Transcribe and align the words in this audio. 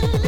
buenas 0.00 0.21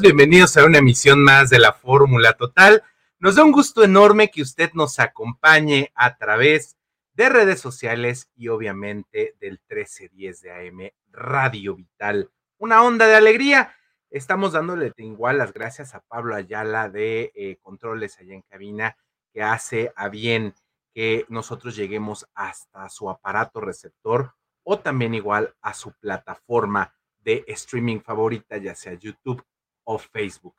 bienvenidos 0.00 0.56
a 0.56 0.64
una 0.64 0.78
emisión 0.78 1.24
más 1.24 1.50
de 1.50 1.58
la 1.58 1.72
Fórmula 1.72 2.34
Total. 2.34 2.84
Nos 3.18 3.34
da 3.34 3.42
un 3.42 3.50
gusto 3.50 3.82
enorme 3.82 4.30
que 4.30 4.42
usted 4.42 4.70
nos 4.74 5.00
acompañe 5.00 5.90
a 5.94 6.16
través 6.16 6.76
de 7.14 7.28
redes 7.28 7.60
sociales 7.60 8.30
y 8.36 8.48
obviamente 8.48 9.34
del 9.40 9.60
1310 9.68 10.40
de 10.42 10.52
AM 10.52 10.90
Radio 11.10 11.74
Vital. 11.74 12.30
Una 12.58 12.82
onda 12.84 13.06
de 13.06 13.16
alegría. 13.16 13.74
Estamos 14.10 14.52
dándole 14.52 14.92
igual 14.98 15.38
las 15.38 15.52
gracias 15.52 15.94
a 15.94 16.00
Pablo 16.00 16.36
Ayala 16.36 16.88
de 16.88 17.32
eh, 17.34 17.58
Controles 17.60 18.18
allá 18.20 18.34
en 18.34 18.42
cabina, 18.42 18.96
que 19.32 19.42
hace 19.42 19.92
a 19.96 20.08
bien 20.08 20.54
que 20.94 21.26
nosotros 21.28 21.74
lleguemos 21.74 22.28
hasta 22.34 22.88
su 22.88 23.10
aparato 23.10 23.60
receptor 23.60 24.34
o 24.62 24.78
también 24.78 25.14
igual 25.14 25.54
a 25.60 25.74
su 25.74 25.92
plataforma 25.92 26.94
de 27.18 27.44
streaming 27.48 28.00
favorita, 28.00 28.58
ya 28.58 28.76
sea 28.76 28.94
YouTube 28.94 29.44
o 29.88 29.98
Facebook. 29.98 30.54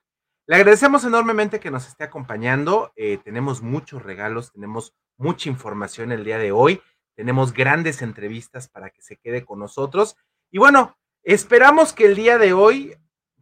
Le 0.47 0.55
agradecemos 0.55 1.05
enormemente 1.05 1.59
que 1.59 1.69
nos 1.69 1.87
esté 1.87 2.03
acompañando. 2.03 2.91
Eh, 2.95 3.19
tenemos 3.23 3.61
muchos 3.61 4.01
regalos, 4.01 4.51
tenemos 4.51 4.95
mucha 5.17 5.49
información 5.49 6.11
el 6.11 6.23
día 6.23 6.39
de 6.39 6.51
hoy, 6.51 6.81
tenemos 7.15 7.53
grandes 7.53 8.01
entrevistas 8.01 8.67
para 8.67 8.89
que 8.89 9.03
se 9.03 9.17
quede 9.17 9.45
con 9.45 9.59
nosotros. 9.59 10.17
Y 10.49 10.57
bueno, 10.57 10.97
esperamos 11.21 11.93
que 11.93 12.07
el 12.07 12.15
día 12.15 12.39
de 12.39 12.53
hoy 12.53 12.95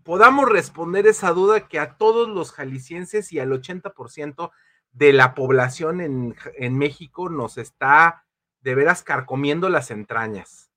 podamos 0.03 0.49
responder 0.49 1.07
esa 1.07 1.31
duda 1.31 1.69
que 1.69 1.79
a 1.79 1.95
todos 1.95 2.27
los 2.27 2.51
jaliscienses 2.51 3.31
y 3.31 3.39
al 3.39 3.51
80% 3.51 4.51
de 4.91 5.13
la 5.13 5.35
población 5.35 6.01
en, 6.01 6.35
en 6.57 6.77
México 6.77 7.29
nos 7.29 7.57
está 7.57 8.25
de 8.59 8.75
veras 8.75 9.03
carcomiendo 9.03 9.69
las 9.69 9.89
entrañas. 9.89 10.69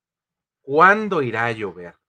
¿Cuándo 0.61 1.23
irá 1.23 1.47
a 1.47 1.53
llover? 1.53 2.00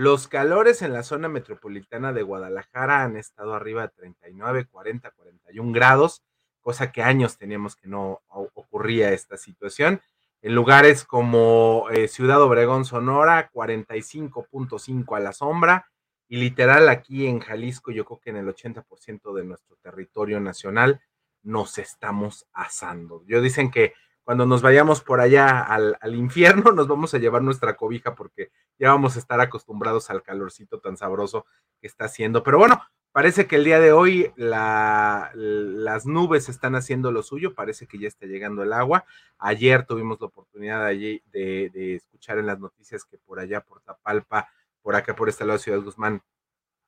Los 0.00 0.28
calores 0.28 0.82
en 0.82 0.92
la 0.92 1.02
zona 1.02 1.28
metropolitana 1.28 2.12
de 2.12 2.22
Guadalajara 2.22 3.02
han 3.02 3.16
estado 3.16 3.54
arriba 3.54 3.82
de 3.82 3.88
39, 3.88 4.66
40, 4.70 5.10
41 5.10 5.72
grados, 5.72 6.22
cosa 6.60 6.92
que 6.92 7.02
años 7.02 7.36
teníamos 7.36 7.74
que 7.74 7.88
no 7.88 8.20
ocurría 8.28 9.12
esta 9.12 9.36
situación. 9.36 10.00
En 10.40 10.54
lugares 10.54 11.02
como 11.04 11.88
eh, 11.90 12.06
Ciudad 12.06 12.40
Obregón, 12.40 12.84
Sonora, 12.84 13.50
45.5 13.52 15.16
a 15.16 15.18
la 15.18 15.32
sombra. 15.32 15.88
Y 16.28 16.36
literal 16.36 16.88
aquí 16.88 17.26
en 17.26 17.40
Jalisco, 17.40 17.90
yo 17.90 18.04
creo 18.04 18.20
que 18.20 18.30
en 18.30 18.36
el 18.36 18.46
80% 18.46 19.34
de 19.34 19.42
nuestro 19.42 19.74
territorio 19.82 20.38
nacional 20.38 21.00
nos 21.42 21.76
estamos 21.78 22.46
asando. 22.52 23.24
Yo 23.26 23.42
dicen 23.42 23.72
que 23.72 23.94
cuando 24.28 24.44
nos 24.44 24.60
vayamos 24.60 25.00
por 25.00 25.22
allá 25.22 25.58
al, 25.58 26.14
infierno, 26.14 26.72
nos 26.72 26.86
vamos 26.86 27.14
a 27.14 27.18
llevar 27.18 27.40
nuestra 27.40 27.76
cobija 27.76 28.14
porque 28.14 28.50
ya 28.78 28.90
vamos 28.90 29.16
a 29.16 29.20
estar 29.20 29.40
acostumbrados 29.40 30.10
al 30.10 30.22
calorcito 30.22 30.80
tan 30.80 30.98
sabroso 30.98 31.46
que 31.80 31.86
está 31.86 32.04
haciendo. 32.04 32.42
Pero 32.42 32.58
bueno, 32.58 32.78
parece 33.10 33.46
que 33.46 33.56
el 33.56 33.64
día 33.64 33.80
de 33.80 33.92
hoy 33.92 34.30
las 34.36 36.04
nubes 36.04 36.50
están 36.50 36.74
haciendo 36.74 37.10
lo 37.10 37.22
suyo, 37.22 37.54
parece 37.54 37.86
que 37.86 37.98
ya 37.98 38.06
está 38.06 38.26
llegando 38.26 38.62
el 38.62 38.74
agua. 38.74 39.06
Ayer 39.38 39.86
tuvimos 39.86 40.20
la 40.20 40.26
oportunidad 40.26 40.84
allí 40.84 41.22
de, 41.32 41.70
de 41.72 41.94
escuchar 41.94 42.36
en 42.36 42.44
las 42.44 42.60
noticias 42.60 43.06
que 43.06 43.16
por 43.16 43.40
allá, 43.40 43.62
por 43.62 43.80
Tapalpa, 43.80 44.50
por 44.82 44.94
acá, 44.94 45.16
por 45.16 45.30
este 45.30 45.46
lado 45.46 45.56
de 45.56 45.64
Ciudad 45.64 45.80
Guzmán, 45.80 46.22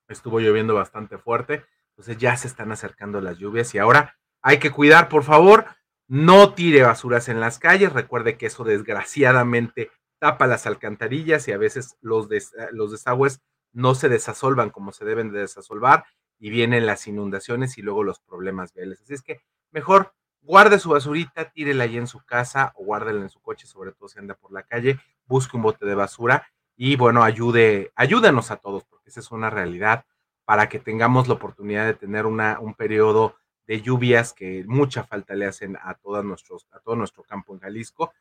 estuvo 0.09 0.41
lloviendo 0.41 0.75
bastante 0.75 1.17
fuerte. 1.17 1.65
Entonces 1.93 2.19
ya 2.19 2.37
se 2.37 2.49
están 2.49 2.71
acercando 2.71 3.19
las 3.23 3.39
lluvias 3.39 3.75
y 3.75 3.79
ahora 3.79 4.19
hay 4.43 4.59
que 4.59 4.71
cuidar, 4.71 5.09
por 5.09 5.23
favor 5.23 5.65
no 6.11 6.55
tire 6.55 6.83
basuras 6.83 7.29
en 7.29 7.39
las 7.39 7.61
calles. 7.61 7.93
Recuerde 7.93 8.37
que 8.37 8.47
eso 8.47 8.65
desgraciadamente 8.65 9.93
tapa 10.19 10.49
las 10.49 10.67
alcantarillas 10.67 11.47
y 11.47 11.53
a 11.53 11.57
veces 11.57 11.97
los, 12.01 12.29
los 12.73 12.91
desagües 12.91 13.43
no 13.73 13.95
se 13.95 14.09
desasolvan 14.09 14.71
como 14.71 14.91
se 14.91 15.05
deben 15.05 15.31
de 15.31 15.39
desasolvar 15.39 16.05
y 16.41 16.51
vienen 16.51 16.85
las 16.85 17.07
inundaciones 17.07 17.79
y 17.79 17.83
luego 17.83 18.03
los 18.03 18.19
problemas 18.19 18.75
viales. 18.75 19.01
Así 19.03 19.15
es 19.15 19.23
que 19.23 19.41
mejor 19.71 20.13
guarde 20.43 20.81
su 20.81 20.91
basurita, 20.91 21.53
tírela 21.53 21.85
ahí 21.85 21.97
en 21.97 22.09
su 22.09 22.25
casa 22.25 22.73
o 22.75 22.85
guárdela 22.85 23.21
en 23.21 23.31
su 23.31 23.41
coche, 23.41 23.69
sobre 23.69 23.93
todo 23.93 24.09
si 24.09 24.19
anda 24.19 24.35
por 24.35 24.51
la 24.51 24.65
calle, 24.65 24.99
busque 25.27 25.57
un 25.57 25.63
bote 25.63 25.87
de 25.87 25.95
basura 25.95 26.45
y 26.75 26.97
bueno, 26.97 27.23
ayude, 27.23 27.93
ayúdenos 27.95 28.51
a 28.51 28.57
todos, 28.57 28.83
porque 28.83 29.11
esa 29.11 29.21
es 29.21 29.31
una 29.31 29.49
realidad 29.49 30.07
para 30.45 30.69
que 30.69 30.81
tengamos 30.81 31.29
la 31.29 31.35
oportunidad 31.35 31.87
de 31.87 31.95
tener 31.95 32.27
una, 32.27 32.59
un 32.59 32.75
periodo 32.75 33.37
de 33.71 33.83
lluvias 33.83 34.33
que 34.33 34.65
mucha 34.67 35.05
falta 35.05 35.37
le 35.37 35.47
hacen 35.47 35.79
a, 35.81 35.95
todos 35.95 36.25
nuestros, 36.25 36.67
a 36.73 36.81
todo 36.81 36.97
nuestro 36.97 37.23
campo 37.23 37.55
en 37.55 37.61
Jalisco, 37.61 38.13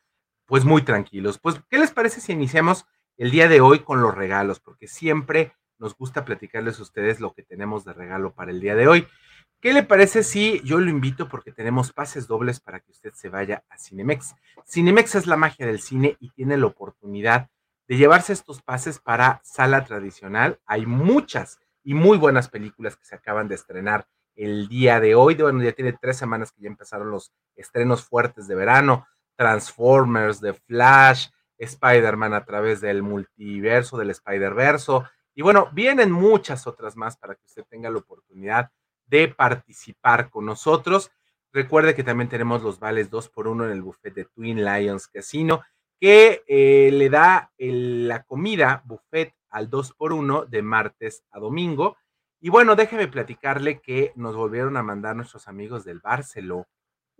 pues 0.46 0.64
muy 0.64 0.82
tranquilos. 0.82 1.40
Pues, 1.40 1.60
¿qué 1.68 1.76
les 1.76 1.90
parece 1.90 2.20
si 2.20 2.30
iniciamos 2.30 2.86
el 3.16 3.32
día 3.32 3.48
de 3.48 3.60
hoy 3.60 3.80
con 3.80 4.00
los 4.00 4.14
regalos? 4.14 4.60
Porque 4.60 4.86
siempre 4.86 5.52
nos 5.76 5.96
gusta 5.96 6.24
platicarles 6.24 6.78
a 6.78 6.82
ustedes 6.82 7.18
lo 7.18 7.34
que 7.34 7.42
tenemos 7.42 7.84
de 7.84 7.92
regalo 7.92 8.32
para 8.32 8.52
el 8.52 8.60
día 8.60 8.76
de 8.76 8.86
hoy. 8.86 9.08
¿Qué 9.60 9.72
le 9.72 9.82
parece 9.82 10.22
si 10.22 10.60
yo 10.62 10.78
lo 10.78 10.88
invito 10.88 11.28
porque 11.28 11.50
tenemos 11.50 11.92
pases 11.92 12.28
dobles 12.28 12.60
para 12.60 12.78
que 12.78 12.92
usted 12.92 13.12
se 13.14 13.28
vaya 13.28 13.64
a 13.70 13.76
Cinemex? 13.76 14.36
Cinemex 14.68 15.16
es 15.16 15.26
la 15.26 15.36
magia 15.36 15.66
del 15.66 15.80
cine 15.80 16.16
y 16.20 16.30
tiene 16.30 16.58
la 16.58 16.66
oportunidad 16.66 17.50
de 17.88 17.96
llevarse 17.96 18.32
estos 18.32 18.62
pases 18.62 19.00
para 19.00 19.40
sala 19.42 19.84
tradicional. 19.84 20.60
Hay 20.64 20.86
muchas 20.86 21.58
y 21.82 21.94
muy 21.94 22.18
buenas 22.18 22.48
películas 22.48 22.94
que 22.94 23.04
se 23.04 23.16
acaban 23.16 23.48
de 23.48 23.56
estrenar 23.56 24.06
el 24.40 24.68
día 24.68 25.00
de 25.00 25.14
hoy. 25.14 25.34
Bueno, 25.34 25.62
ya 25.62 25.72
tiene 25.72 25.92
tres 25.92 26.16
semanas 26.16 26.50
que 26.50 26.62
ya 26.62 26.68
empezaron 26.68 27.10
los 27.10 27.32
estrenos 27.56 28.02
fuertes 28.04 28.48
de 28.48 28.54
verano. 28.54 29.06
Transformers, 29.36 30.40
The 30.40 30.54
Flash, 30.54 31.28
Spider-Man 31.58 32.32
a 32.34 32.44
través 32.44 32.80
del 32.80 33.02
multiverso, 33.02 33.98
del 33.98 34.10
Spider-Verso. 34.10 35.04
Y 35.34 35.42
bueno, 35.42 35.68
vienen 35.72 36.10
muchas 36.10 36.66
otras 36.66 36.96
más 36.96 37.16
para 37.16 37.34
que 37.34 37.44
usted 37.46 37.64
tenga 37.68 37.90
la 37.90 37.98
oportunidad 37.98 38.70
de 39.06 39.28
participar 39.28 40.30
con 40.30 40.46
nosotros. 40.46 41.10
Recuerde 41.52 41.94
que 41.94 42.04
también 42.04 42.28
tenemos 42.28 42.62
los 42.62 42.78
vales 42.78 43.10
2 43.10 43.28
por 43.28 43.46
1 43.46 43.66
en 43.66 43.72
el 43.72 43.82
buffet 43.82 44.14
de 44.14 44.24
Twin 44.24 44.64
Lions 44.64 45.08
Casino, 45.08 45.62
que 45.98 46.42
eh, 46.46 46.90
le 46.92 47.10
da 47.10 47.52
la 47.58 48.22
comida 48.22 48.82
buffet 48.86 49.34
al 49.50 49.68
2 49.68 49.92
por 49.94 50.12
1 50.12 50.46
de 50.46 50.62
martes 50.62 51.24
a 51.30 51.40
domingo 51.40 51.96
y 52.40 52.48
bueno, 52.48 52.74
déjeme 52.76 53.08
platicarle 53.08 53.80
que 53.80 54.12
nos 54.16 54.34
volvieron 54.34 54.76
a 54.76 54.82
mandar 54.82 55.14
nuestros 55.16 55.48
amigos 55.48 55.84
del 55.84 56.00
Barceló 56.00 56.66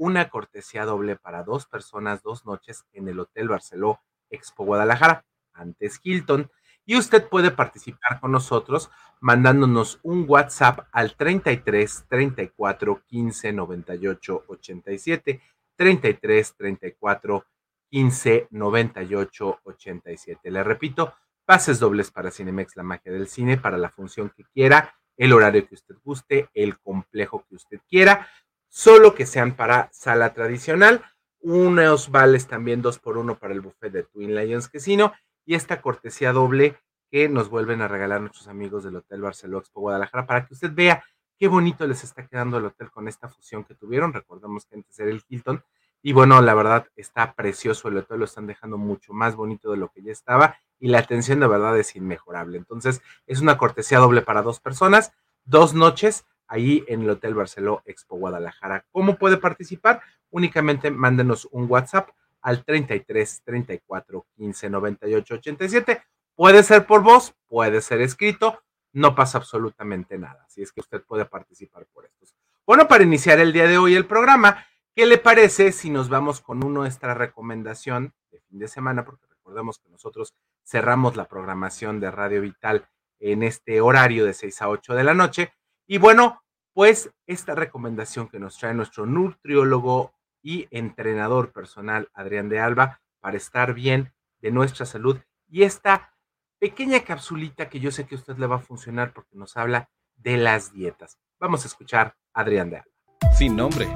una 0.01 0.31
cortesía 0.31 0.87
doble 0.87 1.17
para 1.17 1.45
dos 1.45 1.67
personas, 1.67 2.23
dos 2.23 2.47
noches 2.47 2.87
en 2.95 3.07
el 3.09 3.21
Hotel 3.21 3.49
Barceló 3.49 4.01
Expo 4.31 4.65
Guadalajara, 4.65 5.27
antes 5.53 6.01
Hilton. 6.03 6.51
Y 6.87 6.97
usted 6.97 7.29
puede 7.29 7.51
participar 7.51 8.19
con 8.19 8.33
nosotros 8.33 8.91
mandándonos 9.21 10.01
un 10.03 10.25
WhatsApp 10.27 10.89
al 10.91 11.15
33 11.17 12.07
34 12.09 13.03
15 13.07 13.53
98 13.53 14.45
87. 14.49 15.43
33 15.77 16.57
34 16.57 17.45
15 17.91 18.49
98 18.51 19.61
87. 19.65 20.51
Le 20.51 20.65
repito, 20.65 21.13
pases 21.45 21.79
dobles 21.79 22.11
para 22.11 22.31
Cinemex, 22.31 22.75
la 22.75 22.85
magia 22.85 23.13
del 23.13 23.29
cine, 23.29 23.59
para 23.59 23.77
la 23.77 23.91
función 23.91 24.33
que 24.35 24.45
quiera 24.45 24.95
el 25.17 25.33
horario 25.33 25.67
que 25.69 25.75
usted 25.75 25.97
guste, 26.03 26.49
el 26.55 26.79
complejo 26.79 27.45
que 27.49 27.57
usted 27.57 27.81
quiera, 27.89 28.29
solo 28.69 29.15
que 29.15 29.27
sean 29.27 29.57
para 29.57 29.89
sala 29.93 30.33
tradicional. 30.33 31.05
Unos 31.41 32.11
vales 32.11 32.47
también 32.47 32.83
dos 32.83 32.99
por 32.99 33.19
uno 33.19 33.39
para 33.39 33.55
el 33.55 33.61
buffet 33.61 33.93
de 33.93 34.03
Twin 34.05 34.35
Lions 34.35 34.69
Casino 34.69 35.13
y 35.45 35.55
esta 35.55 35.81
cortesía 35.81 36.33
doble 36.33 36.77
que 37.11 37.29
nos 37.29 37.49
vuelven 37.49 37.83
a 37.83 37.89
regalar 37.89 38.21
nuestros 38.21 38.47
amigos 38.49 38.85
del 38.85 38.97
Hotel 38.97 39.21
Barceló 39.21 39.59
Expo 39.59 39.81
Guadalajara 39.81 40.27
para 40.27 40.47
que 40.47 40.55
usted 40.55 40.71
vea 40.73 41.03
qué 41.39 41.49
bonito 41.49 41.87
les 41.87 42.05
está 42.05 42.27
quedando 42.27 42.59
el 42.59 42.67
hotel 42.67 42.91
con 42.91 43.09
esta 43.09 43.29
fusión 43.29 43.65
que 43.65 43.75
tuvieron. 43.75 44.13
Recordemos 44.13 44.67
que 44.67 44.77
antes 44.77 44.99
era 44.99 45.11
el 45.11 45.23
Hilton. 45.27 45.65
Y 46.03 46.13
bueno, 46.13 46.41
la 46.41 46.55
verdad 46.55 46.87
está 46.97 47.35
precioso 47.35 47.89
el 47.89 47.99
hotel, 47.99 48.21
lo 48.21 48.25
están 48.25 48.47
dejando 48.47 48.79
mucho 48.79 49.13
más 49.13 49.37
bonito 49.37 49.71
de 49.71 49.77
lo 49.77 49.91
que 49.91 50.03
ya 50.03 50.13
estaba 50.13 50.57
y 50.79 50.89
la 50.89 50.99
atención 50.99 51.41
de 51.41 51.47
verdad 51.47 51.79
es 51.79 51.95
inmejorable. 51.95 52.57
Entonces, 52.57 53.03
es 53.27 53.41
una 53.41 53.59
cortesía 53.59 53.99
doble 53.99 54.23
para 54.23 54.43
dos 54.43 54.61
personas, 54.61 55.13
dos 55.45 55.75
noches 55.75 56.25
ahí 56.49 56.85
en 56.89 57.03
el 57.03 57.11
Hotel 57.11 57.35
Barceló 57.35 57.83
Expo 57.85 58.17
Guadalajara. 58.17 58.85
¿Cómo 58.91 59.17
puede 59.17 59.37
participar? 59.37 60.01
Únicamente 60.31 60.91
mándenos 60.91 61.47
un 61.53 61.71
WhatsApp 61.71 62.11
al 62.41 62.65
33 62.65 63.43
34 63.45 64.27
15 64.37 64.71
98 64.71 65.35
87. 65.35 66.03
Puede 66.35 66.63
ser 66.63 66.87
por 66.87 67.03
voz, 67.03 67.35
puede 67.47 67.83
ser 67.83 68.01
escrito, 68.01 68.63
no 68.93 69.15
pasa 69.15 69.39
absolutamente 69.39 70.19
nada. 70.19 70.45
Así 70.47 70.63
es 70.63 70.73
que 70.73 70.81
usted 70.81 71.03
puede 71.03 71.27
participar 71.27 71.87
por 71.93 72.07
estos. 72.07 72.35
Bueno, 72.67 72.89
para 72.89 73.05
iniciar 73.05 73.39
el 73.39 73.53
día 73.53 73.67
de 73.67 73.79
hoy 73.79 73.95
el 73.95 74.07
programa, 74.07 74.65
¿qué 74.95 75.07
le 75.07 75.19
parece 75.19 75.73
si 75.73 75.91
nos 75.91 76.09
vamos 76.09 76.41
con 76.41 76.61
nuestra 76.61 77.15
recomendación 77.15 78.15
de 78.31 78.41
fin 78.41 78.59
de 78.59 78.69
semana? 78.69 79.05
Porque 79.05 79.27
recordemos 79.29 79.79
que 79.79 79.89
nosotros 79.89 80.35
cerramos 80.65 81.17
la 81.17 81.27
programación 81.27 82.01
de 82.01 82.11
Radio 82.11 82.41
Vital 82.43 82.89
en 83.19 83.43
este 83.43 83.81
horario 83.81 84.25
de 84.25 84.35
6 84.35 84.63
a 84.63 84.69
8 84.69 84.95
de 84.95 85.05
la 85.05 85.15
noche. 85.15 85.53
Y 85.87 85.99
bueno, 85.99 86.43
pues 86.73 87.11
esta 87.27 87.55
recomendación 87.55 88.29
que 88.29 88.39
nos 88.39 88.59
trae 88.59 88.75
nuestro 88.75 89.07
nutriólogo 89.07 90.15
y 90.43 90.69
entrenador 90.71 91.53
personal 91.53 92.09
Adrián 92.15 92.49
de 92.49 92.61
Alba 92.61 93.01
para 93.21 93.37
estar 93.37 93.75
bien 93.75 94.13
de 94.41 94.51
nuestra 94.51 94.87
salud 94.87 95.19
y 95.49 95.65
esta 95.65 96.15
pequeña 96.59 97.01
capsulita 97.01 97.69
que 97.69 97.81
yo 97.81 97.91
sé 97.91 98.07
que 98.07 98.15
a 98.15 98.19
usted 98.19 98.37
le 98.39 98.47
va 98.47 98.57
a 98.57 98.61
funcionar 98.61 99.13
porque 99.13 99.37
nos 99.37 99.57
habla 99.57 99.91
de 100.17 100.37
las 100.37 100.73
dietas. 100.73 101.19
Vamos 101.39 101.65
a 101.65 101.69
escuchar 101.69 102.17
a 102.33 102.41
Adrián 102.41 102.71
de 102.71 102.77
Alba. 102.77 102.91
Sin 103.37 103.57
nombre, 103.57 103.89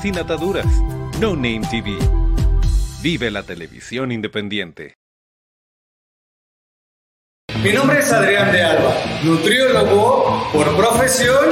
sin 0.00 0.18
ataduras, 0.18 0.66
No 1.20 1.34
Name 1.34 1.62
TV. 1.70 1.96
Vive 3.02 3.30
la 3.30 3.42
televisión 3.42 4.12
independiente. 4.12 4.94
Mi 7.62 7.72
nombre 7.72 8.00
es 8.00 8.10
Adrián 8.10 8.50
de 8.50 8.62
Alba, 8.62 8.92
nutriólogo 9.22 10.48
por 10.52 10.76
profesión 10.76 11.44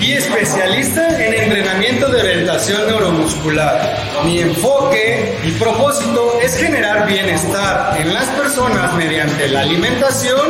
y 0.00 0.12
especialista 0.12 1.24
en 1.24 1.34
entrenamiento 1.34 2.08
de 2.08 2.20
orientación 2.20 2.86
neuromuscular. 2.86 3.96
Mi 4.24 4.38
enfoque 4.38 5.36
y 5.44 5.50
propósito 5.52 6.38
es 6.40 6.56
generar 6.56 7.08
bienestar 7.08 8.00
en 8.00 8.14
las 8.14 8.26
personas 8.26 8.94
mediante 8.94 9.48
la 9.48 9.62
alimentación 9.62 10.40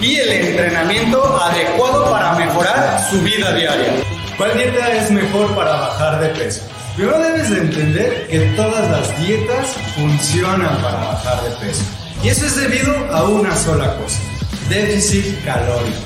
y 0.00 0.16
el 0.16 0.30
entrenamiento 0.30 1.36
adecuado 1.42 2.08
para 2.10 2.34
mejorar 2.34 3.00
su 3.10 3.20
vida 3.22 3.52
diaria. 3.54 4.04
¿Cuál 4.36 4.54
dieta 4.54 4.92
es 4.92 5.10
mejor 5.10 5.54
para 5.54 5.72
bajar 5.72 6.20
de 6.20 6.28
peso? 6.28 6.62
Primero 6.96 7.18
debes 7.18 7.50
de 7.50 7.58
entender 7.58 8.26
que 8.28 8.40
todas 8.56 8.90
las 8.90 9.26
dietas 9.26 9.74
funcionan 9.96 10.76
para 10.82 10.96
bajar 10.98 11.42
de 11.44 11.50
peso. 11.66 11.82
Y 12.22 12.28
eso 12.28 12.46
es 12.46 12.56
debido 12.56 12.92
a 13.12 13.24
una 13.24 13.54
sola 13.56 13.96
cosa 13.96 14.20
déficit 14.68 15.44
calórico. 15.44 15.98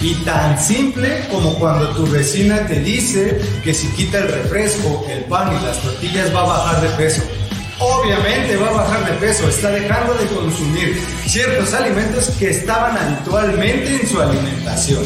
Y 0.00 0.14
tan 0.24 0.58
simple 0.60 1.24
como 1.30 1.54
cuando 1.58 1.88
tu 1.90 2.06
vecina 2.06 2.66
te 2.66 2.80
dice 2.80 3.40
que 3.64 3.74
si 3.74 3.88
quita 3.88 4.18
el 4.18 4.28
refresco, 4.28 5.04
el 5.10 5.24
pan 5.24 5.52
y 5.60 5.64
las 5.64 5.76
tortillas 5.82 6.34
va 6.34 6.42
a 6.42 6.46
bajar 6.46 6.82
de 6.82 6.88
peso. 6.90 7.22
Obviamente 7.80 8.56
va 8.56 8.68
a 8.68 8.72
bajar 8.72 9.06
de 9.06 9.12
peso, 9.18 9.48
está 9.48 9.70
dejando 9.70 10.14
de 10.14 10.26
consumir 10.26 11.00
ciertos 11.26 11.72
alimentos 11.74 12.30
que 12.38 12.50
estaban 12.50 12.96
habitualmente 12.96 14.00
en 14.00 14.08
su 14.08 14.20
alimentación. 14.20 15.04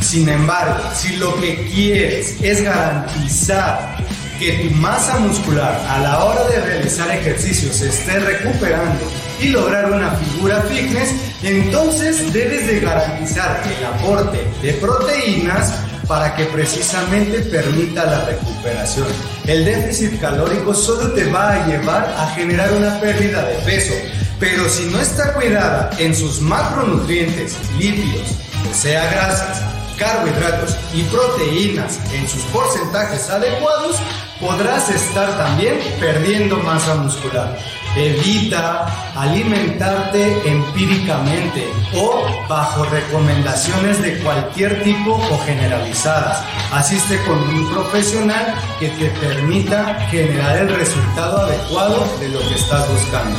Sin 0.00 0.28
embargo, 0.28 0.82
si 0.94 1.16
lo 1.16 1.38
que 1.40 1.68
quieres 1.72 2.36
es 2.42 2.62
garantizar 2.62 3.96
que 4.38 4.52
tu 4.52 4.70
masa 4.76 5.18
muscular 5.18 5.78
a 5.88 5.98
la 5.98 6.24
hora 6.24 6.44
de 6.48 6.60
realizar 6.62 7.10
ejercicios 7.10 7.80
esté 7.82 8.18
recuperando 8.18 9.04
y 9.38 9.48
lograr 9.48 9.92
una 9.92 10.10
figura 10.12 10.62
fitness, 10.62 11.10
entonces 11.42 12.32
debes 12.32 12.66
de 12.66 12.80
garantizar 12.80 13.62
el 13.78 13.84
aporte 13.84 14.38
de 14.62 14.72
proteínas 14.74 15.74
para 16.08 16.34
que 16.34 16.44
precisamente 16.46 17.38
permita 17.40 18.04
la 18.04 18.24
recuperación. 18.24 19.06
El 19.46 19.64
déficit 19.64 20.18
calórico 20.20 20.74
solo 20.74 21.12
te 21.12 21.30
va 21.30 21.52
a 21.52 21.66
llevar 21.66 22.12
a 22.18 22.26
generar 22.34 22.72
una 22.72 22.98
pérdida 22.98 23.44
de 23.44 23.54
peso, 23.66 23.94
pero 24.40 24.68
si 24.68 24.86
no 24.86 25.00
está 25.00 25.34
cuidada 25.34 25.90
en 25.98 26.14
sus 26.14 26.40
macronutrientes, 26.40 27.56
lípidos, 27.78 28.28
o 28.68 28.74
sea 28.74 29.08
grasas, 29.12 29.62
carbohidratos 30.00 30.76
y 30.94 31.02
proteínas 31.04 32.00
en 32.12 32.26
sus 32.26 32.42
porcentajes 32.44 33.28
adecuados, 33.28 33.96
podrás 34.40 34.88
estar 34.88 35.36
también 35.36 35.78
perdiendo 36.00 36.56
masa 36.56 36.94
muscular. 36.96 37.56
Evita 37.96 38.86
alimentarte 39.14 40.48
empíricamente 40.48 41.68
o 41.94 42.24
bajo 42.48 42.84
recomendaciones 42.84 44.00
de 44.00 44.18
cualquier 44.20 44.82
tipo 44.82 45.14
o 45.14 45.38
generalizadas. 45.44 46.42
Asiste 46.72 47.20
con 47.24 47.38
un 47.38 47.70
profesional 47.70 48.54
que 48.78 48.88
te 48.88 49.10
permita 49.10 49.94
generar 50.10 50.56
el 50.56 50.68
resultado 50.74 51.42
adecuado 51.42 52.06
de 52.20 52.28
lo 52.30 52.38
que 52.40 52.54
estás 52.54 52.88
buscando. 52.88 53.38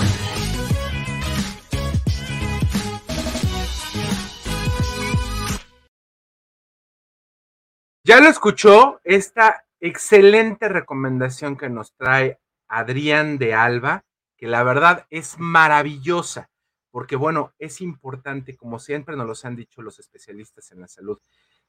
Ya 8.04 8.20
lo 8.20 8.30
escuchó 8.30 9.00
esta 9.04 9.64
excelente 9.80 10.68
recomendación 10.68 11.56
que 11.56 11.70
nos 11.70 11.94
trae 11.94 12.40
Adrián 12.68 13.38
de 13.38 13.54
Alba, 13.54 14.06
que 14.38 14.48
la 14.48 14.64
verdad 14.64 15.06
es 15.12 15.38
maravillosa, 15.38 16.50
porque 16.90 17.16
bueno, 17.16 17.54
es 17.60 17.80
importante, 17.80 18.58
como 18.58 18.80
siempre 18.80 19.16
nos 19.16 19.28
los 19.28 19.46
han 19.46 19.56
dicho 19.56 19.84
los 19.84 20.00
especialistas 20.00 20.72
en 20.72 20.82
la 20.82 20.88
salud, 20.88 21.20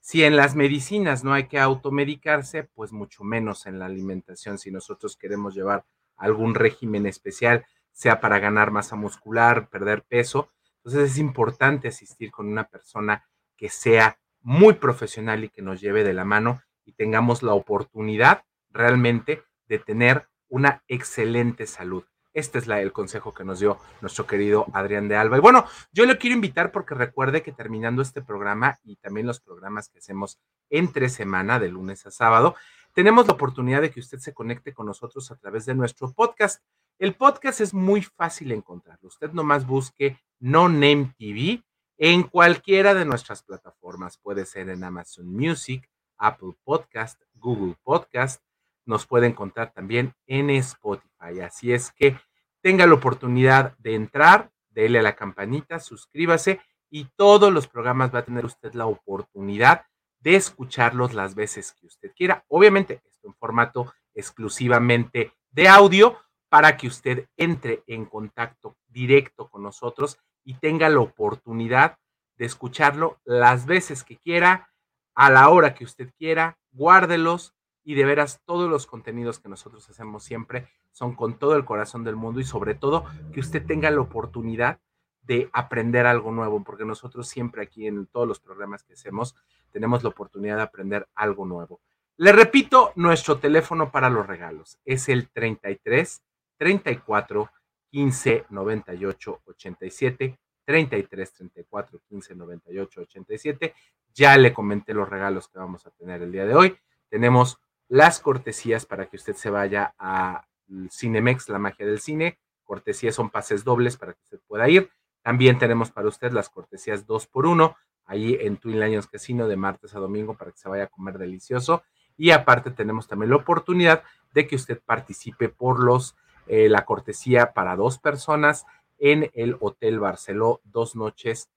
si 0.00 0.24
en 0.24 0.36
las 0.36 0.56
medicinas 0.56 1.22
no 1.22 1.34
hay 1.34 1.48
que 1.48 1.60
automedicarse, 1.60 2.64
pues 2.64 2.92
mucho 2.92 3.24
menos 3.24 3.66
en 3.66 3.78
la 3.78 3.84
alimentación, 3.84 4.56
si 4.56 4.70
nosotros 4.70 5.18
queremos 5.18 5.54
llevar 5.54 5.84
algún 6.16 6.54
régimen 6.54 7.04
especial, 7.04 7.66
sea 7.92 8.20
para 8.20 8.38
ganar 8.38 8.70
masa 8.70 8.96
muscular, 8.96 9.68
perder 9.68 10.02
peso, 10.02 10.48
entonces 10.78 11.10
es 11.10 11.18
importante 11.18 11.88
asistir 11.88 12.30
con 12.30 12.48
una 12.48 12.64
persona 12.68 13.28
que 13.54 13.68
sea 13.68 14.18
muy 14.42 14.74
profesional 14.74 15.44
y 15.44 15.48
que 15.48 15.62
nos 15.62 15.80
lleve 15.80 16.04
de 16.04 16.14
la 16.14 16.24
mano 16.24 16.62
y 16.84 16.92
tengamos 16.92 17.42
la 17.42 17.54
oportunidad 17.54 18.44
realmente 18.70 19.42
de 19.66 19.78
tener 19.78 20.28
una 20.48 20.82
excelente 20.88 21.66
salud. 21.66 22.04
Este 22.34 22.58
es 22.58 22.68
el 22.68 22.92
consejo 22.92 23.34
que 23.34 23.44
nos 23.44 23.60
dio 23.60 23.78
nuestro 24.00 24.26
querido 24.26 24.66
Adrián 24.72 25.06
de 25.06 25.16
Alba. 25.16 25.36
Y 25.36 25.40
bueno, 25.40 25.66
yo 25.92 26.06
le 26.06 26.16
quiero 26.16 26.34
invitar 26.34 26.72
porque 26.72 26.94
recuerde 26.94 27.42
que 27.42 27.52
terminando 27.52 28.00
este 28.00 28.22
programa 28.22 28.78
y 28.84 28.96
también 28.96 29.26
los 29.26 29.40
programas 29.40 29.90
que 29.90 29.98
hacemos 29.98 30.38
entre 30.70 31.10
semana, 31.10 31.58
de 31.58 31.68
lunes 31.68 32.06
a 32.06 32.10
sábado, 32.10 32.54
tenemos 32.94 33.26
la 33.26 33.34
oportunidad 33.34 33.82
de 33.82 33.90
que 33.90 34.00
usted 34.00 34.18
se 34.18 34.32
conecte 34.32 34.72
con 34.72 34.86
nosotros 34.86 35.30
a 35.30 35.36
través 35.36 35.66
de 35.66 35.74
nuestro 35.74 36.10
podcast. 36.12 36.62
El 36.98 37.14
podcast 37.14 37.60
es 37.60 37.74
muy 37.74 38.02
fácil 38.02 38.52
encontrarlo. 38.52 39.08
Usted 39.08 39.32
nomás 39.32 39.66
busque 39.66 40.18
No 40.40 40.68
Name 40.68 41.14
TV 41.18 41.62
en 42.04 42.24
cualquiera 42.24 42.94
de 42.94 43.04
nuestras 43.04 43.44
plataformas. 43.44 44.18
Puede 44.18 44.44
ser 44.44 44.68
en 44.70 44.82
Amazon 44.82 45.32
Music, 45.32 45.88
Apple 46.18 46.54
Podcast, 46.64 47.22
Google 47.34 47.76
Podcast. 47.84 48.42
Nos 48.84 49.06
puede 49.06 49.28
encontrar 49.28 49.72
también 49.72 50.12
en 50.26 50.50
Spotify. 50.50 51.38
Así 51.44 51.72
es 51.72 51.92
que 51.92 52.18
tenga 52.60 52.88
la 52.88 52.94
oportunidad 52.94 53.78
de 53.78 53.94
entrar, 53.94 54.50
dele 54.70 54.98
a 54.98 55.02
la 55.02 55.14
campanita, 55.14 55.78
suscríbase 55.78 56.60
y 56.90 57.04
todos 57.14 57.52
los 57.52 57.68
programas 57.68 58.12
va 58.12 58.18
a 58.18 58.24
tener 58.24 58.44
usted 58.46 58.74
la 58.74 58.86
oportunidad 58.86 59.86
de 60.18 60.34
escucharlos 60.34 61.14
las 61.14 61.36
veces 61.36 61.72
que 61.72 61.86
usted 61.86 62.10
quiera. 62.16 62.44
Obviamente, 62.48 63.00
esto 63.04 63.28
en 63.28 63.34
formato 63.34 63.94
exclusivamente 64.12 65.30
de 65.52 65.68
audio 65.68 66.18
para 66.48 66.76
que 66.76 66.88
usted 66.88 67.28
entre 67.36 67.84
en 67.86 68.06
contacto 68.06 68.76
directo 68.88 69.48
con 69.48 69.62
nosotros 69.62 70.18
y 70.44 70.54
tenga 70.54 70.88
la 70.88 71.00
oportunidad 71.00 71.98
de 72.36 72.46
escucharlo 72.46 73.20
las 73.24 73.66
veces 73.66 74.04
que 74.04 74.16
quiera 74.16 74.70
a 75.14 75.30
la 75.30 75.48
hora 75.48 75.74
que 75.74 75.84
usted 75.84 76.10
quiera, 76.18 76.58
guárdelos 76.72 77.54
y 77.84 77.94
de 77.94 78.04
veras 78.04 78.40
todos 78.44 78.70
los 78.70 78.86
contenidos 78.86 79.38
que 79.38 79.48
nosotros 79.48 79.88
hacemos 79.88 80.24
siempre 80.24 80.68
son 80.92 81.14
con 81.14 81.38
todo 81.38 81.56
el 81.56 81.64
corazón 81.64 82.04
del 82.04 82.16
mundo 82.16 82.40
y 82.40 82.44
sobre 82.44 82.74
todo 82.74 83.04
que 83.32 83.40
usted 83.40 83.64
tenga 83.64 83.90
la 83.90 84.00
oportunidad 84.00 84.80
de 85.22 85.48
aprender 85.52 86.06
algo 86.06 86.32
nuevo, 86.32 86.62
porque 86.64 86.84
nosotros 86.84 87.28
siempre 87.28 87.62
aquí 87.62 87.86
en 87.86 88.06
todos 88.06 88.26
los 88.26 88.40
programas 88.40 88.82
que 88.82 88.94
hacemos 88.94 89.36
tenemos 89.70 90.02
la 90.02 90.10
oportunidad 90.10 90.56
de 90.56 90.62
aprender 90.62 91.08
algo 91.14 91.46
nuevo. 91.46 91.80
Le 92.16 92.32
repito, 92.32 92.92
nuestro 92.96 93.38
teléfono 93.38 93.90
para 93.90 94.10
los 94.10 94.26
regalos 94.26 94.78
es 94.84 95.08
el 95.08 95.30
33 95.30 96.22
34 96.58 97.50
15 97.92 98.46
98 98.48 99.42
87 99.44 100.38
33 100.64 101.32
34 101.32 102.00
15 102.08 102.34
98 102.34 103.00
87 103.02 103.74
ya 104.14 104.36
le 104.36 104.52
comenté 104.52 104.94
los 104.94 105.08
regalos 105.08 105.48
que 105.48 105.58
vamos 105.58 105.86
a 105.86 105.90
tener 105.90 106.22
el 106.22 106.32
día 106.32 106.44
de 106.44 106.54
hoy. 106.54 106.76
Tenemos 107.08 107.58
las 107.88 108.20
cortesías 108.20 108.86
para 108.86 109.06
que 109.06 109.16
usted 109.16 109.34
se 109.34 109.50
vaya 109.50 109.94
a 109.98 110.46
Cinemex, 110.90 111.48
la 111.48 111.58
magia 111.58 111.86
del 111.86 112.00
cine. 112.00 112.38
Cortesías 112.64 113.14
son 113.14 113.30
pases 113.30 113.64
dobles 113.64 113.96
para 113.96 114.14
que 114.14 114.20
usted 114.22 114.40
pueda 114.46 114.68
ir. 114.68 114.90
También 115.22 115.58
tenemos 115.58 115.90
para 115.90 116.08
usted 116.08 116.32
las 116.32 116.48
cortesías 116.48 117.06
2 117.06 117.26
por 117.26 117.46
1 117.46 117.76
ahí 118.06 118.36
en 118.40 118.56
Twin 118.56 118.80
Lions 118.80 119.06
Casino 119.06 119.46
de 119.46 119.56
martes 119.56 119.94
a 119.94 120.00
domingo 120.00 120.36
para 120.36 120.50
que 120.50 120.58
se 120.58 120.68
vaya 120.68 120.84
a 120.84 120.88
comer 120.88 121.18
delicioso. 121.18 121.82
Y 122.16 122.30
aparte 122.30 122.70
tenemos 122.70 123.08
también 123.08 123.30
la 123.30 123.36
oportunidad 123.36 124.02
de 124.32 124.46
que 124.46 124.56
usted 124.56 124.80
participe 124.84 125.48
por 125.48 125.82
los 125.82 126.16
eh, 126.46 126.68
la 126.68 126.84
cortesía 126.84 127.52
para 127.52 127.76
dos 127.76 127.98
personas 127.98 128.66
en 128.98 129.30
el 129.34 129.56
Hotel 129.60 129.98
Barceló, 129.98 130.60
dos 130.64 130.94
noches 130.94 131.50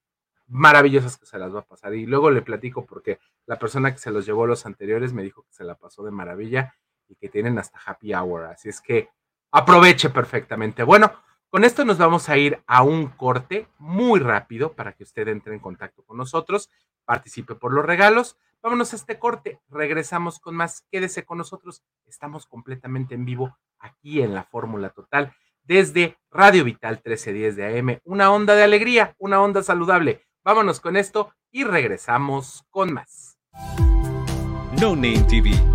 maravillosas 0.48 1.18
que 1.18 1.26
se 1.26 1.38
las 1.38 1.54
va 1.54 1.60
a 1.60 1.66
pasar. 1.66 1.94
Y 1.94 2.06
luego 2.06 2.32
le 2.32 2.42
platico 2.42 2.86
porque 2.86 3.20
la 3.46 3.60
persona 3.60 3.92
que 3.92 4.00
se 4.00 4.12
los 4.12 4.26
llevó 4.26 4.48
los 4.48 4.66
anteriores 4.66 5.14
me 5.14 5.24
dijo 5.24 5.44
que 5.44 5.54
se 5.54 5.64
la 5.64 5.76
pasó 5.76 6.04
de 6.04 6.12
maravilla 6.12 6.76
y 7.08 7.16
que 7.16 7.30
tienen 7.30 7.58
hasta 7.60 7.80
happy 7.86 8.14
hour. 8.14 8.46
Así 8.46 8.70
es 8.70 8.82
que 8.82 9.10
aproveche 9.52 10.10
perfectamente. 10.10 10.84
Bueno, 10.84 11.12
con 11.50 11.64
esto 11.64 11.86
nos 11.86 11.98
vamos 11.98 12.28
a 12.30 12.38
ir 12.38 12.62
a 12.68 12.84
un 12.84 13.08
corte 13.08 13.68
muy 13.78 14.20
rápido 14.20 14.74
para 14.74 14.94
que 14.94 15.04
usted 15.04 15.28
entre 15.28 15.54
en 15.54 15.60
contacto 15.60 16.04
con 16.04 16.18
nosotros, 16.18 16.70
participe 17.06 17.56
por 17.56 17.74
los 17.74 17.86
regalos. 17.86 18.38
Vámonos 18.66 18.94
a 18.94 18.96
este 18.96 19.20
corte, 19.20 19.62
regresamos 19.70 20.40
con 20.40 20.56
más. 20.56 20.88
Quédese 20.90 21.24
con 21.24 21.38
nosotros, 21.38 21.84
estamos 22.08 22.48
completamente 22.48 23.14
en 23.14 23.24
vivo 23.24 23.56
aquí 23.78 24.24
en 24.24 24.34
la 24.34 24.44
Fórmula 24.44 24.90
Total 24.90 25.36
desde 25.62 26.18
Radio 26.32 26.64
Vital 26.64 26.96
1310 26.96 27.56
de 27.58 27.78
AM, 27.80 28.00
una 28.06 28.32
onda 28.32 28.56
de 28.56 28.64
alegría, 28.64 29.14
una 29.20 29.40
onda 29.40 29.62
saludable. 29.62 30.26
Vámonos 30.44 30.80
con 30.80 30.98
esto 30.98 31.32
y 31.52 31.64
regresamos 31.64 32.66
con 32.72 32.92
más. 32.92 33.38
No 34.82 34.96
Name 34.96 35.24
TV 35.30 35.75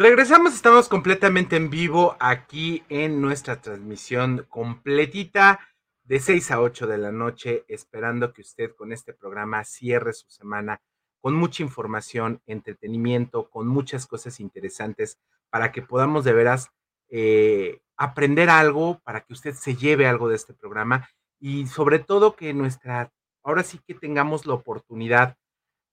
Regresamos, 0.00 0.54
estamos 0.54 0.88
completamente 0.88 1.56
en 1.56 1.68
vivo 1.68 2.16
aquí 2.20 2.82
en 2.88 3.20
nuestra 3.20 3.60
transmisión 3.60 4.46
completita 4.48 5.60
de 6.04 6.20
6 6.20 6.52
a 6.52 6.62
8 6.62 6.86
de 6.86 6.96
la 6.96 7.12
noche, 7.12 7.66
esperando 7.68 8.32
que 8.32 8.40
usted 8.40 8.74
con 8.74 8.94
este 8.94 9.12
programa 9.12 9.62
cierre 9.62 10.14
su 10.14 10.30
semana 10.30 10.80
con 11.20 11.34
mucha 11.34 11.62
información, 11.62 12.40
entretenimiento, 12.46 13.50
con 13.50 13.68
muchas 13.68 14.06
cosas 14.06 14.40
interesantes 14.40 15.18
para 15.50 15.70
que 15.70 15.82
podamos 15.82 16.24
de 16.24 16.32
veras 16.32 16.70
eh, 17.10 17.82
aprender 17.98 18.48
algo, 18.48 19.00
para 19.04 19.20
que 19.20 19.34
usted 19.34 19.52
se 19.52 19.76
lleve 19.76 20.06
algo 20.06 20.30
de 20.30 20.36
este 20.36 20.54
programa 20.54 21.10
y 21.38 21.66
sobre 21.66 21.98
todo 21.98 22.36
que 22.36 22.54
nuestra, 22.54 23.12
ahora 23.42 23.62
sí 23.62 23.78
que 23.86 23.92
tengamos 23.92 24.46
la 24.46 24.54
oportunidad 24.54 25.36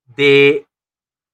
de 0.06 0.66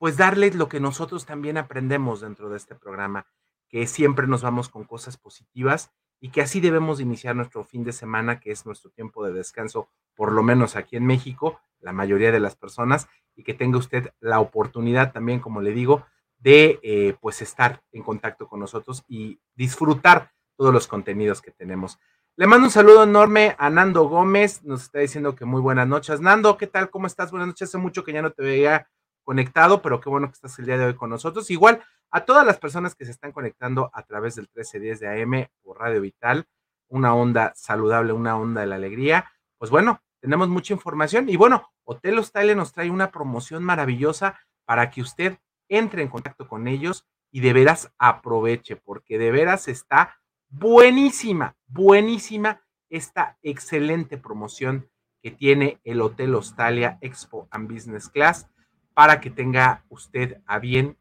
pues 0.03 0.17
darles 0.17 0.53
lo 0.55 0.67
que 0.67 0.81
nosotros 0.81 1.25
también 1.25 1.57
aprendemos 1.57 2.19
dentro 2.19 2.49
de 2.49 2.57
este 2.57 2.75
programa, 2.75 3.25
que 3.69 3.87
siempre 3.87 4.27
nos 4.27 4.41
vamos 4.41 4.67
con 4.67 4.83
cosas 4.83 5.15
positivas 5.15 5.93
y 6.19 6.27
que 6.27 6.41
así 6.41 6.59
debemos 6.59 6.99
iniciar 6.99 7.37
nuestro 7.37 7.63
fin 7.63 7.85
de 7.85 7.93
semana, 7.93 8.41
que 8.41 8.51
es 8.51 8.65
nuestro 8.65 8.91
tiempo 8.91 9.25
de 9.25 9.31
descanso, 9.31 9.87
por 10.13 10.33
lo 10.33 10.43
menos 10.43 10.75
aquí 10.75 10.97
en 10.97 11.05
México, 11.05 11.61
la 11.79 11.93
mayoría 11.93 12.33
de 12.33 12.41
las 12.41 12.57
personas, 12.57 13.07
y 13.33 13.43
que 13.43 13.53
tenga 13.53 13.77
usted 13.77 14.11
la 14.19 14.41
oportunidad 14.41 15.13
también, 15.13 15.39
como 15.39 15.61
le 15.61 15.71
digo, 15.71 16.05
de 16.37 16.81
eh, 16.83 17.15
pues 17.21 17.41
estar 17.41 17.81
en 17.93 18.03
contacto 18.03 18.49
con 18.49 18.59
nosotros 18.59 19.05
y 19.07 19.39
disfrutar 19.55 20.33
todos 20.57 20.73
los 20.73 20.85
contenidos 20.85 21.41
que 21.41 21.51
tenemos. 21.51 21.97
Le 22.35 22.45
mando 22.45 22.65
un 22.65 22.71
saludo 22.71 23.03
enorme 23.03 23.55
a 23.57 23.69
Nando 23.69 24.09
Gómez, 24.09 24.65
nos 24.65 24.81
está 24.81 24.99
diciendo 24.99 25.33
que 25.33 25.45
muy 25.45 25.61
buenas 25.61 25.87
noches. 25.87 26.19
Nando, 26.19 26.57
¿qué 26.57 26.67
tal? 26.67 26.89
¿Cómo 26.89 27.07
estás? 27.07 27.31
Buenas 27.31 27.47
noches, 27.47 27.69
hace 27.69 27.77
mucho 27.77 28.03
que 28.03 28.11
ya 28.11 28.21
no 28.21 28.31
te 28.31 28.43
veía 28.43 28.89
conectado, 29.23 29.81
pero 29.81 29.99
qué 29.99 30.09
bueno 30.09 30.27
que 30.27 30.33
estás 30.33 30.57
el 30.59 30.65
día 30.65 30.77
de 30.77 30.85
hoy 30.85 30.95
con 30.95 31.09
nosotros. 31.09 31.49
Igual 31.49 31.83
a 32.11 32.25
todas 32.25 32.45
las 32.45 32.59
personas 32.59 32.95
que 32.95 33.05
se 33.05 33.11
están 33.11 33.31
conectando 33.31 33.89
a 33.93 34.03
través 34.03 34.35
del 34.35 34.49
1310 34.53 34.99
de 34.99 35.21
AM 35.21 35.47
o 35.63 35.73
Radio 35.73 36.01
Vital, 36.01 36.47
una 36.87 37.15
onda 37.15 37.53
saludable, 37.55 38.13
una 38.13 38.37
onda 38.37 38.61
de 38.61 38.67
la 38.67 38.75
alegría. 38.75 39.31
Pues 39.57 39.71
bueno, 39.71 40.01
tenemos 40.19 40.47
mucha 40.47 40.73
información 40.73 41.27
y 41.27 41.37
bueno, 41.37 41.71
Hotel 41.83 42.19
Hostale 42.19 42.55
nos 42.55 42.71
trae 42.71 42.89
una 42.89 43.11
promoción 43.11 43.63
maravillosa 43.63 44.39
para 44.65 44.89
que 44.89 45.01
usted 45.01 45.39
entre 45.69 46.03
en 46.03 46.09
contacto 46.09 46.47
con 46.47 46.67
ellos 46.67 47.05
y 47.31 47.39
de 47.39 47.53
veras 47.53 47.91
aproveche, 47.97 48.75
porque 48.75 49.17
de 49.17 49.31
veras 49.31 49.67
está 49.67 50.19
buenísima, 50.49 51.57
buenísima 51.65 52.61
esta 52.89 53.39
excelente 53.41 54.17
promoción 54.17 54.87
que 55.23 55.31
tiene 55.31 55.79
el 55.83 55.99
Hotel 55.99 56.35
Hostalia 56.35 56.99
Expo 57.01 57.47
and 57.49 57.71
Business 57.71 58.07
Class 58.07 58.47
para 58.93 59.19
que 59.19 59.29
tenga 59.29 59.83
usted 59.89 60.41
a 60.45 60.59
bien 60.59 60.97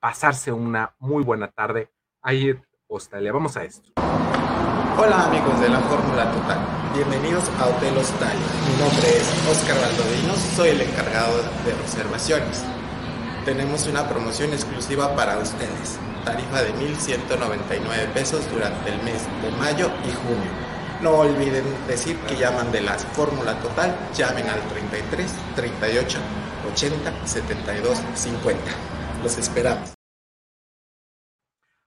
pasarse 0.00 0.52
una 0.52 0.94
muy 0.98 1.24
buena 1.24 1.48
tarde 1.50 1.90
ahí 2.22 2.50
en 2.50 2.66
Hostalia. 2.86 3.32
Vamos 3.32 3.56
a 3.56 3.64
esto. 3.64 3.90
Hola 4.96 5.26
amigos 5.26 5.60
de 5.60 5.68
la 5.68 5.78
Fórmula 5.80 6.30
Total, 6.32 6.58
bienvenidos 6.94 7.48
a 7.60 7.66
Hotel 7.66 7.96
Hostalia. 7.96 8.46
Mi 8.66 8.84
nombre 8.84 9.08
es 9.16 9.48
Oscar 9.48 9.76
Valdovino, 9.80 10.34
soy 10.56 10.70
el 10.70 10.80
encargado 10.80 11.36
de 11.64 11.74
reservaciones. 11.82 12.64
Tenemos 13.44 13.86
una 13.86 14.08
promoción 14.08 14.52
exclusiva 14.52 15.14
para 15.14 15.38
ustedes, 15.38 15.98
tarifa 16.24 16.62
de 16.62 16.74
1.199 16.74 18.12
pesos 18.12 18.50
durante 18.50 18.90
el 18.90 19.00
mes 19.04 19.24
de 19.40 19.50
mayo 19.52 19.88
y 20.04 20.12
junio. 20.12 20.50
No 21.00 21.12
olviden 21.12 21.64
decir 21.86 22.16
que 22.26 22.36
llaman 22.36 22.72
de 22.72 22.80
la 22.80 22.94
Fórmula 22.94 23.58
Total, 23.60 23.96
llamen 24.16 24.48
al 24.48 24.60
33 24.62 25.32
38 25.54 26.18
80 26.72 27.26
72 27.26 27.98
50. 28.14 28.62
Los 29.22 29.38
esperamos. 29.38 29.94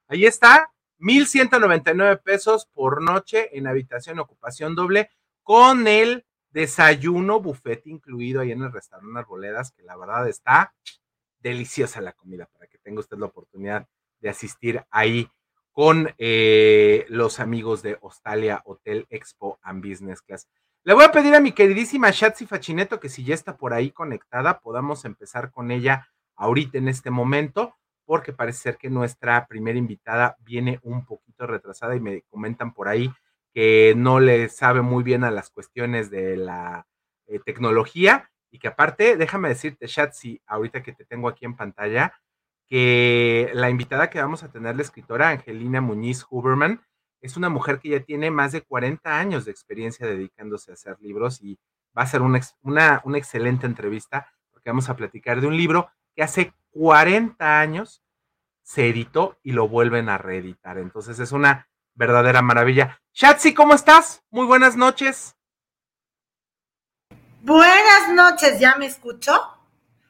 Ahí 0.07 0.25
está, 0.25 0.71
1199 0.97 2.17
pesos 2.17 2.67
por 2.73 3.01
noche 3.01 3.57
en 3.57 3.67
habitación 3.67 4.19
ocupación 4.19 4.75
doble 4.75 5.09
con 5.43 5.88
el 5.88 6.25
desayuno 6.50 7.39
buffet 7.39 7.88
incluido 7.88 8.41
ahí 8.41 8.51
en 8.51 8.61
el 8.63 8.71
restaurante 8.71 9.19
Arboledas, 9.19 9.71
que 9.71 9.83
la 9.83 9.95
verdad 9.95 10.27
está 10.27 10.73
deliciosa 11.39 12.01
la 12.01 12.11
comida 12.13 12.45
para 12.45 12.67
que 12.67 12.77
tenga 12.77 13.00
usted 13.00 13.17
la 13.17 13.27
oportunidad 13.27 13.88
de 14.19 14.29
asistir 14.29 14.83
ahí 14.91 15.29
con 15.71 16.13
eh, 16.17 17.05
los 17.07 17.39
amigos 17.39 17.81
de 17.81 17.97
Hostalia 18.01 18.61
Hotel 18.65 19.07
Expo 19.09 19.59
and 19.63 19.88
Business 19.88 20.21
Class. 20.21 20.47
Le 20.83 20.95
voy 20.95 21.03
a 21.03 21.11
pedir 21.11 21.35
a 21.35 21.39
mi 21.39 21.51
queridísima 21.51 22.09
Shatsi 22.09 22.47
Fachineto 22.47 23.00
que 23.00 23.07
si 23.07 23.23
ya 23.23 23.35
está 23.35 23.55
por 23.55 23.71
ahí 23.71 23.91
conectada, 23.91 24.61
podamos 24.61 25.05
empezar 25.05 25.51
con 25.51 25.69
ella 25.69 26.07
ahorita 26.35 26.79
en 26.79 26.88
este 26.88 27.11
momento, 27.11 27.75
porque 28.03 28.33
parece 28.33 28.63
ser 28.63 28.77
que 28.77 28.89
nuestra 28.89 29.45
primera 29.45 29.77
invitada 29.77 30.38
viene 30.39 30.79
un 30.81 31.05
poquito 31.05 31.45
retrasada 31.45 31.95
y 31.95 32.00
me 32.00 32.23
comentan 32.23 32.73
por 32.73 32.88
ahí 32.88 33.13
que 33.53 33.93
no 33.95 34.19
le 34.19 34.50
sabe 34.50 34.81
muy 34.81 35.03
bien 35.03 35.23
a 35.23 35.29
las 35.29 35.51
cuestiones 35.51 36.09
de 36.09 36.35
la 36.38 36.88
eh, 37.27 37.39
tecnología. 37.45 38.31
Y 38.50 38.57
que 38.57 38.69
aparte, 38.69 39.17
déjame 39.17 39.50
decirte, 39.50 39.85
Shatsi, 39.85 40.41
ahorita 40.47 40.81
que 40.81 40.93
te 40.93 41.05
tengo 41.05 41.27
aquí 41.27 41.45
en 41.45 41.55
pantalla, 41.55 42.19
que 42.67 43.51
la 43.53 43.69
invitada 43.69 44.09
que 44.09 44.19
vamos 44.19 44.41
a 44.41 44.51
tener, 44.51 44.75
la 44.75 44.81
escritora 44.81 45.29
Angelina 45.29 45.79
Muñiz 45.79 46.25
Huberman, 46.27 46.81
es 47.21 47.37
una 47.37 47.49
mujer 47.49 47.79
que 47.79 47.89
ya 47.89 47.99
tiene 48.01 48.31
más 48.31 48.51
de 48.51 48.61
40 48.61 49.17
años 49.17 49.45
de 49.45 49.51
experiencia 49.51 50.05
dedicándose 50.07 50.71
a 50.71 50.73
hacer 50.73 50.97
libros 50.99 51.41
y 51.41 51.59
va 51.97 52.03
a 52.03 52.07
ser 52.07 52.21
una, 52.21 52.41
una, 52.63 53.01
una 53.03 53.17
excelente 53.17 53.65
entrevista 53.65 54.27
porque 54.51 54.69
vamos 54.69 54.89
a 54.89 54.95
platicar 54.95 55.41
de 55.41 55.47
un 55.47 55.57
libro 55.57 55.91
que 56.15 56.23
hace 56.23 56.53
40 56.71 57.59
años 57.59 58.03
se 58.63 58.87
editó 58.87 59.39
y 59.43 59.51
lo 59.51 59.67
vuelven 59.67 60.09
a 60.09 60.17
reeditar. 60.17 60.77
Entonces 60.77 61.19
es 61.19 61.31
una 61.31 61.67
verdadera 61.93 62.41
maravilla. 62.41 63.01
Shatsi, 63.13 63.53
¿cómo 63.53 63.73
estás? 63.73 64.23
Muy 64.29 64.45
buenas 64.45 64.75
noches. 64.75 65.35
Buenas 67.41 68.09
noches, 68.13 68.59
¿ya 68.59 68.75
me 68.75 68.85
escucho? 68.85 69.33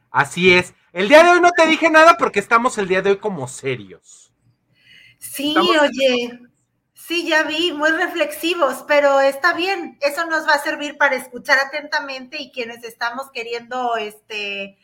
Así 0.09 0.53
es. 0.53 0.73
El 0.91 1.07
día 1.07 1.23
de 1.23 1.29
hoy 1.29 1.39
no 1.39 1.51
te 1.51 1.65
dije 1.65 1.89
nada 1.89 2.17
porque 2.17 2.39
estamos 2.39 2.77
el 2.77 2.87
día 2.87 3.01
de 3.01 3.11
hoy 3.11 3.17
como 3.17 3.47
serios. 3.47 4.33
Sí, 5.17 5.55
oye, 5.57 6.39
sí, 7.07 7.27
ya 7.27 7.43
vi, 7.43 7.71
muy 7.73 7.89
reflexivos, 7.91 8.83
pero 8.87 9.19
está 9.19 9.53
bien, 9.53 9.97
eso 10.01 10.25
nos 10.27 10.47
va 10.47 10.53
a 10.53 10.63
servir 10.63 10.97
para 10.97 11.15
escuchar 11.15 11.57
atentamente 11.59 12.41
y 12.41 12.51
quienes 12.51 12.83
estamos 12.83 13.31
queriendo 13.31 13.95
este, 13.97 14.77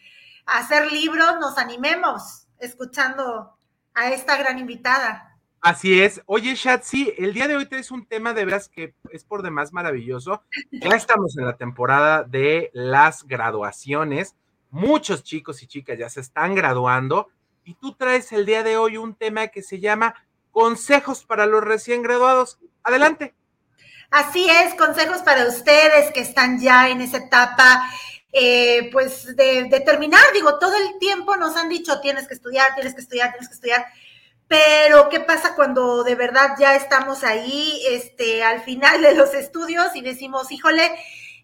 hacer 0.46 0.92
libros, 0.92 1.40
nos 1.40 1.58
animemos 1.58 2.48
escuchando 2.60 3.58
a 3.94 4.12
esta 4.12 4.38
gran 4.38 4.60
invitada. 4.60 5.38
Así 5.62 6.02
es. 6.02 6.22
Oye, 6.28 6.54
Shatsi, 6.56 7.14
el 7.18 7.34
día 7.34 7.48
de 7.48 7.56
hoy 7.56 7.66
traes 7.66 7.92
un 7.92 8.06
tema 8.06 8.34
de 8.34 8.46
veras 8.46 8.70
que 8.70 8.94
es 9.12 9.24
por 9.24 9.42
demás 9.42 9.74
maravilloso. 9.74 10.44
Ya 10.72 10.96
estamos 10.96 11.36
en 11.38 11.46
la 11.46 11.58
temporada 11.58 12.24
de 12.24 12.70
las 12.74 13.24
graduaciones. 13.24 14.36
Muchos 14.70 15.24
chicos 15.24 15.64
y 15.64 15.68
chicas 15.68 15.98
ya 15.98 16.10
se 16.10 16.22
están 16.22 16.56
graduando 16.56 17.30
y 17.64 17.74
tú 17.74 17.94
traes 17.96 18.32
el 18.32 18.46
día 18.46 18.64
de 18.64 18.78
hoy 18.78 18.96
un 18.98 19.14
tema 19.14 19.48
que 19.48 19.62
se 19.62 19.80
llama 19.80 20.16
consejos 20.58 21.24
para 21.24 21.46
los 21.46 21.64
recién 21.64 22.02
graduados. 22.02 22.58
Adelante. 22.82 23.36
Así 24.10 24.50
es, 24.50 24.74
consejos 24.74 25.20
para 25.20 25.46
ustedes 25.46 26.12
que 26.12 26.22
están 26.22 26.60
ya 26.60 26.90
en 26.90 27.00
esa 27.02 27.18
etapa 27.18 27.88
eh, 28.34 28.90
pues 28.92 29.36
de, 29.36 29.66
de, 29.66 29.80
terminar, 29.82 30.20
digo, 30.34 30.58
todo 30.58 30.76
el 30.76 30.98
tiempo 30.98 31.38
nos 31.38 31.56
han 31.58 31.70
dicho, 31.70 32.02
tienes 32.02 32.28
que 32.28 32.34
estudiar, 32.34 32.74
tienes 32.74 32.96
que 32.96 33.02
estudiar, 33.02 33.30
tienes 33.34 33.50
que 33.50 33.54
estudiar, 33.54 33.86
pero, 34.48 35.10
¿qué 35.10 35.20
pasa 35.20 35.54
cuando 35.54 36.04
de 36.04 36.16
verdad 36.16 36.56
ya 36.60 36.76
estamos 36.76 37.24
ahí, 37.24 37.80
este, 37.92 38.44
al 38.44 38.62
final 38.62 39.04
de 39.04 39.14
los 39.14 39.36
estudios 39.36 39.96
y 39.96 40.02
decimos, 40.02 40.52
híjole, 40.52 40.92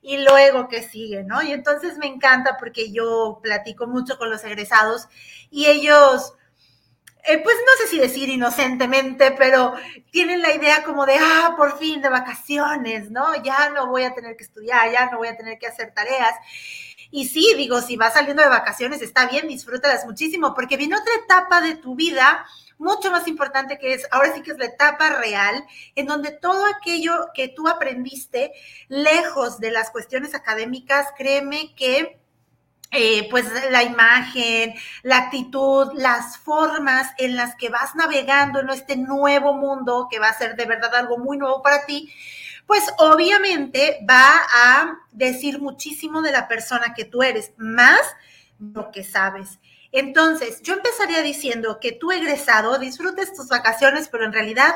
y 0.01 0.17
luego 0.17 0.69
qué 0.69 0.81
sigue, 0.81 1.23
¿no? 1.23 1.43
Y 1.43 1.51
entonces 1.51 1.99
me 1.99 2.07
encanta 2.07 2.57
porque 2.57 2.91
yo 2.91 3.39
platico 3.43 3.85
mucho 3.85 4.17
con 4.17 4.31
los 4.31 4.43
egresados 4.43 5.07
y 5.51 5.67
ellos, 5.67 6.33
eh, 7.25 7.37
pues 7.41 7.55
no 7.55 7.71
sé 7.77 7.89
si 7.89 7.99
decir 7.99 8.29
inocentemente, 8.29 9.31
pero 9.31 9.73
tienen 10.11 10.41
la 10.41 10.53
idea 10.53 10.83
como 10.83 11.05
de, 11.05 11.17
ah, 11.19 11.53
por 11.55 11.77
fin 11.79 12.01
de 12.01 12.09
vacaciones, 12.09 13.11
¿no? 13.11 13.41
Ya 13.43 13.69
no 13.69 13.87
voy 13.87 14.03
a 14.03 14.13
tener 14.13 14.35
que 14.35 14.43
estudiar, 14.43 14.91
ya 14.91 15.09
no 15.09 15.17
voy 15.17 15.29
a 15.29 15.37
tener 15.37 15.57
que 15.57 15.67
hacer 15.67 15.93
tareas. 15.93 16.35
Y 17.11 17.27
sí, 17.27 17.53
digo, 17.55 17.79
si 17.81 17.95
vas 17.95 18.13
saliendo 18.13 18.43
de 18.43 18.49
vacaciones, 18.49 19.01
está 19.01 19.27
bien, 19.27 19.47
disfrútalas 19.47 20.05
muchísimo, 20.05 20.53
porque 20.53 20.77
viene 20.77 20.97
otra 20.97 21.13
etapa 21.23 21.61
de 21.61 21.75
tu 21.75 21.95
vida 21.95 22.45
mucho 22.77 23.11
más 23.11 23.27
importante 23.27 23.77
que 23.79 23.93
es, 23.93 24.07
ahora 24.11 24.33
sí 24.33 24.41
que 24.41 24.51
es 24.51 24.57
la 24.57 24.65
etapa 24.65 25.09
real, 25.11 25.65
en 25.95 26.07
donde 26.07 26.31
todo 26.31 26.65
aquello 26.65 27.27
que 27.33 27.47
tú 27.47 27.67
aprendiste, 27.67 28.51
lejos 28.89 29.59
de 29.59 29.71
las 29.71 29.91
cuestiones 29.91 30.35
académicas, 30.35 31.07
créeme 31.17 31.73
que 31.75 32.19
eh, 32.93 33.27
pues 33.29 33.45
la 33.71 33.83
imagen, 33.83 34.75
la 35.01 35.17
actitud, 35.17 35.91
las 35.95 36.37
formas 36.37 37.11
en 37.17 37.35
las 37.35 37.55
que 37.55 37.69
vas 37.69 37.95
navegando 37.95 38.59
en 38.59 38.69
este 38.69 38.95
nuevo 38.95 39.55
mundo, 39.55 40.07
que 40.09 40.19
va 40.19 40.29
a 40.29 40.37
ser 40.37 40.55
de 40.55 40.65
verdad 40.65 40.93
algo 40.93 41.17
muy 41.17 41.37
nuevo 41.37 41.63
para 41.63 41.85
ti, 41.85 42.13
pues 42.67 42.83
obviamente 42.99 43.99
va 44.09 44.41
a 44.53 44.99
decir 45.11 45.59
muchísimo 45.59 46.21
de 46.21 46.31
la 46.31 46.47
persona 46.47 46.93
que 46.93 47.05
tú 47.05 47.23
eres, 47.23 47.51
más 47.57 47.99
lo 48.59 48.91
que 48.91 49.03
sabes. 49.03 49.59
Entonces, 49.91 50.61
yo 50.61 50.73
empezaría 50.73 51.21
diciendo 51.21 51.79
que 51.79 51.91
tú 51.91 52.11
egresado 52.11 52.77
disfrutes 52.77 53.33
tus 53.33 53.47
vacaciones, 53.47 54.07
pero 54.07 54.25
en 54.25 54.33
realidad 54.33 54.75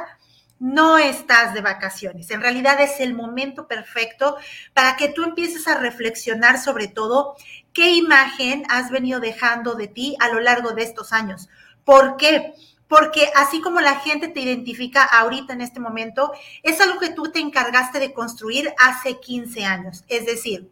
no 0.60 0.98
estás 0.98 1.54
de 1.54 1.62
vacaciones. 1.62 2.32
En 2.32 2.42
realidad 2.42 2.80
es 2.82 3.00
el 3.00 3.14
momento 3.14 3.68
perfecto 3.68 4.38
para 4.74 4.96
que 4.96 5.10
tú 5.10 5.24
empieces 5.24 5.68
a 5.68 5.78
reflexionar 5.78 6.60
sobre 6.60 6.88
todo 6.88 7.36
qué 7.78 7.92
imagen 7.92 8.64
has 8.70 8.90
venido 8.90 9.20
dejando 9.20 9.76
de 9.76 9.88
ti 9.88 10.16
a 10.20 10.30
lo 10.30 10.40
largo 10.40 10.72
de 10.72 10.82
estos 10.82 11.14
años. 11.14 11.48
¿Por 11.86 12.18
qué? 12.18 12.56
Porque 12.88 13.30
así 13.36 13.62
como 13.62 13.82
la 13.82 14.00
gente 14.00 14.30
te 14.30 14.40
identifica 14.40 15.04
ahorita 15.04 15.54
en 15.54 15.62
este 15.62 15.80
momento, 15.80 16.32
es 16.64 16.82
algo 16.82 17.00
que 17.00 17.12
tú 17.12 17.32
te 17.32 17.38
encargaste 17.40 18.00
de 18.00 18.14
construir 18.14 18.74
hace 18.80 19.20
15 19.20 19.64
años. 19.64 20.04
Es 20.08 20.26
decir, 20.26 20.72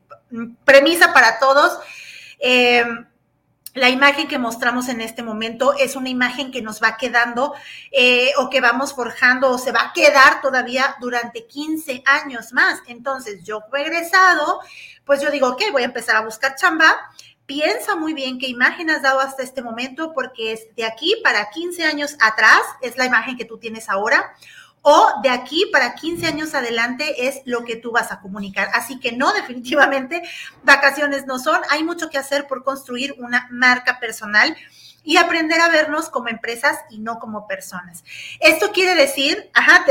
premisa 0.64 1.14
para 1.14 1.38
todos. 1.38 1.78
Eh, 2.40 2.84
la 3.76 3.90
imagen 3.90 4.30
que 4.30 4.40
mostramos 4.40 4.88
en 4.88 5.02
este 5.02 5.22
momento 5.22 5.74
es 5.78 5.98
una 5.98 6.08
imagen 6.08 6.50
que 6.50 6.62
nos 6.62 6.82
va 6.82 6.96
quedando 6.96 7.54
eh, 7.92 8.32
o 8.38 8.50
que 8.50 8.62
vamos 8.62 8.94
forjando 8.94 9.52
o 9.52 9.58
se 9.58 9.74
va 9.74 9.82
a 9.82 9.94
quedar 9.94 10.42
todavía 10.42 10.96
durante 11.02 11.46
15 11.46 12.02
años 12.06 12.54
más. 12.54 12.82
Entonces, 12.88 13.44
yo 13.44 13.60
egresado, 13.78 14.62
pues 15.04 15.22
yo 15.22 15.30
digo, 15.30 15.50
ok, 15.50 15.62
voy 15.74 15.82
a 15.82 15.86
empezar 15.86 16.16
a 16.16 16.22
buscar 16.22 16.56
chamba. 16.56 16.96
Piensa 17.46 17.98
muy 17.98 18.14
bien 18.14 18.40
qué 18.40 18.48
imagen 18.48 18.90
has 18.90 19.02
dado 19.02 19.20
hasta 19.20 19.44
este 19.44 19.62
momento 19.62 20.14
porque 20.14 20.54
es 20.54 20.74
de 20.78 20.86
aquí 20.86 21.14
para 21.22 21.50
15 21.50 21.84
años 21.84 22.16
atrás, 22.22 22.62
es 22.82 22.98
la 22.98 23.06
imagen 23.06 23.36
que 23.36 23.46
tú 23.46 23.58
tienes 23.58 23.90
ahora 23.90 24.34
o 24.88 25.20
de 25.24 25.30
aquí 25.30 25.66
para 25.72 25.96
15 25.96 26.28
años 26.28 26.54
adelante 26.54 27.28
es 27.28 27.42
lo 27.46 27.66
que 27.66 27.76
tú 27.76 27.92
vas 27.92 28.12
a 28.12 28.22
comunicar. 28.22 28.70
Así 28.76 29.00
que 29.00 29.14
no, 29.14 29.34
definitivamente, 29.34 30.22
vacaciones 30.62 31.26
no 31.26 31.40
son. 31.40 31.60
Hay 31.72 31.84
mucho 31.84 32.12
que 32.12 32.20
hacer 32.20 32.46
por 32.46 32.64
construir 32.64 33.16
una 33.18 33.48
marca 33.50 34.00
personal 34.00 34.56
y 35.04 35.18
aprender 35.18 35.60
a 35.60 35.70
vernos 35.70 36.10
como 36.10 36.28
empresas 36.28 36.78
y 36.92 37.00
no 37.00 37.18
como 37.18 37.48
personas. 37.48 38.04
Esto 38.40 38.72
quiere 38.72 38.94
decir, 38.94 39.50
ajá, 39.56 39.84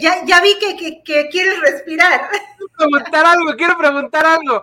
ya, 0.00 0.24
ya, 0.24 0.40
vi 0.40 0.56
que, 0.60 1.02
que, 1.02 1.28
quieres 1.28 1.60
respirar. 1.60 2.30
Quiero 2.30 2.70
preguntar 2.78 3.26
algo, 3.26 3.56
quiero 3.56 3.76
preguntar 3.76 4.26
algo. 4.26 4.62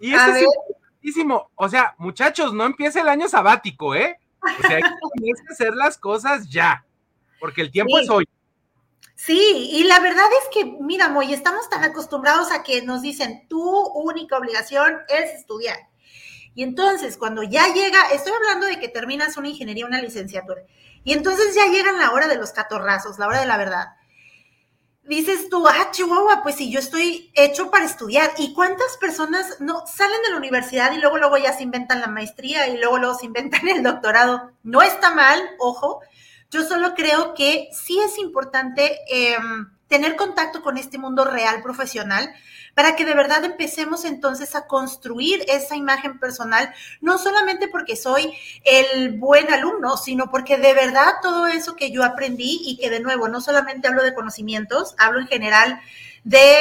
Y 0.00 0.12
eso 0.12 0.28
es 0.32 0.42
importantísimo. 0.42 1.50
O 1.54 1.68
sea, 1.68 1.94
muchachos, 1.98 2.52
no 2.52 2.64
empiece 2.64 2.98
el 2.98 3.08
año 3.08 3.28
sabático, 3.28 3.94
¿eh? 3.94 4.18
O 4.42 4.66
sea, 4.66 4.78
hay 4.78 4.82
que 4.82 5.30
hacer 5.52 5.76
las 5.76 5.98
cosas 5.98 6.50
ya, 6.50 6.84
porque 7.38 7.60
el 7.60 7.70
tiempo 7.70 7.96
es 7.96 8.10
hoy. 8.10 8.26
Sí, 9.14 9.68
y 9.72 9.84
la 9.84 10.00
verdad 10.00 10.24
es 10.42 10.48
que, 10.50 10.64
mira, 10.80 11.10
Moy, 11.10 11.34
estamos 11.34 11.68
tan 11.68 11.84
acostumbrados 11.84 12.50
a 12.52 12.62
que 12.62 12.80
nos 12.80 13.02
dicen, 13.02 13.46
tu 13.48 13.62
única 13.62 14.38
obligación 14.38 14.98
es 15.08 15.34
estudiar. 15.34 15.76
Y 16.54 16.62
entonces, 16.62 17.18
cuando 17.18 17.42
ya 17.42 17.66
llega, 17.72 17.98
estoy 18.12 18.32
hablando 18.32 18.66
de 18.66 18.80
que 18.80 18.88
terminas 18.88 19.36
una 19.36 19.48
ingeniería, 19.48 19.84
una 19.84 20.00
licenciatura, 20.00 20.62
y 21.04 21.12
entonces 21.12 21.54
ya 21.54 21.66
llega 21.66 21.92
la 21.92 22.12
hora 22.12 22.28
de 22.28 22.36
los 22.36 22.52
catorrazos, 22.52 23.18
la 23.18 23.26
hora 23.26 23.40
de 23.40 23.46
la 23.46 23.56
verdad. 23.56 23.88
Dices 25.02 25.48
tú, 25.48 25.66
ah, 25.66 25.90
Chihuahua, 25.90 26.42
pues 26.42 26.56
si 26.56 26.70
yo 26.70 26.78
estoy 26.78 27.32
hecho 27.34 27.70
para 27.70 27.84
estudiar. 27.84 28.30
¿Y 28.38 28.52
cuántas 28.54 28.96
personas 28.98 29.60
no 29.60 29.86
salen 29.86 30.22
de 30.22 30.30
la 30.30 30.36
universidad 30.36 30.92
y 30.92 30.98
luego 30.98 31.18
luego 31.18 31.36
ya 31.36 31.52
se 31.52 31.62
inventan 31.62 32.00
la 32.00 32.06
maestría 32.06 32.68
y 32.68 32.76
luego 32.78 32.98
luego 32.98 33.14
se 33.18 33.26
inventan 33.26 33.66
el 33.68 33.82
doctorado? 33.82 34.52
No 34.62 34.82
está 34.82 35.14
mal, 35.14 35.42
ojo, 35.58 36.00
yo 36.50 36.64
solo 36.64 36.94
creo 36.94 37.34
que 37.34 37.68
sí 37.72 37.98
es 38.00 38.18
importante 38.18 39.00
em, 39.08 39.70
tener 39.86 40.16
contacto 40.16 40.62
con 40.62 40.76
este 40.76 40.98
mundo 40.98 41.24
real 41.24 41.62
profesional 41.62 42.32
para 42.74 42.96
que 42.96 43.04
de 43.04 43.14
verdad 43.14 43.44
empecemos 43.44 44.04
entonces 44.04 44.54
a 44.54 44.66
construir 44.66 45.44
esa 45.48 45.76
imagen 45.76 46.18
personal, 46.18 46.72
no 47.00 47.18
solamente 47.18 47.68
porque 47.68 47.96
soy 47.96 48.32
el 48.64 49.18
buen 49.18 49.52
alumno, 49.52 49.96
sino 49.96 50.30
porque 50.30 50.56
de 50.56 50.72
verdad 50.72 51.14
todo 51.20 51.46
eso 51.46 51.74
que 51.74 51.90
yo 51.90 52.04
aprendí 52.04 52.60
y 52.64 52.78
que 52.78 52.90
de 52.90 53.00
nuevo 53.00 53.28
no 53.28 53.40
solamente 53.40 53.88
hablo 53.88 54.02
de 54.02 54.14
conocimientos, 54.14 54.94
hablo 54.98 55.20
en 55.20 55.26
general 55.26 55.80
de 56.24 56.58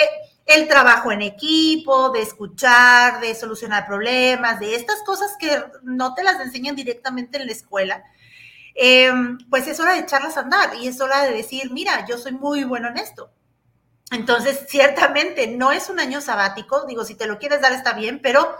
el 0.48 0.68
trabajo 0.68 1.12
en 1.12 1.22
equipo, 1.22 2.10
de 2.10 2.24
escuchar, 2.24 3.22
de 3.22 3.36
solucionar 3.36 3.86
problemas, 3.86 4.60
de 4.60 4.76
estas 4.76 5.04
cosas 5.04 5.36
que 5.40 5.64
no 5.84 6.16
te 6.16 6.24
las 6.24 6.40
enseñan 6.42 6.76
directamente 6.76 7.38
en 7.38 7.46
la 7.46 7.52
escuela 7.52 8.04
em, 8.82 9.38
pues 9.50 9.68
es 9.68 9.80
hora 9.82 9.94
de 9.94 10.00
echarlas 10.00 10.38
a 10.38 10.42
andar 10.42 10.74
y 10.76 10.88
es 10.88 11.02
hora 11.02 11.24
de 11.24 11.34
decir, 11.34 11.70
mira, 11.72 12.06
yo 12.08 12.18
soy 12.18 12.32
muy 12.32 12.64
bueno 12.64 12.88
en 12.88 12.98
esto. 12.98 13.30
Entonces, 14.12 14.66
ciertamente 14.70 15.48
no 15.48 15.72
es 15.74 15.90
un 15.90 16.00
año 16.00 16.22
sabático, 16.22 16.86
digo, 16.86 17.04
si 17.04 17.16
te 17.16 17.28
lo 17.28 17.38
quieres 17.40 17.62
dar 17.62 17.74
está 17.74 17.92
bien, 17.94 18.22
pero 18.24 18.56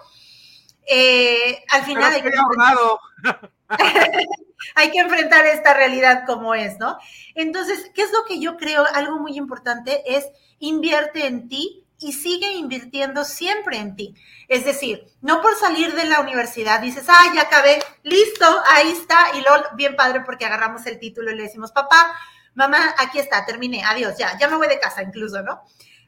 eh, 0.88 1.64
al 1.70 1.84
final 1.86 2.12
hay 2.12 2.22
que, 2.22 2.32
hay 4.76 4.92
que 4.92 5.00
enfrentar 5.00 5.46
esta 5.46 5.74
realidad 5.74 6.24
como 6.28 6.54
es, 6.54 6.78
¿no? 6.80 6.98
Entonces, 7.34 7.90
¿qué 7.96 8.02
es 8.02 8.12
lo 8.12 8.26
que 8.26 8.40
yo 8.40 8.58
creo? 8.58 8.86
Algo 8.94 9.20
muy 9.20 9.38
importante 9.38 10.04
es 10.06 10.28
invierte 10.60 11.28
en 11.28 11.48
ti 11.48 11.86
y 12.00 12.14
sigue 12.14 12.54
invirtiendo 12.54 13.26
siempre 13.26 13.78
en 13.78 13.96
ti. 13.96 14.16
Es 14.48 14.66
decir, 14.66 15.06
no 15.22 15.42
por 15.42 15.56
salir 15.56 15.94
de 15.94 16.06
la 16.06 16.22
universidad 16.22 16.82
dices, 16.82 17.06
ah, 17.08 17.32
ya 17.36 17.44
acabé, 17.44 17.80
listo, 18.04 18.46
ahí 18.72 18.92
está, 18.92 19.36
y 19.36 19.42
luego 19.42 19.66
bien 19.76 19.96
padre 19.96 20.22
porque 20.26 20.46
agarramos 20.46 20.86
el 20.86 21.00
título 21.00 21.32
y 21.32 21.36
le 21.36 21.44
decimos, 21.44 21.72
papá, 21.72 22.14
mamá, 22.56 22.96
aquí 22.98 23.20
está, 23.20 23.46
terminé, 23.46 23.84
adiós, 23.84 24.18
ya, 24.18 24.38
ya 24.38 24.48
me 24.48 24.58
voy 24.58 24.68
de 24.68 24.80
casa 24.80 25.04
incluso, 25.04 25.42
¿no? 25.42 25.62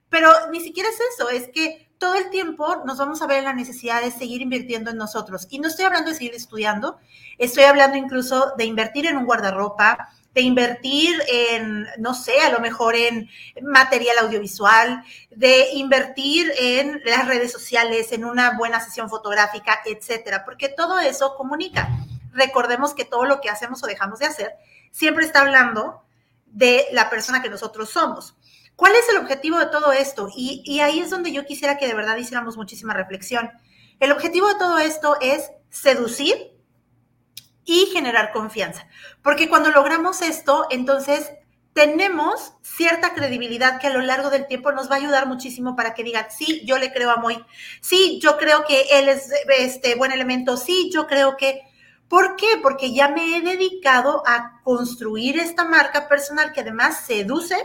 Pero 0.10 0.30
ni 0.52 0.60
siquiera 0.60 0.90
es 0.90 1.00
eso, 1.14 1.30
es 1.30 1.50
que 1.50 1.90
todo 1.98 2.16
el 2.16 2.30
tiempo 2.30 2.84
nos 2.86 2.98
vamos 2.98 3.22
a 3.22 3.28
ver 3.28 3.40
en 3.40 3.46
la 3.46 3.54
necesidad 3.54 4.02
de 4.02 4.12
seguir 4.12 4.42
invirtiendo 4.42 4.92
en 4.92 4.98
nosotros. 4.98 5.48
Y 5.50 5.60
no 5.60 5.68
estoy 5.68 5.86
hablando 5.86 6.10
de 6.10 6.18
seguir 6.18 6.34
estudiando, 6.34 7.00
estoy 7.38 7.64
hablando 7.64 7.96
incluso 7.96 8.54
de 8.58 8.66
invertir 8.66 9.06
en 9.06 9.18
un 9.18 9.26
guardarropa, 9.26 10.10
de 10.34 10.42
invertir 10.42 11.22
en, 11.28 11.88
no 11.98 12.14
sé, 12.14 12.40
a 12.40 12.50
lo 12.50 12.60
mejor 12.60 12.96
en 12.96 13.30
material 13.62 14.18
audiovisual, 14.20 15.04
de 15.30 15.72
invertir 15.74 16.52
en 16.58 17.02
las 17.06 17.28
redes 17.28 17.52
sociales, 17.52 18.12
en 18.12 18.24
una 18.24 18.58
buena 18.58 18.80
sesión 18.80 19.10
fotográfica, 19.10 19.82
etcétera, 19.86 20.44
porque 20.46 20.70
todo 20.70 21.00
eso 21.00 21.36
comunica. 21.36 21.90
Recordemos 22.32 22.94
que 22.94 23.04
todo 23.04 23.26
lo 23.26 23.42
que 23.42 23.50
hacemos 23.50 23.84
o 23.84 23.88
dejamos 23.88 24.20
de 24.20 24.28
hacer 24.28 24.56
siempre 24.92 25.26
está 25.26 25.42
hablando 25.42 26.02
de 26.46 26.86
la 26.92 27.10
persona 27.10 27.42
que 27.42 27.50
nosotros 27.50 27.90
somos. 27.90 28.36
¿Cuál 28.76 28.96
es 28.96 29.08
el 29.10 29.18
objetivo 29.18 29.60
de 29.60 29.68
todo 29.68 29.92
esto? 29.92 30.30
Y, 30.36 30.64
y 30.66 30.80
ahí 30.80 31.02
es 31.02 31.10
donde 31.10 31.32
yo 31.34 31.46
quisiera 31.46 31.78
que 31.78 31.88
de 31.88 31.94
verdad 31.94 32.18
hiciéramos 32.18 32.56
muchísima 32.56 32.94
reflexión. 32.94 33.52
El 34.00 34.12
objetivo 34.12 34.48
de 34.48 34.56
todo 34.56 34.80
esto 34.80 35.18
es 35.22 35.52
seducir 35.70 36.51
y 37.66 37.88
generar 37.94 38.32
confianza. 38.32 38.88
Porque 39.22 39.50
cuando 39.50 39.70
logramos 39.72 40.22
esto, 40.22 40.68
entonces 40.70 41.32
tenemos 41.74 42.54
cierta 42.62 43.14
credibilidad 43.14 43.80
que 43.80 43.88
a 43.88 43.94
lo 43.94 44.02
largo 44.02 44.30
del 44.30 44.48
tiempo 44.48 44.72
nos 44.72 44.90
va 44.90 44.96
a 44.96 45.00
ayudar 45.00 45.28
muchísimo 45.28 45.76
para 45.76 45.94
que 45.94 46.04
digan, 46.04 46.26
sí, 46.30 46.64
yo 46.66 46.78
le 46.78 46.92
creo 46.92 47.12
a 47.12 47.18
Moy, 47.18 47.44
sí, 47.80 48.20
yo 48.22 48.38
creo 48.38 48.66
que 48.66 48.82
él 48.92 49.08
es 49.08 49.32
este 49.58 49.96
buen 49.96 50.12
elemento, 50.12 50.58
sí, 50.58 50.90
yo 50.94 51.08
creo 51.08 51.38
que... 51.38 51.62
¿Por 52.10 52.36
qué? 52.36 52.60
Porque 52.62 52.94
ya 52.94 53.08
me 53.08 53.38
he 53.38 53.42
dedicado 53.42 54.22
a 54.28 54.60
construir 54.64 55.40
esta 55.40 55.64
marca 55.64 56.10
personal 56.10 56.52
que 56.52 56.60
además 56.60 57.06
seduce 57.06 57.56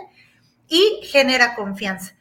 y 0.68 1.00
genera 1.02 1.56
confianza. 1.56 2.14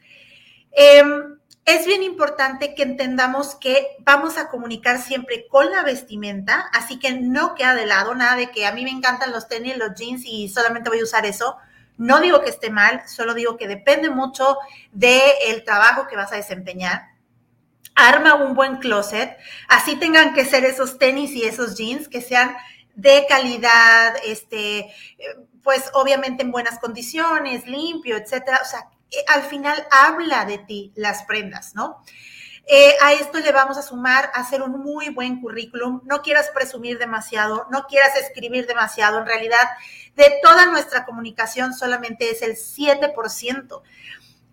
Em, 0.72 1.38
es 1.66 1.84
bien 1.84 2.04
importante 2.04 2.76
que 2.76 2.84
entendamos 2.84 3.56
que 3.56 3.96
vamos 3.98 4.38
a 4.38 4.48
comunicar 4.48 5.02
siempre 5.02 5.48
con 5.48 5.68
la 5.72 5.82
vestimenta, 5.82 6.70
así 6.72 7.00
que 7.00 7.12
no 7.12 7.56
queda 7.56 7.74
de 7.74 7.86
lado 7.86 8.14
nada 8.14 8.36
de 8.36 8.52
que 8.52 8.66
a 8.66 8.72
mí 8.72 8.84
me 8.84 8.90
encantan 8.90 9.32
los 9.32 9.48
tenis, 9.48 9.76
los 9.76 9.94
jeans 9.96 10.22
y 10.24 10.48
solamente 10.48 10.88
voy 10.88 11.00
a 11.00 11.04
usar 11.04 11.26
eso. 11.26 11.56
No 11.98 12.20
digo 12.20 12.40
que 12.40 12.50
esté 12.50 12.70
mal, 12.70 13.02
solo 13.08 13.34
digo 13.34 13.56
que 13.56 13.66
depende 13.66 14.10
mucho 14.10 14.58
del 14.92 15.64
trabajo 15.64 16.06
que 16.06 16.14
vas 16.14 16.32
a 16.32 16.36
desempeñar. 16.36 17.08
Arma 17.96 18.34
un 18.34 18.54
buen 18.54 18.76
closet, 18.76 19.36
así 19.68 19.96
tengan 19.96 20.34
que 20.34 20.44
ser 20.44 20.64
esos 20.64 20.98
tenis 20.98 21.32
y 21.32 21.42
esos 21.42 21.76
jeans 21.76 22.08
que 22.08 22.20
sean 22.20 22.54
de 22.94 23.26
calidad, 23.28 24.14
este, 24.24 24.94
pues 25.64 25.90
obviamente 25.94 26.44
en 26.44 26.52
buenas 26.52 26.78
condiciones, 26.78 27.66
limpio, 27.66 28.16
etcétera. 28.16 28.60
O 28.62 28.66
sea, 28.66 28.80
eh, 28.80 28.95
al 29.28 29.42
final 29.42 29.86
habla 29.90 30.44
de 30.44 30.58
ti 30.58 30.92
las 30.94 31.24
prendas, 31.24 31.74
¿no? 31.74 32.02
Eh, 32.68 32.94
a 33.00 33.12
esto 33.12 33.38
le 33.38 33.52
vamos 33.52 33.78
a 33.78 33.82
sumar 33.82 34.30
hacer 34.34 34.60
un 34.60 34.80
muy 34.80 35.10
buen 35.10 35.40
currículum. 35.40 36.00
No 36.04 36.20
quieras 36.22 36.50
presumir 36.52 36.98
demasiado, 36.98 37.66
no 37.70 37.86
quieras 37.86 38.16
escribir 38.16 38.66
demasiado. 38.66 39.20
En 39.20 39.26
realidad, 39.26 39.68
de 40.16 40.34
toda 40.42 40.66
nuestra 40.66 41.04
comunicación 41.04 41.74
solamente 41.74 42.30
es 42.30 42.42
el 42.42 42.56
7%. 42.56 43.82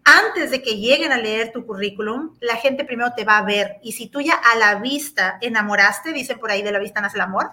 Antes 0.06 0.52
de 0.52 0.62
que 0.62 0.78
lleguen 0.78 1.12
a 1.12 1.18
leer 1.18 1.52
tu 1.52 1.66
currículum, 1.66 2.36
la 2.40 2.58
gente 2.58 2.86
primero 2.86 3.14
te 3.16 3.24
va 3.24 3.38
a 3.38 3.46
ver. 3.46 3.78
Y 3.82 3.94
si 3.94 4.08
tú 4.08 4.22
ya 4.22 4.36
a 4.36 4.58
la 4.58 4.76
vista 4.76 5.40
enamoraste, 5.42 6.14
dicen 6.14 6.40
por 6.40 6.52
ahí 6.52 6.62
de 6.62 6.72
la 6.72 6.80
vista 6.80 7.02
nace 7.02 7.18
el 7.18 7.22
amor, 7.22 7.52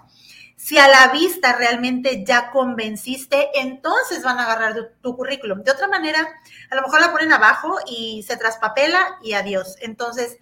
si 0.62 0.76
a 0.76 0.88
la 0.88 1.08
vista 1.10 1.56
realmente 1.56 2.22
ya 2.22 2.50
convenciste, 2.50 3.48
entonces 3.54 4.22
van 4.22 4.38
a 4.38 4.42
agarrar 4.42 4.92
tu, 5.00 5.16
currículum. 5.16 5.62
De 5.62 5.70
otra 5.70 5.88
manera, 5.88 6.28
a 6.70 6.74
lo 6.74 6.82
mejor 6.82 7.00
la 7.00 7.12
ponen 7.12 7.32
abajo 7.32 7.78
y 7.86 8.22
se 8.24 8.36
traspapela 8.36 9.16
y 9.22 9.32
adiós. 9.32 9.76
Entonces, 9.80 10.36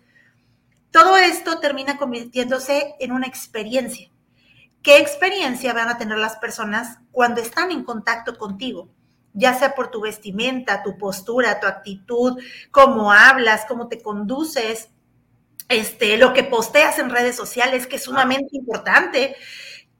todo 0.90 1.16
esto 1.16 1.60
termina 1.60 1.98
convirtiéndose 1.98 2.96
en 2.98 3.12
una 3.12 3.28
experiencia. 3.28 4.10
¿Qué 4.82 4.98
experiencia 4.98 5.72
van 5.72 5.88
a 5.88 5.98
tener 5.98 6.18
las 6.18 6.34
personas 6.36 6.98
cuando 7.12 7.40
están 7.40 7.70
en 7.70 7.84
contacto 7.84 8.36
contigo? 8.36 8.88
Ya 9.34 9.54
sea 9.54 9.76
por 9.76 9.88
tu 9.88 10.00
vestimenta, 10.00 10.82
tu 10.82 10.98
postura, 10.98 11.60
tu 11.60 11.68
actitud, 11.68 12.42
cómo 12.72 13.12
hablas, 13.12 13.66
cómo 13.66 13.86
te 13.86 14.02
conduces, 14.02 14.88
este, 15.68 16.18
lo 16.18 16.32
que 16.32 16.42
posteas 16.42 16.98
en 16.98 17.08
redes 17.08 17.36
sociales, 17.36 17.86
que 17.86 17.96
es 17.96 18.02
sumamente 18.02 18.56
importante 18.56 19.36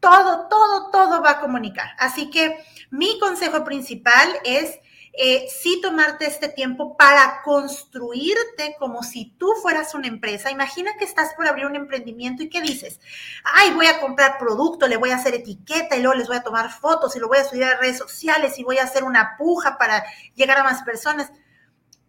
todo, 0.01 0.49
todo, 0.49 0.91
todo 0.91 1.23
va 1.23 1.33
a 1.33 1.41
comunicar. 1.41 1.91
Así 1.99 2.31
que 2.31 2.65
mi 2.91 3.19
consejo 3.19 3.65
principal 3.65 4.29
es 4.45 4.79
eh, 5.21 5.49
sí 5.51 5.81
tomarte 5.83 6.27
este 6.27 6.49
tiempo 6.49 6.97
para 6.97 7.43
construirte 7.43 8.77
como 8.79 9.03
si 9.03 9.35
tú 9.37 9.53
fueras 9.61 9.93
una 9.95 10.07
empresa. 10.07 10.53
Imagina 10.53 10.97
que 10.97 11.05
estás 11.05 11.35
por 11.35 11.49
abrir 11.49 11.67
un 11.67 11.75
emprendimiento 11.75 12.45
y 12.45 12.49
¿qué 12.49 12.61
dices? 12.61 13.01
Ay, 13.43 13.73
voy 13.75 13.87
a 13.87 14.01
comprar 14.01 14.39
producto, 14.39 14.87
le 14.87 14.97
voy 14.97 15.11
a 15.11 15.17
hacer 15.17 15.35
etiqueta 15.35 15.97
y 15.97 16.03
luego 16.03 16.17
les 16.17 16.29
voy 16.29 16.37
a 16.37 16.45
tomar 16.45 16.71
fotos 16.71 17.17
y 17.17 17.19
lo 17.19 17.27
voy 17.27 17.39
a 17.39 17.45
subir 17.45 17.65
a 17.65 17.79
redes 17.79 17.99
sociales 17.99 18.61
y 18.61 18.63
voy 18.63 18.79
a 18.79 18.85
hacer 18.85 19.03
una 19.03 19.37
puja 19.37 19.77
para 19.77 20.05
llegar 20.37 20.59
a 20.59 20.63
más 20.63 20.85
personas. 20.85 21.33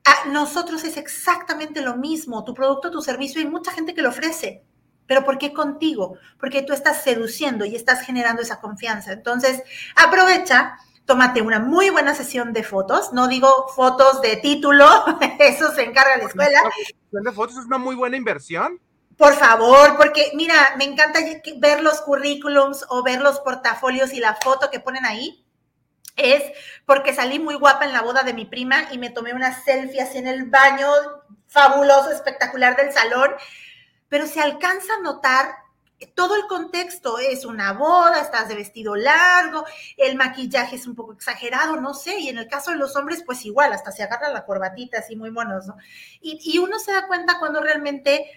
A 0.06 0.30
nosotros 0.30 0.84
es 0.84 0.96
exactamente 0.96 1.82
lo 1.82 1.98
mismo. 1.98 2.44
Tu 2.44 2.54
producto, 2.54 2.92
tu 2.92 3.02
servicio, 3.02 3.42
hay 3.42 3.48
mucha 3.48 3.72
gente 3.72 3.96
que 3.96 4.04
lo 4.04 4.10
ofrece 4.10 4.64
pero 5.10 5.26
¿por 5.26 5.40
qué 5.40 5.54
contigo? 5.54 6.20
Porque 6.40 6.62
tú 6.62 6.72
estás 6.72 7.02
seduciendo 7.02 7.66
y 7.66 7.76
estás 7.76 8.06
generando 8.06 8.44
esa 8.44 8.62
confianza. 8.62 9.12
Entonces, 9.12 9.64
aprovecha, 9.96 10.78
tómate 11.06 11.42
una 11.42 11.60
muy 11.60 11.90
buena 11.90 12.14
sesión 12.14 12.54
de 12.54 12.62
fotos, 12.62 13.12
no 13.12 13.28
digo 13.28 13.68
fotos 13.76 14.22
de 14.22 14.36
título, 14.36 14.86
eso 15.40 15.74
se 15.74 15.82
encarga 15.82 16.18
la 16.18 16.26
escuela. 16.26 16.62
¿De 17.10 17.32
fotos 17.32 17.58
es 17.58 17.66
una 17.66 17.80
muy 17.80 17.96
buena 17.96 18.18
inversión? 18.18 18.80
Por 19.18 19.34
favor, 19.34 19.98
porque 19.98 20.32
mira, 20.36 20.76
me 20.78 20.84
encanta 20.84 21.22
ver 21.58 21.82
los 21.82 22.02
currículums 22.02 22.86
o 22.90 23.02
ver 23.02 23.20
los 23.20 23.40
portafolios 23.40 24.14
y 24.14 24.20
la 24.20 24.36
foto 24.36 24.70
que 24.70 24.80
ponen 24.80 25.06
ahí. 25.06 25.44
Es 26.18 26.44
porque 26.86 27.16
salí 27.16 27.40
muy 27.40 27.56
guapa 27.56 27.86
en 27.86 27.94
la 27.94 28.04
boda 28.04 28.22
de 28.22 28.36
mi 28.36 28.46
prima 28.46 28.90
y 28.92 29.00
me 29.00 29.10
tomé 29.10 29.34
una 29.34 29.60
selfie 29.64 30.02
así 30.02 30.20
en 30.20 30.28
el 30.28 30.46
baño 30.46 30.88
fabuloso, 31.48 32.12
espectacular 32.12 32.76
del 32.76 32.94
salón 32.94 33.32
pero 34.10 34.28
se 34.28 34.42
alcanza 34.42 34.94
a 34.96 35.02
notar 35.02 35.56
todo 36.16 36.36
el 36.36 36.48
contexto 36.48 37.20
es 37.20 37.46
una 37.46 37.74
boda, 37.74 38.22
estás 38.22 38.48
de 38.48 38.56
vestido 38.56 38.96
largo, 38.96 39.66
el 39.98 40.16
maquillaje 40.16 40.78
es 40.78 40.88
un 40.88 40.96
poco 40.96 41.14
exagerado, 41.14 41.76
no 41.82 41.94
sé, 41.94 42.20
y 42.20 42.30
en 42.30 42.38
el 42.38 42.48
caso 42.48 42.72
de 42.72 42.78
los 42.78 42.96
hombres, 42.96 43.24
pues 43.26 43.46
igual, 43.46 43.74
hasta 43.74 43.92
se 43.92 44.04
agarra 44.04 44.30
la 44.30 44.46
corbatita, 44.46 45.00
así 45.00 45.16
muy 45.16 45.30
buenos, 45.30 45.68
¿no? 45.68 45.76
Y, 46.22 46.40
y 46.42 46.58
uno 46.60 46.80
se 46.80 46.94
da 46.94 47.08
cuenta 47.08 47.40
cuando 47.40 47.62
realmente 47.62 48.32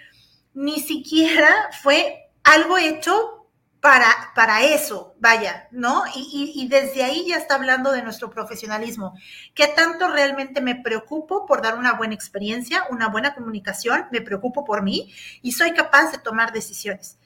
ni 0.55 0.81
siquiera 0.81 1.71
fue 1.83 2.31
algo 2.43 2.79
hecho 2.79 3.42
para, 3.83 4.07
para 4.37 4.63
eso, 4.63 5.17
vaya, 5.19 5.67
¿no? 5.73 6.05
Y, 6.15 6.53
y, 6.55 6.69
desde 6.69 7.03
ahí 7.03 7.27
ya 7.27 7.37
está 7.37 7.57
hablando 7.57 7.91
de 7.91 8.01
nuestro 8.01 8.31
profesionalismo. 8.31 9.19
¿Qué 9.55 9.67
tanto 9.67 10.07
realmente 10.07 10.61
me 10.61 10.77
preocupo 10.77 11.47
por 11.47 11.63
dar 11.63 11.77
una 11.77 11.95
buena 11.95 12.15
experiencia, 12.15 12.85
una 12.91 13.09
buena 13.09 13.35
comunicación? 13.35 14.07
Me 14.13 14.21
preocupo 14.21 14.65
por 14.65 14.85
mí 14.85 15.13
y 15.43 15.51
soy 15.51 15.73
capaz 15.73 16.13
de 16.13 16.19
tomar 16.19 16.53
decisiones. 16.53 17.19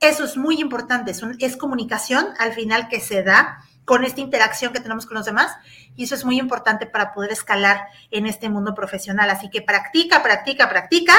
Eso 0.00 0.24
es 0.24 0.36
muy 0.36 0.60
importante, 0.60 1.12
es, 1.12 1.22
es 1.38 1.56
comunicación 1.56 2.26
al 2.38 2.52
final 2.52 2.88
que 2.88 3.00
se 3.00 3.22
da 3.22 3.64
con 3.84 4.04
esta 4.04 4.20
interacción 4.20 4.72
que 4.72 4.80
tenemos 4.80 5.06
con 5.06 5.16
los 5.16 5.26
demás 5.26 5.52
y 5.96 6.04
eso 6.04 6.14
es 6.14 6.24
muy 6.24 6.38
importante 6.38 6.86
para 6.86 7.12
poder 7.12 7.32
escalar 7.32 7.88
en 8.10 8.26
este 8.26 8.48
mundo 8.48 8.74
profesional. 8.74 9.28
Así 9.30 9.50
que 9.50 9.62
practica, 9.62 10.22
practica, 10.22 10.68
practica 10.68 11.14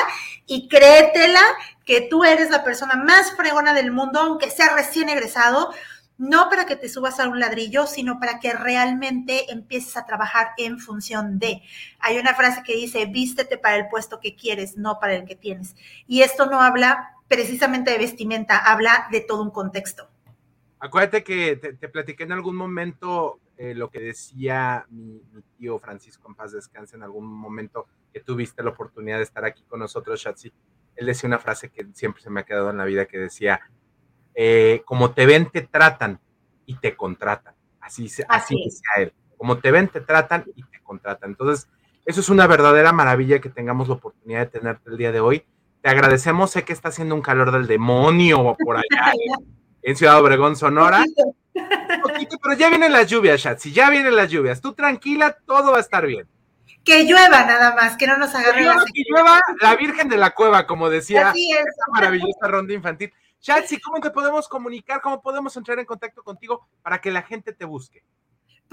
y 0.45 0.67
créetela 0.67 1.41
que 1.85 2.01
tú 2.01 2.23
eres 2.23 2.49
la 2.49 2.63
persona 2.63 2.95
más 2.95 3.31
fregona 3.35 3.73
del 3.73 3.91
mundo, 3.91 4.19
aunque 4.19 4.49
sea 4.49 4.75
recién 4.75 5.09
egresado, 5.09 5.73
no 6.17 6.49
para 6.49 6.65
que 6.65 6.75
te 6.75 6.89
subas 6.89 7.19
a 7.19 7.27
un 7.27 7.39
ladrillo, 7.39 7.87
sino 7.87 8.19
para 8.19 8.39
que 8.39 8.53
realmente 8.53 9.51
empieces 9.51 9.97
a 9.97 10.05
trabajar 10.05 10.51
en 10.57 10.79
función 10.79 11.39
de. 11.39 11.61
Hay 11.99 12.17
una 12.17 12.35
frase 12.35 12.63
que 12.63 12.75
dice, 12.75 13.05
vístete 13.07 13.57
para 13.57 13.75
el 13.75 13.87
puesto 13.89 14.19
que 14.19 14.35
quieres, 14.35 14.77
no 14.77 14.99
para 14.99 15.15
el 15.15 15.25
que 15.25 15.35
tienes. 15.35 15.75
Y 16.07 16.21
esto 16.21 16.45
no 16.45 16.61
habla 16.61 17.15
precisamente 17.27 17.91
de 17.91 17.97
vestimenta, 17.97 18.57
habla 18.57 19.07
de 19.11 19.21
todo 19.21 19.41
un 19.41 19.51
contexto. 19.51 20.12
Acuérdate 20.83 21.23
que 21.23 21.55
te, 21.55 21.71
te 21.71 21.87
platiqué 21.87 22.25
en 22.25 22.33
algún 22.33 22.57
momento 22.57 23.39
eh, 23.55 23.73
lo 23.73 23.89
que 23.89 24.01
decía 24.01 24.85
mi, 24.89 25.23
mi, 25.31 25.41
tío 25.57 25.79
Francisco 25.79 26.27
en 26.27 26.35
paz 26.35 26.51
descanse 26.51 26.97
en 26.97 27.03
algún 27.03 27.25
momento 27.25 27.87
que 28.11 28.19
tuviste 28.19 28.61
la 28.61 28.71
oportunidad 28.71 29.15
de 29.15 29.23
estar 29.23 29.45
aquí 29.45 29.63
con 29.63 29.79
nosotros, 29.79 30.19
Shatsi. 30.19 30.51
Él 30.97 31.05
decía 31.05 31.29
una 31.29 31.39
frase 31.39 31.69
que 31.69 31.87
siempre 31.93 32.21
se 32.21 32.29
me 32.29 32.41
ha 32.41 32.43
quedado 32.43 32.69
en 32.69 32.75
la 32.75 32.83
vida 32.83 33.05
que 33.05 33.17
decía, 33.17 33.61
eh, 34.35 34.81
como 34.83 35.13
te 35.13 35.25
ven, 35.25 35.49
te 35.49 35.61
tratan 35.61 36.19
y 36.65 36.75
te 36.75 36.97
contratan. 36.97 37.55
Así, 37.79 38.07
así, 38.07 38.23
así 38.27 38.55
decía 38.61 39.03
él. 39.03 39.13
Como 39.37 39.59
te 39.59 39.71
ven, 39.71 39.87
te 39.87 40.01
tratan 40.01 40.43
y 40.53 40.63
te 40.63 40.81
contratan. 40.83 41.29
Entonces, 41.29 41.69
eso 42.05 42.19
es 42.19 42.27
una 42.27 42.45
verdadera 42.45 42.91
maravilla 42.91 43.39
que 43.39 43.47
tengamos 43.47 43.87
la 43.87 43.93
oportunidad 43.93 44.41
de 44.41 44.47
tenerte 44.47 44.89
el 44.89 44.97
día 44.97 45.13
de 45.13 45.21
hoy. 45.21 45.45
Te 45.81 45.89
agradecemos, 45.89 46.51
sé 46.51 46.65
que 46.65 46.73
está 46.73 46.89
haciendo 46.89 47.15
un 47.15 47.21
calor 47.21 47.53
del 47.53 47.67
demonio 47.67 48.57
por 48.65 48.75
allá 48.75 49.13
en 49.83 49.95
Ciudad 49.95 50.19
Obregón, 50.19 50.55
Sonora. 50.55 51.03
Poquito, 52.01 52.37
pero 52.41 52.55
ya 52.55 52.69
vienen 52.69 52.91
las 52.91 53.07
lluvias, 53.07 53.39
Shatsi, 53.39 53.71
ya 53.71 53.89
vienen 53.89 54.15
las 54.15 54.29
lluvias. 54.29 54.61
Tú 54.61 54.73
tranquila, 54.73 55.37
todo 55.45 55.71
va 55.71 55.77
a 55.77 55.81
estar 55.81 56.05
bien. 56.05 56.27
Que 56.83 57.03
llueva 57.03 57.45
nada 57.45 57.75
más, 57.75 57.95
que 57.95 58.07
no 58.07 58.17
nos 58.17 58.33
agarre 58.35 58.57
que 58.57 58.63
llueva, 58.63 58.85
que 58.85 59.03
llueva 59.07 59.41
la 59.61 59.75
Virgen 59.75 60.09
de 60.09 60.17
la 60.17 60.31
Cueva, 60.31 60.65
como 60.67 60.89
decía 60.89 61.29
esta 61.31 61.91
maravillosa 61.91 62.47
ronda 62.47 62.73
infantil. 62.73 63.13
Shatsi, 63.41 63.79
¿cómo 63.79 63.99
te 63.99 64.09
podemos 64.09 64.47
comunicar? 64.47 65.01
¿Cómo 65.01 65.21
podemos 65.21 65.55
entrar 65.55 65.77
en 65.79 65.85
contacto 65.85 66.23
contigo 66.23 66.65
para 66.81 66.99
que 66.99 67.11
la 67.11 67.21
gente 67.21 67.53
te 67.53 67.65
busque? 67.65 68.03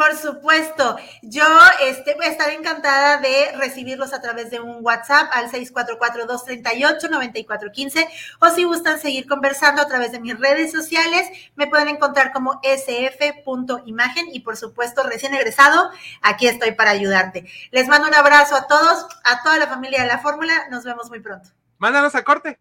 Por 0.00 0.16
supuesto, 0.16 0.96
yo 1.20 1.44
este, 1.82 2.16
estaré 2.22 2.54
encantada 2.54 3.18
de 3.18 3.52
recibirlos 3.58 4.14
a 4.14 4.22
través 4.22 4.50
de 4.50 4.58
un 4.58 4.78
WhatsApp 4.80 5.28
al 5.30 5.50
644-238-9415 5.50 8.08
o 8.40 8.48
si 8.48 8.64
gustan 8.64 8.98
seguir 8.98 9.28
conversando 9.28 9.82
a 9.82 9.86
través 9.86 10.12
de 10.12 10.18
mis 10.18 10.40
redes 10.40 10.72
sociales, 10.72 11.28
me 11.54 11.66
pueden 11.66 11.88
encontrar 11.88 12.32
como 12.32 12.62
sf.imagen 12.62 14.28
y 14.32 14.40
por 14.40 14.56
supuesto 14.56 15.02
recién 15.02 15.34
egresado, 15.34 15.90
aquí 16.22 16.46
estoy 16.46 16.72
para 16.72 16.92
ayudarte. 16.92 17.46
Les 17.70 17.86
mando 17.86 18.08
un 18.08 18.14
abrazo 18.14 18.56
a 18.56 18.66
todos, 18.66 19.04
a 19.24 19.42
toda 19.42 19.58
la 19.58 19.66
familia 19.66 20.00
de 20.00 20.08
la 20.08 20.20
fórmula, 20.20 20.66
nos 20.70 20.82
vemos 20.82 21.10
muy 21.10 21.20
pronto. 21.20 21.50
Mándanos 21.76 22.14
a 22.14 22.24
corte. 22.24 22.58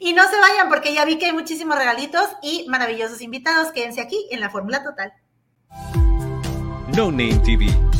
Y 0.00 0.14
no 0.14 0.28
se 0.28 0.36
vayan 0.36 0.68
porque 0.68 0.92
ya 0.92 1.04
vi 1.04 1.16
que 1.16 1.26
hay 1.26 1.32
muchísimos 1.32 1.78
regalitos 1.78 2.28
y 2.42 2.66
maravillosos 2.68 3.20
invitados, 3.20 3.70
quédense 3.70 4.00
aquí 4.00 4.26
en 4.32 4.40
la 4.40 4.50
fórmula 4.50 4.82
total. 4.82 5.12
No 6.92 7.10
Name 7.10 7.40
TV. 7.42 7.99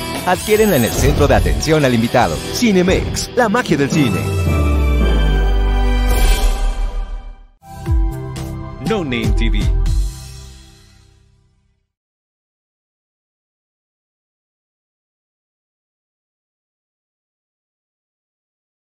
Adquiérenla 0.25 0.75
en 0.75 0.83
el 0.83 0.91
centro 0.91 1.27
de 1.27 1.33
atención 1.33 1.83
al 1.83 1.95
invitado. 1.95 2.35
Cinemex, 2.53 3.31
la 3.35 3.49
magia 3.49 3.75
del 3.75 3.89
cine. 3.89 4.19
No 8.87 9.03
Name 9.03 9.33
TV. 9.35 9.61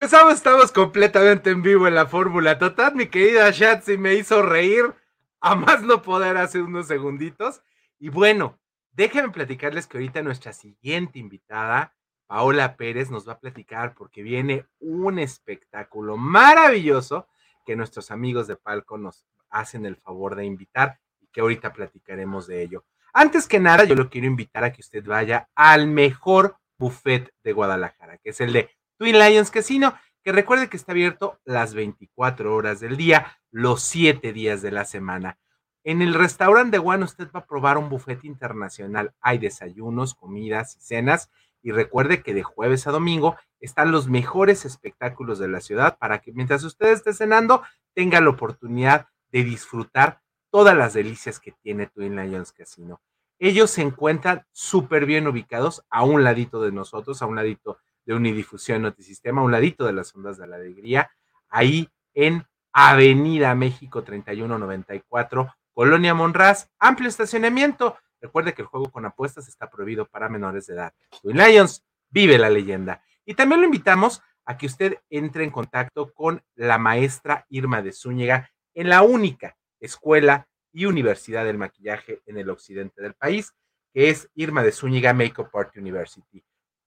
Estamos, 0.00 0.34
estamos 0.34 0.70
completamente 0.70 1.50
en 1.50 1.62
vivo 1.62 1.88
en 1.88 1.96
la 1.96 2.06
fórmula 2.06 2.58
total. 2.60 2.94
Mi 2.94 3.06
querida 3.06 3.50
Shatsi 3.50 3.98
me 3.98 4.14
hizo 4.14 4.40
reír 4.42 4.94
a 5.40 5.56
más 5.56 5.82
no 5.82 6.00
poder 6.00 6.36
hace 6.36 6.62
unos 6.62 6.86
segunditos. 6.86 7.60
Y 7.98 8.10
bueno, 8.10 8.60
Déjenme 8.94 9.30
platicarles 9.30 9.88
que 9.88 9.96
ahorita 9.96 10.22
nuestra 10.22 10.52
siguiente 10.52 11.18
invitada, 11.18 11.92
Paola 12.28 12.76
Pérez, 12.76 13.10
nos 13.10 13.28
va 13.28 13.32
a 13.32 13.40
platicar 13.40 13.92
porque 13.94 14.22
viene 14.22 14.66
un 14.78 15.18
espectáculo 15.18 16.16
maravilloso 16.16 17.26
que 17.66 17.74
nuestros 17.74 18.12
amigos 18.12 18.46
de 18.46 18.54
Palco 18.54 18.96
nos 18.96 19.26
hacen 19.50 19.84
el 19.84 19.96
favor 19.96 20.36
de 20.36 20.44
invitar 20.44 21.00
y 21.20 21.26
que 21.26 21.40
ahorita 21.40 21.72
platicaremos 21.72 22.46
de 22.46 22.62
ello. 22.62 22.84
Antes 23.12 23.48
que 23.48 23.58
nada, 23.58 23.82
yo 23.82 23.96
lo 23.96 24.08
quiero 24.08 24.28
invitar 24.28 24.62
a 24.62 24.72
que 24.72 24.80
usted 24.80 25.04
vaya 25.04 25.48
al 25.56 25.88
mejor 25.88 26.56
buffet 26.78 27.32
de 27.42 27.52
Guadalajara, 27.52 28.18
que 28.18 28.30
es 28.30 28.40
el 28.40 28.52
de 28.52 28.70
Twin 28.96 29.18
Lions 29.18 29.50
Casino, 29.50 29.98
que 30.22 30.30
recuerde 30.30 30.68
que 30.68 30.76
está 30.76 30.92
abierto 30.92 31.40
las 31.44 31.74
24 31.74 32.54
horas 32.54 32.78
del 32.78 32.96
día, 32.96 33.38
los 33.50 33.82
7 33.82 34.32
días 34.32 34.62
de 34.62 34.70
la 34.70 34.84
semana. 34.84 35.36
En 35.86 36.00
el 36.00 36.14
restaurante 36.14 36.78
de 36.78 36.82
One 36.82 37.04
usted 37.04 37.28
va 37.30 37.40
a 37.40 37.46
probar 37.46 37.76
un 37.76 37.90
buffet 37.90 38.24
internacional. 38.24 39.12
Hay 39.20 39.36
desayunos, 39.36 40.14
comidas 40.14 40.76
y 40.76 40.80
cenas. 40.80 41.30
Y 41.62 41.72
recuerde 41.72 42.22
que 42.22 42.32
de 42.32 42.42
jueves 42.42 42.86
a 42.86 42.90
domingo 42.90 43.36
están 43.60 43.92
los 43.92 44.08
mejores 44.08 44.64
espectáculos 44.64 45.38
de 45.38 45.48
la 45.48 45.60
ciudad 45.60 45.98
para 45.98 46.20
que 46.20 46.32
mientras 46.32 46.64
usted 46.64 46.88
esté 46.88 47.12
cenando 47.12 47.62
tenga 47.94 48.20
la 48.22 48.30
oportunidad 48.30 49.08
de 49.30 49.44
disfrutar 49.44 50.22
todas 50.50 50.74
las 50.74 50.94
delicias 50.94 51.38
que 51.38 51.52
tiene 51.52 51.86
Twin 51.86 52.16
Lions 52.16 52.52
Casino. 52.52 53.02
Ellos 53.38 53.70
se 53.70 53.82
encuentran 53.82 54.46
súper 54.52 55.04
bien 55.04 55.26
ubicados 55.26 55.84
a 55.90 56.02
un 56.04 56.24
ladito 56.24 56.62
de 56.62 56.72
nosotros, 56.72 57.20
a 57.20 57.26
un 57.26 57.36
ladito 57.36 57.78
de 58.06 58.14
Unidifusión 58.14 58.82
Notisistema, 58.82 59.42
a 59.42 59.44
un 59.44 59.52
ladito 59.52 59.84
de 59.84 59.92
las 59.92 60.14
ondas 60.14 60.38
de 60.38 60.46
la 60.46 60.56
alegría, 60.56 61.10
ahí 61.48 61.90
en 62.14 62.46
Avenida 62.72 63.54
México 63.54 64.02
3194 64.02 65.52
Colonia 65.74 66.14
Monraz, 66.14 66.70
amplio 66.78 67.08
estacionamiento. 67.08 67.98
Recuerde 68.20 68.54
que 68.54 68.62
el 68.62 68.68
juego 68.68 68.92
con 68.92 69.04
apuestas 69.06 69.48
está 69.48 69.68
prohibido 69.68 70.06
para 70.06 70.28
menores 70.28 70.66
de 70.66 70.74
edad. 70.74 70.94
Twin 71.20 71.36
Lions, 71.36 71.84
vive 72.10 72.38
la 72.38 72.48
leyenda. 72.48 73.02
Y 73.24 73.34
también 73.34 73.60
lo 73.60 73.66
invitamos 73.66 74.22
a 74.44 74.56
que 74.56 74.66
usted 74.66 74.98
entre 75.10 75.42
en 75.42 75.50
contacto 75.50 76.14
con 76.14 76.44
la 76.54 76.78
maestra 76.78 77.44
Irma 77.48 77.82
de 77.82 77.92
Zúñiga 77.92 78.50
en 78.72 78.88
la 78.88 79.02
única 79.02 79.56
escuela 79.80 80.46
y 80.72 80.86
universidad 80.86 81.44
del 81.44 81.58
maquillaje 81.58 82.22
en 82.26 82.38
el 82.38 82.50
occidente 82.50 83.02
del 83.02 83.14
país, 83.14 83.52
que 83.92 84.10
es 84.10 84.30
Irma 84.34 84.62
de 84.62 84.70
Zúñiga 84.70 85.12
Makeup 85.12 85.54
Art 85.56 85.76
University. 85.76 86.44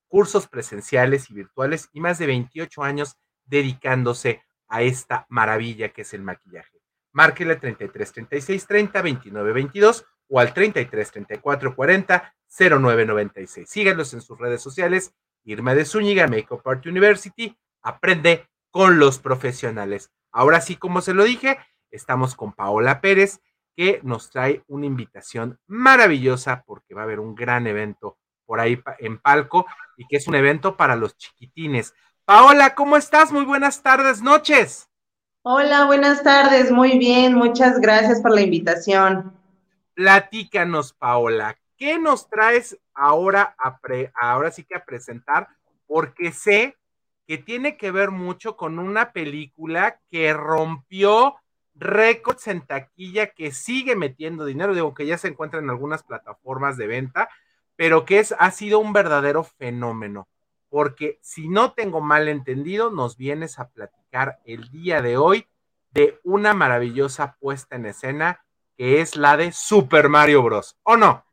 Cursos 0.08 0.48
presenciales 0.48 1.30
y 1.30 1.34
virtuales 1.34 1.90
y 1.92 2.00
más 2.00 2.20
de 2.20 2.28
28 2.28 2.84
años 2.84 3.18
dedicándose 3.44 4.44
a 4.70 4.82
esta 4.82 5.26
maravilla 5.28 5.90
que 5.90 6.04
es 6.04 6.14
el 6.14 6.22
maquillaje 6.22 6.77
márquele 7.18 7.56
33 7.56 8.12
36 8.12 8.68
30 8.68 9.02
29 9.02 9.52
22 9.52 10.06
o 10.30 10.40
al 10.40 10.54
33 10.54 11.12
34 11.12 11.76
40 11.76 12.36
09 12.80 13.06
96. 13.08 13.68
Síganos 13.68 14.14
en 14.14 14.22
sus 14.22 14.38
redes 14.38 14.62
sociales. 14.62 15.16
Irma 15.44 15.74
de 15.74 15.86
Zúñiga, 15.86 16.28
Makeup 16.28 16.66
Art 16.68 16.86
University. 16.86 17.58
Aprende 17.82 18.48
con 18.70 19.00
los 19.00 19.18
profesionales. 19.18 20.12
Ahora 20.32 20.62
sí, 20.62 20.76
como 20.76 21.02
se 21.02 21.16
lo 21.16 21.24
dije, 21.24 21.58
estamos 21.90 22.36
con 22.36 22.54
Paola 22.54 23.02
Pérez, 23.02 23.42
que 23.76 24.00
nos 24.04 24.30
trae 24.30 24.64
una 24.68 24.86
invitación 24.86 25.60
maravillosa 25.66 26.64
porque 26.68 26.94
va 26.94 27.02
a 27.02 27.06
haber 27.06 27.20
un 27.20 27.34
gran 27.34 27.66
evento 27.66 28.20
por 28.46 28.60
ahí 28.60 28.80
en 29.00 29.18
Palco 29.18 29.66
y 29.98 30.08
que 30.08 30.18
es 30.18 30.28
un 30.28 30.36
evento 30.36 30.78
para 30.78 30.96
los 30.96 31.18
chiquitines. 31.18 31.96
Paola, 32.26 32.76
¿cómo 32.76 32.96
estás? 32.96 33.32
Muy 33.32 33.46
buenas 33.46 33.82
tardes, 33.82 34.22
noches. 34.22 34.87
Hola, 35.50 35.86
buenas 35.86 36.24
tardes, 36.24 36.72
muy 36.72 36.98
bien, 36.98 37.34
muchas 37.34 37.80
gracias 37.80 38.20
por 38.20 38.36
la 38.36 38.42
invitación. 38.42 39.32
Platícanos, 39.94 40.92
Paola, 40.92 41.58
¿qué 41.78 41.98
nos 41.98 42.28
traes 42.28 42.78
ahora, 42.94 43.56
a 43.58 43.80
ahora 44.20 44.52
sí 44.52 44.66
que 44.66 44.76
a 44.76 44.84
presentar? 44.84 45.48
Porque 45.88 46.34
sé 46.34 46.76
que 47.28 47.38
tiene 47.38 47.78
que 47.78 47.92
ver 47.92 48.12
mucho 48.12 48.58
con 48.58 48.78
una 48.78 49.14
película 49.14 50.02
que 50.12 50.34
rompió 50.34 51.38
récords 51.76 52.48
en 52.50 52.68
taquilla, 52.68 53.28
que 53.28 53.54
sigue 53.54 53.96
metiendo 53.96 54.44
dinero, 54.44 54.74
digo 54.74 54.94
que 54.94 55.06
ya 55.06 55.18
se 55.18 55.30
encuentra 55.30 55.62
en 55.62 55.70
algunas 55.70 56.04
plataformas 56.04 56.76
de 56.76 56.88
venta, 56.88 57.30
pero 57.78 58.04
que 58.04 58.20
es, 58.20 58.36
ha 58.38 58.52
sido 58.52 58.80
un 58.80 58.92
verdadero 58.92 59.46
fenómeno 59.46 60.28
porque 60.70 61.20
si 61.22 61.48
no 61.48 61.72
tengo 61.74 62.02
mal 62.02 62.28
entendido, 62.28 62.92
nos 62.92 63.18
vienes 63.18 63.60
a 63.60 63.70
platicar 63.70 64.40
el 64.46 64.70
día 64.70 65.02
de 65.02 65.18
hoy 65.18 65.48
de 65.92 66.20
una 66.24 66.54
maravillosa 66.54 67.38
puesta 67.40 67.76
en 67.76 67.86
escena 67.86 68.44
que 68.78 69.02
es 69.02 69.16
la 69.16 69.38
de 69.38 69.52
Super 69.52 70.08
Mario 70.08 70.44
Bros. 70.44 70.78
¿O 70.84 70.96
no? 70.96 71.26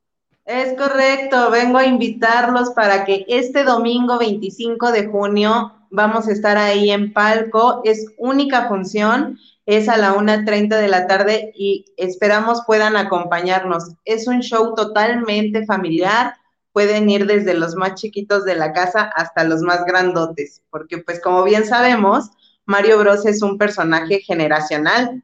Es 0.47 0.77
correcto, 0.77 1.51
vengo 1.51 1.79
a 1.79 1.87
invitarlos 1.87 2.71
para 2.71 3.05
que 3.05 3.25
este 3.29 3.65
domingo 3.65 4.19
25 4.19 4.93
de 4.93 5.07
junio 5.07 5.73
vamos 5.91 6.29
a 6.29 6.33
estar 6.33 6.59
ahí 6.59 6.91
en 6.91 7.13
palco. 7.13 7.81
Es 7.85 8.07
única 8.19 8.69
función, 8.69 9.39
es 9.65 9.89
a 9.89 9.97
la 9.97 10.15
1.30 10.15 10.69
de 10.69 10.89
la 10.89 11.07
tarde 11.07 11.53
y 11.55 11.87
esperamos 11.97 12.63
puedan 12.67 12.97
acompañarnos. 12.97 13.95
Es 14.05 14.27
un 14.27 14.41
show 14.41 14.75
totalmente 14.75 15.65
familiar 15.65 16.35
pueden 16.75 17.09
ir 17.09 17.27
desde 17.27 17.55
los 17.55 17.77
más 17.77 17.95
chiquitos 17.95 18.45
de 18.45 18.57
la 18.57 18.73
casa 18.73 19.03
hasta 19.15 19.45
los 19.45 19.63
más 19.63 19.85
grandotes, 19.85 20.61
porque 20.71 20.99
pues 20.99 21.23
como 21.23 21.45
bien 21.45 21.65
sabemos, 21.65 22.33
Mario 22.67 22.99
Bros 22.99 23.25
es 23.27 23.43
un 23.43 23.59
personaje 23.59 24.19
generacional. 24.19 25.23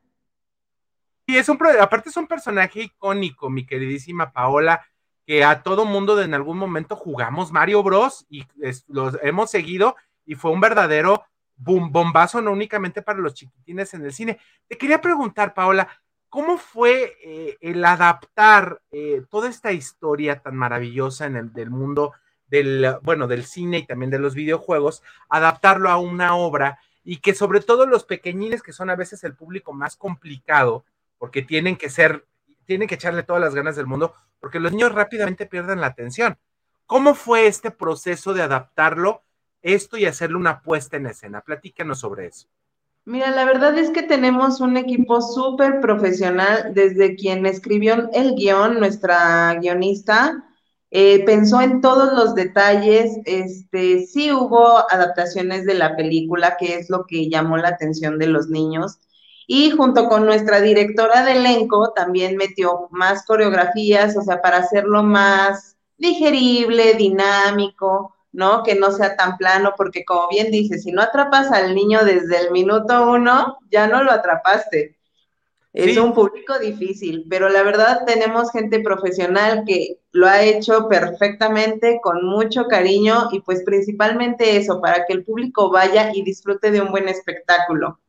Sí, 1.27 1.37
es 1.37 1.49
un, 1.49 1.59
aparte 1.81 2.09
es 2.09 2.17
un 2.17 2.29
personaje 2.29 2.83
icónico, 2.85 3.51
mi 3.51 3.67
queridísima 3.67 4.33
Paola, 4.33 4.87
que 5.27 5.43
a 5.43 5.65
todo 5.65 5.85
mundo 5.85 6.23
en 6.23 6.35
algún 6.35 6.57
momento 6.57 6.95
jugamos 6.95 7.51
Mario 7.51 7.83
Bros 7.83 8.27
y 8.31 8.45
los 8.87 9.19
hemos 9.21 9.51
seguido 9.51 9.97
y 10.25 10.37
fue 10.37 10.53
un 10.53 10.61
verdadero 10.61 11.25
bombazo, 11.57 12.41
no 12.41 12.53
únicamente 12.53 13.03
para 13.03 13.19
los 13.19 13.35
chiquitines 13.35 13.93
en 13.95 14.05
el 14.05 14.13
cine. 14.13 14.39
Te 14.69 14.79
quería 14.79 15.01
preguntar, 15.01 15.53
Paola, 15.53 15.89
¿Cómo 16.31 16.59
fue 16.59 17.17
eh, 17.25 17.59
el 17.61 17.85
adaptar 17.85 18.81
eh, 18.93 19.23
toda 19.29 19.49
esta 19.49 19.73
historia 19.73 20.41
tan 20.41 20.57
maravillosa 20.57 21.27
en 21.27 21.35
el 21.37 21.53
del 21.53 21.71
mundo 21.71 22.13
del, 22.47 22.97
bueno, 23.03 23.27
del 23.27 23.45
cine 23.45 23.79
y 23.79 23.87
también 23.87 24.11
de 24.11 24.21
los 24.21 24.35
videojuegos, 24.35 25.03
adaptarlo 25.29 25.91
a 25.91 25.99
una 25.99 26.37
obra 26.37 26.79
y 27.03 27.17
que 27.17 27.35
sobre 27.35 27.61
todo 27.61 27.85
los 27.85 28.05
pequeñines, 28.05 28.63
que 28.63 28.73
son 28.73 28.91
a 28.91 28.97
veces 28.97 29.25
el 29.25 29.35
público 29.35 29.73
más 29.73 29.97
complicado, 29.97 30.85
porque 31.19 31.43
tienen 31.43 31.77
que 31.77 31.91
ser, 31.91 32.25
tienen 32.65 32.87
que 32.87 32.95
echarle 32.95 33.25
todas 33.25 33.43
las 33.43 33.55
ganas 33.55 33.75
del 33.75 33.87
mundo, 33.87 34.15
porque 34.39 34.61
los 34.61 34.71
niños 34.71 34.93
rápidamente 34.93 35.47
pierden 35.47 35.81
la 35.81 35.89
atención. 35.89 36.39
¿Cómo 36.87 37.15
fue 37.15 37.47
este 37.47 37.71
proceso 37.71 38.35
de 38.35 38.43
adaptarlo, 38.43 39.23
esto 39.63 39.97
y 39.97 40.07
hacerle 40.07 40.37
una 40.37 40.61
puesta 40.61 40.97
en 40.97 41.07
escena? 41.07 41.41
Platícanos 41.41 42.01
sobre 42.01 42.27
eso. 42.27 42.49
Mira, 43.11 43.33
la 43.33 43.45
verdad 43.45 43.77
es 43.77 43.91
que 43.91 44.05
tenemos 44.05 44.61
un 44.61 44.77
equipo 44.77 45.21
súper 45.21 45.81
profesional, 45.81 46.71
desde 46.75 47.17
quien 47.17 47.45
escribió 47.45 48.09
el 48.13 48.37
guion, 48.37 48.79
nuestra 48.79 49.55
guionista, 49.55 50.45
eh, 50.93 51.25
pensó 51.25 51.61
en 51.61 51.81
todos 51.81 52.13
los 52.13 52.37
detalles, 52.37 53.19
este, 53.25 54.07
sí 54.07 54.31
hubo 54.31 54.89
adaptaciones 54.93 55.67
de 55.67 55.75
la 55.75 55.97
película, 55.97 56.57
que 56.57 56.77
es 56.77 56.89
lo 56.89 57.05
que 57.05 57.29
llamó 57.29 57.57
la 57.57 57.71
atención 57.71 58.17
de 58.17 58.29
los 58.29 58.49
niños, 58.49 59.01
y 59.49 59.73
junto 59.73 60.09
con 60.09 60.25
nuestra 60.25 60.61
directora 60.61 61.25
de 61.25 61.33
elenco 61.33 61.93
también 61.93 62.37
metió 62.37 62.87
más 62.93 63.27
coreografías, 63.27 64.17
o 64.17 64.23
sea, 64.23 64.41
para 64.41 64.59
hacerlo 64.59 65.03
más 65.03 65.77
digerible, 65.99 66.95
dinámico, 66.95 68.15
¿no? 68.33 68.63
Que 68.63 68.75
no 68.75 68.93
sea 68.93 69.17
tan 69.17 69.37
plano, 69.37 69.75
porque 69.77 70.05
como 70.05 70.29
bien 70.29 70.51
dice, 70.51 70.79
si 70.79 70.93
no 70.93 71.03
atrapas 71.03 71.51
al 71.51 71.75
niño 71.75 72.05
desde 72.05 72.39
el 72.41 72.51
minuto 72.53 73.11
uno, 73.11 73.59
ya 73.71 73.87
no 73.87 74.03
lo 74.03 74.13
atrapaste. 74.13 74.97
Es 75.73 75.97
un 75.99 76.13
público 76.15 76.59
difícil, 76.59 77.27
pero 77.31 77.49
la 77.49 77.63
verdad 77.63 78.05
tenemos 78.05 78.51
gente 78.51 78.81
profesional 78.81 79.63
que 79.65 79.99
lo 80.11 80.27
ha 80.27 80.43
hecho 80.43 80.89
perfectamente, 80.89 82.01
con 82.03 82.25
mucho 82.27 82.67
cariño 82.67 83.29
y 83.31 83.41
pues 83.41 83.63
principalmente 83.63 84.57
eso, 84.57 84.81
para 84.81 85.07
que 85.07 85.13
el 85.13 85.25
público 85.25 85.71
vaya 85.71 86.11
y 86.13 86.23
disfrute 86.23 86.73
de 86.73 86.81
un 86.81 86.91
buen 86.91 87.09
espectáculo. 87.09 88.01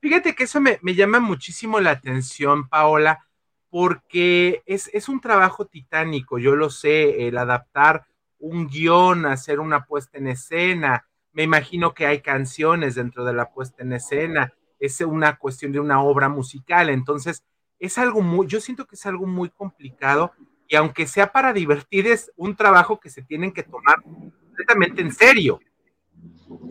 Fíjate 0.00 0.34
que 0.34 0.44
eso 0.44 0.60
me, 0.60 0.78
llama 0.82 1.20
muchísimo 1.20 1.78
la 1.78 1.90
atención, 1.90 2.66
Paola, 2.68 3.26
porque 3.68 4.62
es, 4.64 4.88
es 4.94 5.10
un 5.10 5.20
trabajo 5.20 5.66
titánico, 5.66 6.38
yo 6.38 6.56
lo 6.56 6.70
sé, 6.70 7.28
el 7.28 7.36
adaptar 7.36 8.06
un 8.42 8.68
guion, 8.68 9.24
hacer 9.24 9.60
una 9.60 9.86
puesta 9.86 10.18
en 10.18 10.26
escena. 10.26 11.06
Me 11.32 11.44
imagino 11.44 11.94
que 11.94 12.06
hay 12.06 12.20
canciones 12.20 12.96
dentro 12.96 13.24
de 13.24 13.32
la 13.32 13.50
puesta 13.50 13.82
en 13.82 13.92
escena. 13.92 14.52
Es 14.78 15.00
una 15.00 15.38
cuestión 15.38 15.72
de 15.72 15.80
una 15.80 16.02
obra 16.02 16.28
musical. 16.28 16.90
Entonces, 16.90 17.44
es 17.78 17.98
algo 17.98 18.20
muy, 18.20 18.46
yo 18.46 18.60
siento 18.60 18.86
que 18.86 18.96
es 18.96 19.06
algo 19.06 19.26
muy 19.26 19.48
complicado 19.48 20.32
y 20.68 20.76
aunque 20.76 21.06
sea 21.06 21.30
para 21.30 21.52
divertir, 21.52 22.06
es 22.06 22.32
un 22.36 22.56
trabajo 22.56 22.98
que 22.98 23.10
se 23.10 23.22
tienen 23.22 23.52
que 23.52 23.62
tomar 23.62 24.02
completamente 24.02 25.02
en 25.02 25.12
serio. 25.12 25.60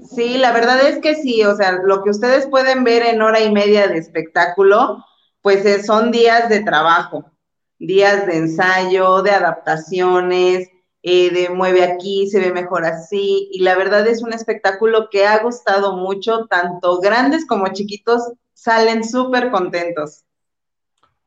Sí, 0.10 0.38
la 0.38 0.52
verdad 0.52 0.88
es 0.88 1.00
que 1.00 1.16
sí, 1.16 1.44
o 1.44 1.56
sea, 1.56 1.74
lo 1.84 2.04
que 2.04 2.10
ustedes 2.10 2.48
pueden 2.48 2.84
ver 2.84 3.04
en 3.04 3.22
hora 3.22 3.40
y 3.42 3.52
media 3.52 3.88
de 3.88 3.98
espectáculo, 3.98 5.06
pues 5.42 5.86
son 5.86 6.12
días 6.12 6.50
de 6.50 6.62
trabajo, 6.62 7.32
días 7.80 8.26
de 8.26 8.38
ensayo, 8.38 9.22
de 9.22 9.32
adaptaciones, 9.32 10.71
eh, 11.04 11.32
de 11.32 11.50
mueve 11.50 11.84
aquí, 11.84 12.30
se 12.30 12.40
ve 12.40 12.52
mejor 12.52 12.86
así, 12.86 13.50
y 13.52 13.62
la 13.62 13.76
verdad 13.76 14.08
es 14.08 14.22
un 14.22 14.34
espectáculo 14.34 15.10
que 15.10 15.26
ha 15.26 15.42
gustado 15.42 15.98
mucho, 15.98 16.46
tanto 16.48 17.00
grandes 17.00 17.46
como 17.46 17.68
chiquitos 17.74 18.22
salen 18.54 19.04
súper 19.04 19.50
contentos. 19.50 20.24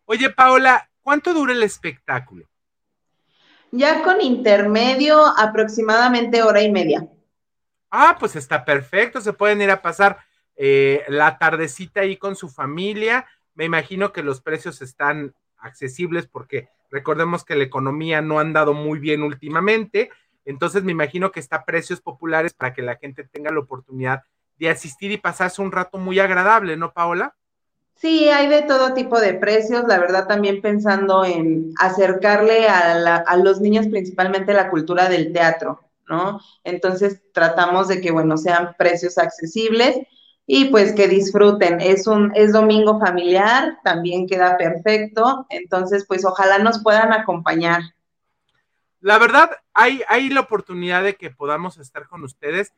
Oye, 0.04 0.30
Paola, 0.30 0.88
¿cuánto 1.02 1.34
dura 1.34 1.52
el 1.52 1.62
espectáculo? 1.62 2.46
Ya 3.72 4.04
con 4.04 4.20
intermedio, 4.20 5.26
aproximadamente 5.36 6.42
hora 6.42 6.62
y 6.62 6.70
media. 6.70 7.08
Ah, 7.90 8.16
pues 8.20 8.36
está 8.36 8.64
perfecto, 8.64 9.20
se 9.20 9.32
pueden 9.32 9.62
ir 9.62 9.70
a 9.70 9.82
pasar 9.82 10.18
eh, 10.56 11.02
la 11.08 11.38
tardecita 11.38 12.00
ahí 12.00 12.16
con 12.16 12.36
su 12.36 12.48
familia. 12.48 13.26
Me 13.54 13.64
imagino 13.64 14.12
que 14.12 14.22
los 14.22 14.40
precios 14.40 14.82
están 14.82 15.34
accesibles 15.56 16.26
porque 16.26 16.68
recordemos 16.94 17.44
que 17.44 17.56
la 17.56 17.64
economía 17.64 18.22
no 18.22 18.38
ha 18.38 18.42
andado 18.42 18.72
muy 18.72 19.00
bien 19.00 19.24
últimamente, 19.24 20.10
entonces 20.44 20.84
me 20.84 20.92
imagino 20.92 21.32
que 21.32 21.40
está 21.40 21.56
a 21.56 21.64
precios 21.64 22.00
populares 22.00 22.54
para 22.54 22.72
que 22.72 22.82
la 22.82 22.94
gente 22.96 23.24
tenga 23.24 23.50
la 23.50 23.58
oportunidad 23.58 24.22
de 24.58 24.70
asistir 24.70 25.10
y 25.10 25.16
pasarse 25.16 25.60
un 25.60 25.72
rato 25.72 25.98
muy 25.98 26.20
agradable, 26.20 26.76
¿no, 26.76 26.92
Paola? 26.92 27.34
Sí, 27.96 28.28
hay 28.28 28.46
de 28.46 28.62
todo 28.62 28.94
tipo 28.94 29.20
de 29.20 29.34
precios, 29.34 29.84
la 29.88 29.98
verdad 29.98 30.28
también 30.28 30.62
pensando 30.62 31.24
en 31.24 31.72
acercarle 31.80 32.68
a, 32.68 33.16
a 33.16 33.36
los 33.38 33.60
niños 33.60 33.88
principalmente 33.88 34.54
la 34.54 34.70
cultura 34.70 35.08
del 35.08 35.32
teatro, 35.32 35.80
¿no? 36.08 36.40
Entonces 36.62 37.22
tratamos 37.32 37.88
de 37.88 38.00
que, 38.00 38.12
bueno, 38.12 38.36
sean 38.36 38.76
precios 38.78 39.18
accesibles 39.18 39.96
y 40.46 40.66
pues 40.66 40.92
que 40.92 41.08
disfruten. 41.08 41.80
Es 41.80 42.06
un 42.06 42.32
es 42.34 42.52
domingo 42.52 43.00
familiar, 43.00 43.78
también 43.82 44.26
queda 44.26 44.56
perfecto, 44.56 45.46
entonces 45.48 46.04
pues 46.06 46.24
ojalá 46.24 46.58
nos 46.58 46.82
puedan 46.82 47.12
acompañar. 47.12 47.82
La 49.00 49.18
verdad, 49.18 49.50
hay, 49.74 50.02
hay 50.08 50.30
la 50.30 50.40
oportunidad 50.40 51.02
de 51.02 51.16
que 51.16 51.30
podamos 51.30 51.78
estar 51.78 52.08
con 52.08 52.24
ustedes. 52.24 52.72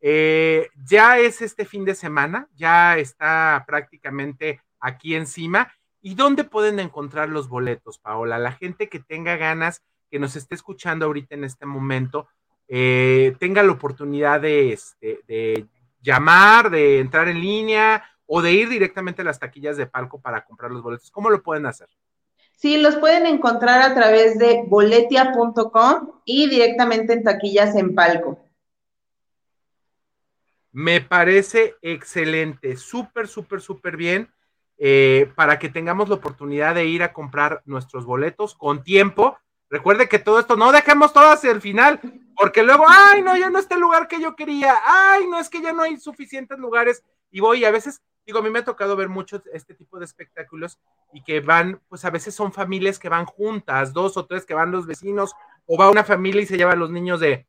Eh, 0.00 0.68
ya 0.84 1.18
es 1.18 1.42
este 1.42 1.64
fin 1.64 1.84
de 1.84 1.94
semana, 1.94 2.48
ya 2.54 2.98
está 2.98 3.64
prácticamente 3.66 4.60
aquí 4.80 5.14
encima. 5.14 5.72
¿Y 6.00 6.14
dónde 6.14 6.44
pueden 6.44 6.80
encontrar 6.80 7.28
los 7.28 7.48
boletos, 7.48 7.98
Paola? 7.98 8.38
La 8.38 8.52
gente 8.52 8.88
que 8.88 8.98
tenga 8.98 9.36
ganas, 9.36 9.82
que 10.10 10.18
nos 10.18 10.34
esté 10.34 10.56
escuchando 10.56 11.06
ahorita 11.06 11.36
en 11.36 11.44
este 11.44 11.66
momento, 11.66 12.28
eh, 12.68 13.36
tenga 13.38 13.62
la 13.62 13.72
oportunidad 13.72 14.40
de, 14.40 14.72
este, 14.72 15.20
de 15.28 15.66
llamar, 16.02 16.70
de 16.70 17.00
entrar 17.00 17.28
en 17.28 17.40
línea 17.40 18.04
o 18.26 18.42
de 18.42 18.52
ir 18.52 18.68
directamente 18.68 19.22
a 19.22 19.24
las 19.24 19.38
taquillas 19.38 19.76
de 19.76 19.86
palco 19.86 20.20
para 20.20 20.44
comprar 20.44 20.70
los 20.70 20.82
boletos? 20.82 21.10
¿Cómo 21.10 21.30
lo 21.30 21.42
pueden 21.42 21.66
hacer? 21.66 21.88
Sí, 22.56 22.76
los 22.78 22.96
pueden 22.96 23.26
encontrar 23.26 23.82
a 23.82 23.94
través 23.94 24.38
de 24.38 24.64
boletia.com 24.66 26.20
y 26.24 26.48
directamente 26.48 27.12
en 27.12 27.24
taquillas 27.24 27.74
en 27.76 27.94
palco. 27.94 28.38
Me 30.72 31.00
parece 31.00 31.74
excelente, 31.82 32.76
súper, 32.76 33.28
súper, 33.28 33.60
súper 33.60 33.96
bien. 33.96 34.30
eh, 34.84 35.30
para 35.36 35.60
que 35.60 35.68
tengamos 35.68 36.08
la 36.08 36.16
oportunidad 36.16 36.74
de 36.74 36.86
ir 36.86 37.04
a 37.04 37.12
comprar 37.12 37.62
nuestros 37.66 38.04
boletos 38.04 38.54
con 38.56 38.82
tiempo. 38.82 39.38
Recuerde 39.72 40.06
que 40.06 40.18
todo 40.18 40.38
esto 40.38 40.54
no 40.54 40.70
dejemos 40.70 41.14
todo 41.14 41.30
hacia 41.30 41.50
el 41.50 41.62
final, 41.62 41.98
porque 42.36 42.62
luego, 42.62 42.84
ay, 42.86 43.22
no, 43.22 43.34
ya 43.38 43.48
no 43.48 43.58
está 43.58 43.76
el 43.76 43.80
lugar 43.80 44.06
que 44.06 44.20
yo 44.20 44.36
quería, 44.36 44.76
ay, 44.84 45.26
no, 45.26 45.38
es 45.38 45.48
que 45.48 45.62
ya 45.62 45.72
no 45.72 45.80
hay 45.80 45.96
suficientes 45.96 46.58
lugares 46.58 47.02
y 47.30 47.40
voy, 47.40 47.64
a 47.64 47.70
veces, 47.70 48.02
digo, 48.26 48.40
a 48.40 48.42
mí 48.42 48.50
me 48.50 48.58
ha 48.58 48.64
tocado 48.66 48.96
ver 48.96 49.08
muchos 49.08 49.40
este 49.50 49.72
tipo 49.72 49.98
de 49.98 50.04
espectáculos 50.04 50.78
y 51.14 51.24
que 51.24 51.40
van, 51.40 51.80
pues 51.88 52.04
a 52.04 52.10
veces 52.10 52.34
son 52.34 52.52
familias 52.52 52.98
que 52.98 53.08
van 53.08 53.24
juntas, 53.24 53.94
dos 53.94 54.18
o 54.18 54.26
tres 54.26 54.44
que 54.44 54.52
van 54.52 54.72
los 54.72 54.86
vecinos, 54.86 55.32
o 55.64 55.78
va 55.78 55.90
una 55.90 56.04
familia 56.04 56.42
y 56.42 56.46
se 56.46 56.58
lleva 56.58 56.72
a 56.72 56.76
los 56.76 56.90
niños 56.90 57.18
de 57.18 57.46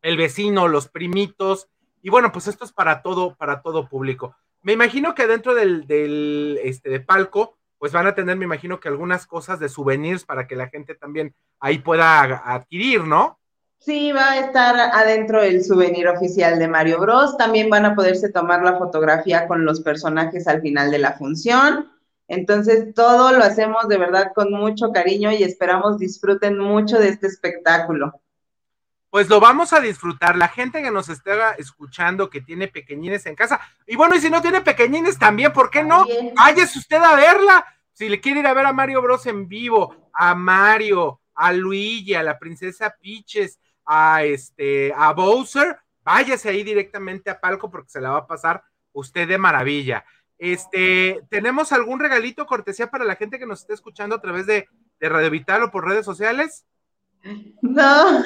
el 0.00 0.16
vecino, 0.16 0.68
los 0.68 0.88
primitos, 0.88 1.68
y 2.00 2.08
bueno, 2.08 2.32
pues 2.32 2.48
esto 2.48 2.64
es 2.64 2.72
para 2.72 3.02
todo, 3.02 3.34
para 3.34 3.60
todo 3.60 3.90
público. 3.90 4.34
Me 4.62 4.72
imagino 4.72 5.14
que 5.14 5.26
dentro 5.26 5.54
del, 5.54 5.86
del 5.86 6.58
este, 6.62 6.88
de 6.88 7.00
palco, 7.00 7.58
pues 7.82 7.90
van 7.90 8.06
a 8.06 8.14
tener, 8.14 8.36
me 8.36 8.44
imagino 8.44 8.78
que 8.78 8.86
algunas 8.86 9.26
cosas 9.26 9.58
de 9.58 9.68
souvenirs 9.68 10.24
para 10.24 10.46
que 10.46 10.54
la 10.54 10.68
gente 10.68 10.94
también 10.94 11.34
ahí 11.58 11.80
pueda 11.80 12.36
adquirir, 12.48 13.02
¿no? 13.02 13.40
Sí, 13.80 14.12
va 14.12 14.30
a 14.30 14.38
estar 14.38 14.76
adentro 14.78 15.42
el 15.42 15.64
souvenir 15.64 16.06
oficial 16.06 16.60
de 16.60 16.68
Mario 16.68 17.00
Bros. 17.00 17.36
También 17.36 17.68
van 17.70 17.84
a 17.84 17.96
poderse 17.96 18.30
tomar 18.30 18.62
la 18.62 18.78
fotografía 18.78 19.48
con 19.48 19.64
los 19.64 19.80
personajes 19.80 20.46
al 20.46 20.60
final 20.60 20.92
de 20.92 21.00
la 21.00 21.14
función. 21.14 21.90
Entonces, 22.28 22.94
todo 22.94 23.32
lo 23.32 23.42
hacemos 23.42 23.88
de 23.88 23.98
verdad 23.98 24.30
con 24.32 24.52
mucho 24.52 24.92
cariño 24.92 25.32
y 25.32 25.42
esperamos 25.42 25.98
disfruten 25.98 26.58
mucho 26.58 27.00
de 27.00 27.08
este 27.08 27.26
espectáculo. 27.26 28.12
Pues 29.12 29.28
lo 29.28 29.40
vamos 29.40 29.74
a 29.74 29.80
disfrutar. 29.80 30.36
La 30.36 30.48
gente 30.48 30.82
que 30.82 30.90
nos 30.90 31.10
esté 31.10 31.32
escuchando, 31.58 32.30
que 32.30 32.40
tiene 32.40 32.66
pequeñines 32.66 33.26
en 33.26 33.34
casa, 33.34 33.60
y 33.86 33.94
bueno, 33.94 34.16
y 34.16 34.20
si 34.20 34.30
no 34.30 34.40
tiene 34.40 34.62
pequeñines 34.62 35.18
también, 35.18 35.52
¿por 35.52 35.68
qué 35.68 35.84
no? 35.84 36.06
Váyase 36.34 36.78
usted 36.78 36.96
a 36.96 37.14
verla. 37.14 37.66
Si 37.92 38.08
le 38.08 38.22
quiere 38.22 38.40
ir 38.40 38.46
a 38.46 38.54
ver 38.54 38.64
a 38.64 38.72
Mario 38.72 39.02
Bros 39.02 39.26
en 39.26 39.48
vivo, 39.48 40.08
a 40.14 40.34
Mario, 40.34 41.20
a 41.34 41.52
Luigi, 41.52 42.14
a 42.14 42.22
la 42.22 42.38
princesa 42.38 42.96
Peaches, 43.02 43.60
a 43.84 44.24
este, 44.24 44.94
a 44.96 45.12
Bowser, 45.12 45.76
váyase 46.02 46.48
ahí 46.48 46.62
directamente 46.62 47.28
a 47.28 47.38
palco 47.38 47.70
porque 47.70 47.90
se 47.90 48.00
la 48.00 48.12
va 48.12 48.18
a 48.20 48.26
pasar 48.26 48.64
usted 48.92 49.28
de 49.28 49.36
maravilla. 49.36 50.06
Este, 50.38 51.20
¿tenemos 51.28 51.72
algún 51.72 52.00
regalito 52.00 52.46
cortesía 52.46 52.90
para 52.90 53.04
la 53.04 53.16
gente 53.16 53.38
que 53.38 53.44
nos 53.44 53.60
esté 53.60 53.74
escuchando 53.74 54.16
a 54.16 54.22
través 54.22 54.46
de, 54.46 54.70
de 54.98 55.08
Radio 55.10 55.28
Vital 55.28 55.64
o 55.64 55.70
por 55.70 55.86
redes 55.86 56.06
sociales? 56.06 56.64
No. 57.60 58.24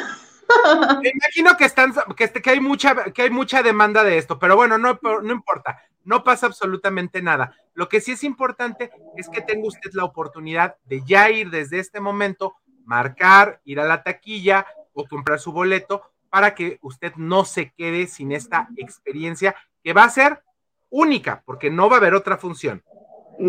Me 1.03 1.11
imagino 1.11 1.57
que 1.57 1.65
están, 1.65 1.95
que, 2.17 2.25
este, 2.25 2.43
que 2.43 2.51
hay 2.51 2.61
mucha, 2.61 2.95
que 3.13 3.23
hay 3.23 3.31
mucha 3.31 3.63
demanda 3.63 4.05
de 4.05 4.19
esto, 4.19 4.39
pero 4.39 4.57
bueno, 4.57 4.79
no, 4.79 4.99
no 5.03 5.33
importa, 5.33 5.83
no 6.05 6.25
pasa 6.25 6.47
absolutamente 6.47 7.23
nada. 7.23 7.55
Lo 7.75 7.89
que 7.89 8.01
sí 8.01 8.13
es 8.13 8.25
importante 8.25 8.91
es 9.17 9.29
que 9.29 9.41
tenga 9.41 9.67
usted 9.67 9.91
la 9.93 10.05
oportunidad 10.05 10.77
de 10.85 11.03
ya 11.05 11.31
ir 11.31 11.51
desde 11.51 11.79
este 11.79 12.01
momento, 12.01 12.55
marcar, 12.85 13.61
ir 13.65 13.81
a 13.81 13.85
la 13.85 14.03
taquilla, 14.03 14.67
o 14.97 15.07
comprar 15.07 15.39
su 15.39 15.53
boleto 15.53 16.03
para 16.31 16.55
que 16.55 16.79
usted 16.83 17.13
no 17.17 17.45
se 17.45 17.73
quede 17.73 18.07
sin 18.09 18.33
esta 18.33 18.69
experiencia 18.77 19.55
que 19.85 19.93
va 19.93 20.05
a 20.05 20.11
ser 20.11 20.43
única, 20.91 21.43
porque 21.47 21.71
no 21.71 21.89
va 21.89 21.97
a 21.97 21.99
haber 21.99 22.15
otra 22.15 22.37
función. 22.37 22.83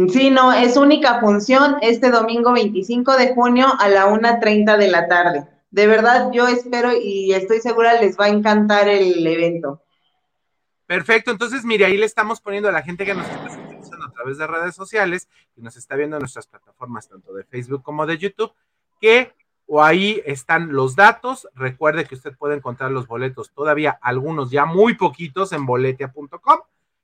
Sí, 0.09 0.29
no, 0.29 0.51
es 0.51 0.75
única 0.75 1.21
función 1.21 1.77
este 1.81 2.11
domingo 2.11 2.51
25 2.51 3.15
de 3.15 3.33
junio 3.33 3.67
a 3.79 3.87
la 3.87 4.07
1.30 4.07 4.77
de 4.77 4.87
la 4.89 5.07
tarde. 5.07 5.47
De 5.69 5.87
verdad, 5.87 6.31
yo 6.31 6.47
espero 6.47 6.91
y 6.93 7.33
estoy 7.33 7.59
segura 7.59 7.99
les 7.99 8.17
va 8.17 8.25
a 8.25 8.29
encantar 8.29 8.87
el 8.87 9.25
evento. 9.25 9.83
Perfecto, 10.85 11.31
entonces 11.31 11.65
mire, 11.65 11.85
ahí 11.85 11.97
le 11.97 12.05
estamos 12.05 12.39
poniendo 12.39 12.69
a 12.69 12.71
la 12.71 12.81
gente 12.81 13.05
que 13.05 13.13
nos 13.13 13.27
está 13.27 13.47
escuchando 13.47 14.05
a 14.05 14.11
través 14.11 14.37
de 14.37 14.47
redes 14.47 14.73
sociales 14.73 15.27
y 15.57 15.61
nos 15.61 15.75
está 15.75 15.95
viendo 15.95 16.15
en 16.15 16.21
nuestras 16.21 16.47
plataformas 16.47 17.09
tanto 17.09 17.33
de 17.33 17.43
Facebook 17.43 17.83
como 17.83 18.05
de 18.05 18.17
YouTube, 18.17 18.53
que 19.01 19.33
o 19.65 19.83
ahí 19.83 20.21
están 20.25 20.71
los 20.71 20.95
datos. 20.95 21.47
Recuerde 21.53 22.05
que 22.05 22.15
usted 22.15 22.35
puede 22.37 22.55
encontrar 22.55 22.91
los 22.91 23.05
boletos 23.05 23.51
todavía, 23.51 23.99
algunos 24.01 24.49
ya 24.49 24.65
muy 24.65 24.95
poquitos 24.95 25.51
en 25.51 25.65
boletia.com. 25.65 26.59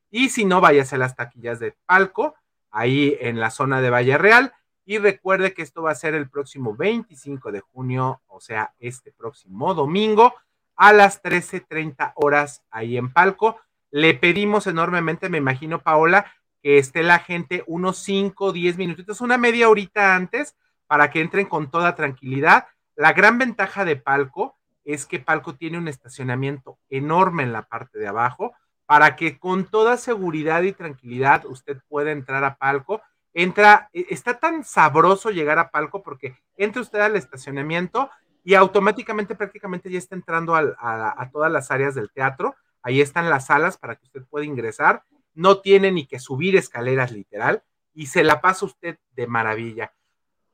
Y 0.09 0.30
si 0.30 0.45
no, 0.45 0.61
váyase 0.61 0.95
a 0.95 0.99
las 0.99 1.16
taquillas 1.16 1.59
de 1.59 1.76
palco, 1.86 2.36
ahí 2.72 3.18
en 3.20 3.39
la 3.39 3.51
zona 3.51 3.82
de 3.82 3.89
Valle 3.89 4.18
Real. 4.18 4.53
Y 4.86 4.97
recuerde 4.97 5.53
que 5.53 5.61
esto 5.61 5.84
va 5.84 5.91
a 5.91 5.95
ser 5.95 6.13
el 6.13 6.29
próximo 6.29 6.75
25 6.75 7.51
de 7.51 7.61
junio, 7.61 8.21
o 8.27 8.39
sea, 8.39 8.73
este 8.79 9.11
próximo 9.11 9.73
domingo, 9.73 10.34
a 10.75 10.91
las 10.91 11.21
13:30 11.21 12.13
horas 12.15 12.63
ahí 12.71 12.97
en 12.97 13.11
palco. 13.11 13.59
Le 13.91 14.13
pedimos 14.13 14.67
enormemente, 14.67 15.29
me 15.29 15.38
imagino, 15.38 15.81
Paola, 15.81 16.31
que 16.61 16.77
esté 16.77 17.03
la 17.03 17.19
gente 17.19 17.63
unos 17.67 17.97
5, 17.97 18.51
10 18.51 18.77
minutitos, 18.77 19.21
una 19.21 19.38
media 19.38 19.69
horita 19.69 20.15
antes, 20.15 20.55
para 20.88 21.11
que 21.11 21.21
entren 21.21 21.45
con 21.47 21.69
toda 21.69 21.95
tranquilidad. 21.95 22.67
La 22.95 23.13
gran 23.13 23.38
ventaja 23.38 23.86
de 23.86 23.95
Palco 23.95 24.55
es 24.86 25.05
que 25.05 25.19
Palco 25.19 25.55
tiene 25.55 25.77
un 25.77 25.88
estacionamiento 25.88 26.77
enorme 26.89 27.43
en 27.43 27.53
la 27.53 27.63
parte 27.63 27.99
de 27.99 28.07
abajo 28.07 28.53
para 28.86 29.15
que 29.15 29.39
con 29.39 29.65
toda 29.65 29.97
seguridad 29.97 30.61
y 30.63 30.73
tranquilidad 30.73 31.45
usted 31.45 31.81
pueda 31.88 32.11
entrar 32.11 32.43
a 32.43 32.55
Palco. 32.57 33.01
Entra, 33.34 33.89
e, 33.93 34.05
está 34.09 34.39
tan 34.39 34.63
sabroso 34.63 35.31
llegar 35.31 35.59
a 35.59 35.71
Palco 35.71 36.03
porque 36.03 36.38
entra 36.55 36.81
usted 36.81 36.99
al 36.99 37.15
estacionamiento 37.15 38.09
y 38.43 38.53
automáticamente 38.55 39.36
prácticamente 39.36 39.89
ya 39.89 39.97
está 39.97 40.15
entrando 40.15 40.55
a, 40.55 41.15
a 41.17 41.29
todas 41.31 41.51
las 41.51 41.71
áreas 41.71 41.95
del 41.95 42.11
teatro. 42.11 42.55
Ahí 42.81 43.01
están 43.01 43.29
las 43.29 43.47
salas 43.47 43.77
para 43.77 43.95
que 43.95 44.05
usted 44.05 44.23
pueda 44.29 44.45
ingresar. 44.45 45.03
No 45.34 45.59
tiene 45.59 45.91
ni 45.91 46.05
que 46.05 46.19
subir 46.19 46.55
escaleras 46.55 47.11
literal 47.11 47.63
y 47.93 48.07
se 48.07 48.23
la 48.23 48.41
pasa 48.41 48.65
usted 48.65 48.97
de 49.15 49.27
maravilla. 49.27 49.93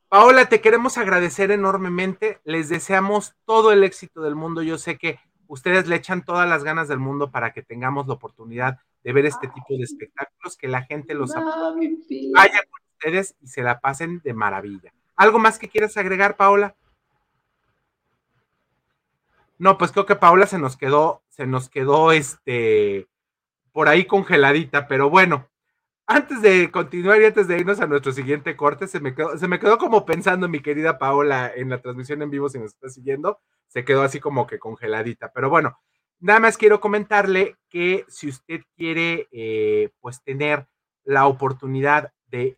Paola, 0.10 0.48
te 0.48 0.60
queremos 0.62 0.98
agradecer 0.98 1.52
enormemente. 1.52 2.40
Les 2.44 2.70
deseamos 2.70 3.36
todo 3.46 3.72
el 3.72 3.84
éxito 3.84 4.22
del 4.22 4.36
mundo. 4.36 4.64
Yo 4.64 4.78
sé 4.78 4.98
que 4.98 5.20
ustedes 5.48 5.88
le 5.88 5.98
echan 5.98 6.24
todas 6.24 6.50
las 6.50 6.64
ganas 6.64 6.88
del 6.88 7.00
mundo 7.00 7.32
para 7.32 7.54
que 7.54 7.62
tengamos 7.62 8.08
la 8.08 8.16
oportunidad 8.16 8.80
de 9.04 9.14
ver 9.14 9.26
este 9.26 9.48
tipo 9.48 9.76
de 9.78 9.84
espectáculos, 9.84 10.58
que 10.58 10.68
la 10.68 10.84
gente 10.84 11.14
los 11.14 11.34
vaya 11.34 12.62
con 12.70 12.82
ustedes 12.94 13.36
y 13.42 13.48
se 13.48 13.64
la 13.64 13.80
pasen 13.80 14.22
de 14.24 14.34
maravilla. 14.34 14.94
¿Algo 15.16 15.40
más 15.40 15.60
que 15.60 15.70
quieras 15.70 15.98
agregar, 15.98 16.38
Paola? 16.38 16.76
No, 19.58 19.78
pues 19.78 19.92
creo 19.92 20.06
que 20.06 20.16
Paola 20.16 20.48
se 20.48 20.58
nos 20.58 20.78
quedó, 20.78 21.22
se 21.30 21.46
nos 21.46 21.70
quedó 21.70 22.12
este 22.12 23.08
por 23.72 23.88
ahí 23.88 24.06
congeladita, 24.06 24.88
pero 24.88 25.10
bueno, 25.10 25.50
antes 26.08 26.42
de 26.42 26.72
continuar 26.72 27.22
y 27.22 27.26
antes 27.26 27.48
de 27.48 27.60
irnos 27.60 27.80
a 27.80 27.86
nuestro 27.86 28.12
siguiente 28.12 28.56
corte, 28.56 28.88
se 28.88 29.00
me 29.00 29.14
quedó, 29.14 29.38
se 29.38 29.48
me 29.48 29.60
quedó 29.60 29.78
como 29.78 30.06
pensando 30.06 30.50
mi 30.50 30.60
querida 30.60 30.98
Paola 30.98 31.52
en 31.56 31.70
la 31.70 31.82
transmisión 31.82 32.22
en 32.24 32.32
vivo, 32.32 32.50
si 32.50 32.58
nos 32.58 32.74
está 32.74 32.90
siguiendo, 32.90 33.40
se 33.68 33.86
quedó 33.86 34.02
así 34.02 34.20
como 34.20 34.48
que 34.48 34.58
congeladita. 34.58 35.32
Pero 35.32 35.52
bueno, 35.52 35.78
nada 36.20 36.40
más 36.40 36.58
quiero 36.58 36.80
comentarle 36.80 37.58
que 37.70 38.06
si 38.08 38.28
usted 38.28 38.62
quiere, 38.76 39.28
eh, 39.32 39.90
pues 40.00 40.22
tener 40.24 40.68
la 41.04 41.28
oportunidad 41.28 42.12
de, 42.28 42.58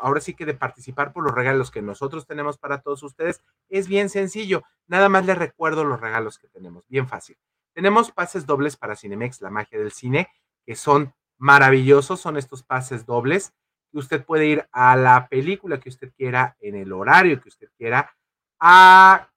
ahora 0.00 0.20
sí 0.20 0.34
que 0.34 0.46
de 0.46 0.54
participar 0.54 1.12
por 1.12 1.24
los 1.24 1.34
regalos 1.34 1.70
que 1.70 1.82
nosotros 1.82 2.26
tenemos 2.26 2.58
para 2.58 2.80
todos 2.80 3.02
ustedes, 3.02 3.42
es 3.68 3.88
bien 3.88 4.08
sencillo. 4.08 4.62
Nada 4.86 5.08
más 5.08 5.26
le 5.26 5.34
recuerdo 5.34 5.84
los 5.84 6.00
regalos 6.00 6.38
que 6.38 6.48
tenemos, 6.48 6.84
bien 6.88 7.08
fácil. 7.08 7.36
Tenemos 7.74 8.10
pases 8.10 8.46
dobles 8.46 8.76
para 8.76 8.96
Cinemex, 8.96 9.40
la 9.40 9.50
magia 9.50 9.78
del 9.78 9.92
cine, 9.92 10.28
que 10.66 10.74
son 10.74 11.14
maravillosos 11.38 12.20
son 12.20 12.36
estos 12.36 12.62
pases 12.64 13.06
dobles 13.06 13.52
usted 13.92 14.24
puede 14.24 14.46
ir 14.46 14.68
a 14.72 14.96
la 14.96 15.28
película 15.28 15.80
que 15.80 15.88
usted 15.88 16.12
quiera, 16.16 16.56
en 16.60 16.74
el 16.74 16.92
horario 16.92 17.40
que 17.40 17.48
usted 17.48 17.68
quiera, 17.76 18.14
a 18.60 19.30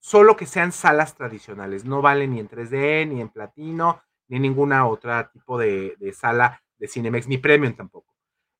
solo 0.00 0.36
que 0.36 0.46
sean 0.46 0.72
salas 0.72 1.14
tradicionales. 1.14 1.84
No 1.84 2.02
vale 2.02 2.26
ni 2.26 2.40
en 2.40 2.48
3D, 2.48 3.08
ni 3.08 3.20
en 3.20 3.28
platino, 3.28 4.02
ni 4.32 4.40
ninguna 4.40 4.86
otra 4.86 5.30
tipo 5.30 5.58
de, 5.58 5.94
sala 6.16 6.62
de 6.78 6.88
Cinemex, 6.88 7.28
ni 7.28 7.36
premium 7.36 7.74
tampoco. 7.74 8.14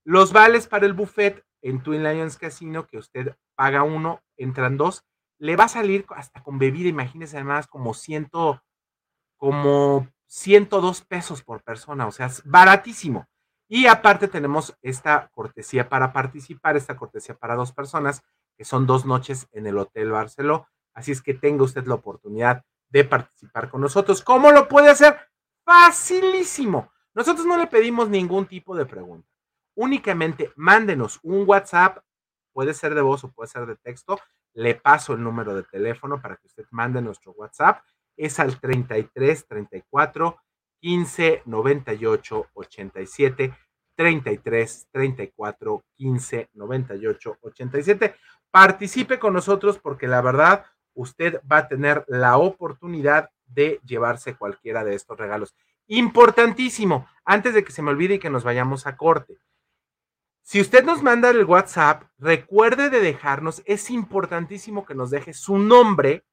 Los 0.05 0.31
vales 0.31 0.67
para 0.67 0.85
el 0.85 0.93
buffet 0.93 1.43
en 1.63 1.83
Twin 1.83 2.03
Lions 2.03 2.37
Casino, 2.37 2.87
que 2.87 2.99
usted 2.99 3.35
paga 3.55 3.83
uno, 3.83 4.21
entran 4.37 4.77
dos, 4.77 5.07
le 5.39 5.57
va 5.57 5.65
a 5.65 5.69
salir 5.69 6.05
hasta 6.11 6.43
con 6.43 6.59
bebida, 6.59 6.91
imagínese 6.91 7.37
además 7.39 7.69
como 7.69 7.95
ciento, 7.95 8.63
como 9.39 10.09
102 10.27 11.03
pesos 11.07 11.43
por 11.43 11.63
persona, 11.63 12.07
o 12.07 12.13
sea, 12.13 12.27
es 12.27 12.43
baratísimo. 12.45 13.27
Y 13.67 13.87
aparte 13.87 14.29
tenemos 14.29 14.77
esta 14.83 15.31
cortesía 15.33 15.89
para 15.89 16.13
participar, 16.13 16.77
esta 16.77 16.99
cortesía 16.99 17.35
para 17.35 17.55
dos 17.55 17.73
personas, 17.73 18.23
que 18.59 18.67
son 18.67 18.87
dos 18.87 19.07
noches 19.07 19.49
en 19.53 19.67
el 19.67 19.79
Hotel 19.79 20.11
Barceló. 20.11 20.69
Así 20.93 21.13
es 21.13 21.23
que 21.23 21.33
tenga 21.33 21.65
usted 21.65 21.87
la 21.87 21.95
oportunidad 21.95 22.63
de 22.91 23.05
participar 23.05 23.71
con 23.71 23.81
nosotros. 23.81 24.21
¿Cómo 24.21 24.53
lo 24.53 24.69
puede 24.69 24.91
hacer? 24.91 25.32
Facilísimo. 25.65 26.91
Nosotros 27.15 27.47
no 27.47 27.59
le 27.59 27.67
pedimos 27.67 28.09
ningún 28.09 28.47
tipo 28.47 28.77
de 28.77 28.87
pregunta. 28.87 29.29
Únicamente 29.75 30.51
mándenos 30.57 31.21
un 31.23 31.49
WhatsApp, 31.49 31.99
puede 32.53 32.75
ser 32.75 32.95
de 32.95 33.03
voz 33.03 33.25
o 33.25 33.33
puede 33.33 33.49
ser 33.49 33.67
de 33.67 33.77
texto. 33.77 34.19
Le 34.55 34.75
paso 34.75 35.15
el 35.15 35.23
número 35.23 35.55
de 35.55 35.63
teléfono 35.63 36.21
para 36.21 36.37
que 36.37 36.47
usted 36.47 36.65
mande 36.71 37.01
nuestro 37.01 37.33
WhatsApp 37.33 37.83
es 38.17 38.39
al 38.39 38.61
33 38.61 39.47
34 39.47 40.37
15 40.81 41.43
98 41.47 42.47
87 42.53 43.55
33 43.97 44.89
34 44.91 45.85
15 45.97 46.51
98 46.53 47.39
87. 47.41 48.17
Participe 48.51 49.19
con 49.19 49.33
nosotros 49.33 49.79
porque 49.79 50.09
la 50.09 50.21
verdad 50.21 50.67
usted 50.95 51.41
va 51.51 51.59
a 51.59 51.69
tener 51.69 52.05
la 52.09 52.37
oportunidad 52.37 53.31
de 53.55 53.81
llevarse 53.85 54.37
cualquiera 54.37 54.85
de 54.85 54.95
estos 54.95 55.19
regalos. 55.19 55.55
Importantísimo, 55.87 57.07
antes 57.25 57.55
de 57.55 57.65
que 57.65 57.73
se 57.73 57.83
me 57.83 57.91
olvide 57.91 58.15
y 58.15 58.19
que 58.19 58.31
nos 58.31 58.45
vayamos 58.45 58.87
a 58.87 58.97
corte. 58.97 59.39
Si 60.43 60.61
usted 60.61 60.85
nos 60.85 61.03
manda 61.03 61.31
el 61.31 61.45
WhatsApp, 61.45 62.05
recuerde 62.19 62.91
de 62.91 63.01
dejarnos, 63.01 63.63
es 63.65 63.91
importantísimo 63.91 64.85
que 64.85 64.95
nos 64.95 65.11
deje 65.11 65.35
su 65.35 65.59
nombre 65.59 66.25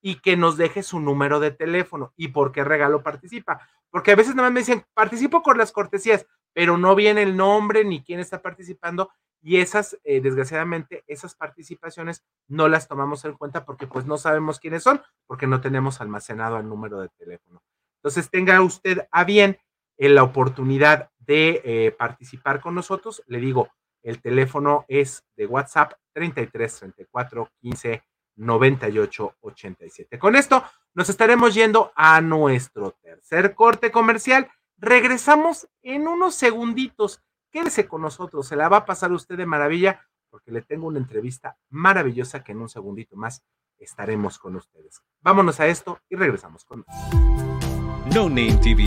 y 0.00 0.16
que 0.20 0.36
nos 0.36 0.56
deje 0.56 0.82
su 0.82 0.98
número 0.98 1.38
de 1.38 1.52
teléfono 1.52 2.12
y 2.16 2.28
por 2.28 2.50
qué 2.50 2.64
regalo 2.64 3.02
participa. 3.02 3.68
Porque 3.88 4.10
a 4.10 4.16
veces 4.16 4.34
nada 4.34 4.48
más 4.48 4.54
me 4.54 4.60
dicen, 4.60 4.84
participo 4.94 5.42
con 5.42 5.58
las 5.58 5.70
cortesías, 5.70 6.26
pero 6.52 6.76
no 6.76 6.94
viene 6.96 7.22
el 7.22 7.36
nombre 7.36 7.84
ni 7.84 8.02
quién 8.02 8.18
está 8.18 8.42
participando 8.42 9.10
y 9.42 9.58
esas, 9.58 9.98
eh, 10.04 10.20
desgraciadamente, 10.20 11.02
esas 11.08 11.34
participaciones 11.34 12.24
no 12.46 12.68
las 12.68 12.86
tomamos 12.86 13.24
en 13.24 13.34
cuenta 13.34 13.64
porque 13.64 13.88
pues 13.88 14.06
no 14.06 14.16
sabemos 14.16 14.60
quiénes 14.60 14.84
son, 14.84 15.02
porque 15.26 15.48
no 15.48 15.60
tenemos 15.60 16.00
almacenado 16.00 16.58
el 16.58 16.68
número 16.68 17.00
de 17.00 17.08
teléfono. 17.18 17.60
Entonces 17.96 18.30
tenga 18.30 18.62
usted 18.62 19.06
a 19.10 19.24
bien 19.24 19.58
en 19.98 20.10
eh, 20.10 20.14
la 20.14 20.22
oportunidad 20.22 21.10
de 21.18 21.60
eh, 21.64 21.90
participar 21.92 22.60
con 22.60 22.74
nosotros. 22.74 23.22
Le 23.26 23.38
digo, 23.38 23.68
el 24.02 24.20
teléfono 24.20 24.84
es 24.88 25.24
de 25.36 25.46
WhatsApp 25.46 25.94
33 26.12 26.78
34 26.78 27.50
15 27.60 28.02
98 28.36 29.36
87. 29.40 30.18
Con 30.18 30.36
esto 30.36 30.64
nos 30.94 31.08
estaremos 31.08 31.54
yendo 31.54 31.92
a 31.96 32.20
nuestro 32.20 32.92
tercer 33.02 33.54
corte 33.54 33.90
comercial. 33.90 34.50
Regresamos 34.78 35.68
en 35.82 36.06
unos 36.06 36.34
segunditos. 36.34 37.22
Quédese 37.52 37.86
con 37.86 38.00
nosotros, 38.00 38.48
se 38.48 38.56
la 38.56 38.70
va 38.70 38.78
a 38.78 38.84
pasar 38.86 39.12
usted 39.12 39.36
de 39.36 39.44
maravilla 39.44 40.00
porque 40.30 40.50
le 40.50 40.62
tengo 40.62 40.86
una 40.86 40.98
entrevista 40.98 41.58
maravillosa 41.68 42.42
que 42.42 42.52
en 42.52 42.62
un 42.62 42.70
segundito 42.70 43.14
más 43.14 43.44
estaremos 43.78 44.38
con 44.38 44.56
ustedes. 44.56 45.02
Vámonos 45.20 45.60
a 45.60 45.66
esto 45.66 46.00
y 46.08 46.16
regresamos 46.16 46.64
con 46.64 46.86
No 48.14 48.30
Name 48.30 48.58
TV 48.62 48.86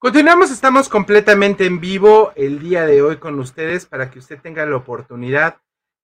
Continuamos, 0.00 0.52
estamos 0.52 0.88
completamente 0.88 1.66
en 1.66 1.80
vivo 1.80 2.30
el 2.36 2.60
día 2.60 2.86
de 2.86 3.02
hoy 3.02 3.16
con 3.16 3.36
ustedes 3.40 3.84
para 3.84 4.12
que 4.12 4.20
usted 4.20 4.40
tenga 4.40 4.64
la 4.64 4.76
oportunidad 4.76 5.60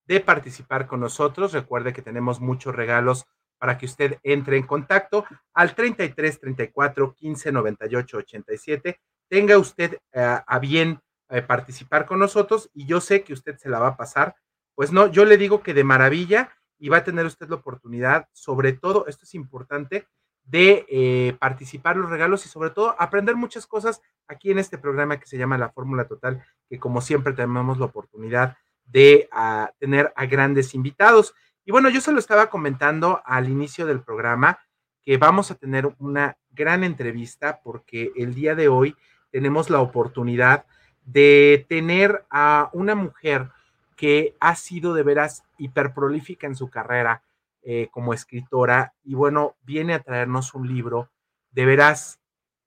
de 0.09 0.19
participar 0.19 0.89
con 0.89 0.99
nosotros. 0.99 1.53
Recuerde 1.53 1.93
que 1.93 2.03
tenemos 2.03 2.41
muchos 2.41 2.75
regalos 2.75 3.25
para 3.57 3.79
que 3.79 3.87
usted 3.87 4.19
entre 4.25 4.57
en 4.57 4.67
contacto 4.67 5.25
al 5.53 5.77
33 5.77 6.41
34 6.41 7.15
15 7.15 7.53
98 7.53 8.17
87. 8.17 9.01
Tenga 9.29 9.59
usted 9.59 10.01
eh, 10.13 10.41
a 10.45 10.59
bien 10.59 11.01
eh, 11.29 11.43
participar 11.43 12.05
con 12.05 12.19
nosotros 12.19 12.69
y 12.75 12.87
yo 12.87 13.01
sé 13.01 13.23
que 13.23 13.33
usted 13.33 13.57
se 13.59 13.69
la 13.69 13.79
va 13.79 13.91
a 13.91 13.97
pasar. 13.97 14.35
Pues 14.75 14.91
no, 14.91 15.07
yo 15.07 15.25
le 15.25 15.37
digo 15.37 15.63
que 15.63 15.73
de 15.73 15.85
maravilla 15.85 16.51
y 16.81 16.89
va 16.89 16.97
a 16.97 17.05
tener 17.05 17.27
usted 17.27 17.49
la 17.49 17.55
oportunidad, 17.55 18.29
sobre 18.33 18.73
todo, 18.73 19.07
esto 19.07 19.23
es 19.23 19.37
importante, 19.37 20.09
de 20.45 20.87
eh, 20.89 21.37
participar 21.39 21.97
los 21.97 22.11
regalos 22.11 22.45
y 22.45 22.49
sobre 22.49 22.71
todo 22.71 22.95
aprender 22.99 23.35
muchas 23.35 23.67
cosas 23.67 24.03
aquí 24.29 24.51
en 24.51 24.59
este 24.59 24.79
programa 24.79 25.19
que 25.19 25.27
se 25.27 25.39
llama 25.39 25.59
La 25.59 25.71
Fórmula 25.71 26.07
Total, 26.07 26.45
que 26.69 26.79
como 26.79 27.01
siempre 27.01 27.33
tenemos 27.33 27.79
la 27.79 27.87
oportunidad 27.87 28.57
de 28.87 29.29
ah, 29.33 29.73
tener 29.79 30.13
a 30.17 30.27
grandes 30.27 30.75
invitados. 30.75 31.35
Y 31.65 31.73
bueno, 31.73 31.89
yo 31.89 32.01
se 32.01 32.13
lo 32.13 32.19
estaba 32.19 32.51
comentando 32.51 33.23
al 33.25 33.49
inicio 33.49 33.87
del 33.87 34.03
programa 34.03 34.59
que 35.03 35.17
vamos 35.19 35.51
a 35.51 35.55
tener 35.55 35.95
una 35.99 36.37
gran 36.51 36.85
entrevista 36.85 37.61
porque 37.63 38.13
el 38.17 38.35
día 38.35 38.55
de 38.55 38.69
hoy 38.69 38.97
tenemos 39.31 39.71
la 39.71 39.81
oportunidad 39.81 40.65
de 41.05 41.67
tener 41.69 42.25
a 42.31 42.71
una 42.73 42.95
mujer 42.95 43.51
que 43.97 44.37
ha 44.41 44.57
sido 44.57 44.95
de 44.95 45.03
veras 45.03 45.45
hiperprolífica 45.59 46.47
en 46.47 46.57
su 46.57 46.69
carrera, 46.71 47.23
eh, 47.65 47.89
como 47.91 48.13
escritora 48.13 48.95
y 49.03 49.15
bueno, 49.15 49.57
viene 49.63 49.95
a 49.95 50.03
traernos 50.03 50.55
un 50.55 50.69
libro 50.69 51.11
de 51.51 51.65
veras 51.65 52.21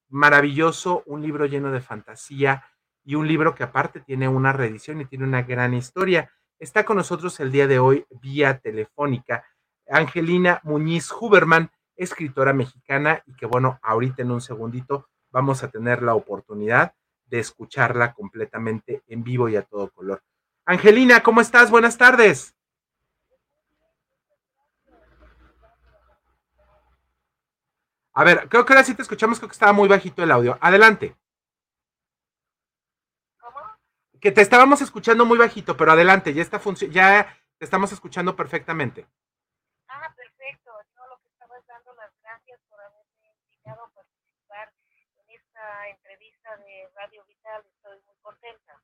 maravilloso, 0.09 1.03
un 1.05 1.21
libro 1.21 1.45
lleno 1.45 1.71
de 1.71 1.81
fantasía 1.81 2.63
y 3.03 3.15
un 3.15 3.27
libro 3.27 3.53
que 3.53 3.63
aparte 3.63 3.99
tiene 3.99 4.27
una 4.27 4.53
reedición 4.53 5.01
y 5.01 5.05
tiene 5.05 5.25
una 5.25 5.43
gran 5.43 5.73
historia. 5.73 6.31
Está 6.59 6.83
con 6.83 6.97
nosotros 6.97 7.39
el 7.39 7.51
día 7.51 7.67
de 7.67 7.79
hoy 7.79 8.05
vía 8.21 8.59
telefónica 8.59 9.43
Angelina 9.89 10.59
Muñiz 10.63 11.11
Huberman, 11.11 11.71
escritora 11.95 12.53
mexicana 12.53 13.23
y 13.25 13.35
que 13.35 13.45
bueno, 13.45 13.79
ahorita 13.81 14.21
en 14.21 14.31
un 14.31 14.41
segundito 14.41 15.09
vamos 15.29 15.63
a 15.63 15.69
tener 15.69 16.01
la 16.01 16.15
oportunidad 16.15 16.93
de 17.25 17.39
escucharla 17.39 18.13
completamente 18.13 19.03
en 19.07 19.23
vivo 19.23 19.49
y 19.49 19.55
a 19.55 19.61
todo 19.61 19.89
color. 19.91 20.23
Angelina, 20.65 21.21
¿cómo 21.23 21.41
estás? 21.41 21.71
Buenas 21.71 21.97
tardes. 21.97 22.56
A 28.17 28.23
ver, 28.23 28.49
creo 28.49 28.65
que 28.65 28.73
ahora 28.73 28.83
sí 28.83 28.95
te 28.95 29.03
escuchamos, 29.03 29.37
creo 29.37 29.47
que 29.47 29.53
estaba 29.53 29.73
muy 29.73 29.87
bajito 29.87 30.23
el 30.23 30.31
audio. 30.31 30.57
Adelante. 30.59 31.15
¿Cómo? 33.39 33.59
Que 34.19 34.31
te 34.31 34.41
estábamos 34.41 34.81
escuchando 34.81 35.23
muy 35.23 35.37
bajito, 35.37 35.77
pero 35.77 35.91
adelante, 35.91 36.33
ya 36.33 36.41
está 36.41 36.59
ya 36.89 37.37
te 37.59 37.65
estamos 37.65 37.91
escuchando 37.91 38.35
perfectamente. 38.35 39.05
Ah, 39.87 40.11
perfecto. 40.15 40.71
Yo 40.95 41.05
lo 41.05 41.19
que 41.19 41.27
estaba 41.27 41.59
es 41.59 41.67
dando 41.67 41.93
las 41.93 42.11
gracias 42.23 42.59
por 42.67 42.79
haberme 42.79 43.35
invitado 43.43 43.83
a 43.83 43.89
participar 43.91 44.73
en 45.19 45.35
esta 45.35 45.89
entrevista 45.89 46.57
de 46.57 46.89
Radio 46.95 47.23
Vital. 47.27 47.63
Estoy 47.71 47.99
muy 48.07 48.15
contenta. 48.23 48.81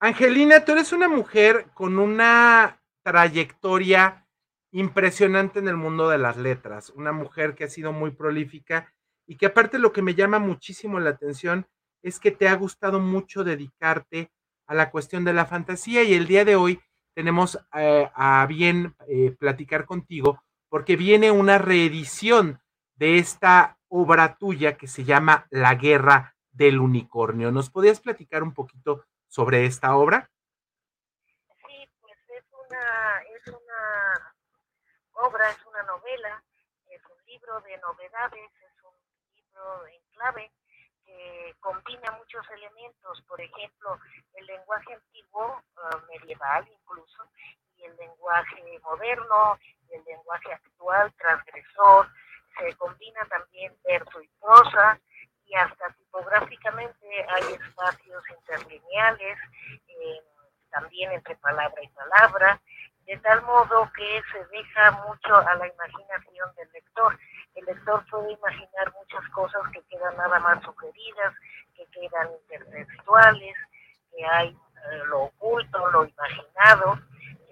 Angelina, 0.00 0.64
tú 0.64 0.72
eres 0.72 0.92
una 0.92 1.08
mujer 1.08 1.70
con 1.74 1.96
una 1.96 2.82
trayectoria 3.04 4.26
impresionante 4.70 5.58
en 5.58 5.68
el 5.68 5.76
mundo 5.76 6.08
de 6.08 6.18
las 6.18 6.36
letras, 6.36 6.90
una 6.90 7.12
mujer 7.12 7.54
que 7.54 7.64
ha 7.64 7.68
sido 7.68 7.92
muy 7.92 8.10
prolífica 8.10 8.92
y 9.26 9.36
que 9.36 9.46
aparte 9.46 9.78
lo 9.78 9.92
que 9.92 10.02
me 10.02 10.14
llama 10.14 10.38
muchísimo 10.38 11.00
la 11.00 11.10
atención 11.10 11.66
es 12.02 12.20
que 12.20 12.30
te 12.30 12.48
ha 12.48 12.54
gustado 12.54 13.00
mucho 13.00 13.44
dedicarte 13.44 14.30
a 14.66 14.74
la 14.74 14.90
cuestión 14.90 15.24
de 15.24 15.32
la 15.32 15.46
fantasía 15.46 16.02
y 16.02 16.14
el 16.14 16.26
día 16.26 16.44
de 16.44 16.56
hoy 16.56 16.80
tenemos 17.14 17.58
eh, 17.74 18.08
a 18.14 18.46
bien 18.46 18.94
eh, 19.08 19.34
platicar 19.38 19.86
contigo 19.86 20.42
porque 20.68 20.96
viene 20.96 21.30
una 21.30 21.58
reedición 21.58 22.60
de 22.96 23.18
esta 23.18 23.78
obra 23.88 24.36
tuya 24.36 24.76
que 24.76 24.86
se 24.86 25.04
llama 25.04 25.46
La 25.50 25.74
Guerra 25.74 26.36
del 26.52 26.78
Unicornio. 26.78 27.50
¿Nos 27.50 27.70
podías 27.70 28.00
platicar 28.00 28.42
un 28.42 28.52
poquito 28.52 29.04
sobre 29.28 29.64
esta 29.64 29.96
obra? 29.96 30.30
Sí, 31.66 31.88
pues 32.00 32.18
es 32.36 32.44
una, 32.52 33.22
obra, 35.18 35.50
es 35.50 35.66
una 35.66 35.82
novela, 35.82 36.42
es 36.90 37.02
un 37.04 37.24
libro 37.26 37.60
de 37.60 37.76
novedades, 37.78 38.50
es 38.62 38.84
un 38.84 38.94
libro 39.34 39.86
en 39.86 40.00
clave 40.12 40.50
que 41.04 41.54
combina 41.60 42.12
muchos 42.12 42.48
elementos, 42.50 43.22
por 43.22 43.40
ejemplo, 43.40 43.98
el 44.34 44.46
lenguaje 44.46 44.94
antiguo, 44.94 45.62
uh, 45.76 46.12
medieval 46.12 46.68
incluso, 46.68 47.30
y 47.76 47.84
el 47.84 47.96
lenguaje 47.96 48.78
moderno, 48.82 49.58
el 49.90 50.04
lenguaje 50.04 50.52
actual, 50.52 51.12
transgresor, 51.14 52.08
se 52.58 52.74
combina 52.76 53.24
también 53.26 53.76
verso 53.84 54.20
y 54.20 54.28
prosa, 54.40 55.00
y 55.46 55.54
hasta 55.54 55.90
tipográficamente 55.94 57.26
hay 57.28 57.54
espacios 57.54 58.22
interlineales, 58.30 59.38
eh, 59.88 60.22
también 60.70 61.12
entre 61.12 61.36
palabra 61.36 61.82
y 61.82 61.88
palabra, 61.88 62.60
de 63.08 63.16
tal 63.18 63.40
modo 63.42 63.90
que 63.96 64.22
se 64.30 64.44
deja 64.48 64.90
mucho 64.90 65.34
a 65.34 65.54
la 65.54 65.66
imaginación 65.66 66.54
del 66.56 66.68
lector. 66.72 67.18
El 67.54 67.64
lector 67.64 68.04
puede 68.10 68.32
imaginar 68.32 68.92
muchas 68.92 69.26
cosas 69.30 69.62
que 69.72 69.82
quedan 69.84 70.14
nada 70.18 70.38
más 70.40 70.62
sugeridas, 70.62 71.34
que 71.74 71.86
quedan 71.86 72.28
intertextuales, 72.42 73.56
que 74.14 74.26
hay 74.26 74.48
eh, 74.48 74.98
lo 75.06 75.22
oculto, 75.22 75.90
lo 75.90 76.04
imaginado, 76.04 76.98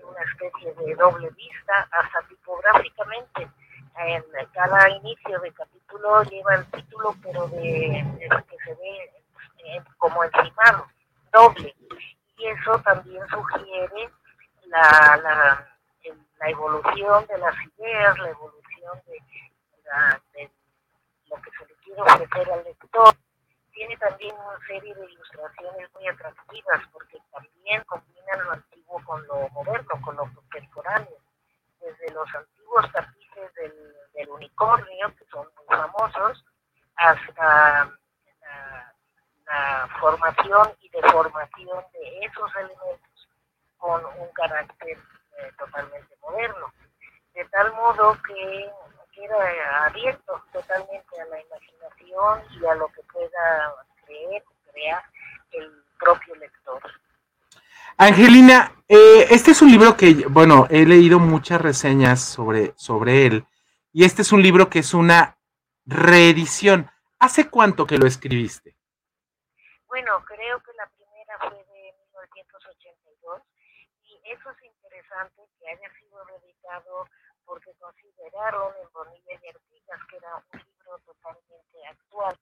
una 0.05 0.23
especie 0.31 0.75
de 0.75 0.95
doble 0.95 1.31
vista, 1.31 1.89
hasta 1.91 2.21
tipográficamente. 2.29 3.51
En 3.99 4.23
cada 4.53 4.91
inicio 4.91 5.41
de 5.41 5.53
capítulo 5.53 6.23
lleva 6.25 6.57
el 6.57 6.67
título, 6.71 7.17
pero 7.23 7.49
de, 7.49 8.05
que 8.47 8.57
se 8.63 8.75
ve 8.75 9.11
eh, 9.65 9.83
como 9.97 10.23
encimado, 10.23 10.87
doble. 11.33 11.75
Y 12.37 12.47
eso 12.47 12.79
también 12.81 13.27
sugiere 13.29 14.11
la, 14.69 15.17
la, 15.17 16.49
evolución 16.49 17.27
de 17.27 17.39
las 17.39 17.55
ideas, 17.79 18.19
la 18.19 18.31
evolución 18.31 19.03
de, 19.07 20.51
lo 21.29 21.37
que 21.43 21.51
se 21.59 21.67
le 21.67 21.75
quiere 21.83 22.03
ofrecer 22.03 22.53
al 22.53 22.65
lector. 22.65 23.15
Tiene 23.73 23.97
también 23.97 24.35
una 24.35 24.59
serie 24.67 24.95
de 24.95 25.11
ilustraciones 25.11 25.93
muy 25.95 26.09
atractivas 26.09 26.83
porque 26.93 27.19
también 27.33 27.83
combinan 27.85 28.45
lo 28.45 28.53
antiguo 28.53 29.03
con 29.05 29.27
lo 29.27 29.49
moderno, 29.51 30.01
con 30.03 30.17
lo 30.17 30.33
contemporáneo. 30.35 31.19
Desde 31.81 32.13
los 32.13 32.33
antiguos 32.35 32.91
tapices 32.93 33.55
del, 33.55 33.97
del 34.15 34.29
unicornio, 34.31 35.15
que 35.17 35.25
son 35.27 35.47
muy 35.57 35.67
famosos, 35.67 36.45
hasta 36.97 37.93
la, 38.41 38.95
la 39.47 39.89
formación 40.01 40.73
y 40.81 40.89
deformación 40.89 41.85
de 41.93 42.19
esos 42.25 42.57
elementos 42.57 43.06
con 43.87 44.05
un 44.05 44.29
carácter 44.35 44.99
eh, 45.39 45.53
totalmente 45.57 46.17
moderno, 46.21 46.73
de 47.35 47.45
tal 47.45 47.73
modo 47.75 48.19
que 48.27 48.69
queda 49.13 49.87
abierto 49.87 50.43
totalmente 50.53 51.21
a 51.21 51.25
la 51.27 51.41
imaginación 51.41 52.41
y 52.61 52.67
a 52.67 52.75
lo 52.75 52.89
que 52.89 53.03
pueda 53.13 53.75
creer, 54.05 54.43
crear 54.73 55.03
el 55.53 55.85
propio 56.01 56.35
lector. 56.35 56.83
Angelina, 57.97 58.73
eh, 58.89 59.29
este 59.31 59.53
es 59.53 59.63
un 59.63 59.71
libro 59.71 59.97
que, 59.97 60.27
bueno, 60.29 60.67
he 60.69 60.85
leído 60.85 61.21
muchas 61.21 61.61
reseñas 61.61 62.21
sobre, 62.21 62.75
sobre 62.77 63.27
él, 63.27 63.47
y 63.93 64.05
este 64.05 64.23
es 64.23 64.33
un 64.33 64.43
libro 64.43 64.69
que 64.69 64.81
es 64.81 64.95
una 64.95 65.39
reedición. 65.87 66.91
¿Hace 67.21 67.49
cuánto 67.49 67.87
que 67.87 67.99
lo 67.99 68.07
escribiste? 68.07 68.77
Bueno, 69.87 70.23
creo 70.27 70.61
que 70.61 70.73
la 70.73 70.87
primera 70.89 71.39
fue 71.39 71.57
de 71.57 71.95
1982 72.13 73.43
eso 74.33 74.51
es 74.51 74.63
interesante 74.63 75.43
que 75.59 75.69
haya 75.69 75.91
sido 75.99 76.25
dedicado 76.25 77.07
porque 77.45 77.73
consideraron 77.75 78.75
en 78.83 78.93
Bonilla 78.93 79.39
y 79.41 79.49
Artigas 79.49 80.01
que 80.11 80.17
era 80.17 80.35
un 80.37 80.59
libro 80.59 80.99
totalmente 81.07 81.87
actual 81.87 82.37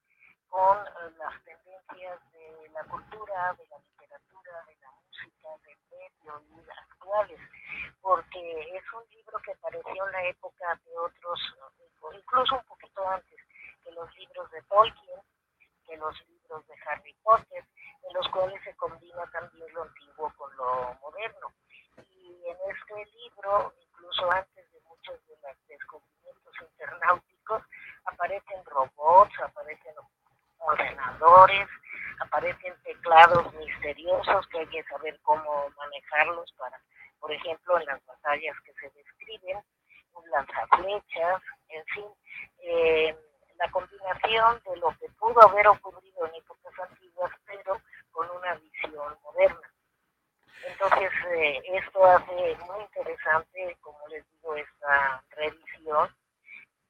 con 0.49 0.77
eh, 0.77 1.11
las 1.17 1.43
tendencias 1.43 2.31
de 2.31 2.69
la 2.69 2.83
cultura, 2.85 3.53
de 3.53 3.67
la 3.67 3.77
literatura, 3.77 4.63
de 4.65 4.75
la 4.81 4.91
música, 4.91 5.49
del 5.65 5.77
medio 5.91 6.41
y 6.49 6.69
actuales, 6.71 7.39
porque 8.01 8.61
es 8.77 8.83
un 8.93 9.03
libro 9.11 9.37
que 9.45 9.51
apareció 9.51 10.05
en 10.07 10.11
la 10.11 10.23
época 10.25 10.81
de 10.85 10.97
otros, 10.97 11.39
incluso 12.13 12.55
un 12.55 12.65
poquito 12.65 13.07
antes 13.07 13.37
que 13.83 13.91
los 13.91 14.15
libros 14.17 14.49
de 14.51 14.61
Tolkien, 14.63 15.21
que 15.85 15.97
los 15.97 16.27
libros 16.27 16.65
de 16.67 16.73
Harry 16.87 17.13
Potter, 17.21 17.63
en 18.03 18.13
los 18.13 18.27
cuales 18.29 18.59
se 18.63 18.75
combina 18.75 19.23
también 19.31 19.71
lo 19.73 19.83
antiguo 19.83 20.33
con 20.35 20.55
lo 20.55 20.93
moderno 21.01 21.53
en 22.45 22.57
este 22.69 23.05
libro, 23.17 23.73
incluso 23.79 24.31
antes 24.31 24.71
de 24.71 24.79
muchos 24.87 25.19
de 25.27 25.35
los 25.41 25.67
descubrimientos 25.67 26.53
internáuticos, 26.61 27.63
aparecen 28.05 28.63
robots, 28.65 29.33
aparecen 29.41 29.95
ordenadores, 30.59 31.67
aparecen 32.19 32.73
teclados 32.83 33.53
misteriosos 33.55 34.47
que 34.47 34.59
hay 34.59 34.67
que 34.67 34.83
saber 34.83 35.19
cómo 35.23 35.69
manejarlos 35.77 36.51
para, 36.53 36.79
por 37.19 37.31
ejemplo, 37.31 37.79
en 37.79 37.85
las 37.85 38.05
batallas 38.05 38.55
que 38.61 38.73
se 38.73 38.89
describen, 38.91 39.63
un 40.13 40.29
lanzaflechas, 40.29 41.41
en 41.69 41.85
fin, 41.85 42.05
eh, 42.59 43.17
la 43.57 43.71
combinación 43.71 44.61
de 44.65 44.77
lo 44.77 44.89
que 44.99 45.09
pudo 45.19 45.41
haber 45.41 45.67
ocurrido 45.67 46.25
en 46.27 46.35
épocas 46.35 46.73
antiguas, 46.89 47.31
pero 47.45 47.81
con 48.11 48.29
una 48.29 48.55
visión 48.55 49.17
moderna. 49.23 49.74
Entonces, 50.67 51.11
eh, 51.31 51.61
esto 51.73 52.05
hace 52.05 52.31
muy 52.31 52.83
interesante, 52.83 53.77
como 53.81 53.97
les 54.09 54.23
digo, 54.31 54.55
esta 54.55 55.23
revisión 55.35 56.09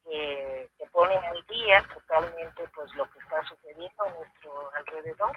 que, 0.05 0.69
pone 0.91 1.13
al 1.13 1.45
día 1.49 1.83
totalmente 1.93 2.63
pues 2.73 2.93
lo 2.95 3.03
que 3.11 3.19
está 3.19 3.43
sucediendo 3.43 4.01
a 4.01 4.09
nuestro 4.11 4.71
alrededor. 4.77 5.31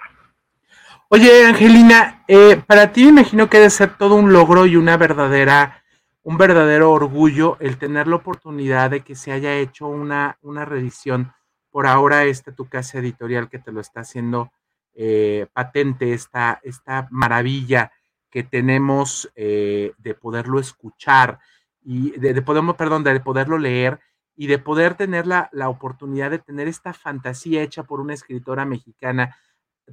Oye, 1.09 1.45
Angelina, 1.45 2.23
eh, 2.29 2.55
para 2.65 2.93
ti 2.93 3.03
me 3.03 3.09
imagino 3.09 3.49
que 3.49 3.57
debe 3.57 3.69
ser 3.69 3.97
todo 3.97 4.15
un 4.15 4.31
logro 4.31 4.65
y 4.65 4.77
una 4.77 4.95
verdadera, 4.95 5.83
un 6.23 6.37
verdadero 6.37 6.93
orgullo 6.93 7.57
el 7.59 7.77
tener 7.77 8.07
la 8.07 8.17
oportunidad 8.17 8.91
de 8.91 9.01
que 9.01 9.15
se 9.15 9.33
haya 9.33 9.53
hecho 9.55 9.87
una, 9.87 10.37
una 10.41 10.63
revisión. 10.63 11.33
Por 11.71 11.85
ahora, 11.85 12.23
esta 12.23 12.53
tu 12.53 12.69
casa 12.69 12.99
editorial 12.99 13.49
que 13.49 13.59
te 13.59 13.73
lo 13.73 13.81
está 13.81 14.01
haciendo 14.01 14.49
eh, 14.93 15.47
patente, 15.51 16.13
esta, 16.13 16.61
esta 16.63 17.07
maravilla 17.11 17.91
que 18.29 18.43
tenemos 18.43 19.31
eh, 19.35 19.93
de 19.97 20.13
poderlo 20.13 20.59
escuchar 20.59 21.39
y 21.81 22.11
de, 22.11 22.33
de 22.33 22.41
perdón, 22.41 23.03
de 23.03 23.19
poderlo 23.19 23.57
leer 23.57 23.99
y 24.35 24.47
de 24.47 24.59
poder 24.59 24.95
tener 24.95 25.27
la, 25.27 25.49
la, 25.51 25.69
oportunidad 25.69 26.31
de 26.31 26.39
tener 26.39 26.67
esta 26.67 26.93
fantasía 26.93 27.61
hecha 27.61 27.83
por 27.83 27.99
una 27.99 28.13
escritora 28.13 28.65
mexicana, 28.65 29.35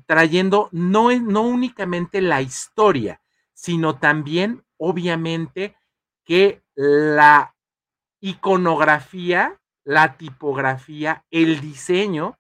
trayendo 0.07 0.69
no, 0.73 1.11
no 1.19 1.43
únicamente 1.43 2.21
la 2.21 2.43
historia, 2.43 3.21
sino 3.55 3.97
también, 3.97 4.65
obviamente, 4.77 5.75
que 6.25 6.63
la 6.75 7.55
iconografía, 8.21 9.61
la 9.85 10.17
tipografía, 10.17 11.25
el 11.31 11.61
diseño 11.61 12.39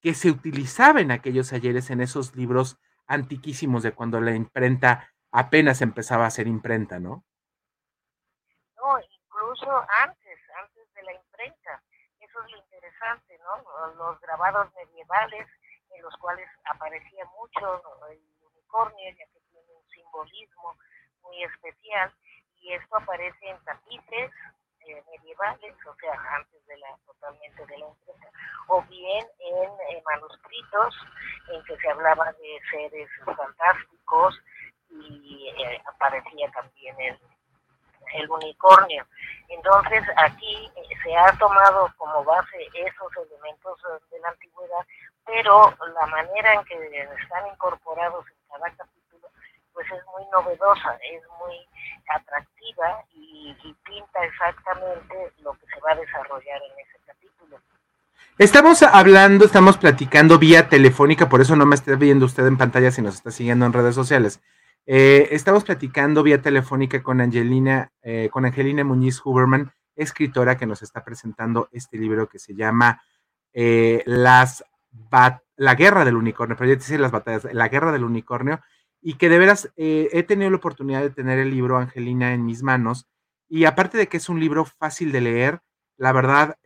que 0.00 0.14
se 0.14 0.30
utilizaba 0.30 1.00
en 1.00 1.10
aquellos 1.10 1.52
ayeres 1.52 1.90
en 1.90 2.00
esos 2.00 2.34
libros 2.36 2.76
antiquísimos 3.12 3.82
de 3.82 3.92
cuando 3.92 4.20
la 4.20 4.32
imprenta 4.32 5.12
apenas 5.30 5.82
empezaba 5.82 6.26
a 6.26 6.30
ser 6.30 6.46
imprenta, 6.46 6.98
¿no? 6.98 7.24
No, 8.76 8.98
incluso 8.98 9.70
antes, 10.00 10.38
antes 10.62 10.94
de 10.94 11.02
la 11.02 11.12
imprenta. 11.12 11.82
Eso 12.20 12.42
es 12.44 12.50
lo 12.50 12.56
interesante, 12.58 13.38
¿no? 13.38 13.94
Los 13.96 14.20
grabados 14.20 14.72
medievales 14.74 15.46
en 15.90 16.02
los 16.02 16.16
cuales 16.16 16.48
aparecía 16.64 17.24
mucho 17.38 17.82
el 18.10 18.20
unicornio, 18.40 19.10
ya 19.10 19.26
que 19.26 19.40
tiene 19.50 19.72
un 19.74 19.86
simbolismo 19.90 20.76
muy 21.22 21.44
especial, 21.44 22.12
y 22.60 22.72
esto 22.72 22.96
aparece 22.96 23.50
en 23.50 23.62
tapices 23.64 24.30
eh, 24.86 25.02
medievales 25.10 25.74
o 25.86 25.94
sea, 25.96 26.12
antes 26.36 26.66
de 26.66 26.76
la 26.78 26.96
totalmente 27.06 27.66
de 27.66 27.78
la 27.78 27.86
imprenta, 27.86 28.28
o 28.68 28.82
bien 28.82 29.26
en, 29.38 30.02
manuscritos 30.04 30.94
en 31.48 31.62
que 31.64 31.76
se 31.76 31.90
hablaba 31.90 32.32
de 32.32 32.60
seres 32.70 33.08
fantásticos 33.24 34.40
y 34.90 35.48
eh, 35.48 35.82
aparecía 35.86 36.50
también 36.50 36.96
el, 37.00 37.18
unicornio. 38.28 39.06
Entonces 39.48 40.02
aquí 40.16 40.70
eh, 40.76 40.96
se 41.02 41.16
ha 41.16 41.32
tomado 41.38 41.92
como 41.96 42.24
base 42.24 42.68
esos 42.74 43.16
elementos 43.16 43.80
de 44.10 44.18
la 44.20 44.28
antigüedad, 44.28 44.86
pero 45.24 45.74
la 45.94 46.06
manera 46.06 46.54
en 46.54 46.64
que 46.64 47.08
están 47.22 47.46
incorporados 47.46 48.26
en 48.28 48.48
cada 48.48 48.70
capítulo, 48.76 49.01
pues 49.72 49.86
es 49.86 50.02
muy 50.06 50.24
novedosa, 50.32 50.98
es 51.12 51.22
muy 51.40 51.56
atractiva 52.14 53.04
y, 53.14 53.56
pinta 53.84 54.24
exactamente 54.24 55.32
lo 55.42 55.52
que 55.54 55.66
se 55.66 55.80
va 55.80 55.92
a 55.92 55.96
desarrollar 55.96 56.60
en 56.62 56.86
ese 56.86 56.98
capítulo. 57.04 57.58
Estamos 58.38 58.82
hablando, 58.82 59.44
estamos 59.44 59.76
platicando 59.76 60.38
vía 60.38 60.68
telefónica, 60.68 61.28
por 61.28 61.40
eso 61.40 61.56
no 61.56 61.66
me 61.66 61.74
está 61.74 61.94
viendo 61.96 62.26
usted 62.26 62.46
en 62.46 62.56
pantalla 62.56 62.90
si 62.90 63.02
nos 63.02 63.16
está 63.16 63.30
siguiendo 63.30 63.66
en 63.66 63.72
redes 63.72 63.94
sociales. 63.94 64.40
Eh, 64.86 65.28
estamos 65.30 65.64
platicando 65.64 66.22
vía 66.22 66.40
telefónica 66.40 67.02
con 67.02 67.20
Angelina, 67.20 67.92
eh, 68.02 68.28
con 68.32 68.44
Angelina 68.44 68.84
Muñiz 68.84 69.20
Huberman, 69.24 69.72
escritora 69.94 70.56
que 70.56 70.66
nos 70.66 70.82
está 70.82 71.04
presentando 71.04 71.68
este 71.72 71.98
libro 71.98 72.28
que 72.28 72.38
se 72.38 72.54
llama 72.54 73.02
eh, 73.52 74.02
Las 74.06 74.64
La 75.56 75.74
Guerra 75.74 76.04
del 76.04 76.16
Unicornio, 76.16 76.56
pero 76.56 76.70
ya 76.70 76.76
decir 76.76 76.98
las 76.98 77.12
batallas, 77.12 77.44
La 77.52 77.68
Guerra 77.68 77.92
del 77.92 78.04
Unicornio, 78.04 78.60
y 79.02 79.14
que 79.14 79.28
de 79.28 79.38
veras 79.38 79.70
he 79.76 80.22
tenido 80.22 80.50
la 80.50 80.56
oportunidad 80.56 81.02
de 81.02 81.10
tener 81.10 81.38
el 81.38 81.50
libro 81.50 81.76
Angelina 81.76 82.32
en 82.32 82.46
mis 82.46 82.62
manos, 82.62 83.06
y 83.48 83.66
aparte 83.66 83.98
de 83.98 84.06
que 84.06 84.16
es 84.16 84.28
un 84.28 84.40
libro 84.40 84.64
fácil 84.64 85.12
de 85.12 85.20
leer, 85.20 85.60
la 85.98 86.12
verdad, 86.12 86.56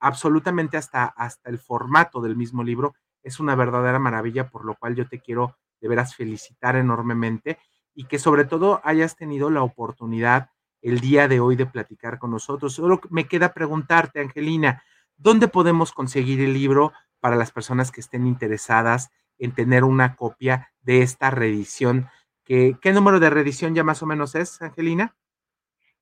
absolutamente 0.00 0.76
hasta, 0.76 1.04
hasta 1.04 1.50
el 1.50 1.58
formato 1.58 2.20
del 2.20 2.36
mismo 2.36 2.62
libro 2.62 2.94
es 3.22 3.38
una 3.38 3.54
verdadera 3.54 3.98
maravilla, 3.98 4.48
por 4.48 4.64
lo 4.64 4.74
cual 4.74 4.94
yo 4.94 5.06
te 5.06 5.20
quiero 5.20 5.56
de 5.80 5.88
veras 5.88 6.14
felicitar 6.14 6.76
enormemente 6.76 7.58
y 7.94 8.04
que 8.04 8.18
sobre 8.18 8.44
todo 8.44 8.80
hayas 8.84 9.16
tenido 9.16 9.50
la 9.50 9.62
oportunidad 9.62 10.50
el 10.80 11.00
día 11.00 11.28
de 11.28 11.38
hoy 11.40 11.54
de 11.54 11.66
platicar 11.66 12.18
con 12.18 12.30
nosotros. 12.30 12.74
Solo 12.74 13.00
me 13.10 13.28
queda 13.28 13.52
preguntarte, 13.52 14.20
Angelina, 14.20 14.82
¿dónde 15.16 15.48
podemos 15.48 15.92
conseguir 15.92 16.40
el 16.40 16.52
libro 16.54 16.92
para 17.20 17.36
las 17.36 17.52
personas 17.52 17.92
que 17.92 18.00
estén 18.00 18.26
interesadas 18.26 19.10
en 19.38 19.54
tener 19.54 19.84
una 19.84 20.16
copia 20.16 20.72
de 20.80 21.02
esta 21.02 21.30
reedición? 21.30 22.08
¿Qué, 22.44 22.76
qué 22.80 22.92
número 22.92 23.20
de 23.20 23.30
reedición 23.30 23.74
ya 23.74 23.84
más 23.84 24.02
o 24.02 24.06
menos 24.06 24.34
es, 24.34 24.60
Angelina? 24.62 25.14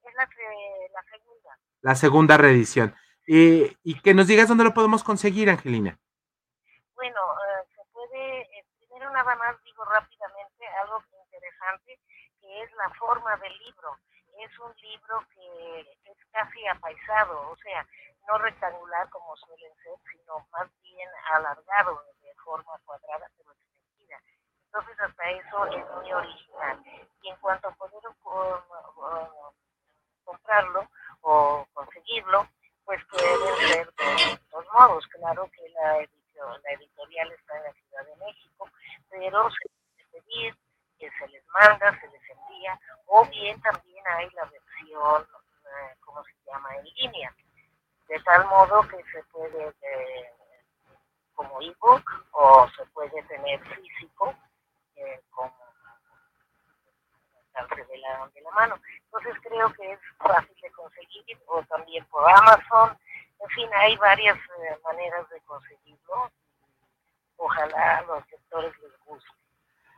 Es 0.03 0.15
la, 0.15 0.25
la 0.25 1.03
segunda. 1.11 1.59
La 1.81 1.95
segunda 1.95 2.37
reedición. 2.37 2.95
Eh, 3.27 3.77
y 3.83 4.01
que 4.01 4.15
nos 4.15 4.27
digas 4.27 4.49
dónde 4.49 4.65
lo 4.65 4.75
podemos 4.75 5.05
conseguir, 5.05 5.51
Angelina. 5.51 5.99
Bueno, 6.95 7.21
uh, 7.21 7.75
se 7.75 7.83
puede, 7.93 8.41
eh, 8.41 8.65
primero 8.79 9.11
nada 9.13 9.37
más 9.37 9.57
rápidamente 9.85 10.67
algo 10.83 11.03
interesante, 11.25 11.99
que 12.41 12.63
es 12.63 12.71
la 12.75 12.91
forma 12.95 13.37
del 13.37 13.57
libro. 13.59 13.97
Es 14.39 14.59
un 14.59 14.73
libro 14.83 15.25
que 15.35 15.81
es 15.81 16.19
casi 16.33 16.67
apaisado, 16.67 17.51
o 17.51 17.57
sea, 17.57 17.87
no 18.27 18.39
rectangular 18.39 19.09
como 19.11 19.37
suelen 19.37 19.75
ser, 19.83 19.95
sino 20.13 20.47
más 20.53 20.69
bien 20.83 21.09
alargado 21.31 22.03
de 22.23 22.35
forma 22.45 22.79
cuadrada, 22.85 23.31
pero 23.37 23.53
extendida. 23.53 24.19
Entonces, 24.67 25.01
hasta 25.01 25.31
eso 25.31 25.67
es 25.67 25.91
muy 25.91 26.13
original. 26.13 26.83
Y 27.23 27.29
en 27.29 27.37
cuanto 27.37 27.69
a 27.69 27.73
poder 27.73 28.03
comprarlo 30.25 30.89
o 31.23 31.67
conseguirlo, 31.73 32.49
pues 32.85 33.05
puede 33.07 33.69
ser 33.69 33.93
de 33.95 34.41
dos 34.51 34.65
modos. 34.73 35.07
Claro 35.09 35.49
que 35.53 35.69
la, 35.71 35.99
edición, 35.99 36.63
la 36.63 36.71
editorial 36.73 37.33
está 37.33 37.57
en 37.57 37.65
la 37.65 37.73
Ciudad 37.73 38.07
de 38.07 38.17
México, 38.17 38.69
pero 39.09 39.51
se 39.51 40.05
pedir, 40.11 40.57
que 40.99 41.11
se 41.19 41.29
les 41.29 41.47
manda, 41.49 41.99
se 42.01 42.09
les 42.09 42.23
envía, 42.31 42.79
o 43.07 43.25
bien 43.27 43.61
también 43.63 44.05
hay 44.07 44.29
la 44.31 44.45
versión, 44.45 45.27
eh, 45.65 45.97
¿cómo 46.01 46.23
se 46.25 46.35
llama?, 46.47 46.77
en 46.77 46.85
línea, 46.85 47.35
de 48.11 48.19
tal 48.25 48.45
modo 48.49 48.83
que 48.89 48.97
se 49.13 49.23
puede, 49.33 49.69
eh, 49.69 50.31
como 51.35 51.63
ebook, 51.63 52.03
o 52.33 52.69
se 52.77 52.85
puede 52.87 53.23
tener 53.23 53.61
físico, 53.61 54.35
eh, 54.97 55.21
como 55.31 55.55
de 57.77 57.99
la, 57.99 58.51
mano. 58.57 58.81
Entonces 59.05 59.35
creo 59.43 59.73
que 59.75 59.93
es 59.93 59.99
fácil 60.19 60.57
de 60.61 60.71
conseguir, 60.73 61.39
o 61.47 61.63
también 61.65 62.05
por 62.07 62.29
Amazon, 62.29 62.99
en 63.39 63.49
fin, 63.51 63.69
hay 63.75 63.97
varias 63.97 64.37
eh, 64.37 64.79
maneras 64.83 65.29
de 65.31 65.41
conseguirlo. 65.43 66.31
Ojalá 67.37 68.03
los 68.09 68.29
lectores 68.31 68.73
les 68.83 68.93
guste. 69.05 69.31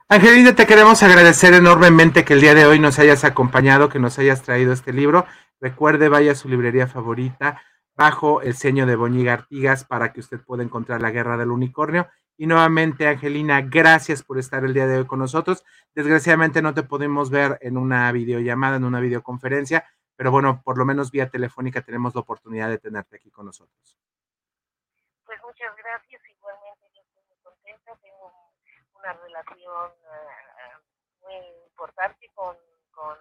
Angelina, 0.08 0.54
te 0.54 0.66
queremos 0.66 1.02
agradecer 1.02 1.54
enormemente 1.54 2.24
que 2.24 2.34
el 2.34 2.42
día 2.42 2.54
de 2.54 2.66
hoy 2.66 2.78
nos 2.78 2.98
hayas 2.98 3.24
acompañado, 3.24 3.88
que 3.88 3.98
nos 3.98 4.18
hayas 4.18 4.42
traído 4.42 4.72
este 4.72 4.92
libro. 4.92 5.24
Recuerde, 5.60 6.08
vaya 6.08 6.32
a 6.32 6.34
su 6.34 6.48
librería 6.48 6.86
favorita 6.86 7.62
bajo 8.02 8.42
el 8.42 8.56
seño 8.56 8.84
de 8.84 8.96
Boñiga 8.96 9.32
Artigas 9.32 9.84
para 9.84 10.12
que 10.12 10.18
usted 10.18 10.40
pueda 10.40 10.64
encontrar 10.64 11.00
la 11.00 11.12
guerra 11.12 11.36
del 11.36 11.52
unicornio. 11.52 12.08
Y 12.36 12.48
nuevamente, 12.48 13.06
Angelina, 13.06 13.60
gracias 13.60 14.24
por 14.24 14.40
estar 14.40 14.64
el 14.64 14.74
día 14.74 14.88
de 14.88 14.98
hoy 14.98 15.06
con 15.06 15.20
nosotros. 15.20 15.62
Desgraciadamente 15.94 16.62
no 16.62 16.74
te 16.74 16.82
podemos 16.82 17.30
ver 17.30 17.58
en 17.60 17.76
una 17.76 18.10
videollamada, 18.10 18.74
en 18.74 18.82
una 18.82 18.98
videoconferencia, 18.98 19.88
pero 20.16 20.32
bueno, 20.32 20.62
por 20.64 20.78
lo 20.78 20.84
menos 20.84 21.12
vía 21.12 21.30
telefónica 21.30 21.80
tenemos 21.82 22.12
la 22.16 22.22
oportunidad 22.22 22.70
de 22.70 22.78
tenerte 22.78 23.14
aquí 23.14 23.30
con 23.30 23.46
nosotros. 23.46 23.96
Pues 25.24 25.38
muchas 25.44 25.76
gracias, 25.76 26.22
igualmente 26.28 26.90
yo 26.92 27.02
estoy 27.02 27.22
muy 27.28 27.38
contenta, 27.44 27.94
tengo 28.02 28.32
una 28.98 29.12
relación 29.12 29.92
muy 31.20 31.36
importante 31.68 32.28
con, 32.34 32.56
con 32.90 33.16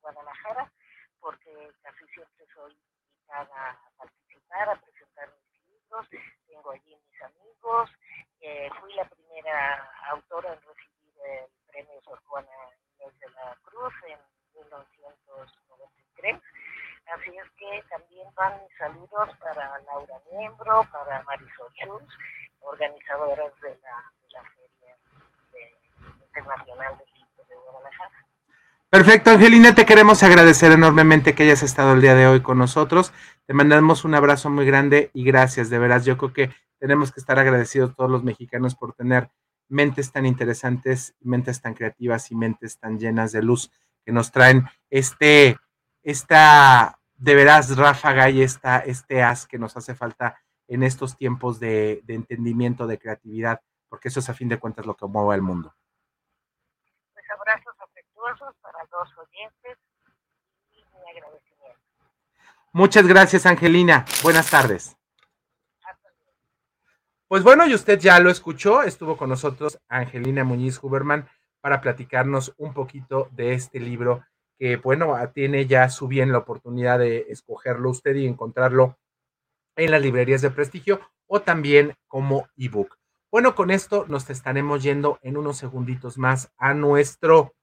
Guadalajara, 0.00 0.70
porque 1.18 1.72
casi 1.82 2.06
siempre 2.14 2.46
soy 2.54 2.78
invitada 3.28 3.70
a 3.70 3.90
participar, 3.98 4.68
a 4.70 4.80
presentar 4.80 5.28
mis 5.36 5.68
libros, 5.68 6.06
tengo 6.46 6.70
allí 6.70 6.96
mis 6.96 7.22
amigos, 7.22 7.90
eh, 8.40 8.70
fui 8.80 8.94
la 8.94 9.04
primera 9.04 9.92
autora 10.10 10.54
en 10.54 10.60
recibir 10.62 11.14
el 11.24 11.46
premio 11.66 12.00
Sor 12.02 12.20
Juana 12.24 12.48
Inés 12.96 13.18
de 13.20 13.28
la 13.30 13.56
Cruz 13.62 13.92
en 14.06 14.18
1993. 14.54 16.42
Así 17.06 17.36
es 17.36 17.50
que 17.58 17.82
también 17.88 18.28
van 18.34 18.62
mis 18.62 18.76
saludos 18.78 19.36
para 19.38 19.78
Laura 19.80 20.20
Miembro, 20.30 20.86
para 20.90 21.22
Marisol 21.22 21.72
Schultz, 21.74 22.14
organizadoras 22.60 23.52
de 23.60 23.78
la, 23.78 24.12
de 24.22 24.28
la 24.30 24.42
Feria 24.42 24.96
de, 25.52 25.76
Internacional 26.24 26.98
del 26.98 27.08
Libro 27.14 27.44
de 27.44 27.56
Guadalajara. 27.56 28.27
Perfecto, 28.90 29.28
Angelina, 29.30 29.74
te 29.74 29.84
queremos 29.84 30.22
agradecer 30.22 30.72
enormemente 30.72 31.34
que 31.34 31.42
hayas 31.42 31.62
estado 31.62 31.92
el 31.92 32.00
día 32.00 32.14
de 32.14 32.26
hoy 32.26 32.40
con 32.40 32.56
nosotros. 32.56 33.12
Te 33.44 33.52
mandamos 33.52 34.06
un 34.06 34.14
abrazo 34.14 34.48
muy 34.48 34.64
grande 34.64 35.10
y 35.12 35.24
gracias, 35.24 35.68
de 35.68 35.78
veras. 35.78 36.06
Yo 36.06 36.16
creo 36.16 36.32
que 36.32 36.50
tenemos 36.78 37.12
que 37.12 37.20
estar 37.20 37.38
agradecidos 37.38 37.94
todos 37.94 38.10
los 38.10 38.24
mexicanos 38.24 38.76
por 38.76 38.94
tener 38.94 39.30
mentes 39.68 40.10
tan 40.10 40.24
interesantes, 40.24 41.14
mentes 41.20 41.60
tan 41.60 41.74
creativas 41.74 42.30
y 42.30 42.34
mentes 42.34 42.78
tan 42.78 42.98
llenas 42.98 43.30
de 43.32 43.42
luz 43.42 43.70
que 44.06 44.12
nos 44.12 44.32
traen 44.32 44.66
este, 44.88 45.58
esta, 46.02 46.98
de 47.16 47.34
veras, 47.34 47.76
ráfaga 47.76 48.30
y 48.30 48.40
esta, 48.40 48.78
este 48.78 49.22
as 49.22 49.46
que 49.46 49.58
nos 49.58 49.76
hace 49.76 49.94
falta 49.94 50.40
en 50.66 50.82
estos 50.82 51.14
tiempos 51.14 51.60
de, 51.60 52.00
de 52.04 52.14
entendimiento, 52.14 52.86
de 52.86 52.98
creatividad, 52.98 53.60
porque 53.90 54.08
eso 54.08 54.20
es 54.20 54.30
a 54.30 54.34
fin 54.34 54.48
de 54.48 54.58
cuentas 54.58 54.86
lo 54.86 54.96
que 54.96 55.04
mueve 55.04 55.34
al 55.34 55.42
mundo. 55.42 55.74
Pues 57.12 57.26
abrazos 57.30 57.78
y 60.72 60.76
mi 60.76 61.10
agradecimiento. 61.16 61.80
Muchas 62.72 63.06
gracias, 63.06 63.46
Angelina. 63.46 64.04
Buenas 64.22 64.50
tardes. 64.50 64.96
Pues 67.28 67.42
bueno, 67.42 67.66
y 67.66 67.74
usted 67.74 67.98
ya 68.00 68.18
lo 68.20 68.30
escuchó, 68.30 68.82
estuvo 68.82 69.16
con 69.16 69.28
nosotros 69.28 69.78
Angelina 69.88 70.44
Muñiz 70.44 70.82
Huberman 70.82 71.28
para 71.60 71.80
platicarnos 71.80 72.54
un 72.56 72.72
poquito 72.72 73.28
de 73.32 73.52
este 73.52 73.80
libro 73.80 74.24
que, 74.58 74.76
bueno, 74.76 75.14
tiene 75.34 75.66
ya 75.66 75.90
su 75.90 76.08
bien 76.08 76.32
la 76.32 76.38
oportunidad 76.38 76.98
de 76.98 77.26
escogerlo 77.28 77.90
usted 77.90 78.16
y 78.16 78.26
encontrarlo 78.26 78.98
en 79.76 79.90
las 79.90 80.02
librerías 80.02 80.40
de 80.40 80.50
prestigio 80.50 81.00
o 81.26 81.42
también 81.42 81.94
como 82.08 82.48
ebook. 82.56 82.96
Bueno, 83.30 83.54
con 83.54 83.70
esto 83.70 84.06
nos 84.08 84.28
estaremos 84.30 84.82
yendo 84.82 85.18
en 85.22 85.36
unos 85.36 85.58
segunditos 85.58 86.16
más 86.16 86.50
a 86.56 86.72
nuestro 86.72 87.54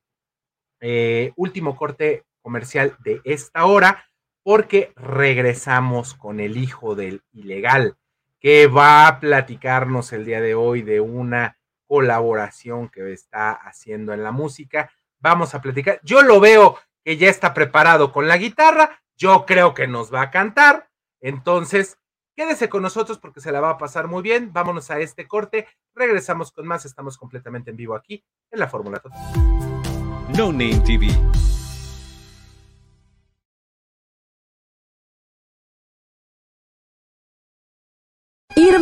eh, 0.87 1.33
último 1.35 1.75
corte 1.75 2.25
comercial 2.43 2.95
de 2.99 3.19
esta 3.23 3.65
hora, 3.65 4.05
porque 4.43 4.93
regresamos 4.95 6.13
con 6.13 6.39
el 6.39 6.57
hijo 6.57 6.93
del 6.93 7.23
ilegal, 7.33 7.97
que 8.39 8.67
va 8.67 9.07
a 9.07 9.19
platicarnos 9.19 10.13
el 10.13 10.25
día 10.25 10.41
de 10.41 10.53
hoy 10.53 10.83
de 10.83 11.01
una 11.01 11.57
colaboración 11.87 12.89
que 12.89 13.13
está 13.13 13.51
haciendo 13.51 14.13
en 14.13 14.21
la 14.21 14.31
música. 14.31 14.91
Vamos 15.17 15.55
a 15.55 15.61
platicar. 15.61 15.99
Yo 16.03 16.21
lo 16.21 16.39
veo 16.39 16.77
que 17.03 17.17
ya 17.17 17.29
está 17.29 17.55
preparado 17.55 18.11
con 18.11 18.27
la 18.27 18.37
guitarra, 18.37 19.01
Yo 19.17 19.45
creo 19.47 19.73
que 19.73 19.87
nos 19.87 20.13
va 20.13 20.21
a 20.21 20.29
cantar. 20.29 20.89
Entonces, 21.19 21.97
quédese 22.35 22.69
con 22.69 22.83
nosotros 22.83 23.17
porque 23.17 23.41
se 23.41 23.51
la 23.51 23.61
va 23.61 23.71
a 23.71 23.77
pasar 23.79 24.07
muy 24.07 24.21
bien. 24.21 24.53
Vámonos 24.53 24.91
a 24.91 24.99
este 24.99 25.27
corte. 25.27 25.67
Regresamos 25.95 26.51
con 26.51 26.67
más. 26.67 26.85
Estamos 26.85 27.17
completamente 27.17 27.71
en 27.71 27.77
vivo 27.77 27.95
aquí 27.95 28.23
en 28.51 28.59
la 28.59 28.67
Fórmula 28.67 28.99
Total. 28.99 29.74
No 30.33 30.51
Name 30.51 30.81
TV 30.81 31.13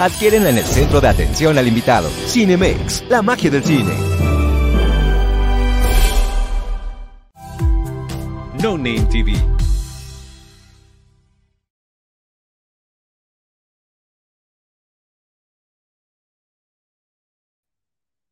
adquieren 0.00 0.46
en 0.46 0.58
el 0.58 0.64
centro 0.64 1.00
de 1.00 1.08
atención 1.08 1.58
al 1.58 1.66
invitado. 1.66 2.08
Cinemex, 2.26 3.04
la 3.08 3.22
magia 3.22 3.50
del 3.50 3.64
cine. 3.64 3.92
No 8.62 8.76
Name 8.76 9.06
TV. 9.10 9.32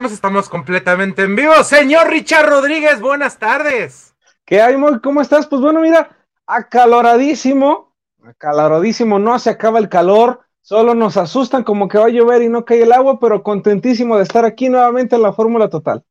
Estamos 0.00 0.48
completamente 0.48 1.24
en 1.24 1.34
vivo. 1.34 1.52
Señor 1.64 2.08
Richard 2.08 2.48
Rodríguez, 2.48 3.00
buenas 3.00 3.38
tardes. 3.38 4.14
¿Qué 4.44 4.60
hay, 4.60 4.76
¿Cómo 5.02 5.20
estás? 5.20 5.48
Pues 5.48 5.60
bueno, 5.60 5.80
mira, 5.80 6.16
acaloradísimo, 6.46 7.96
acaloradísimo, 8.24 9.18
no 9.18 9.38
se 9.40 9.50
acaba 9.50 9.80
el 9.80 9.88
calor 9.88 10.45
Solo 10.66 10.96
nos 10.96 11.16
asustan 11.16 11.62
como 11.62 11.86
que 11.86 11.96
va 11.96 12.06
a 12.06 12.08
llover 12.08 12.42
y 12.42 12.48
no 12.48 12.64
cae 12.64 12.82
el 12.82 12.90
agua, 12.90 13.20
pero 13.20 13.44
contentísimo 13.44 14.16
de 14.16 14.24
estar 14.24 14.44
aquí 14.44 14.68
nuevamente 14.68 15.14
en 15.14 15.22
la 15.22 15.32
Fórmula 15.32 15.70
Total. 15.70 16.02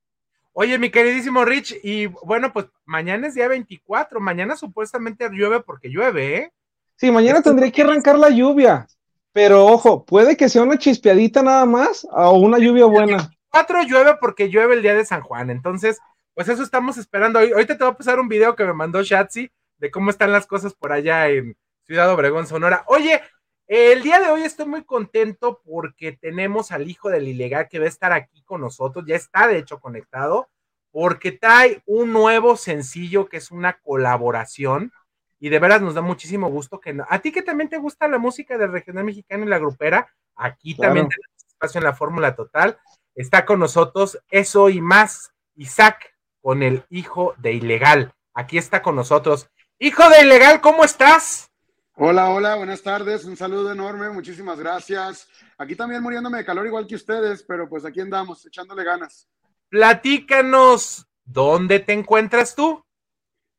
Oye, 0.53 0.80
mi 0.80 0.89
queridísimo 0.89 1.43
Rich, 1.43 1.78
y 1.84 2.06
bueno, 2.06 2.53
pues 2.53 2.68
mañana 2.86 3.28
es 3.28 3.36
día 3.36 3.49
24, 3.49 4.22
mañana 4.22 4.56
supuestamente 4.56 5.28
llueve 5.30 5.60
porque 5.60 5.89
llueve, 5.89 6.38
¿eh? 6.38 6.53
Sí, 6.95 7.12
mañana 7.12 7.41
tendría 7.41 7.70
que 7.70 7.82
arrancar 7.82 8.18
la 8.18 8.30
lluvia, 8.30 8.88
pero 9.34 9.66
ojo, 9.66 10.06
puede 10.06 10.38
que 10.38 10.47
sea 10.47 10.64
una 10.64 10.78
chispeadita 10.78 11.43
nada 11.43 11.66
más 11.66 12.08
o 12.10 12.38
una 12.38 12.58
lluvia 12.58 12.86
buena. 12.86 13.18
24 13.51 13.84
llueve 13.84 14.16
porque 14.22 14.47
llueve 14.47 14.76
el 14.76 14.82
día 14.82 14.93
de 14.93 15.03
San 15.03 15.20
Juan, 15.20 15.49
entonces, 15.49 15.99
pues 16.34 16.47
eso 16.47 16.64
estamos 16.64 16.97
esperando. 16.97 17.39
Ahorita 17.39 17.78
te 17.78 17.84
voy 17.84 17.91
a 17.91 17.97
pasar 17.97 18.22
un 18.22 18.30
video 18.30 18.56
que 18.56 18.64
me 18.64 18.72
mandó 18.72 19.03
Shatsi 19.03 19.51
de 19.80 19.91
cómo 19.91 20.12
están 20.12 20.32
las 20.32 20.47
cosas 20.47 20.74
por 20.74 20.93
allá 20.93 21.28
en 21.28 21.58
Ciudad 21.84 22.10
Obregón, 22.10 22.47
Sonora. 22.47 22.86
Oye, 22.88 23.22
el 23.68 24.03
día 24.03 24.20
de 24.20 24.30
hoy 24.30 24.43
estoy 24.43 24.68
muy 24.68 24.84
contento 24.84 25.61
porque 25.66 26.11
tenemos 26.11 26.72
al 26.72 26.89
hijo 26.89 27.09
del 27.09 27.28
ilegal 27.28 27.68
que 27.68 27.80
va 27.80 27.86
a 27.86 27.89
estar 27.89 28.11
aquí 28.11 28.43
con 28.43 28.61
nosotros, 28.61 29.05
ya 29.07 29.16
está 29.16 29.47
de 29.47 29.57
hecho 29.57 29.80
conectado, 29.80 30.49
porque 30.91 31.32
trae 31.32 31.82
un 31.86 32.13
nuevo 32.13 32.55
sencillo 32.57 33.28
que 33.28 33.38
es 33.38 33.51
una 33.51 33.80
colaboración 33.82 34.93
y 35.39 35.49
de 35.49 35.59
veras 35.59 35.82
nos 35.82 35.93
da 35.93 36.01
muchísimo 36.01 36.49
gusto 36.49 36.80
que 36.80 36.95
a 37.07 37.20
ti 37.20 37.32
que 37.32 37.41
también 37.41 37.70
te 37.70 37.78
gusta 37.78 38.07
la 38.07 38.18
música 38.18 38.57
del 38.57 38.72
regional 38.72 39.03
mexicano 39.03 39.45
y 39.45 39.49
la 39.49 39.59
grupera, 39.59 40.13
aquí 40.36 40.76
también 40.76 41.09
tenemos 41.09 41.45
espacio 41.47 41.80
en 41.80 41.86
la 41.86 41.93
fórmula 41.93 42.36
total, 42.36 42.78
está 43.16 43.45
con 43.45 43.59
nosotros 43.59 44.20
eso 44.30 44.70
y 44.70 44.80
más, 44.80 45.34
Isaac 45.55 46.16
con 46.41 46.61
el 46.61 46.86
hijo 46.89 47.34
de 47.39 47.53
ilegal, 47.53 48.13
aquí 48.34 48.57
está 48.57 48.82
con 48.82 48.95
nosotros. 48.95 49.49
Hijo 49.80 50.07
de 50.09 50.22
ilegal, 50.22 50.61
¿cómo 50.61 50.86
estás? 50.86 51.51
Hola, 51.98 52.30
hola, 52.30 52.56
buenas 52.56 52.82
tardes, 52.82 53.24
un 53.24 53.38
saludo 53.38 53.72
enorme, 53.72 54.10
muchísimas 54.10 54.60
gracias. 54.60 55.30
Aquí 55.58 55.78
también 55.78 56.04
muriéndome 56.04 56.39
de 56.39 56.46
calor 56.46 56.68
igual 56.68 56.86
que 56.86 56.96
ustedes, 56.96 57.41
pero 57.43 57.70
pues 57.70 57.86
aquí 57.86 58.02
andamos, 58.02 58.46
echándole 58.46 58.84
ganas. 58.84 59.30
Platícanos, 59.70 61.08
¿dónde 61.24 61.80
te 61.80 61.93
encuentras 61.93 62.54
tú? 62.54 62.84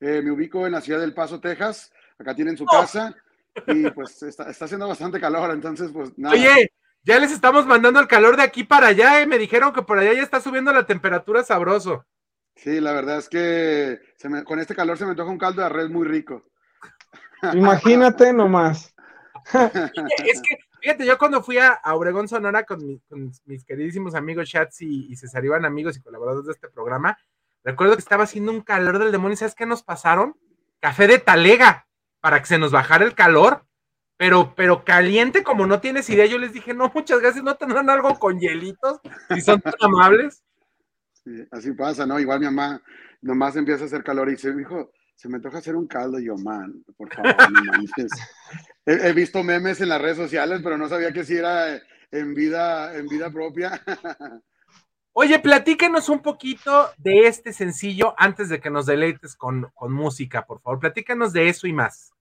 Eh, 0.00 0.20
me 0.22 0.30
ubico 0.30 0.66
en 0.66 0.72
la 0.72 0.82
ciudad 0.82 1.00
del 1.00 1.14
Paso, 1.14 1.40
Texas, 1.40 1.90
acá 2.18 2.34
tienen 2.34 2.58
su 2.58 2.64
oh. 2.64 2.66
casa 2.66 3.16
y 3.68 3.88
pues 3.92 4.22
está, 4.22 4.44
haciendo 4.44 4.86
bastante 4.86 5.18
calor, 5.18 5.50
entonces 5.52 5.90
pues 5.90 6.12
nada. 6.18 6.34
Oye, 6.34 6.70
ya 7.04 7.18
les 7.18 7.32
estamos 7.32 7.64
mandando 7.64 8.00
el 8.00 8.06
calor 8.06 8.36
de 8.36 8.42
aquí 8.42 8.64
para 8.64 8.88
allá, 8.88 9.22
¿eh? 9.22 9.26
me 9.26 9.38
dijeron 9.38 9.72
que 9.72 9.80
por 9.80 9.98
allá 9.98 10.12
ya 10.12 10.22
está 10.22 10.42
subiendo 10.42 10.74
la 10.74 10.84
temperatura 10.84 11.42
sabroso. 11.42 12.04
Sí, 12.54 12.82
la 12.82 12.92
verdad 12.92 13.16
es 13.16 13.30
que 13.30 13.98
con 14.44 14.58
este 14.58 14.74
calor 14.74 14.98
se 14.98 15.06
me 15.06 15.14
toca 15.14 15.30
un 15.30 15.38
caldo 15.38 15.62
de 15.62 15.70
red 15.70 15.88
muy 15.88 16.06
rico. 16.06 16.44
Imagínate 17.54 18.32
nomás. 18.32 18.94
es 19.52 20.42
que, 20.42 20.58
fíjate, 20.80 21.06
yo 21.06 21.18
cuando 21.18 21.42
fui 21.42 21.58
a, 21.58 21.80
Obregón, 21.94 22.28
Sonora 22.28 22.64
con, 22.64 23.00
mis 23.44 23.64
queridísimos 23.64 24.14
amigos 24.14 24.48
Chats 24.48 24.82
y, 24.82 25.06
y 25.10 25.16
César 25.16 25.44
Iván, 25.44 25.64
amigos 25.64 25.96
y 25.96 26.02
colaboradores 26.02 26.46
de 26.46 26.52
este 26.52 26.68
programa, 26.68 27.18
recuerdo 27.64 27.94
que 27.94 28.00
estaba 28.00 28.24
haciendo 28.24 28.52
un 28.52 28.62
calor 28.62 28.98
del 28.98 29.12
demonio. 29.12 29.36
¿Sabes 29.36 29.54
qué 29.54 29.66
nos 29.66 29.82
pasaron? 29.82 30.36
Café 30.80 31.06
de 31.06 31.18
talega 31.18 31.86
para 32.20 32.40
que 32.40 32.46
se 32.46 32.58
nos 32.58 32.72
bajara 32.72 33.04
el 33.04 33.14
calor. 33.14 33.64
Pero, 34.18 34.54
pero 34.56 34.82
caliente 34.82 35.42
como 35.42 35.66
no 35.66 35.80
tienes 35.80 36.08
idea, 36.08 36.24
yo 36.24 36.38
les 36.38 36.54
dije, 36.54 36.72
no, 36.72 36.90
muchas 36.94 37.20
gracias, 37.20 37.44
no 37.44 37.54
tendrán 37.56 37.90
algo 37.90 38.18
con 38.18 38.40
hielitos, 38.40 38.98
si 39.28 39.42
son 39.42 39.60
tan 39.60 39.74
amables. 39.78 40.42
Sí, 41.12 41.46
así 41.50 41.72
pasa, 41.72 42.06
¿no? 42.06 42.18
Igual 42.18 42.40
mi 42.40 42.46
mamá 42.46 42.80
nomás 43.20 43.56
empieza 43.56 43.82
a 43.82 43.86
hacer 43.86 44.02
calor 44.02 44.28
y 44.28 44.32
dice, 44.32 44.54
hijo, 44.58 44.90
se 45.16 45.28
me 45.28 45.40
toca 45.40 45.58
hacer 45.58 45.74
un 45.74 45.86
caldo, 45.86 46.18
yo, 46.18 46.36
man, 46.36 46.84
por 46.96 47.12
favor, 47.12 47.34
no 47.50 47.60
he, 48.86 49.08
he, 49.08 49.12
visto 49.12 49.42
memes 49.42 49.80
en 49.80 49.88
las 49.88 50.00
redes 50.00 50.18
sociales, 50.18 50.60
pero 50.62 50.78
no 50.78 50.88
sabía 50.88 51.12
que 51.12 51.24
si 51.24 51.36
era 51.36 51.80
en 52.10 52.34
vida, 52.34 52.94
en 52.96 53.08
vida 53.08 53.30
propia. 53.30 53.82
Oye, 55.18 55.38
platíquenos 55.38 56.10
un 56.10 56.20
poquito 56.20 56.90
de 56.98 57.26
este 57.26 57.54
sencillo 57.54 58.14
antes 58.18 58.50
de 58.50 58.60
que 58.60 58.68
nos 58.68 58.84
deleites 58.84 59.34
con, 59.34 59.70
con 59.74 59.90
música, 59.90 60.44
por 60.44 60.60
favor. 60.60 60.78
Platícanos 60.78 61.32
de 61.32 61.48
eso 61.48 61.66
y 61.66 61.72
más. 61.72 62.12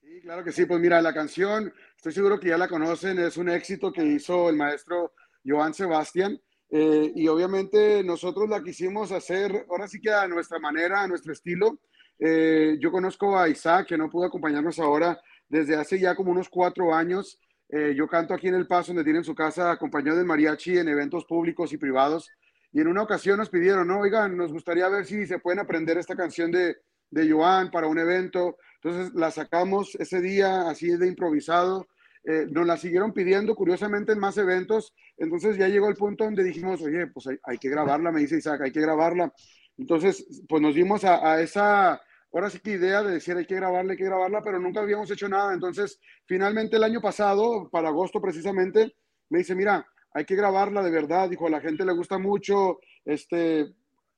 Sí, 0.00 0.20
claro 0.20 0.42
que 0.42 0.50
sí. 0.50 0.66
Pues 0.66 0.80
mira, 0.80 1.00
la 1.00 1.14
canción, 1.14 1.72
estoy 1.94 2.12
seguro 2.12 2.40
que 2.40 2.48
ya 2.48 2.58
la 2.58 2.66
conocen, 2.66 3.20
es 3.20 3.36
un 3.36 3.50
éxito 3.50 3.92
que 3.92 4.04
hizo 4.04 4.50
el 4.50 4.56
maestro 4.56 5.12
Joan 5.46 5.74
Sebastián. 5.74 6.40
Eh, 6.72 7.12
y 7.14 7.28
obviamente 7.28 8.02
nosotros 8.02 8.48
la 8.48 8.62
quisimos 8.64 9.12
hacer, 9.12 9.66
ahora 9.70 9.86
sí 9.86 10.00
que 10.00 10.12
a 10.12 10.26
nuestra 10.26 10.58
manera, 10.58 11.02
a 11.02 11.06
nuestro 11.06 11.32
estilo. 11.32 11.78
Eh, 12.20 12.76
yo 12.78 12.92
conozco 12.92 13.38
a 13.38 13.48
Isaac, 13.48 13.88
que 13.88 13.98
no 13.98 14.10
pudo 14.10 14.26
acompañarnos 14.26 14.78
ahora 14.78 15.20
desde 15.48 15.74
hace 15.74 15.98
ya 15.98 16.14
como 16.14 16.30
unos 16.30 16.48
cuatro 16.48 16.94
años. 16.94 17.40
Eh, 17.68 17.94
yo 17.96 18.06
canto 18.06 18.34
aquí 18.34 18.48
en 18.48 18.54
El 18.54 18.66
Paso, 18.66 18.88
donde 18.88 19.04
tienen 19.04 19.24
su 19.24 19.34
casa, 19.34 19.70
acompañado 19.70 20.18
del 20.18 20.26
mariachi 20.26 20.78
en 20.78 20.88
eventos 20.88 21.24
públicos 21.24 21.72
y 21.72 21.78
privados. 21.78 22.28
Y 22.72 22.80
en 22.80 22.88
una 22.88 23.02
ocasión 23.02 23.38
nos 23.38 23.50
pidieron, 23.50 23.88
no, 23.88 24.00
oigan, 24.00 24.36
nos 24.36 24.52
gustaría 24.52 24.88
ver 24.88 25.06
si 25.06 25.26
se 25.26 25.38
pueden 25.38 25.60
aprender 25.60 25.98
esta 25.98 26.14
canción 26.14 26.52
de, 26.52 26.76
de 27.10 27.30
Joan 27.30 27.70
para 27.70 27.86
un 27.86 27.98
evento. 27.98 28.58
Entonces 28.82 29.12
la 29.14 29.30
sacamos 29.30 29.94
ese 29.96 30.20
día 30.20 30.68
así 30.68 30.96
de 30.96 31.08
improvisado 31.08 31.86
eh, 32.22 32.46
nos 32.50 32.66
la 32.66 32.76
siguieron 32.76 33.12
pidiendo 33.12 33.54
curiosamente 33.54 34.12
en 34.12 34.18
más 34.18 34.36
eventos, 34.36 34.94
entonces 35.16 35.56
ya 35.56 35.68
llegó 35.68 35.88
el 35.88 35.96
punto 35.96 36.24
donde 36.24 36.44
dijimos, 36.44 36.82
oye, 36.82 37.06
pues 37.06 37.26
hay, 37.42 37.58
que 37.58 37.70
grabarla, 37.70 38.12
me 38.12 38.20
dice 38.20 38.36
Isaac, 38.36 38.60
hay 38.62 38.72
que 38.72 38.80
grabarla. 38.80 39.32
Entonces, 39.78 40.26
pues 40.46 40.60
nos 40.60 40.74
dimos 40.74 41.02
a, 41.04 41.40
esa, 41.40 41.98
ahora 42.32 42.50
sí 42.50 42.60
que 42.60 42.72
idea 42.72 43.02
de 43.02 43.12
decir 43.12 43.36
hay 43.36 43.46
que 43.46 43.56
grabarla, 43.56 43.92
hay 43.92 43.98
que 43.98 44.04
grabarla, 44.04 44.42
pero 44.42 44.58
nunca 44.58 44.80
habíamos 44.80 45.10
hecho 45.10 45.28
nada. 45.28 45.52
Entonces, 45.54 46.00
finalmente 46.26 46.76
el 46.76 46.84
año 46.84 47.00
pasado, 47.00 47.68
para 47.70 47.88
agosto 47.88 48.20
precisamente, 48.20 48.94
me 49.28 49.38
dice, 49.38 49.54
mira, 49.54 49.86
hay 50.12 50.24
que 50.24 50.34
grabarla 50.34 50.82
de 50.82 50.90
verdad, 50.90 51.28
dijo, 51.28 51.46
a 51.46 51.50
la 51.50 51.60
gente 51.60 51.84
le 51.84 51.92
gusta 51.92 52.18
mucho, 52.18 52.80
este, 53.04 53.72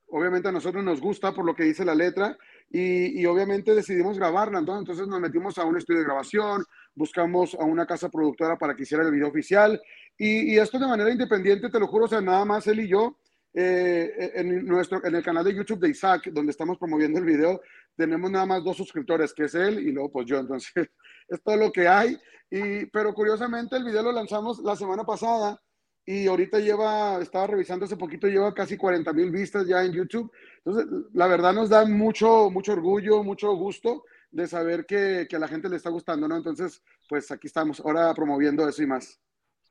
obviamente 0.07 0.49
a 0.49 0.51
nosotros 0.51 0.83
nos 0.83 1.01
gusta 1.01 1.33
por 1.33 1.45
lo 1.45 1.55
que 1.55 1.63
dice 1.63 1.85
la 1.85 1.95
letra 1.95 2.37
y, 2.69 3.23
obviamente 3.25 3.75
decidimos 3.75 4.17
grabarla, 4.17 4.59
entonces 4.59 5.07
nos 5.07 5.19
metimos 5.19 5.57
a 5.57 5.65
un 5.65 5.77
estudio 5.77 5.99
de 5.99 6.05
grabación, 6.05 6.63
buscamos 6.95 7.55
a 7.55 7.63
una 7.63 7.85
casa 7.85 8.09
productora 8.09 8.57
para 8.57 8.75
que 8.75 8.83
hiciera 8.83 9.03
el 9.03 9.11
video 9.11 9.27
oficial 9.27 9.79
y, 10.17 10.57
esto 10.57 10.79
de 10.79 10.87
manera 10.87 11.11
independiente, 11.11 11.69
te 11.69 11.79
lo 11.79 11.87
juro, 11.87 12.05
o 12.05 12.07
sea, 12.07 12.21
nada 12.21 12.45
más 12.45 12.65
él 12.67 12.81
y 12.81 12.87
yo. 12.87 13.17
Eh, 13.55 14.31
en, 14.33 14.65
nuestro, 14.65 15.05
en 15.05 15.13
el 15.13 15.23
canal 15.23 15.43
de 15.43 15.53
YouTube 15.53 15.79
de 15.79 15.89
Isaac, 15.89 16.27
donde 16.31 16.49
estamos 16.49 16.79
promoviendo 16.79 17.19
el 17.19 17.25
video, 17.25 17.61
tenemos 17.95 18.29
nada 18.31 18.45
más 18.45 18.63
dos 18.63 18.77
suscriptores, 18.77 19.33
que 19.33 19.45
es 19.45 19.55
él 19.55 19.79
y 19.79 19.91
luego 19.91 20.11
pues 20.11 20.25
yo. 20.25 20.37
Entonces, 20.37 20.71
es 21.27 21.43
todo 21.43 21.57
lo 21.57 21.71
que 21.71 21.87
hay. 21.87 22.17
Y, 22.49 22.85
pero 22.87 23.13
curiosamente 23.13 23.75
el 23.75 23.83
video 23.83 24.03
lo 24.03 24.11
lanzamos 24.11 24.59
la 24.59 24.75
semana 24.75 25.03
pasada 25.03 25.59
y 26.05 26.27
ahorita 26.27 26.59
lleva, 26.59 27.19
estaba 27.21 27.47
revisando 27.47 27.85
hace 27.85 27.95
poquito, 27.95 28.27
lleva 28.27 28.53
casi 28.53 28.77
40 28.77 29.13
mil 29.13 29.31
vistas 29.31 29.65
ya 29.67 29.83
en 29.83 29.93
YouTube. 29.93 30.31
Entonces, 30.63 30.85
la 31.13 31.27
verdad 31.27 31.53
nos 31.53 31.69
da 31.69 31.85
mucho, 31.85 32.49
mucho 32.49 32.73
orgullo, 32.73 33.23
mucho 33.23 33.53
gusto 33.55 34.03
de 34.29 34.47
saber 34.47 34.85
que, 34.85 35.27
que 35.29 35.35
a 35.35 35.39
la 35.39 35.47
gente 35.47 35.69
le 35.69 35.77
está 35.77 35.89
gustando, 35.89 36.27
¿no? 36.27 36.35
Entonces, 36.35 36.81
pues 37.07 37.31
aquí 37.31 37.47
estamos 37.47 37.79
ahora 37.79 38.13
promoviendo 38.13 38.67
eso 38.67 38.83
y 38.83 38.87
más. 38.87 39.19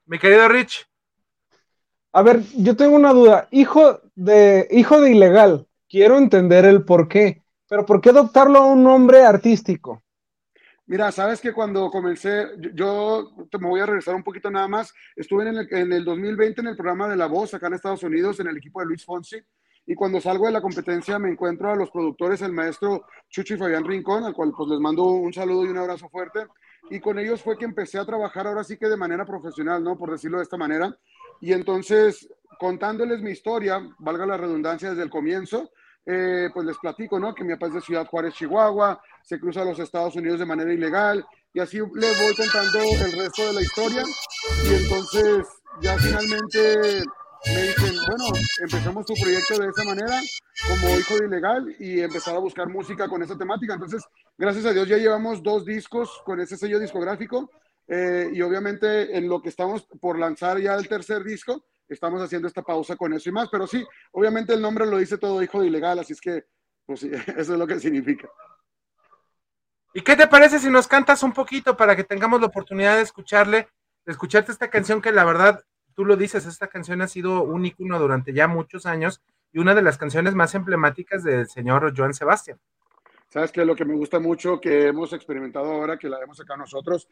Mi 0.06 0.18
querido 0.18 0.48
Rich. 0.48 0.86
A 2.12 2.22
ver, 2.22 2.42
yo 2.56 2.76
tengo 2.76 2.94
una 2.94 3.12
duda. 3.12 3.48
Hijo 3.50 4.00
de, 4.14 4.68
hijo 4.70 5.00
de 5.00 5.10
ilegal, 5.10 5.66
quiero 5.88 6.18
entender 6.18 6.64
el 6.64 6.84
por 6.84 7.08
qué, 7.08 7.41
pero 7.72 7.86
¿por 7.86 8.02
qué 8.02 8.10
adoptarlo 8.10 8.58
a 8.58 8.66
un 8.66 8.84
nombre 8.84 9.24
artístico? 9.24 10.02
Mira, 10.84 11.10
sabes 11.10 11.40
que 11.40 11.54
cuando 11.54 11.90
comencé, 11.90 12.48
yo, 12.74 13.32
me 13.58 13.66
voy 13.66 13.80
a 13.80 13.86
regresar 13.86 14.14
un 14.14 14.22
poquito 14.22 14.50
nada 14.50 14.68
más, 14.68 14.92
estuve 15.16 15.48
en 15.48 15.56
el, 15.56 15.68
en 15.70 15.90
el 15.90 16.04
2020 16.04 16.60
en 16.60 16.66
el 16.66 16.76
programa 16.76 17.08
de 17.08 17.16
La 17.16 17.28
Voz 17.28 17.54
acá 17.54 17.68
en 17.68 17.72
Estados 17.72 18.02
Unidos, 18.02 18.38
en 18.40 18.48
el 18.48 18.58
equipo 18.58 18.80
de 18.80 18.88
Luis 18.88 19.06
Fonsi, 19.06 19.38
y 19.86 19.94
cuando 19.94 20.20
salgo 20.20 20.44
de 20.44 20.52
la 20.52 20.60
competencia 20.60 21.18
me 21.18 21.30
encuentro 21.30 21.70
a 21.70 21.74
los 21.74 21.90
productores, 21.90 22.42
el 22.42 22.52
maestro 22.52 23.06
Chucho 23.30 23.54
y 23.54 23.56
Fabián 23.56 23.86
Rincón, 23.86 24.24
al 24.24 24.34
cual 24.34 24.52
pues 24.54 24.68
les 24.68 24.78
mando 24.78 25.04
un 25.04 25.32
saludo 25.32 25.64
y 25.64 25.68
un 25.70 25.78
abrazo 25.78 26.10
fuerte, 26.10 26.40
y 26.90 27.00
con 27.00 27.18
ellos 27.18 27.40
fue 27.40 27.56
que 27.56 27.64
empecé 27.64 27.98
a 27.98 28.04
trabajar 28.04 28.46
ahora 28.46 28.64
sí 28.64 28.76
que 28.76 28.86
de 28.86 28.98
manera 28.98 29.24
profesional, 29.24 29.82
¿no? 29.82 29.96
Por 29.96 30.10
decirlo 30.10 30.36
de 30.36 30.44
esta 30.44 30.58
manera, 30.58 30.94
y 31.40 31.54
entonces 31.54 32.28
contándoles 32.58 33.22
mi 33.22 33.30
historia, 33.30 33.80
valga 33.98 34.26
la 34.26 34.36
redundancia 34.36 34.90
desde 34.90 35.04
el 35.04 35.10
comienzo, 35.10 35.70
eh, 36.06 36.48
pues 36.52 36.66
les 36.66 36.78
platico, 36.78 37.18
¿no? 37.18 37.34
Que 37.34 37.44
mi 37.44 37.52
papá 37.54 37.68
es 37.68 37.74
de 37.74 37.80
Ciudad 37.80 38.06
Juárez, 38.06 38.34
Chihuahua, 38.34 39.00
se 39.22 39.38
cruza 39.38 39.62
a 39.62 39.64
los 39.64 39.78
Estados 39.78 40.16
Unidos 40.16 40.38
de 40.38 40.46
manera 40.46 40.72
ilegal 40.72 41.24
y 41.54 41.60
así 41.60 41.78
les 41.78 42.20
voy 42.20 42.34
contando 42.34 42.78
el 42.78 43.12
resto 43.12 43.46
de 43.46 43.52
la 43.52 43.62
historia 43.62 44.02
y 44.64 44.74
entonces 44.74 45.46
ya 45.80 45.96
finalmente 45.98 47.04
me 47.46 47.62
dicen, 47.62 47.96
bueno, 48.06 48.24
empezamos 48.60 49.06
tu 49.06 49.14
proyecto 49.14 49.58
de 49.58 49.68
esa 49.68 49.84
manera, 49.84 50.20
como 50.68 50.96
hijo 50.96 51.18
de 51.18 51.26
ilegal, 51.26 51.76
y 51.78 52.00
empezar 52.00 52.36
a 52.36 52.38
buscar 52.38 52.68
música 52.68 53.08
con 53.08 53.22
esa 53.22 53.36
temática. 53.36 53.74
Entonces, 53.74 54.04
gracias 54.38 54.64
a 54.64 54.72
Dios 54.72 54.86
ya 54.86 54.96
llevamos 54.96 55.42
dos 55.42 55.64
discos 55.64 56.22
con 56.24 56.40
ese 56.40 56.56
sello 56.56 56.78
discográfico, 56.78 57.50
eh, 57.88 58.30
y 58.32 58.40
obviamente 58.42 59.16
en 59.16 59.28
lo 59.28 59.42
que 59.42 59.48
estamos 59.48 59.86
por 60.00 60.18
lanzar 60.18 60.60
ya 60.60 60.74
el 60.74 60.88
tercer 60.88 61.24
disco, 61.24 61.64
estamos 61.94 62.20
haciendo 62.22 62.48
esta 62.48 62.62
pausa 62.62 62.96
con 62.96 63.12
eso 63.12 63.28
y 63.28 63.32
más, 63.32 63.48
pero 63.50 63.66
sí, 63.66 63.86
obviamente 64.12 64.54
el 64.54 64.62
nombre 64.62 64.86
lo 64.86 64.98
dice 64.98 65.18
todo 65.18 65.42
hijo 65.42 65.60
de 65.60 65.68
ilegal, 65.68 65.98
así 65.98 66.12
es 66.12 66.20
que, 66.20 66.44
pues 66.86 67.02
eso 67.02 67.52
es 67.52 67.58
lo 67.58 67.66
que 67.66 67.80
significa. 67.80 68.28
¿Y 69.94 70.00
qué 70.02 70.16
te 70.16 70.26
parece 70.26 70.58
si 70.58 70.70
nos 70.70 70.88
cantas 70.88 71.22
un 71.22 71.32
poquito 71.32 71.76
para 71.76 71.94
que 71.94 72.04
tengamos 72.04 72.40
la 72.40 72.46
oportunidad 72.46 72.96
de 72.96 73.02
escucharle, 73.02 73.68
de 74.06 74.12
escucharte 74.12 74.50
esta 74.50 74.70
canción 74.70 75.02
que 75.02 75.12
la 75.12 75.24
verdad, 75.24 75.64
tú 75.94 76.04
lo 76.04 76.16
dices, 76.16 76.46
esta 76.46 76.68
canción 76.68 77.02
ha 77.02 77.08
sido 77.08 77.42
un 77.42 77.66
ícono 77.66 77.98
durante 77.98 78.32
ya 78.32 78.48
muchos 78.48 78.86
años 78.86 79.20
y 79.52 79.58
una 79.58 79.74
de 79.74 79.82
las 79.82 79.98
canciones 79.98 80.34
más 80.34 80.54
emblemáticas 80.54 81.22
del 81.22 81.46
señor 81.48 81.92
Joan 81.94 82.14
Sebastián. 82.14 82.58
¿Sabes 83.32 83.50
qué? 83.50 83.64
Lo 83.64 83.74
que 83.74 83.86
me 83.86 83.94
gusta 83.94 84.20
mucho 84.20 84.60
que 84.60 84.88
hemos 84.88 85.10
experimentado 85.14 85.72
ahora, 85.72 85.96
que 85.96 86.06
la 86.06 86.20
hemos 86.22 86.38
acá 86.38 86.54
nosotros, 86.54 87.08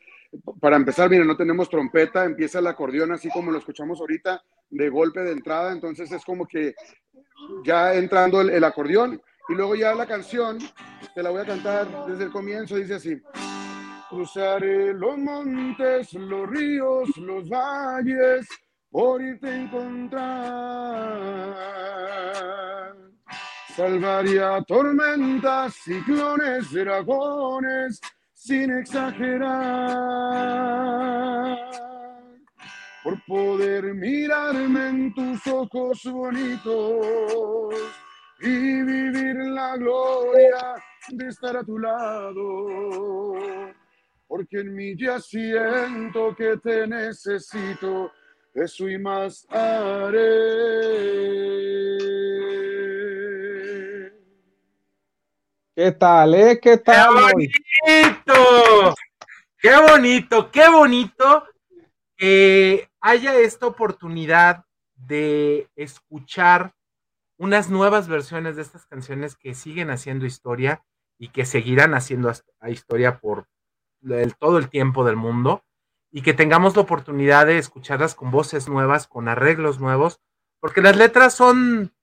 para 0.60 0.76
empezar, 0.76 1.08
miren, 1.08 1.26
no 1.26 1.34
tenemos 1.34 1.70
trompeta, 1.70 2.26
empieza 2.26 2.58
el 2.58 2.66
acordeón 2.66 3.12
así 3.12 3.30
como 3.30 3.50
lo 3.50 3.56
escuchamos 3.56 4.00
ahorita, 4.00 4.44
de 4.68 4.90
golpe 4.90 5.20
de 5.20 5.32
entrada, 5.32 5.72
entonces 5.72 6.12
es 6.12 6.22
como 6.22 6.46
que 6.46 6.74
ya 7.64 7.94
entrando 7.94 8.42
el 8.42 8.62
acordeón, 8.62 9.22
y 9.48 9.54
luego 9.54 9.74
ya 9.76 9.94
la 9.94 10.04
canción, 10.04 10.58
te 11.14 11.22
la 11.22 11.30
voy 11.30 11.40
a 11.40 11.46
cantar 11.46 11.86
desde 12.06 12.24
el 12.24 12.30
comienzo, 12.30 12.76
dice 12.76 12.96
así. 12.96 13.16
Cruzaré 14.10 14.92
los 14.92 15.16
montes, 15.16 16.12
los 16.12 16.50
ríos, 16.50 17.16
los 17.16 17.48
valles, 17.48 18.46
por 18.90 19.22
irte 19.22 19.48
a 19.48 19.56
encontrar. 19.56 20.50
Salvaría 23.76 24.62
tormentas, 24.66 25.74
ciclones, 25.74 26.70
dragones, 26.72 28.00
sin 28.34 28.70
exagerar. 28.72 29.50
Por 33.02 33.24
poder 33.26 33.94
mirarme 33.94 34.88
en 34.88 35.14
tus 35.14 35.46
ojos 35.46 36.02
bonitos 36.04 37.76
y 38.40 38.82
vivir 38.82 39.36
la 39.36 39.76
gloria 39.76 40.74
de 41.08 41.28
estar 41.28 41.56
a 41.56 41.62
tu 41.62 41.78
lado. 41.78 43.34
Porque 44.26 44.60
en 44.60 44.74
mí 44.74 44.96
ya 44.96 45.20
siento 45.20 46.34
que 46.34 46.56
te 46.56 46.86
necesito, 46.86 48.10
eso 48.52 48.88
y 48.88 48.98
más 48.98 49.46
haré. 49.50 50.20
¿Qué 55.74 55.92
tal, 55.92 56.34
eh? 56.34 56.58
¿Qué 56.60 56.78
tal? 56.78 57.14
¡Qué 57.14 57.32
bonito! 57.32 58.94
¡Qué 59.56 59.76
bonito! 59.76 60.50
¡Qué 60.50 60.68
bonito 60.68 61.44
que 62.16 62.90
haya 63.00 63.38
esta 63.38 63.66
oportunidad 63.66 64.64
de 64.94 65.68
escuchar 65.76 66.74
unas 67.38 67.70
nuevas 67.70 68.08
versiones 68.08 68.56
de 68.56 68.62
estas 68.62 68.84
canciones 68.84 69.36
que 69.36 69.54
siguen 69.54 69.90
haciendo 69.90 70.26
historia 70.26 70.82
y 71.18 71.28
que 71.28 71.46
seguirán 71.46 71.94
haciendo 71.94 72.32
historia 72.68 73.20
por 73.20 73.46
todo 74.38 74.58
el 74.58 74.68
tiempo 74.68 75.04
del 75.04 75.16
mundo 75.16 75.62
y 76.10 76.22
que 76.22 76.34
tengamos 76.34 76.74
la 76.74 76.82
oportunidad 76.82 77.46
de 77.46 77.58
escucharlas 77.58 78.16
con 78.16 78.32
voces 78.32 78.68
nuevas, 78.68 79.06
con 79.06 79.28
arreglos 79.28 79.78
nuevos, 79.78 80.20
porque 80.58 80.82
las 80.82 80.96
letras 80.96 81.32
son 81.32 81.94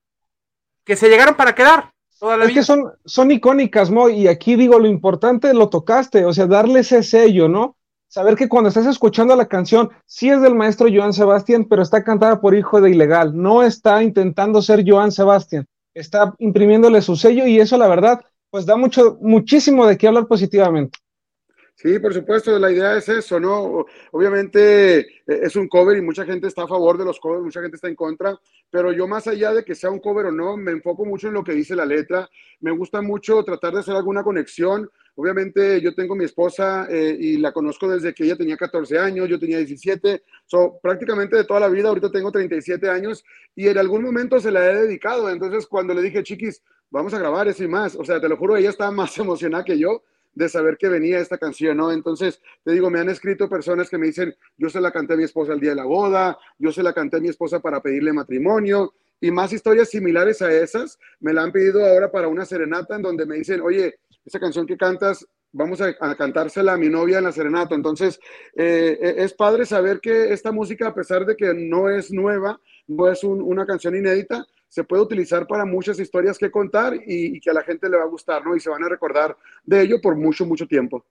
que 0.85 0.95
se 0.95 1.09
llegaron 1.09 1.35
para 1.35 1.53
quedar. 1.53 1.93
Toda 2.19 2.37
la 2.37 2.45
es 2.45 2.53
que 2.53 2.63
son, 2.63 2.91
son 3.05 3.31
icónicas, 3.31 3.91
Mo, 3.91 4.09
y 4.09 4.27
aquí 4.27 4.55
digo, 4.55 4.79
lo 4.79 4.87
importante 4.87 5.53
lo 5.53 5.69
tocaste, 5.69 6.25
o 6.25 6.33
sea, 6.33 6.47
darle 6.47 6.79
ese 6.79 7.03
sello, 7.03 7.47
¿no? 7.47 7.77
saber 8.07 8.35
que 8.35 8.47
cuando 8.49 8.69
estás 8.69 8.85
escuchando 8.87 9.35
la 9.35 9.47
canción, 9.47 9.89
sí 10.05 10.29
es 10.29 10.41
del 10.41 10.55
maestro 10.55 10.87
Joan 10.91 11.13
Sebastián, 11.13 11.65
pero 11.69 11.81
está 11.81 12.03
cantada 12.03 12.39
por 12.39 12.55
hijo 12.55 12.81
de 12.81 12.91
ilegal, 12.91 13.35
no 13.35 13.63
está 13.63 14.01
intentando 14.01 14.61
ser 14.61 14.83
Joan 14.87 15.11
Sebastián, 15.11 15.65
está 15.93 16.33
imprimiéndole 16.39 17.01
su 17.01 17.15
sello 17.15 17.45
y 17.45 17.59
eso 17.59 17.77
la 17.77 17.87
verdad, 17.87 18.21
pues 18.49 18.65
da 18.65 18.75
mucho, 18.75 19.17
muchísimo 19.21 19.85
de 19.85 19.97
qué 19.97 20.07
hablar 20.07 20.27
positivamente. 20.27 20.97
Sí, 21.79 21.99
por 21.99 22.11
supuesto, 22.11 22.57
la 22.57 22.71
idea 22.71 22.97
es 22.97 23.07
eso, 23.07 23.39
¿no? 23.39 23.85
Obviamente 24.11 24.99
eh, 25.01 25.05
es 25.27 25.55
un 25.55 25.67
cover 25.67 25.95
y 25.95 26.01
mucha 26.01 26.25
gente 26.25 26.47
está 26.47 26.63
a 26.63 26.67
favor 26.67 26.97
de 26.97 27.05
los 27.05 27.19
covers, 27.19 27.43
mucha 27.43 27.61
gente 27.61 27.75
está 27.75 27.87
en 27.87 27.93
contra, 27.93 28.35
pero 28.71 28.91
yo 28.91 29.07
más 29.07 29.27
allá 29.27 29.53
de 29.53 29.63
que 29.63 29.75
sea 29.75 29.91
un 29.91 29.99
cover 29.99 30.25
o 30.25 30.31
no, 30.31 30.57
me 30.57 30.71
enfoco 30.71 31.05
mucho 31.05 31.27
en 31.27 31.35
lo 31.35 31.43
que 31.43 31.51
dice 31.51 31.75
la 31.75 31.85
letra, 31.85 32.27
me 32.61 32.71
gusta 32.71 33.03
mucho 33.03 33.43
tratar 33.43 33.75
de 33.75 33.81
hacer 33.81 33.95
alguna 33.95 34.23
conexión. 34.23 34.89
Obviamente 35.13 35.79
yo 35.79 35.93
tengo 35.93 36.15
mi 36.15 36.25
esposa 36.25 36.87
eh, 36.89 37.15
y 37.19 37.37
la 37.37 37.51
conozco 37.51 37.87
desde 37.87 38.11
que 38.11 38.23
ella 38.23 38.35
tenía 38.35 38.57
14 38.57 38.97
años, 38.97 39.29
yo 39.29 39.37
tenía 39.37 39.59
17, 39.59 40.23
so, 40.47 40.79
prácticamente 40.81 41.35
de 41.35 41.43
toda 41.43 41.59
la 41.59 41.69
vida, 41.69 41.89
ahorita 41.89 42.11
tengo 42.11 42.31
37 42.31 42.89
años 42.89 43.23
y 43.55 43.67
en 43.67 43.77
algún 43.77 44.01
momento 44.01 44.39
se 44.39 44.49
la 44.49 44.67
he 44.67 44.75
dedicado, 44.77 45.29
entonces 45.29 45.67
cuando 45.67 45.93
le 45.93 46.01
dije, 46.01 46.23
chiquis, 46.23 46.59
vamos 46.89 47.13
a 47.13 47.19
grabar 47.19 47.47
eso 47.47 47.63
y 47.63 47.67
más, 47.67 47.95
o 47.95 48.03
sea, 48.03 48.19
te 48.19 48.27
lo 48.27 48.35
juro, 48.35 48.57
ella 48.57 48.71
estaba 48.71 48.89
más 49.03 49.15
emocionada 49.19 49.63
que 49.63 49.77
yo 49.77 50.01
de 50.37 50.49
saber 50.49 50.77
que 50.77 50.87
venía 50.87 51.19
esta 51.19 51.37
canción, 51.37 51.77
¿no? 51.77 51.91
Entonces, 51.91 52.39
te 52.63 52.71
digo, 52.71 52.89
me 52.89 52.99
han 52.99 53.09
escrito 53.09 53.49
personas 53.49 53.89
que 53.89 53.97
me 53.97 54.07
dicen, 54.07 54.35
yo 54.55 54.69
se 54.69 54.79
la 54.79 54.91
canté 54.91 55.13
a 55.13 55.17
mi 55.17 55.23
esposa 55.23 55.53
el 55.53 55.59
día 55.59 55.71
de 55.71 55.77
la 55.77 55.85
boda, 55.85 56.37
yo 56.59 56.71
se 56.71 56.83
la 56.83 56.93
canté 56.93 57.17
a 57.17 57.19
mi 57.19 57.29
esposa 57.29 57.59
para 57.59 57.81
pedirle 57.81 58.13
matrimonio, 58.13 58.93
y 59.19 59.31
más 59.31 59.51
historias 59.51 59.89
similares 59.89 60.43
a 60.43 60.53
esas 60.53 60.99
me 61.19 61.33
la 61.33 61.41
han 61.41 61.51
pedido 61.51 61.83
ahora 61.83 62.11
para 62.11 62.27
una 62.27 62.45
serenata 62.45 62.95
en 62.95 63.01
donde 63.01 63.25
me 63.25 63.37
dicen, 63.37 63.61
oye, 63.61 63.95
esa 64.23 64.39
canción 64.39 64.67
que 64.67 64.77
cantas 64.77 65.25
vamos 65.51 65.81
a, 65.81 65.93
cantársela 66.15 66.73
a 66.73 66.77
mi 66.77 66.87
novia 66.87 67.17
en 67.17 67.23
la 67.23 67.31
serenata. 67.31 67.73
Entonces, 67.73 68.19
eh, 68.55 68.99
e, 69.01 69.23
es 69.23 69.33
padre 69.33 69.65
saber 69.65 69.99
que 69.99 70.31
esta 70.31 70.51
música, 70.51 70.89
a 70.89 70.93
pesar 70.93 71.25
de 71.25 71.35
que 71.35 71.51
no 71.55 71.89
es 71.89 72.11
nueva, 72.11 72.61
no 72.85 73.09
es 73.09 73.23
un, 73.23 73.41
una 73.41 73.65
canción 73.65 73.95
inédita, 73.95 74.45
se 74.67 74.83
puede 74.83 75.03
utilizar 75.03 75.47
para 75.47 75.65
muchas 75.65 75.99
historias 75.99 76.37
que 76.37 76.51
contar 76.51 76.93
y, 76.95 77.37
y, 77.37 77.39
que 77.39 77.49
a 77.49 77.53
la 77.53 77.63
gente 77.63 77.89
le 77.89 77.97
va 77.97 78.03
a 78.03 78.07
gustar, 78.07 78.45
¿no? 78.45 78.55
Y 78.55 78.59
se 78.59 78.69
van 78.69 78.83
a 78.83 78.89
recordar 78.89 79.35
de 79.63 79.81
ello 79.81 80.01
por 80.01 80.15
mucho, 80.15 80.45
mucho 80.45 80.67
tiempo. 80.67 81.05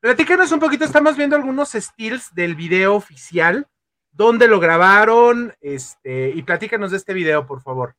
Platícanos 0.00 0.50
un 0.52 0.60
poquito, 0.60 0.86
estamos 0.86 1.16
viendo 1.16 1.36
algunos 1.36 1.72
stills 1.72 2.34
del 2.34 2.54
video 2.54 2.94
oficial, 2.94 3.66
dónde 4.10 4.48
lo 4.48 4.58
grabaron, 4.58 5.52
este, 5.60 6.30
y 6.30 6.42
platícanos 6.42 6.90
de 6.90 6.96
este 6.96 7.12
video, 7.12 7.46
por 7.46 7.60
favor. 7.60 7.94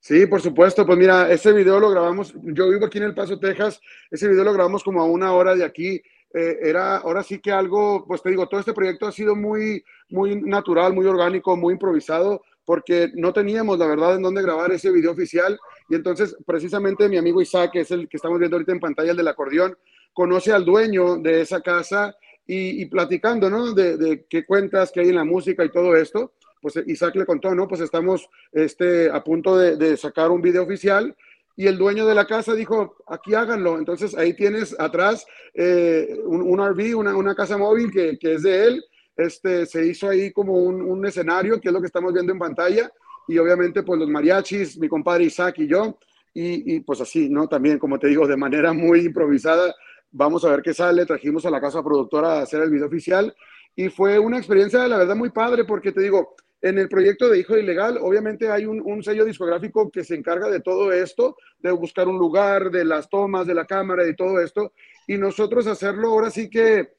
Sí, 0.00 0.26
por 0.26 0.40
supuesto. 0.40 0.86
Pues 0.86 0.98
mira, 0.98 1.30
ese 1.30 1.52
video 1.52 1.78
lo 1.78 1.90
grabamos, 1.90 2.34
yo 2.42 2.70
vivo 2.70 2.86
aquí 2.86 2.98
en 2.98 3.04
El 3.04 3.14
Paso, 3.14 3.38
Texas, 3.38 3.80
ese 4.10 4.28
video 4.28 4.44
lo 4.44 4.52
grabamos 4.52 4.82
como 4.82 5.00
a 5.00 5.04
una 5.04 5.32
hora 5.32 5.54
de 5.54 5.64
aquí. 5.64 6.02
Eh, 6.34 6.58
era 6.60 6.98
ahora 6.98 7.22
sí 7.22 7.38
que 7.38 7.50
algo, 7.52 8.04
pues 8.06 8.20
te 8.22 8.30
digo, 8.30 8.48
todo 8.48 8.60
este 8.60 8.74
proyecto 8.74 9.06
ha 9.06 9.12
sido 9.12 9.34
muy, 9.34 9.84
muy 10.10 10.40
natural, 10.42 10.92
muy 10.92 11.06
orgánico, 11.06 11.56
muy 11.56 11.74
improvisado, 11.74 12.42
porque 12.68 13.10
no 13.14 13.32
teníamos 13.32 13.78
la 13.78 13.86
verdad 13.86 14.16
en 14.16 14.20
dónde 14.20 14.42
grabar 14.42 14.70
ese 14.72 14.90
video 14.90 15.12
oficial. 15.12 15.58
Y 15.88 15.94
entonces, 15.94 16.36
precisamente 16.44 17.08
mi 17.08 17.16
amigo 17.16 17.40
Isaac, 17.40 17.70
que 17.72 17.80
es 17.80 17.90
el 17.90 18.10
que 18.10 18.18
estamos 18.18 18.38
viendo 18.38 18.56
ahorita 18.56 18.72
en 18.72 18.78
pantalla, 18.78 19.12
el 19.12 19.16
del 19.16 19.28
acordeón, 19.28 19.78
conoce 20.12 20.52
al 20.52 20.66
dueño 20.66 21.16
de 21.16 21.40
esa 21.40 21.62
casa 21.62 22.14
y, 22.46 22.84
platicando, 22.84 23.48
¿no? 23.48 23.72
De, 23.72 24.26
qué 24.28 24.44
cuentas 24.44 24.92
que 24.92 25.00
hay 25.00 25.08
en 25.08 25.14
la 25.14 25.24
música 25.24 25.64
y 25.64 25.72
todo 25.72 25.96
esto 25.96 26.32
pues 26.60 26.74
Isaac 26.86 27.14
le 27.14 27.24
contó, 27.24 27.54
¿no? 27.54 27.68
Pues 27.68 27.80
estamos 27.80 28.28
este, 28.52 29.08
a 29.10 29.22
punto 29.24 29.56
de, 29.56 29.76
de, 29.76 29.96
sacar 29.96 30.30
un 30.30 30.42
video 30.42 30.64
oficial 30.64 31.16
y 31.56 31.68
el 31.68 31.78
dueño 31.78 32.04
de 32.04 32.16
la 32.16 32.26
casa 32.26 32.54
dijo, 32.54 32.96
aquí 33.06 33.34
háganlo. 33.34 33.78
Entonces 33.78 34.14
ahí 34.14 34.34
tienes 34.34 34.78
atrás 34.78 35.24
eh, 35.54 36.18
un, 36.24 36.42
un, 36.42 36.58
RV, 36.58 36.98
una, 36.98 37.16
una 37.16 37.34
casa 37.34 37.56
móvil 37.56 37.90
que, 37.90 38.18
que, 38.18 38.34
es 38.34 38.42
de 38.42 38.66
él. 38.66 38.84
Este, 39.18 39.66
se 39.66 39.84
hizo 39.84 40.08
ahí 40.08 40.32
como 40.32 40.54
un, 40.54 40.80
un, 40.80 41.04
escenario, 41.04 41.60
que 41.60 41.68
es 41.68 41.74
lo 41.74 41.80
que 41.80 41.88
estamos 41.88 42.12
viendo 42.12 42.32
en 42.32 42.38
pantalla. 42.38 42.90
Y 43.26 43.36
obviamente 43.36 43.82
pues 43.82 43.98
los 43.98 44.08
mariachis, 44.08 44.78
mi 44.78 44.88
compadre 44.88 45.24
Isaac 45.24 45.56
y 45.58 45.66
yo. 45.66 45.98
Y, 46.32 46.78
pues 46.80 47.00
así, 47.00 47.28
¿no? 47.28 47.48
También, 47.48 47.80
como 47.80 47.98
te 47.98 48.06
digo, 48.06 48.28
de 48.28 48.36
manera 48.36 48.72
muy 48.72 49.00
improvisada. 49.00 49.74
Vamos 50.12 50.44
a 50.44 50.50
ver 50.50 50.62
qué 50.62 50.72
sale. 50.72 51.04
Trajimos 51.04 51.44
a 51.44 51.50
la 51.50 51.60
casa 51.60 51.82
productora 51.82 52.34
a 52.34 52.42
hacer 52.42 52.62
el 52.62 52.70
video 52.70 52.86
oficial. 52.86 53.34
Y 53.74 53.88
fue 53.88 54.20
una 54.20 54.38
experiencia, 54.38 54.86
la 54.86 54.98
verdad, 54.98 55.16
muy 55.16 55.30
padre, 55.30 55.64
porque 55.64 55.90
te 55.90 56.00
digo, 56.00 56.36
en 56.62 56.78
el 56.78 56.88
proyecto 56.88 57.28
de 57.28 57.40
Hijo 57.40 57.56
Ilegal, 57.56 57.98
obviamente 58.00 58.52
hay 58.52 58.66
un, 58.66 58.80
un, 58.84 59.02
sello 59.02 59.24
discográfico 59.24 59.90
que 59.90 60.04
se 60.04 60.14
encarga 60.14 60.48
de 60.48 60.60
todo 60.60 60.92
esto, 60.92 61.36
de 61.58 61.72
buscar 61.72 62.06
un 62.06 62.18
lugar, 62.18 62.70
de 62.70 62.84
las 62.84 63.08
tomas, 63.08 63.46
de 63.46 63.54
la 63.54 63.66
cámara 63.66 64.06
y 64.06 64.14
todo 64.14 64.40
esto, 64.40 64.72
y 65.08 65.16
nosotros 65.16 65.66
hacerlo 65.66 66.08
ahora 66.08 66.30
sí 66.30 66.50
que, 66.50 66.97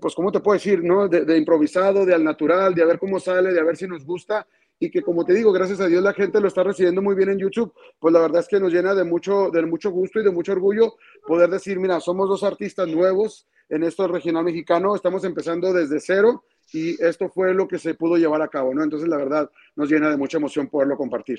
pues, 0.00 0.14
¿cómo 0.14 0.30
te 0.32 0.40
puedo 0.40 0.54
decir? 0.54 0.82
¿no? 0.82 1.08
De, 1.08 1.24
de, 1.24 1.36
improvisado, 1.36 2.04
de 2.04 2.14
al 2.14 2.24
natural, 2.24 2.74
de 2.74 2.82
a 2.82 2.86
ver 2.86 2.98
cómo 2.98 3.18
sale, 3.18 3.52
de 3.52 3.60
a 3.60 3.64
ver 3.64 3.76
si 3.76 3.86
nos 3.86 4.04
gusta, 4.04 4.46
y 4.78 4.90
que 4.90 5.02
como 5.02 5.24
te 5.24 5.32
digo, 5.32 5.52
gracias 5.52 5.80
a 5.80 5.86
Dios 5.86 6.02
la 6.02 6.12
gente 6.12 6.40
lo 6.40 6.48
está 6.48 6.64
recibiendo 6.64 7.02
muy 7.02 7.14
bien 7.14 7.28
en 7.30 7.38
YouTube, 7.38 7.72
pues 8.00 8.12
la 8.12 8.20
verdad 8.20 8.40
es 8.40 8.48
que 8.48 8.58
nos 8.58 8.72
llena 8.72 8.94
de 8.94 9.04
mucho, 9.04 9.50
de 9.50 9.64
mucho 9.64 9.90
gusto 9.90 10.20
y 10.20 10.24
de 10.24 10.30
mucho 10.30 10.52
orgullo 10.52 10.94
poder 11.26 11.50
decir, 11.50 11.78
mira, 11.78 12.00
somos 12.00 12.28
dos 12.28 12.42
artistas 12.42 12.88
nuevos 12.88 13.46
en 13.68 13.84
esto 13.84 14.08
regional 14.08 14.44
mexicano, 14.44 14.96
estamos 14.96 15.24
empezando 15.24 15.72
desde 15.72 16.00
cero, 16.00 16.44
y 16.72 17.02
esto 17.02 17.28
fue 17.28 17.54
lo 17.54 17.68
que 17.68 17.78
se 17.78 17.94
pudo 17.94 18.16
llevar 18.16 18.42
a 18.42 18.48
cabo, 18.48 18.74
¿no? 18.74 18.82
Entonces, 18.82 19.08
la 19.08 19.16
verdad, 19.16 19.50
nos 19.76 19.90
llena 19.90 20.10
de 20.10 20.16
mucha 20.16 20.38
emoción 20.38 20.68
poderlo 20.68 20.96
compartir. 20.96 21.38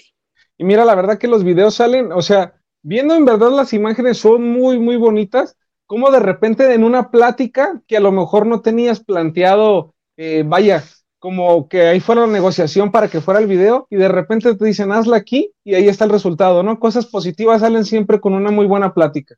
Y 0.57 0.63
mira, 0.63 0.85
la 0.85 0.95
verdad 0.95 1.17
que 1.17 1.27
los 1.27 1.43
videos 1.43 1.75
salen, 1.75 2.11
o 2.11 2.21
sea, 2.21 2.53
viendo 2.81 3.15
en 3.15 3.25
verdad 3.25 3.51
las 3.51 3.73
imágenes 3.73 4.17
son 4.17 4.43
muy, 4.43 4.79
muy 4.79 4.95
bonitas, 4.95 5.57
como 5.85 6.11
de 6.11 6.19
repente 6.19 6.73
en 6.73 6.83
una 6.83 7.11
plática 7.11 7.81
que 7.87 7.97
a 7.97 8.01
lo 8.01 8.11
mejor 8.11 8.45
no 8.45 8.61
tenías 8.61 9.03
planteado, 9.03 9.93
eh, 10.17 10.43
vaya, 10.45 10.83
como 11.19 11.69
que 11.69 11.83
ahí 11.83 11.99
fuera 11.99 12.27
la 12.27 12.33
negociación 12.33 12.91
para 12.91 13.07
que 13.07 13.21
fuera 13.21 13.39
el 13.39 13.47
video 13.47 13.87
y 13.89 13.95
de 13.95 14.09
repente 14.09 14.53
te 14.55 14.65
dicen 14.65 14.91
hazla 14.91 15.17
aquí 15.17 15.53
y 15.63 15.73
ahí 15.73 15.87
está 15.87 16.03
el 16.05 16.11
resultado, 16.11 16.63
¿no? 16.63 16.79
Cosas 16.79 17.05
positivas 17.05 17.61
salen 17.61 17.85
siempre 17.85 18.19
con 18.19 18.33
una 18.33 18.51
muy 18.51 18.65
buena 18.65 18.93
plática. 18.93 19.35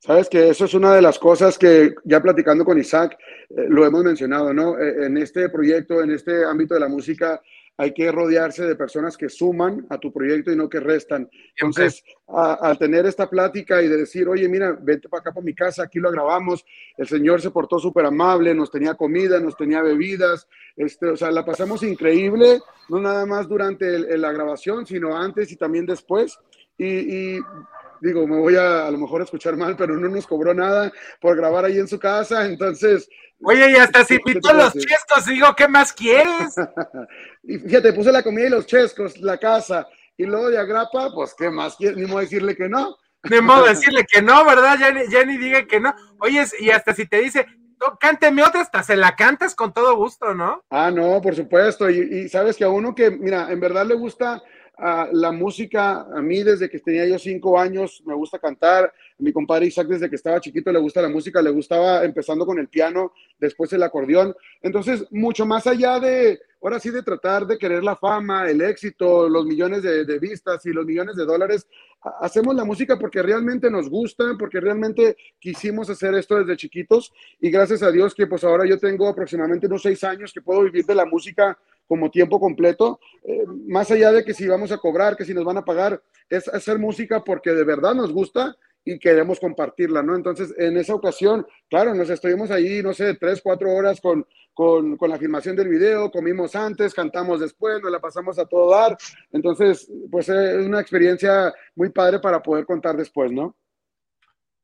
Sabes 0.00 0.28
que 0.28 0.50
eso 0.50 0.66
es 0.66 0.74
una 0.74 0.94
de 0.94 1.02
las 1.02 1.18
cosas 1.18 1.58
que 1.58 1.94
ya 2.04 2.22
platicando 2.22 2.64
con 2.64 2.78
Isaac 2.78 3.16
eh, 3.48 3.66
lo 3.68 3.84
hemos 3.84 4.04
mencionado, 4.04 4.52
¿no? 4.52 4.78
Eh, 4.78 5.06
en 5.06 5.16
este 5.16 5.48
proyecto, 5.48 6.02
en 6.02 6.10
este 6.12 6.44
ámbito 6.44 6.74
de 6.74 6.80
la 6.80 6.88
música, 6.88 7.40
hay 7.80 7.94
que 7.94 8.10
rodearse 8.10 8.64
de 8.64 8.74
personas 8.74 9.16
que 9.16 9.28
suman 9.28 9.86
a 9.88 9.98
tu 9.98 10.12
proyecto 10.12 10.50
y 10.50 10.56
no 10.56 10.68
que 10.68 10.80
restan. 10.80 11.30
Entonces, 11.56 12.02
al 12.26 12.76
tener 12.76 13.06
esta 13.06 13.30
plática 13.30 13.80
y 13.80 13.88
de 13.88 13.98
decir, 13.98 14.28
oye, 14.28 14.48
mira, 14.48 14.76
vente 14.80 15.08
para 15.08 15.20
acá 15.20 15.32
para 15.32 15.44
mi 15.44 15.54
casa, 15.54 15.84
aquí 15.84 16.00
lo 16.00 16.10
grabamos, 16.10 16.64
el 16.96 17.06
señor 17.06 17.40
se 17.40 17.52
portó 17.52 17.78
súper 17.78 18.04
amable, 18.04 18.52
nos 18.52 18.72
tenía 18.72 18.94
comida, 18.94 19.38
nos 19.38 19.56
tenía 19.56 19.80
bebidas, 19.80 20.48
este, 20.76 21.06
o 21.06 21.16
sea, 21.16 21.30
la 21.30 21.44
pasamos 21.44 21.84
increíble, 21.84 22.58
no 22.88 23.00
nada 23.00 23.24
más 23.26 23.48
durante 23.48 23.94
el, 23.94 24.20
la 24.20 24.32
grabación, 24.32 24.84
sino 24.84 25.16
antes 25.16 25.52
y 25.52 25.56
también 25.56 25.86
después. 25.86 26.36
Y, 26.76 27.36
y 27.36 27.40
digo, 28.00 28.26
me 28.26 28.38
voy 28.38 28.56
a 28.56 28.88
a 28.88 28.90
lo 28.90 28.98
mejor 28.98 29.20
a 29.20 29.24
escuchar 29.24 29.56
mal, 29.56 29.76
pero 29.76 29.96
no 29.96 30.08
nos 30.08 30.26
cobró 30.26 30.52
nada 30.52 30.92
por 31.20 31.36
grabar 31.36 31.64
ahí 31.64 31.78
en 31.78 31.88
su 31.88 32.00
casa, 32.00 32.44
entonces... 32.44 33.08
Oye, 33.42 33.70
y 33.70 33.76
hasta 33.76 34.04
se 34.04 34.14
invitó 34.14 34.52
los 34.52 34.72
chescos, 34.72 35.26
digo, 35.26 35.54
¿qué 35.56 35.68
más 35.68 35.92
quieres? 35.92 36.54
y 37.42 37.58
fíjate, 37.58 37.92
puse 37.92 38.10
la 38.10 38.22
comida 38.22 38.46
y 38.46 38.50
los 38.50 38.66
chescos, 38.66 39.18
la 39.18 39.38
casa, 39.38 39.86
y 40.16 40.24
luego 40.24 40.50
de 40.50 40.58
agrapa, 40.58 41.12
pues, 41.14 41.34
¿qué 41.38 41.48
más 41.48 41.76
quieres? 41.76 41.96
Ni 41.96 42.06
modo 42.06 42.20
decirle 42.20 42.56
que 42.56 42.68
no. 42.68 42.96
Ni 43.30 43.40
modo 43.40 43.64
decirle 43.68 44.04
que 44.10 44.22
no, 44.22 44.44
¿verdad? 44.44 44.76
Ya, 44.78 44.92
ya 45.08 45.24
ni 45.24 45.36
diga 45.36 45.66
que 45.66 45.78
no. 45.78 45.94
Oye, 46.18 46.44
y 46.58 46.70
hasta 46.70 46.92
si 46.94 47.06
te 47.06 47.20
dice, 47.20 47.46
cánteme 48.00 48.42
otra, 48.42 48.62
hasta 48.62 48.82
se 48.82 48.96
la 48.96 49.14
cantas 49.14 49.54
con 49.54 49.72
todo 49.72 49.96
gusto, 49.96 50.34
¿no? 50.34 50.62
Ah, 50.70 50.90
no, 50.90 51.20
por 51.22 51.36
supuesto, 51.36 51.88
y, 51.88 51.98
y 51.98 52.28
sabes 52.28 52.56
que 52.56 52.64
a 52.64 52.68
uno 52.68 52.94
que, 52.94 53.10
mira, 53.10 53.52
en 53.52 53.60
verdad 53.60 53.86
le 53.86 53.94
gusta 53.94 54.42
Uh, 54.78 55.12
la 55.12 55.32
música, 55.32 56.02
a 56.02 56.22
mí 56.22 56.44
desde 56.44 56.70
que 56.70 56.78
tenía 56.78 57.04
yo 57.04 57.18
cinco 57.18 57.58
años, 57.58 58.00
me 58.06 58.14
gusta 58.14 58.38
cantar. 58.38 58.92
Mi 59.18 59.32
compadre 59.32 59.66
Isaac 59.66 59.88
desde 59.88 60.08
que 60.08 60.14
estaba 60.14 60.40
chiquito 60.40 60.70
le 60.70 60.78
gusta 60.78 61.02
la 61.02 61.08
música, 61.08 61.42
le 61.42 61.50
gustaba 61.50 62.04
empezando 62.04 62.46
con 62.46 62.60
el 62.60 62.68
piano, 62.68 63.12
después 63.40 63.72
el 63.72 63.82
acordeón. 63.82 64.36
Entonces, 64.62 65.04
mucho 65.10 65.44
más 65.46 65.66
allá 65.66 65.98
de, 65.98 66.40
ahora 66.62 66.78
sí, 66.78 66.90
de 66.90 67.02
tratar 67.02 67.44
de 67.44 67.58
querer 67.58 67.82
la 67.82 67.96
fama, 67.96 68.48
el 68.48 68.60
éxito, 68.60 69.28
los 69.28 69.44
millones 69.46 69.82
de, 69.82 70.04
de 70.04 70.18
vistas 70.20 70.64
y 70.64 70.70
los 70.70 70.86
millones 70.86 71.16
de 71.16 71.24
dólares, 71.24 71.66
hacemos 72.20 72.54
la 72.54 72.64
música 72.64 72.96
porque 72.96 73.20
realmente 73.20 73.72
nos 73.72 73.90
gusta, 73.90 74.36
porque 74.38 74.60
realmente 74.60 75.16
quisimos 75.40 75.90
hacer 75.90 76.14
esto 76.14 76.36
desde 76.36 76.56
chiquitos 76.56 77.12
y 77.40 77.50
gracias 77.50 77.82
a 77.82 77.90
Dios 77.90 78.14
que 78.14 78.28
pues 78.28 78.44
ahora 78.44 78.64
yo 78.64 78.78
tengo 78.78 79.08
aproximadamente 79.08 79.66
unos 79.66 79.82
seis 79.82 80.04
años 80.04 80.32
que 80.32 80.40
puedo 80.40 80.62
vivir 80.62 80.86
de 80.86 80.94
la 80.94 81.04
música 81.04 81.58
como 81.88 82.10
tiempo 82.10 82.38
completo, 82.38 83.00
eh, 83.24 83.44
más 83.66 83.90
allá 83.90 84.12
de 84.12 84.24
que 84.24 84.34
si 84.34 84.46
vamos 84.46 84.70
a 84.70 84.78
cobrar, 84.78 85.16
que 85.16 85.24
si 85.24 85.34
nos 85.34 85.44
van 85.44 85.56
a 85.56 85.64
pagar, 85.64 86.02
es 86.28 86.46
hacer 86.48 86.78
música 86.78 87.24
porque 87.24 87.50
de 87.52 87.64
verdad 87.64 87.94
nos 87.94 88.12
gusta 88.12 88.54
y 88.84 88.98
queremos 88.98 89.40
compartirla, 89.40 90.02
¿no? 90.02 90.14
Entonces, 90.14 90.54
en 90.56 90.76
esa 90.76 90.94
ocasión, 90.94 91.46
claro, 91.68 91.94
nos 91.94 92.08
estuvimos 92.10 92.50
ahí, 92.50 92.82
no 92.82 92.94
sé, 92.94 93.14
tres, 93.14 93.40
cuatro 93.42 93.72
horas 93.72 94.00
con, 94.00 94.26
con, 94.54 94.96
con, 94.96 95.10
la 95.10 95.18
filmación 95.18 95.56
del 95.56 95.68
video, 95.68 96.10
comimos 96.10 96.54
antes, 96.54 96.94
cantamos 96.94 97.40
después, 97.40 97.82
nos 97.82 97.90
la 97.90 98.00
pasamos 98.00 98.38
a 98.38 98.46
todo 98.46 98.70
dar. 98.70 98.96
Entonces, 99.32 99.90
pues 100.10 100.28
es 100.28 100.66
una 100.66 100.80
experiencia 100.80 101.52
muy 101.74 101.90
padre 101.90 102.18
para 102.18 102.42
poder 102.42 102.64
contar 102.64 102.96
después, 102.96 103.32
¿no? 103.32 103.56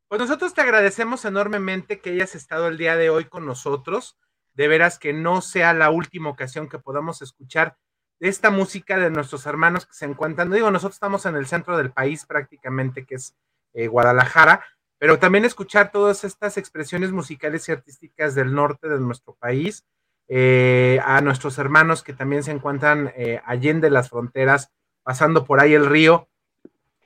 Pues 0.08 0.20
nosotros 0.20 0.54
te 0.54 0.60
agradecemos 0.60 1.24
enormemente 1.24 2.00
que 2.00 2.10
hayas 2.10 2.34
estado 2.34 2.68
el 2.68 2.78
día 2.78 2.96
de 2.96 3.10
hoy 3.10 3.24
con 3.24 3.46
nosotros 3.46 4.16
de 4.54 4.68
veras 4.68 4.98
que 4.98 5.12
no 5.12 5.40
sea 5.40 5.74
la 5.74 5.90
última 5.90 6.30
ocasión 6.30 6.68
que 6.68 6.78
podamos 6.78 7.22
escuchar 7.22 7.76
esta 8.20 8.50
música 8.50 8.98
de 8.98 9.10
nuestros 9.10 9.44
hermanos 9.46 9.86
que 9.86 9.94
se 9.94 10.04
encuentran, 10.04 10.50
digo, 10.50 10.70
nosotros 10.70 10.96
estamos 10.96 11.26
en 11.26 11.36
el 11.36 11.46
centro 11.46 11.76
del 11.76 11.90
país 11.90 12.24
prácticamente, 12.24 13.04
que 13.04 13.16
es 13.16 13.34
eh, 13.74 13.88
Guadalajara, 13.88 14.64
pero 14.98 15.18
también 15.18 15.44
escuchar 15.44 15.90
todas 15.90 16.24
estas 16.24 16.56
expresiones 16.56 17.10
musicales 17.10 17.68
y 17.68 17.72
artísticas 17.72 18.34
del 18.34 18.54
norte 18.54 18.88
de 18.88 19.00
nuestro 19.00 19.34
país, 19.34 19.84
eh, 20.28 21.00
a 21.04 21.20
nuestros 21.20 21.58
hermanos 21.58 22.02
que 22.02 22.14
también 22.14 22.42
se 22.42 22.52
encuentran 22.52 23.12
eh, 23.16 23.42
allende 23.44 23.90
las 23.90 24.08
fronteras, 24.08 24.70
pasando 25.02 25.44
por 25.44 25.60
ahí 25.60 25.74
el 25.74 25.84
río. 25.84 26.28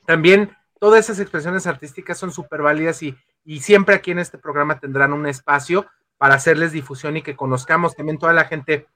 También 0.07 0.57
todas 0.79 1.07
esas 1.07 1.19
expresiones 1.19 1.66
artísticas 1.66 2.19
son 2.19 2.31
súper 2.31 2.62
válidas 2.62 3.03
y, 3.03 3.16
y 3.45 3.61
siempre 3.61 3.97
aquí 3.97 4.12
en 4.12 4.20
este 4.20 4.39
programa 4.39 4.79
tendrán 4.79 5.12
un 5.12 5.27
espacio 5.27 5.87
para 6.19 6.35
hacerles 6.35 6.73
difusión 6.73 7.16
y 7.16 7.23
que 7.23 7.36
conozcamos 7.36 7.95
también 7.95 8.19
toda 8.19 8.32
la 8.32 8.45
gente 8.45 8.86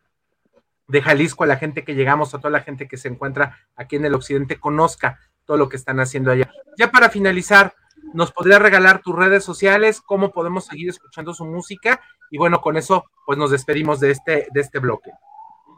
de 0.89 1.01
Jalisco, 1.01 1.45
a 1.45 1.47
la 1.47 1.57
gente 1.57 1.85
que 1.85 1.95
llegamos, 1.95 2.35
a 2.35 2.39
toda 2.39 2.51
la 2.51 2.61
gente 2.61 2.89
que 2.89 2.97
se 2.97 3.09
encuentra 3.09 3.59
aquí 3.77 3.97
en 3.97 4.05
el 4.05 4.15
occidente, 4.15 4.59
conozca 4.59 5.19
todo 5.45 5.57
lo 5.57 5.69
que 5.69 5.77
están 5.77 6.01
haciendo 6.01 6.31
allá. 6.31 6.51
Ya 6.77 6.91
para 6.91 7.09
finalizar, 7.09 7.75
¿nos 8.13 8.33
podría 8.33 8.59
regalar 8.59 9.01
tus 9.01 9.17
redes 9.17 9.45
sociales? 9.45 10.01
¿Cómo 10.01 10.33
podemos 10.33 10.67
seguir 10.67 10.91
escuchando 10.91 11.33
su 11.33 11.45
música? 11.47 12.01
Y 12.31 12.39
bueno, 12.39 12.61
con 12.61 12.77
eso, 12.77 13.05
pues 13.25 13.39
nos 13.39 13.51
despedimos 13.51 14.01
de 14.01 14.11
este, 14.11 14.49
de 14.53 14.61
este 14.61 14.81
bloque. 14.81 15.13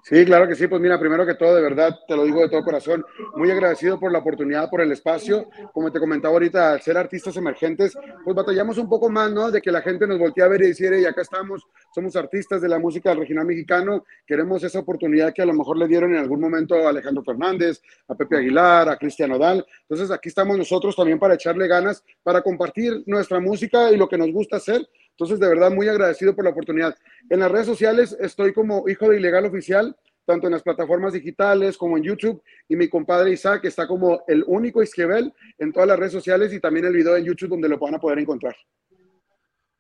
Sí, 0.07 0.23
claro 0.27 0.47
que 0.47 0.55
sí. 0.55 0.67
Pues 0.67 0.83
mira, 0.83 1.01
primero 1.01 1.25
que 1.25 1.35
todo, 1.35 1.55
de 1.55 1.63
verdad, 1.63 1.99
te 2.07 2.15
lo 2.15 2.25
digo 2.25 2.43
de 2.43 2.51
todo 2.51 2.63
corazón, 2.63 3.03
muy 3.37 3.51
agradecido 3.51 3.99
por 3.99 4.13
la 4.13 4.19
oportunidad, 4.19 4.69
por 4.69 4.83
el 4.83 4.93
espacio. 4.93 5.49
Como 5.73 5.91
te 5.91 5.99
comentaba 5.99 6.35
ahorita, 6.35 6.73
al 6.73 6.83
ser 6.83 6.99
artistas 6.99 7.35
emergentes, 7.39 7.97
pues 8.23 8.37
batallamos 8.37 8.77
un 8.77 8.87
poco 8.87 9.09
más, 9.09 9.33
¿no? 9.33 9.51
De 9.51 9.63
que 9.63 9.73
la 9.73 9.81
gente 9.81 10.07
nos 10.07 10.19
voltee 10.19 10.45
a 10.45 10.49
ver 10.49 10.61
y 10.61 10.67
decir, 10.69 10.93
y 10.93 11.07
acá 11.07 11.23
estamos, 11.23 11.67
somos 11.95 12.15
artistas 12.17 12.61
de 12.61 12.69
la 12.69 12.79
música 12.79 13.15
regional 13.15 13.47
mexicano, 13.47 14.05
queremos 14.27 14.63
esa 14.63 14.81
oportunidad 14.81 15.33
que 15.33 15.41
a 15.41 15.47
lo 15.47 15.55
mejor 15.55 15.79
le 15.79 15.89
dieron 15.89 16.13
en 16.13 16.21
algún 16.21 16.41
momento 16.41 16.75
a 16.75 16.91
Alejandro 16.91 17.25
Fernández, 17.25 17.81
a 18.07 18.15
Pepe 18.15 18.37
Aguilar, 18.37 18.91
a 18.91 18.99
Cristian 18.99 19.33
Odal. 19.33 19.65
Entonces 19.89 20.11
aquí 20.11 20.29
estamos 20.29 20.59
nosotros 20.59 20.95
también 20.95 21.19
para 21.19 21.33
echarle 21.33 21.67
ganas, 21.67 22.05
para 22.23 22.43
compartir 22.43 23.03
nuestra 23.07 23.41
música 23.41 23.91
y 23.91 23.97
lo 23.97 24.07
que 24.07 24.19
nos 24.19 24.31
gusta 24.31 24.59
hacer. 24.59 24.87
Entonces, 25.17 25.39
de 25.39 25.49
verdad, 25.49 25.71
muy 25.71 25.89
agradecido 25.89 26.35
por 26.35 26.45
la 26.45 26.51
oportunidad. 26.51 26.97
En 27.31 27.41
las 27.41 27.51
redes 27.51 27.67
sociales 27.67 28.17
estoy 28.19 28.53
como 28.53 28.89
Hijo 28.89 29.09
de 29.09 29.19
Ilegal 29.19 29.47
Oficial, 29.47 29.97
tanto 30.25 30.47
en 30.47 30.53
las 30.53 30.63
plataformas 30.63 31.13
digitales 31.13 31.79
como 31.79 31.97
en 31.97 32.03
YouTube, 32.03 32.43
y 32.69 32.75
mi 32.75 32.89
compadre 32.89 33.31
Isaac 33.31 33.65
está 33.65 33.87
como 33.87 34.25
el 34.27 34.43
único 34.47 34.83
Isquebel 34.83 35.33
en 35.59 35.73
todas 35.73 35.89
las 35.89 35.99
redes 35.99 36.13
sociales 36.13 36.53
y 36.53 36.61
también 36.61 36.87
el 36.87 36.95
video 36.95 37.17
en 37.17 37.25
YouTube 37.25 37.51
donde 37.51 37.69
lo 37.69 37.79
van 37.79 37.95
a 37.95 38.01
poder 38.01 38.19
encontrar. 38.19 38.57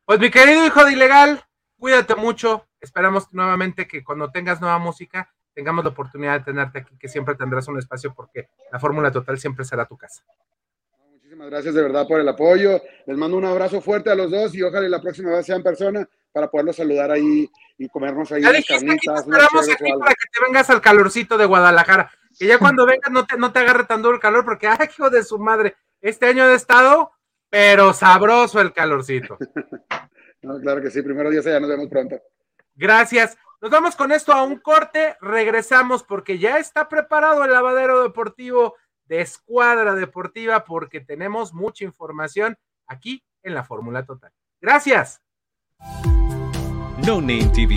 Pues 0.05 0.21
mi 0.21 0.31
querido 0.31 0.65
Hijo 0.67 0.85
de 0.85 0.93
Ilegal, 0.93 1.43
cuídate 1.79 2.15
mucho. 2.15 2.69
Esperamos 2.81 3.33
nuevamente 3.33 3.89
que 3.89 4.05
cuando 4.05 4.31
tengas 4.31 4.61
nueva 4.61 4.79
música 4.79 5.35
tengamos 5.55 5.85
la 5.85 5.91
oportunidad 5.91 6.39
de 6.39 6.45
tenerte 6.45 6.81
aquí, 6.81 6.97
que 6.99 7.09
siempre 7.09 7.35
tendrás 7.35 7.67
un 7.69 7.79
espacio 7.79 8.13
porque 8.15 8.49
la 8.71 8.79
Fórmula 8.79 9.11
Total 9.11 9.39
siempre 9.39 9.65
será 9.65 9.87
tu 9.87 9.97
casa. 9.97 10.23
Muchísimas 11.35 11.51
gracias 11.51 11.75
de 11.75 11.83
verdad 11.83 12.07
por 12.07 12.21
el 12.21 12.29
apoyo. 12.29 12.81
Les 13.07 13.17
mando 13.17 13.37
un 13.37 13.45
abrazo 13.45 13.81
fuerte 13.81 14.09
a 14.09 14.15
los 14.15 14.31
dos 14.31 14.55
y 14.55 14.63
ojalá 14.63 14.89
la 14.89 15.01
próxima 15.01 15.33
vez 15.33 15.45
sea 15.45 15.57
en 15.57 15.65
persona 15.65 16.09
para 16.31 16.49
poderlos 16.49 16.77
saludar 16.77 17.11
ahí 17.11 17.51
y 17.77 17.89
comernos 17.89 18.31
ahí 18.31 18.41
Ya 18.43 18.51
unas 18.51 18.59
dijiste 18.59 18.87
que 18.87 18.87
carnitas. 18.87 19.15
te 19.25 19.31
esperamos 19.33 19.69
aquí 19.69 19.93
para 19.99 20.15
que 20.15 20.29
te 20.33 20.45
vengas 20.47 20.71
al 20.71 20.81
calorcito 20.81 21.37
de 21.37 21.45
Guadalajara. 21.47 22.09
Que 22.39 22.47
ya 22.47 22.59
cuando 22.61 22.87
vengas 22.87 23.11
no 23.11 23.27
te, 23.27 23.37
no 23.37 23.53
te 23.53 23.59
agarre 23.59 23.83
tan 23.83 24.01
duro 24.01 24.15
el 24.15 24.21
calor, 24.21 24.45
porque, 24.45 24.69
ay, 24.69 24.89
hijo 24.89 25.11
de 25.11 25.25
su 25.25 25.41
madre, 25.41 25.75
este 26.01 26.27
año 26.27 26.47
de 26.47 26.55
estado, 26.55 27.11
pero 27.51 27.93
sabroso 27.93 28.61
el 28.61 28.73
calorcito. 28.73 29.37
No, 30.43 30.61
claro 30.61 30.83
que 30.83 30.91
sí, 30.91 31.01
primero 31.01 31.31
día 31.31 31.41
ya 31.41 31.59
nos 31.59 31.71
vemos 31.71 31.89
pronto. 31.89 32.21
Gracias. 32.75 33.35
Nos 33.63 33.71
vamos 33.71 33.97
con 33.97 34.13
esto 34.13 34.31
a 34.31 34.43
un 34.43 34.59
corte, 34.59 35.17
regresamos 35.23 36.03
porque 36.03 36.39
ya 36.39 36.59
está 36.59 36.87
preparado 36.91 37.43
el 37.47 37.51
lavadero 37.51 38.03
deportivo 38.03 38.75
de 39.07 39.21
Escuadra 39.21 39.95
Deportiva 39.95 40.65
porque 40.65 41.01
tenemos 41.01 41.53
mucha 41.53 41.85
información 41.85 42.57
aquí 42.87 43.23
en 43.43 43.55
la 43.55 43.65
Fórmula 43.65 44.05
Total. 44.05 44.33
Gracias. 44.61 45.21
No 47.07 47.21
Name 47.21 47.51
TV. 47.55 47.77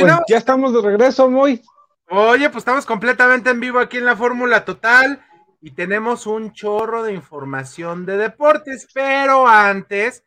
Pues 0.00 0.14
ya 0.28 0.38
estamos 0.38 0.72
de 0.72 0.80
regreso, 0.82 1.28
muy. 1.28 1.62
Oye, 2.08 2.48
pues 2.50 2.62
estamos 2.62 2.86
completamente 2.86 3.50
en 3.50 3.60
vivo 3.60 3.78
aquí 3.78 3.98
en 3.98 4.04
la 4.04 4.16
Fórmula 4.16 4.64
Total 4.64 5.24
y 5.60 5.72
tenemos 5.72 6.26
un 6.26 6.52
chorro 6.52 7.02
de 7.02 7.12
información 7.12 8.06
de 8.06 8.16
deportes, 8.16 8.88
pero 8.92 9.46
antes 9.46 10.24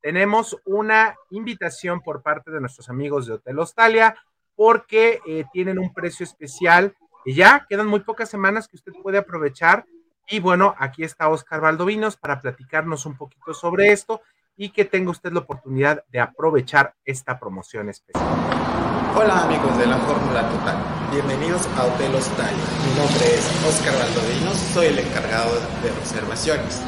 tenemos 0.00 0.56
una 0.64 1.16
invitación 1.30 2.00
por 2.00 2.22
parte 2.22 2.50
de 2.50 2.60
nuestros 2.60 2.88
amigos 2.88 3.26
de 3.26 3.34
Hotel 3.34 3.58
Hostalia 3.58 4.16
porque 4.54 5.20
eh, 5.26 5.44
tienen 5.52 5.78
un 5.78 5.92
precio 5.92 6.24
especial 6.24 6.94
y 7.24 7.34
ya 7.34 7.66
quedan 7.68 7.88
muy 7.88 8.00
pocas 8.00 8.30
semanas 8.30 8.68
que 8.68 8.76
usted 8.76 8.92
puede 9.02 9.18
aprovechar. 9.18 9.84
Y 10.28 10.40
bueno, 10.40 10.74
aquí 10.78 11.02
está 11.02 11.28
Oscar 11.28 11.60
Valdovinos 11.60 12.16
para 12.16 12.40
platicarnos 12.40 13.04
un 13.04 13.16
poquito 13.16 13.52
sobre 13.52 13.92
esto 13.92 14.22
y 14.56 14.70
que 14.70 14.84
tenga 14.84 15.10
usted 15.10 15.32
la 15.32 15.40
oportunidad 15.40 16.04
de 16.08 16.20
aprovechar 16.20 16.94
esta 17.04 17.38
promoción 17.38 17.88
especial. 17.90 18.75
Hola 19.18 19.44
amigos 19.44 19.78
de 19.78 19.86
la 19.86 19.96
Fórmula 19.96 20.46
Total, 20.50 20.76
bienvenidos 21.10 21.66
a 21.78 21.84
Hotel 21.84 22.14
Hostal. 22.14 22.52
Mi 22.84 23.00
nombre 23.00 23.24
es 23.34 23.48
Oscar 23.66 23.94
Valdovinos, 23.98 24.58
soy 24.74 24.88
el 24.88 24.98
encargado 24.98 25.54
de 25.82 25.90
reservaciones. 25.98 26.82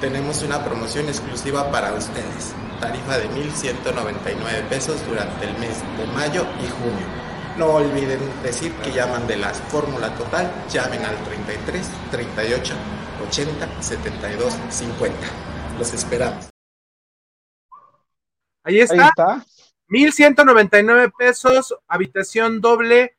Tenemos 0.00 0.42
una 0.42 0.64
promoción 0.64 1.06
exclusiva 1.06 1.70
para 1.70 1.94
ustedes, 1.94 2.54
tarifa 2.80 3.18
de 3.18 3.30
1.199 3.30 4.68
pesos 4.68 4.96
durante 5.06 5.44
el 5.44 5.56
mes 5.58 5.80
de 5.96 6.06
mayo 6.08 6.44
y 6.60 6.68
junio. 6.68 7.06
No 7.56 7.66
olviden 7.66 8.18
decir 8.42 8.72
que 8.82 8.90
llaman 8.90 9.28
de 9.28 9.36
la 9.36 9.50
Fórmula 9.50 10.12
Total, 10.16 10.50
llamen 10.68 11.04
al 11.04 11.16
33 11.18 11.86
38 12.10 12.74
80 13.28 13.68
72 13.80 14.54
50. 14.70 15.16
Los 15.78 15.94
esperamos. 15.94 16.48
Ahí 18.64 18.80
está. 18.80 18.94
Ahí 18.94 19.08
está. 19.08 19.53
1199 19.88 21.12
pesos, 21.16 21.76
habitación 21.86 22.60
doble 22.60 23.16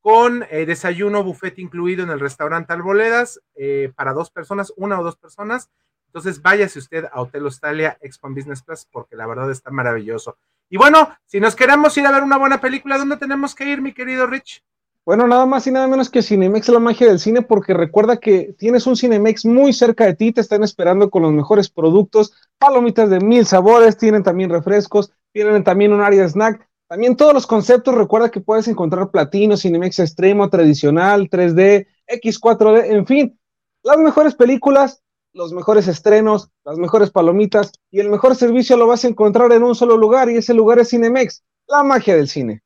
con 0.00 0.44
eh, 0.50 0.66
desayuno, 0.66 1.22
buffet 1.22 1.58
incluido 1.58 2.02
en 2.02 2.10
el 2.10 2.20
restaurante 2.20 2.72
Alboledas 2.72 3.40
eh, 3.54 3.92
para 3.94 4.12
dos 4.12 4.30
personas, 4.30 4.72
una 4.76 4.98
o 5.00 5.04
dos 5.04 5.16
personas. 5.16 5.70
Entonces 6.06 6.40
váyase 6.40 6.78
usted 6.78 7.04
a 7.12 7.20
Hotel 7.20 7.46
Hostalia 7.46 7.98
Expo 8.00 8.28
Business 8.30 8.62
Class 8.62 8.88
porque 8.90 9.16
la 9.16 9.26
verdad 9.26 9.50
está 9.50 9.70
maravilloso. 9.70 10.38
Y 10.70 10.76
bueno, 10.76 11.14
si 11.26 11.40
nos 11.40 11.54
queremos 11.54 11.96
ir 11.98 12.06
a 12.06 12.12
ver 12.12 12.22
una 12.22 12.38
buena 12.38 12.60
película, 12.60 12.98
¿dónde 12.98 13.16
tenemos 13.16 13.54
que 13.54 13.64
ir, 13.68 13.80
mi 13.80 13.92
querido 13.92 14.26
Rich? 14.26 14.62
Bueno, 15.04 15.26
nada 15.26 15.46
más 15.46 15.66
y 15.66 15.70
nada 15.70 15.86
menos 15.86 16.10
que 16.10 16.22
Cinemex 16.22 16.68
la 16.68 16.80
magia 16.80 17.06
del 17.06 17.18
cine, 17.18 17.40
porque 17.40 17.72
recuerda 17.72 18.18
que 18.18 18.54
tienes 18.58 18.86
un 18.86 18.94
Cinemex 18.94 19.46
muy 19.46 19.72
cerca 19.72 20.04
de 20.04 20.14
ti, 20.14 20.32
te 20.32 20.42
están 20.42 20.62
esperando 20.62 21.08
con 21.08 21.22
los 21.22 21.32
mejores 21.32 21.70
productos, 21.70 22.34
palomitas 22.58 23.08
de 23.08 23.20
mil 23.20 23.46
sabores, 23.46 23.96
tienen 23.96 24.22
también 24.22 24.50
refrescos, 24.50 25.12
tienen 25.32 25.64
también 25.64 25.92
un 25.92 26.00
área 26.00 26.28
snack, 26.28 26.68
también 26.88 27.16
todos 27.16 27.34
los 27.34 27.46
conceptos, 27.46 27.94
recuerda 27.94 28.30
que 28.30 28.40
puedes 28.40 28.66
encontrar 28.66 29.10
platino, 29.10 29.56
Cinemex 29.56 29.98
extremo, 29.98 30.48
tradicional, 30.48 31.28
3D, 31.28 31.86
X4D, 32.06 32.84
en 32.92 33.06
fin, 33.06 33.38
las 33.82 33.98
mejores 33.98 34.34
películas, 34.34 35.02
los 35.34 35.52
mejores 35.52 35.86
estrenos, 35.86 36.50
las 36.64 36.78
mejores 36.78 37.10
palomitas 37.10 37.72
y 37.90 38.00
el 38.00 38.08
mejor 38.08 38.34
servicio 38.34 38.76
lo 38.76 38.86
vas 38.86 39.04
a 39.04 39.08
encontrar 39.08 39.52
en 39.52 39.62
un 39.62 39.74
solo 39.74 39.96
lugar 39.96 40.30
y 40.30 40.36
ese 40.36 40.54
lugar 40.54 40.78
es 40.78 40.88
Cinemex, 40.88 41.44
la 41.66 41.82
magia 41.82 42.16
del 42.16 42.28
cine. 42.28 42.62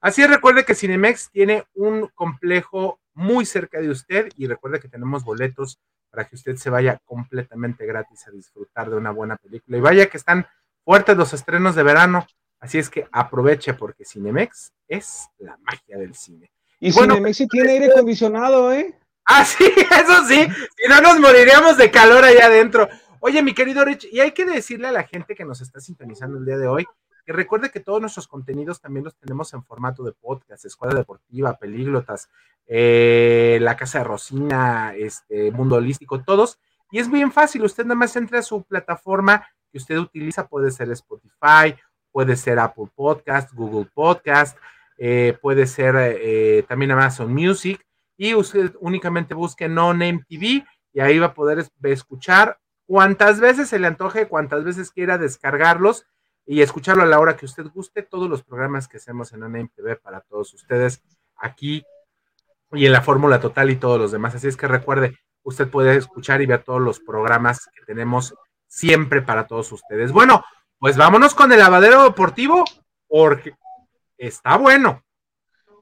Así 0.00 0.22
es, 0.22 0.30
recuerde 0.30 0.64
que 0.64 0.74
Cinemex 0.74 1.30
tiene 1.30 1.64
un 1.74 2.08
complejo 2.14 3.00
muy 3.14 3.44
cerca 3.44 3.80
de 3.80 3.90
usted 3.90 4.28
y 4.36 4.46
recuerde 4.46 4.80
que 4.80 4.88
tenemos 4.88 5.24
boletos 5.24 5.78
para 6.10 6.24
que 6.24 6.36
usted 6.36 6.56
se 6.56 6.70
vaya 6.70 7.00
completamente 7.04 7.84
gratis 7.84 8.26
a 8.26 8.30
disfrutar 8.30 8.90
de 8.90 8.96
una 8.96 9.10
buena 9.10 9.36
película. 9.36 9.76
Y 9.76 9.80
vaya 9.80 10.06
que 10.06 10.16
están 10.16 10.46
fuertes 10.84 11.16
los 11.16 11.32
estrenos 11.32 11.74
de 11.74 11.82
verano, 11.82 12.26
así 12.60 12.78
es 12.78 12.90
que 12.90 13.06
aproveche 13.12 13.74
porque 13.74 14.04
Cinemex 14.04 14.72
es 14.88 15.28
la 15.38 15.56
magia 15.58 15.98
del 15.98 16.14
cine. 16.14 16.50
Y 16.78 16.92
bueno, 16.92 17.14
Cinemex 17.14 17.36
sí 17.36 17.48
tiene 17.48 17.72
aire 17.72 17.86
acondicionado, 17.86 18.72
¿eh? 18.72 18.98
Ah, 19.24 19.44
sí, 19.44 19.64
eso 19.90 20.24
sí, 20.26 20.48
si 20.76 20.88
no 20.88 21.00
nos 21.00 21.20
moriríamos 21.20 21.76
de 21.76 21.90
calor 21.90 22.24
allá 22.24 22.46
adentro. 22.46 22.88
Oye, 23.20 23.42
mi 23.42 23.54
querido 23.54 23.84
Rich, 23.84 24.08
y 24.10 24.20
hay 24.20 24.32
que 24.32 24.46
decirle 24.46 24.88
a 24.88 24.92
la 24.92 25.04
gente 25.04 25.34
que 25.34 25.44
nos 25.44 25.60
está 25.60 25.80
sintonizando 25.80 26.38
el 26.38 26.46
día 26.46 26.56
de 26.56 26.66
hoy 26.66 26.86
que 27.24 27.32
recuerde 27.32 27.70
que 27.70 27.80
todos 27.80 28.00
nuestros 28.00 28.28
contenidos 28.28 28.80
también 28.80 29.04
los 29.04 29.16
tenemos 29.16 29.52
en 29.52 29.62
formato 29.64 30.02
de 30.02 30.12
podcast, 30.12 30.64
Escuela 30.64 30.94
Deportiva, 30.94 31.58
Pelíglotas, 31.58 32.28
eh, 32.66 33.58
La 33.60 33.76
Casa 33.76 33.98
de 33.98 34.04
Rosina, 34.04 34.94
este, 34.96 35.50
Mundo 35.50 35.76
Holístico, 35.76 36.22
todos. 36.22 36.58
Y 36.90 36.98
es 36.98 37.10
bien 37.10 37.32
fácil, 37.32 37.64
usted 37.64 37.84
nada 37.84 37.94
más 37.94 38.16
entra 38.16 38.40
a 38.40 38.42
su 38.42 38.62
plataforma 38.62 39.46
que 39.70 39.78
usted 39.78 39.98
utiliza, 39.98 40.48
puede 40.48 40.70
ser 40.70 40.90
Spotify, 40.90 41.74
puede 42.12 42.36
ser 42.36 42.58
Apple 42.58 42.90
Podcast, 42.94 43.52
Google 43.52 43.88
Podcast, 43.92 44.58
eh, 44.98 45.38
puede 45.40 45.66
ser 45.66 45.94
eh, 45.98 46.64
también 46.68 46.90
Amazon 46.90 47.32
Music, 47.32 47.84
y 48.16 48.34
usted 48.34 48.74
únicamente 48.80 49.32
busque 49.32 49.66
No 49.66 49.94
Name 49.94 50.24
TV 50.28 50.64
y 50.92 51.00
ahí 51.00 51.18
va 51.18 51.26
a 51.28 51.34
poder 51.34 51.66
escuchar 51.84 52.58
cuantas 52.84 53.40
veces 53.40 53.68
se 53.68 53.78
le 53.78 53.86
antoje, 53.86 54.28
cuantas 54.28 54.62
veces 54.62 54.90
quiera 54.90 55.16
descargarlos 55.16 56.04
y 56.44 56.60
escucharlo 56.60 57.02
a 57.02 57.06
la 57.06 57.18
hora 57.18 57.36
que 57.36 57.46
usted 57.46 57.66
guste, 57.72 58.02
todos 58.02 58.28
los 58.28 58.42
programas 58.42 58.88
que 58.88 58.98
hacemos 58.98 59.32
en 59.32 59.44
ANEM 59.44 59.68
TV 59.68 59.96
para 59.96 60.20
todos 60.20 60.52
ustedes 60.52 61.02
aquí 61.36 61.82
y 62.72 62.84
en 62.84 62.92
la 62.92 63.00
Fórmula 63.00 63.40
Total 63.40 63.70
y 63.70 63.76
todos 63.76 63.98
los 63.98 64.12
demás. 64.12 64.34
Así 64.34 64.48
es 64.48 64.56
que 64.58 64.68
recuerde, 64.68 65.16
usted 65.42 65.70
puede 65.70 65.96
escuchar 65.96 66.42
y 66.42 66.46
ver 66.46 66.62
todos 66.62 66.82
los 66.82 67.00
programas 67.00 67.68
que 67.74 67.84
tenemos 67.86 68.34
siempre 68.70 69.20
para 69.20 69.46
todos 69.46 69.70
ustedes. 69.72 70.12
Bueno, 70.12 70.44
pues 70.78 70.96
vámonos 70.96 71.34
con 71.34 71.52
el 71.52 71.58
lavadero 71.58 72.04
deportivo 72.04 72.64
porque 73.08 73.52
está 74.16 74.56
bueno. 74.56 75.02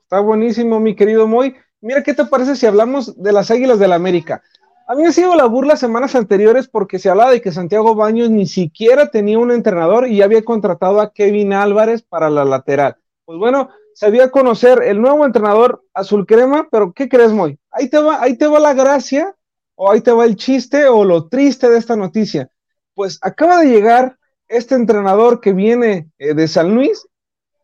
Está 0.02 0.20
buenísimo, 0.20 0.81
mi 0.81 0.97
querido 0.97 1.27
Moy. 1.27 1.55
Mira, 1.81 2.02
¿qué 2.02 2.15
te 2.15 2.24
parece 2.24 2.56
si 2.56 2.66
hablamos 2.66 3.23
de 3.23 3.32
las 3.32 3.51
Águilas 3.51 3.78
del 3.78 3.90
la 3.90 3.97
América? 3.97 4.43
A 4.89 4.94
mí 4.94 5.05
ha 5.05 5.12
sido 5.12 5.36
la 5.36 5.44
burla 5.44 5.77
semanas 5.77 6.15
anteriores 6.15 6.66
porque 6.66 6.98
se 6.98 7.10
hablaba 7.10 7.31
de 7.31 7.43
que 7.43 7.52
Santiago 7.52 7.94
Baños 7.94 8.31
ni 8.31 8.47
siquiera 8.47 9.10
tenía 9.10 9.39
un 9.39 9.52
entrenador 9.52 10.09
y 10.09 10.23
había 10.23 10.43
contratado 10.43 11.02
a 11.02 11.12
Kevin 11.12 11.52
Álvarez 11.52 12.02
para 12.02 12.31
la 12.31 12.47
lateral. 12.47 12.97
Pues 13.27 13.39
bueno, 13.39 13.69
se 13.93 14.06
había 14.06 14.31
conocer 14.31 14.82
el 14.82 15.02
nuevo 15.02 15.27
entrenador 15.27 15.85
azul 15.93 16.24
crema, 16.24 16.69
pero 16.70 16.94
¿qué 16.94 17.09
crees, 17.09 17.32
Moy? 17.32 17.59
Ahí 17.70 17.90
te 17.90 17.98
va, 17.98 18.23
ahí 18.23 18.39
te 18.39 18.47
va 18.47 18.59
la 18.60 18.73
gracia, 18.73 19.36
o 19.74 19.93
ahí 19.93 20.01
te 20.01 20.10
va 20.10 20.24
el 20.24 20.36
chiste, 20.36 20.89
o 20.89 21.05
lo 21.05 21.28
triste 21.28 21.69
de 21.69 21.77
esta 21.77 21.94
noticia. 21.94 22.51
Pues 22.99 23.20
acaba 23.23 23.61
de 23.61 23.69
llegar 23.69 24.19
este 24.49 24.75
entrenador 24.75 25.41
que 25.41 25.53
viene 25.53 26.11
eh, 26.19 26.35
de 26.35 26.49
San 26.49 26.75
Luis, 26.75 27.07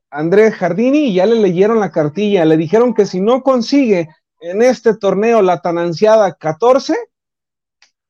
Andrés 0.08 0.54
Jardini, 0.54 1.08
y 1.08 1.14
ya 1.14 1.26
le 1.26 1.34
leyeron 1.34 1.80
la 1.80 1.90
cartilla, 1.90 2.44
le 2.44 2.56
dijeron 2.56 2.94
que 2.94 3.04
si 3.04 3.20
no 3.20 3.42
consigue 3.42 4.10
en 4.38 4.62
este 4.62 4.94
torneo 4.94 5.42
la 5.42 5.60
tan 5.60 5.76
ansiada 5.76 6.34
14, 6.34 6.96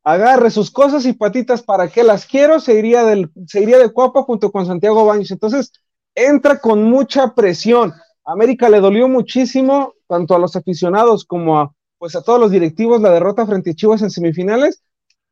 agarre 0.02 0.50
sus 0.50 0.70
cosas 0.70 1.06
y 1.06 1.14
patitas 1.14 1.62
para 1.62 1.88
que 1.88 2.04
las 2.04 2.26
quiero, 2.26 2.60
se 2.60 2.74
iría, 2.74 3.04
del, 3.04 3.32
se 3.46 3.62
iría 3.62 3.78
de 3.78 3.90
Cuapa 3.90 4.22
junto 4.24 4.52
con 4.52 4.66
Santiago 4.66 5.06
Baños. 5.06 5.30
Entonces, 5.30 5.72
entra 6.14 6.58
con 6.58 6.82
mucha 6.82 7.34
presión. 7.34 7.94
América 8.26 8.68
le 8.68 8.80
dolió 8.80 9.08
muchísimo, 9.08 9.94
tanto 10.08 10.34
a 10.34 10.38
los 10.38 10.56
aficionados 10.56 11.24
como 11.24 11.58
a, 11.58 11.74
pues 11.96 12.16
a 12.16 12.22
todos 12.22 12.38
los 12.38 12.50
directivos, 12.50 13.00
la 13.00 13.12
derrota 13.12 13.46
frente 13.46 13.70
a 13.70 13.74
Chivas 13.74 14.02
en 14.02 14.10
semifinales. 14.10 14.82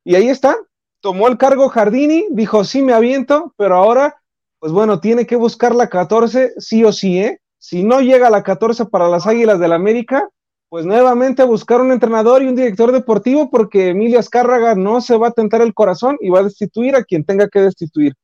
Y 0.05 0.15
ahí 0.15 0.31
está, 0.31 0.57
tomó 1.03 1.29
el 1.29 1.37
cargo 1.37 1.69
Jardini, 1.69 2.27
dijo, 2.31 2.65
sí 2.65 2.81
me 2.81 2.95
aviento, 2.95 3.53
pero 3.59 3.75
ahora, 3.75 4.17
pues 4.61 4.73
bueno, 4.73 5.01
tiene 5.01 5.27
que 5.27 5.37
buscar 5.37 5.75
la 5.75 5.89
14, 5.89 6.55
sí 6.57 6.85
o 6.85 6.93
sí, 6.93 7.19
¿eh? 7.19 7.41
Si 7.59 7.83
no 7.83 8.01
llega 8.01 8.31
la 8.31 8.43
14 8.43 8.87
para 8.87 9.09
las 9.09 9.27
Águilas 9.27 9.61
del 9.61 9.73
América, 9.73 10.29
pues 10.69 10.87
nuevamente 10.87 11.43
buscar 11.45 11.81
un 11.81 11.93
entrenador 11.93 12.43
y 12.43 12.47
un 12.47 12.57
director 12.57 12.93
deportivo 12.93 13.51
porque 13.51 13.91
Emilio 13.91 14.19
Azcárraga 14.19 14.75
no 14.75 15.01
se 15.01 15.17
va 15.17 15.29
a 15.29 15.33
tentar 15.33 15.61
el 15.61 15.75
corazón 15.75 16.17
y 16.21 16.31
va 16.31 16.41
a 16.41 16.45
destituir 16.45 16.97
a 16.97 17.05
quien 17.05 17.25
tenga 17.25 17.49
que 17.49 17.61
destituir. 17.61 18.15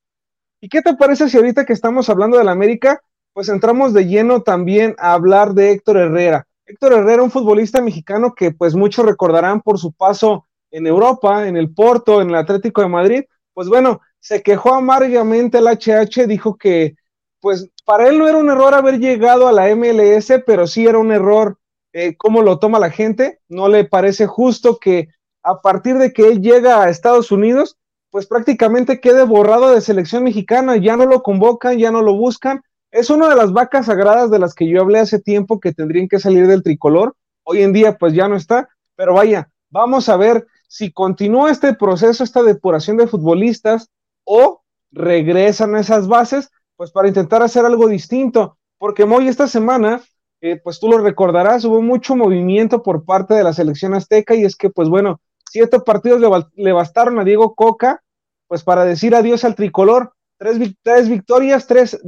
¿Y 0.61 0.69
qué 0.69 0.81
te 0.81 0.95
parece 0.95 1.29
si 1.29 1.37
ahorita 1.37 1.67
que 1.67 1.73
estamos 1.73 2.09
hablando 2.09 2.39
de 2.39 2.45
la 2.45 2.53
América, 2.53 3.03
pues 3.33 3.49
entramos 3.49 3.93
de 3.93 4.07
lleno 4.07 4.43
también 4.43 4.97
a 4.99 5.13
hablar 5.13 5.53
de 5.53 5.73
Héctor 5.73 5.99
Herrera? 5.99 6.47
Héctor 6.65 6.95
Herrera, 6.95 7.23
un 7.23 7.31
futbolista 7.31 7.81
mexicano 7.81 8.35
que 8.35 8.51
pues 8.51 8.75
muchos 8.75 9.05
recordarán 9.05 9.61
por 9.61 9.79
su 9.79 9.93
paso 9.93 10.48
en 10.71 10.87
Europa, 10.87 11.49
en 11.49 11.57
el 11.57 11.73
Porto, 11.73 12.21
en 12.21 12.31
el 12.31 12.37
Atlético 12.37 12.83
de 12.83 12.89
Madrid, 12.89 13.25
pues 13.55 13.69
bueno, 13.69 14.01
se 14.21 14.43
quejó 14.43 14.75
amargamente 14.75 15.59
el 15.59 15.67
HH, 15.67 16.27
dijo 16.27 16.57
que 16.57 16.97
pues 17.41 17.71
para 17.85 18.09
él 18.09 18.19
no 18.19 18.29
era 18.29 18.39
un 18.39 18.51
error 18.51 18.75
haber 18.75 18.99
llegado 18.99 19.49
a 19.49 19.53
la 19.53 19.75
MLS, 19.75 20.43
pero 20.47 20.67
sí 20.67 20.87
era 20.87 20.99
un 20.99 21.13
error 21.13 21.59
eh, 21.93 22.17
cómo 22.17 22.43
lo 22.43 22.59
toma 22.59 22.79
la 22.79 22.91
gente, 22.91 23.41
no 23.49 23.69
le 23.69 23.85
parece 23.85 24.27
justo 24.27 24.79
que 24.79 25.09
a 25.43 25.61
partir 25.61 25.97
de 25.99 26.13
que 26.13 26.29
él 26.29 26.43
llega 26.43 26.83
a 26.83 26.91
Estados 26.91 27.33
Unidos, 27.33 27.79
pues 28.11 28.27
prácticamente 28.27 29.01
quede 29.01 29.25
borrado 29.25 29.71
de 29.71 29.81
selección 29.81 30.25
mexicana, 30.25 30.77
ya 30.77 30.97
no 30.97 31.07
lo 31.07 31.23
convocan, 31.23 31.79
ya 31.79 31.91
no 31.91 32.03
lo 32.03 32.15
buscan. 32.15 32.63
Es 32.91 33.11
una 33.11 33.29
de 33.29 33.37
las 33.37 33.53
vacas 33.53 33.87
sagradas 33.87 34.31
de 34.31 34.39
las 34.39 34.55
que 34.55 34.69
yo 34.69 34.81
hablé 34.81 34.99
hace 34.99 35.19
tiempo 35.19 35.61
que 35.61 35.73
tendrían 35.73 36.09
que 36.09 36.19
salir 36.19 36.47
del 36.47 36.63
tricolor. 36.63 37.15
Hoy 37.45 37.63
en 37.63 37.73
día 37.73 37.97
pues 37.99 38.15
ya 38.15 38.29
no 38.29 38.37
está, 38.37 38.69
pero 38.97 39.15
vaya, 39.15 39.51
vamos 39.71 40.09
a 40.09 40.17
ver 40.17 40.47
si 40.69 40.93
continúa 40.93 41.51
este 41.51 41.75
proceso, 41.75 42.23
esta 42.23 42.43
depuración 42.43 42.97
de 42.97 43.09
futbolistas 43.09 43.89
o 44.25 44.63
regresan 44.93 45.75
a 45.75 45.81
esas 45.81 46.07
bases, 46.07 46.51
pues 46.77 46.93
para 46.93 47.09
intentar 47.09 47.43
hacer 47.43 47.65
algo 47.65 47.89
distinto, 47.89 48.57
porque 48.79 49.03
hoy 49.03 49.27
esta 49.27 49.49
semana 49.49 50.03
eh, 50.41 50.61
pues 50.63 50.79
tú 50.79 50.89
lo 50.89 50.99
recordarás, 50.99 51.65
hubo 51.65 51.83
mucho 51.83 52.15
movimiento 52.15 52.83
por 52.83 53.05
parte 53.05 53.35
de 53.35 53.43
la 53.43 53.53
selección 53.53 53.95
azteca 53.95 54.35
y 54.35 54.45
es 54.45 54.55
que, 54.55 54.71
pues 54.71 54.89
bueno, 54.89 55.21
siete 55.51 55.81
partidos 55.81 56.21
le, 56.55 56.73
bastaron 56.73 57.19
a 57.19 57.25
Diego 57.25 57.55
Coca, 57.55 58.03
pues 58.47 58.63
para 58.63 58.85
decir 58.85 59.15
adiós 59.15 59.45
al 59.45 59.55
tricolor. 59.55 60.13
Tres, 60.39 61.09
victorias, 61.09 61.67
tres, 61.67 61.99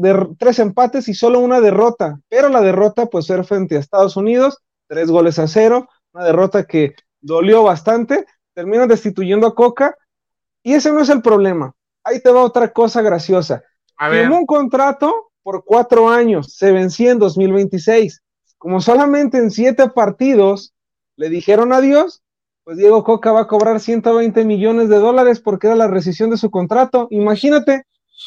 empates 0.60 1.08
y 1.08 1.14
solo 1.14 1.40
una 1.40 1.60
derrota, 1.60 2.20
pero 2.28 2.48
la 2.48 2.60
derrota 2.60 3.06
pues 3.06 3.28
era 3.28 3.42
frente 3.42 3.74
a 3.74 3.80
Estados 3.80 4.16
Unidos, 4.16 4.58
tres 4.86 5.10
goles 5.10 5.40
a 5.40 5.48
cero, 5.48 5.88
una 6.12 6.26
derrota 6.26 6.64
que 6.64 6.94
dolió 7.20 7.64
bastante, 7.64 8.26
terminan 8.54 8.88
destituyendo 8.88 9.46
a 9.46 9.54
Coca 9.54 9.96
y 10.62 10.74
ese 10.74 10.92
no 10.92 11.00
es 11.00 11.08
el 11.08 11.22
problema. 11.22 11.74
Ahí 12.04 12.20
te 12.20 12.30
va 12.30 12.42
otra 12.42 12.72
cosa 12.72 13.02
graciosa. 13.02 13.62
Firmó 13.98 14.38
un 14.38 14.46
contrato 14.46 15.32
por 15.42 15.64
cuatro 15.64 16.08
años, 16.08 16.54
se 16.54 16.72
vencía 16.72 17.12
en 17.12 17.18
2026. 17.18 18.22
Como 18.58 18.80
solamente 18.80 19.38
en 19.38 19.50
siete 19.50 19.88
partidos 19.90 20.74
le 21.16 21.28
dijeron 21.28 21.72
adiós, 21.72 22.22
pues 22.64 22.76
Diego 22.76 23.04
Coca 23.04 23.32
va 23.32 23.42
a 23.42 23.46
cobrar 23.46 23.80
120 23.80 24.44
millones 24.44 24.88
de 24.88 24.98
dólares 24.98 25.40
porque 25.40 25.66
era 25.66 25.76
la 25.76 25.88
rescisión 25.88 26.30
de 26.30 26.36
su 26.36 26.50
contrato. 26.50 27.08
Imagínate, 27.10 27.84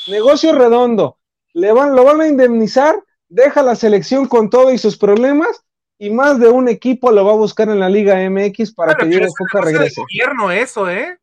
negocio 0.08 0.54
redondo, 0.54 1.18
le 1.54 1.72
van, 1.72 1.96
lo 1.96 2.04
van 2.04 2.22
a 2.22 2.28
indemnizar, 2.28 3.04
deja 3.30 3.64
la 3.64 3.76
selección 3.76 4.28
con 4.28 4.50
todo 4.50 4.72
y 4.72 4.78
sus 4.78 4.98
problemas 4.98 5.64
y 6.04 6.10
más 6.10 6.38
de 6.38 6.50
un 6.50 6.68
equipo 6.68 7.14
lo 7.14 7.24
va 7.24 7.32
a 7.32 7.38
buscar 7.38 7.70
en 7.70 7.80
la 7.80 7.88
Liga 7.88 8.18
MX 8.30 8.74
para 8.74 8.94
que 8.94 9.06
Diego 9.06 9.32
Coca 9.38 9.64
regrese. 9.64 10.02
gobierno 10.02 10.52
eso, 10.52 10.90
¿eh? 10.90 11.18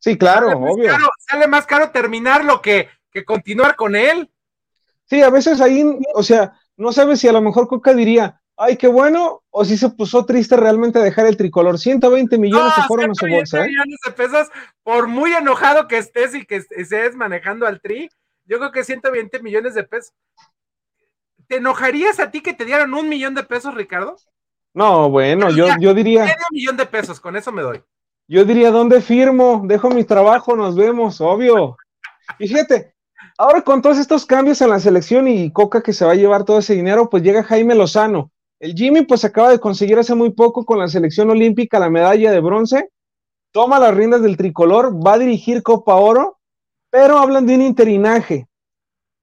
Sí, 0.00 0.18
claro, 0.18 0.48
obvio. 0.50 0.92
sale 1.18 1.48
más 1.48 1.64
caro 1.64 1.90
terminarlo 1.92 2.60
que, 2.60 2.90
que 3.10 3.24
continuar 3.24 3.74
con 3.74 3.96
él. 3.96 4.30
Sí, 5.06 5.22
a 5.22 5.30
veces 5.30 5.62
ahí, 5.62 5.82
o 6.14 6.22
sea, 6.22 6.52
no 6.76 6.92
sabes 6.92 7.20
si 7.20 7.28
a 7.28 7.32
lo 7.32 7.40
mejor 7.40 7.68
Coca 7.68 7.94
diría, 7.94 8.42
ay, 8.58 8.76
qué 8.76 8.86
bueno, 8.86 9.44
o 9.48 9.64
si 9.64 9.78
se 9.78 9.88
puso 9.88 10.26
triste 10.26 10.58
realmente 10.58 10.98
dejar 10.98 11.24
el 11.24 11.38
tricolor. 11.38 11.78
120 11.78 12.36
millones 12.36 12.74
se 12.74 12.82
fueron 12.82 13.12
a 13.12 13.14
su 13.14 13.26
bolsa. 13.26 13.64
¿eh? 13.64 13.68
millones 13.68 13.98
de 14.04 14.12
pesos, 14.12 14.48
por 14.82 15.08
muy 15.08 15.32
enojado 15.32 15.88
que 15.88 15.96
estés 15.96 16.34
y 16.34 16.44
que 16.44 16.56
estés 16.56 17.16
manejando 17.16 17.66
al 17.66 17.80
tri, 17.80 18.10
yo 18.44 18.58
creo 18.58 18.72
que 18.72 18.84
120 18.84 19.42
millones 19.42 19.72
de 19.72 19.84
pesos. 19.84 20.12
¿Te 21.48 21.56
enojarías 21.56 22.20
a 22.20 22.30
ti 22.30 22.42
que 22.42 22.52
te 22.52 22.64
dieran 22.64 22.92
un 22.92 23.08
millón 23.08 23.34
de 23.34 23.42
pesos, 23.42 23.74
Ricardo? 23.74 24.16
No, 24.74 25.08
bueno, 25.08 25.50
yo, 25.50 25.66
yo 25.80 25.94
diría. 25.94 26.24
Medio 26.24 26.36
millón 26.50 26.76
de 26.76 26.86
pesos, 26.86 27.18
con 27.18 27.36
eso 27.36 27.50
me 27.50 27.62
doy. 27.62 27.82
Yo 28.28 28.44
diría, 28.44 28.70
¿dónde 28.70 29.00
firmo? 29.00 29.62
Dejo 29.64 29.88
mi 29.88 30.04
trabajo, 30.04 30.54
nos 30.54 30.76
vemos, 30.76 31.20
obvio. 31.22 31.78
Y 32.38 32.48
fíjate, 32.48 32.94
ahora 33.38 33.62
con 33.62 33.80
todos 33.80 33.98
estos 33.98 34.26
cambios 34.26 34.60
en 34.60 34.68
la 34.68 34.78
selección 34.78 35.26
y 35.26 35.50
Coca 35.50 35.82
que 35.82 35.94
se 35.94 36.04
va 36.04 36.12
a 36.12 36.16
llevar 36.16 36.44
todo 36.44 36.58
ese 36.58 36.74
dinero, 36.74 37.08
pues 37.08 37.22
llega 37.22 37.42
Jaime 37.42 37.74
Lozano. 37.74 38.30
El 38.60 38.74
Jimmy 38.74 39.02
pues 39.02 39.24
acaba 39.24 39.50
de 39.50 39.60
conseguir 39.60 39.98
hace 39.98 40.14
muy 40.14 40.30
poco 40.30 40.66
con 40.66 40.78
la 40.78 40.88
selección 40.88 41.30
olímpica 41.30 41.78
la 41.78 41.88
medalla 41.88 42.30
de 42.30 42.40
bronce, 42.40 42.90
toma 43.52 43.78
las 43.78 43.94
riendas 43.94 44.20
del 44.20 44.36
tricolor, 44.36 44.94
va 44.94 45.14
a 45.14 45.18
dirigir 45.18 45.62
Copa 45.62 45.94
Oro, 45.94 46.38
pero 46.90 47.18
hablan 47.18 47.46
de 47.46 47.54
un 47.54 47.62
interinaje. 47.62 48.47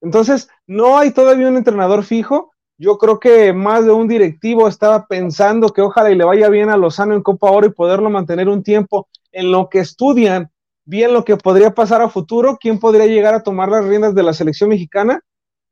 Entonces, 0.02 0.50
no 0.68 0.98
hay 0.98 1.12
todavía 1.12 1.48
un 1.48 1.58
entrenador 1.58 2.04
fijo. 2.04 2.52
Yo 2.78 2.98
creo 2.98 3.20
que 3.20 3.54
más 3.54 3.86
de 3.86 3.92
un 3.92 4.08
directivo 4.08 4.68
estaba 4.68 5.08
pensando 5.08 5.70
que 5.70 5.82
ojalá 5.82 6.12
y 6.12 6.16
le 6.16 6.26
vaya 6.26 6.50
bien 6.50 6.70
a 6.70 6.78
Lozano 6.78 7.14
en 7.14 7.24
Copa 7.24 7.50
Oro 7.50 7.68
y 7.68 7.72
poderlo 7.72 8.10
mantener 8.10 8.50
un 8.50 8.64
tiempo 8.64 9.08
en 9.32 9.52
lo 9.52 9.70
que 9.70 9.80
estudian 9.80 10.52
bien 10.86 11.14
lo 11.14 11.26
que 11.26 11.36
podría 11.36 11.74
pasar 11.74 12.02
a 12.02 12.10
futuro, 12.10 12.58
quién 12.60 12.80
podría 12.80 13.08
llegar 13.08 13.34
a 13.34 13.44
tomar 13.44 13.70
las 13.70 13.84
riendas 13.86 14.16
de 14.16 14.24
la 14.24 14.34
selección 14.34 14.70
mexicana. 14.70 15.22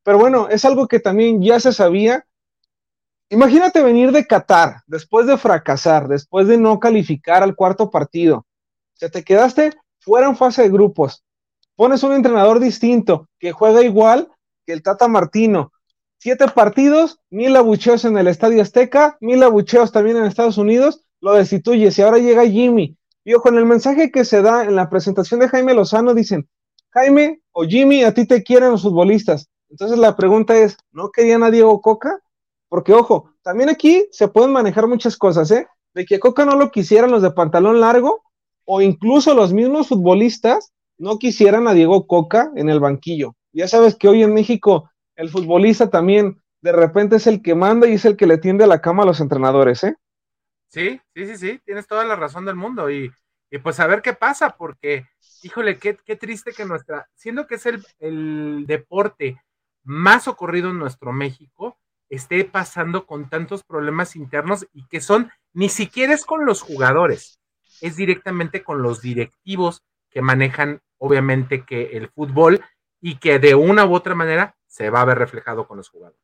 Pero 0.04 0.18
bueno, 0.18 0.50
es 0.50 0.66
algo 0.66 0.88
que 0.88 1.00
también 1.00 1.42
ya 1.42 1.60
se 1.60 1.72
sabía. 1.72 2.26
Imagínate 3.30 3.82
venir 3.82 4.12
de 4.12 4.26
Qatar 4.28 4.82
después 4.86 5.26
de 5.28 5.38
fracasar, 5.38 6.08
después 6.08 6.48
de 6.48 6.58
no 6.58 6.80
calificar 6.80 7.42
al 7.42 7.56
cuarto 7.56 7.90
partido. 7.90 8.38
O 8.38 8.96
sea, 8.96 9.10
te 9.10 9.24
quedaste 9.24 9.72
fuera 10.00 10.28
en 10.28 10.36
fase 10.36 10.64
de 10.64 10.70
grupos. 10.70 11.24
Pones 11.76 12.04
un 12.04 12.14
entrenador 12.14 12.60
distinto 12.60 13.30
que 13.40 13.52
juega 13.52 13.82
igual 13.82 14.32
que 14.66 14.74
el 14.74 14.84
Tata 14.84 15.08
Martino. 15.08 15.72
Siete 16.20 16.48
partidos, 16.48 17.20
mil 17.32 17.56
abucheos 17.56 18.06
en 18.06 18.18
el 18.18 18.28
Estadio 18.28 18.62
Azteca, 18.62 19.18
mil 19.20 19.42
abucheos 19.42 19.92
también 19.92 20.18
en 20.18 20.26
Estados 20.26 20.58
Unidos, 20.58 21.04
lo 21.20 21.34
destituyes 21.34 21.98
y 21.98 22.02
ahora 22.04 22.20
llega 22.20 22.46
Jimmy. 22.46 22.96
Y 23.26 23.34
ojo, 23.34 23.50
en 23.50 23.56
el 23.56 23.66
mensaje 23.66 24.12
que 24.12 24.24
se 24.24 24.42
da 24.42 24.64
en 24.66 24.76
la 24.76 24.90
presentación 24.90 25.40
de 25.40 25.50
Jaime 25.50 25.74
Lozano 25.74 26.14
dicen, 26.14 26.48
Jaime 26.92 27.42
o 27.52 27.64
Jimmy, 27.64 28.04
a 28.04 28.14
ti 28.14 28.28
te 28.28 28.44
quieren 28.44 28.72
los 28.72 28.84
futbolistas. 28.84 29.50
Entonces 29.70 29.98
la 29.98 30.16
pregunta 30.16 30.56
es, 30.56 30.78
¿no 30.92 31.10
querían 31.10 31.42
a 31.42 31.50
Diego 31.50 31.82
Coca? 31.82 32.20
Porque 32.70 32.94
ojo, 32.94 33.32
también 33.42 33.70
aquí 33.70 34.08
se 34.12 34.28
pueden 34.28 34.52
manejar 34.52 34.88
muchas 34.88 35.18
cosas, 35.18 35.50
¿eh? 35.50 35.68
De 35.96 36.06
que 36.06 36.20
Coca 36.20 36.46
no 36.46 36.56
lo 36.56 36.70
quisieran 36.70 37.10
los 37.10 37.24
de 37.24 37.32
pantalón 37.32 37.80
largo 37.80 38.24
o 38.66 38.82
incluso 38.82 39.34
los 39.34 39.54
mismos 39.54 39.88
futbolistas 39.88 40.72
no 40.98 41.20
quisieran 41.20 41.68
a 41.68 41.74
Diego 41.74 42.08
Coca 42.08 42.52
en 42.56 42.70
el 42.70 42.80
banquillo. 42.80 43.36
Ya 43.52 43.68
sabes 43.68 43.96
que 43.96 44.08
hoy 44.08 44.24
en 44.24 44.34
México 44.34 44.90
el 45.16 45.30
futbolista 45.30 45.90
también 45.90 46.42
de 46.62 46.72
repente 46.72 47.18
es 47.18 47.28
el 47.28 47.42
que 47.42 47.56
manda 47.56 47.88
y 47.88 47.94
es 47.94 48.06
el 48.06 48.16
que 48.18 48.26
le 48.26 48.38
tiende 48.38 48.66
la 48.68 48.82
cama 48.82 49.04
a 49.04 49.06
los 49.06 49.20
entrenadores, 49.20 49.84
¿eh? 49.84 49.96
Sí, 50.70 51.00
sí, 51.14 51.28
sí, 51.28 51.38
sí, 51.38 51.62
tienes 51.66 51.86
toda 51.86 52.04
la 52.04 52.16
razón 52.16 52.46
del 52.46 52.56
mundo 52.56 52.90
y, 52.90 53.12
pues 53.62 53.80
a 53.80 53.86
ver 53.86 54.02
qué 54.02 54.14
pasa, 54.14 54.56
porque, 54.58 55.06
híjole, 55.44 55.78
qué, 55.78 55.98
qué 56.04 56.16
triste 56.16 56.52
que 56.52 56.66
nuestra, 56.66 57.08
siendo 57.14 57.46
que 57.46 57.56
es 57.56 57.66
el, 57.68 57.86
el 58.00 58.66
deporte 58.66 59.40
más 59.84 60.28
ocurrido 60.28 60.72
en 60.72 60.80
nuestro 60.80 61.12
México, 61.12 61.78
esté 62.10 62.44
pasando 62.46 63.06
con 63.06 63.30
tantos 63.30 63.64
problemas 63.64 64.16
internos 64.16 64.66
y 64.74 64.88
que 64.88 65.02
son, 65.02 65.32
ni 65.54 65.70
siquiera 65.70 66.14
es 66.14 66.26
con 66.26 66.46
los 66.46 66.62
jugadores, 66.62 67.40
es 67.82 67.96
directamente 67.96 68.64
con 68.64 68.82
los 68.82 69.02
directivos 69.02 69.84
que 70.14 70.22
manejan 70.22 70.82
obviamente 70.98 71.66
que 71.66 71.98
el 71.98 72.10
fútbol 72.10 72.62
y 73.02 73.18
que 73.18 73.40
de 73.40 73.56
una 73.56 73.86
u 73.86 73.94
otra 73.94 74.16
manera 74.16 74.56
se 74.68 74.90
va 74.90 75.02
a 75.02 75.06
ver 75.06 75.18
reflejado 75.18 75.68
con 75.68 75.78
los 75.78 75.90
jugadores. 75.90 76.20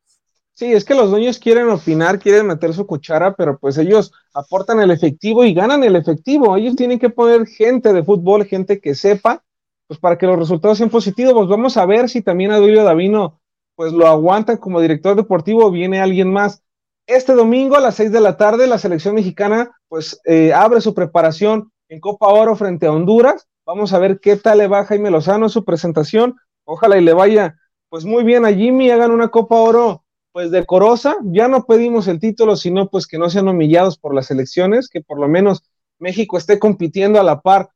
Sí, 0.53 0.73
es 0.73 0.83
que 0.83 0.93
los 0.93 1.09
dueños 1.09 1.39
quieren 1.39 1.69
opinar, 1.69 2.19
quieren 2.19 2.47
meter 2.47 2.73
su 2.73 2.85
cuchara, 2.85 3.33
pero 3.33 3.57
pues 3.57 3.77
ellos 3.77 4.11
aportan 4.33 4.81
el 4.81 4.91
efectivo 4.91 5.45
y 5.45 5.53
ganan 5.53 5.83
el 5.83 5.95
efectivo. 5.95 6.57
Ellos 6.57 6.75
tienen 6.75 6.99
que 6.99 7.09
poner 7.09 7.47
gente 7.47 7.93
de 7.93 8.03
fútbol, 8.03 8.43
gente 8.45 8.81
que 8.81 8.93
sepa, 8.93 9.41
pues 9.87 9.99
para 9.99 10.17
que 10.17 10.27
los 10.27 10.37
resultados 10.37 10.77
sean 10.77 10.89
positivos. 10.89 11.33
Pues 11.33 11.47
vamos 11.47 11.77
a 11.77 11.85
ver 11.85 12.09
si 12.09 12.21
también 12.21 12.51
a 12.51 12.57
Duilio 12.57 12.83
Davino 12.83 13.39
pues 13.75 13.93
lo 13.93 14.05
aguantan 14.05 14.57
como 14.57 14.81
director 14.81 15.15
deportivo 15.15 15.65
o 15.65 15.71
viene 15.71 16.01
alguien 16.01 16.33
más. 16.33 16.61
Este 17.07 17.33
domingo 17.33 17.77
a 17.77 17.79
las 17.79 17.95
seis 17.95 18.11
de 18.11 18.19
la 18.19 18.35
tarde 18.35 18.67
la 18.67 18.77
selección 18.77 19.15
mexicana 19.15 19.71
pues 19.87 20.19
eh, 20.25 20.51
abre 20.51 20.81
su 20.81 20.93
preparación 20.93 21.71
en 21.87 22.01
Copa 22.01 22.27
Oro 22.27 22.57
frente 22.57 22.85
a 22.85 22.91
Honduras 22.91 23.47
Vamos 23.69 23.93
a 23.93 23.99
ver 23.99 24.19
qué 24.19 24.35
tal 24.35 24.57
le 24.57 24.67
va 24.67 24.79
a 24.79 24.85
Jaime 24.85 25.11
Lozano 25.11 25.47
su 25.47 25.63
presentación. 25.63 26.37
Ojalá 26.63 26.97
y 26.97 27.03
le 27.03 27.13
vaya 27.13 27.55
pues 27.89 28.03
muy 28.03 28.23
bien 28.23 28.43
a 28.43 28.51
Jimmy, 28.51 28.89
hagan 28.89 29.11
una 29.11 29.27
Copa 29.27 29.57
Oro 29.57 30.05
pues 30.31 30.49
decorosa. 30.49 31.17
Ya 31.25 31.47
no 31.47 31.67
pedimos 31.67 32.07
el 32.07 32.19
título, 32.19 32.55
sino 32.55 32.89
pues 32.89 33.05
que 33.05 33.19
no 33.19 33.29
sean 33.29 33.47
humillados 33.47 33.99
por 33.99 34.15
las 34.15 34.31
elecciones, 34.31 34.89
que 34.89 35.01
por 35.01 35.19
lo 35.19 35.27
menos 35.27 35.69
México 35.99 36.35
esté 36.35 36.57
compitiendo 36.57 37.19
a 37.19 37.23
la 37.23 37.41
par, 37.41 37.69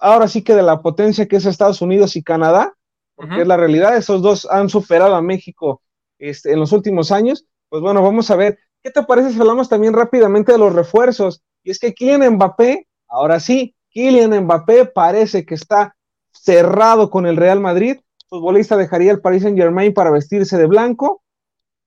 ahora 0.00 0.26
sí 0.26 0.42
que 0.42 0.56
de 0.56 0.64
la 0.64 0.82
potencia 0.82 1.28
que 1.28 1.36
es 1.36 1.46
Estados 1.46 1.82
Unidos 1.82 2.16
y 2.16 2.24
Canadá, 2.24 2.74
porque 3.14 3.42
es 3.42 3.46
la 3.46 3.56
realidad, 3.56 3.96
esos 3.96 4.20
dos 4.22 4.44
han 4.50 4.68
superado 4.68 5.14
a 5.14 5.22
México 5.22 5.82
este, 6.18 6.50
en 6.50 6.58
los 6.58 6.72
últimos 6.72 7.12
años. 7.12 7.46
Pues 7.68 7.80
bueno, 7.80 8.02
vamos 8.02 8.28
a 8.32 8.34
ver, 8.34 8.58
¿qué 8.82 8.90
te 8.90 9.04
parece 9.04 9.30
si 9.30 9.38
hablamos 9.38 9.68
también 9.68 9.94
rápidamente 9.94 10.50
de 10.50 10.58
los 10.58 10.72
refuerzos? 10.72 11.44
Y 11.62 11.70
es 11.70 11.78
que 11.78 11.94
Kylian 11.94 12.28
Mbappé, 12.28 12.88
ahora 13.06 13.38
sí, 13.38 13.76
Kylian 13.90 14.44
Mbappé 14.44 14.86
parece 14.86 15.44
que 15.44 15.54
está 15.54 15.96
cerrado 16.30 17.10
con 17.10 17.26
el 17.26 17.36
Real 17.36 17.60
Madrid. 17.60 17.98
Futbolista 18.28 18.76
dejaría 18.76 19.10
el 19.10 19.20
Paris 19.20 19.42
Saint 19.42 19.58
Germain 19.58 19.92
para 19.94 20.10
vestirse 20.10 20.56
de 20.58 20.66
blanco. 20.66 21.22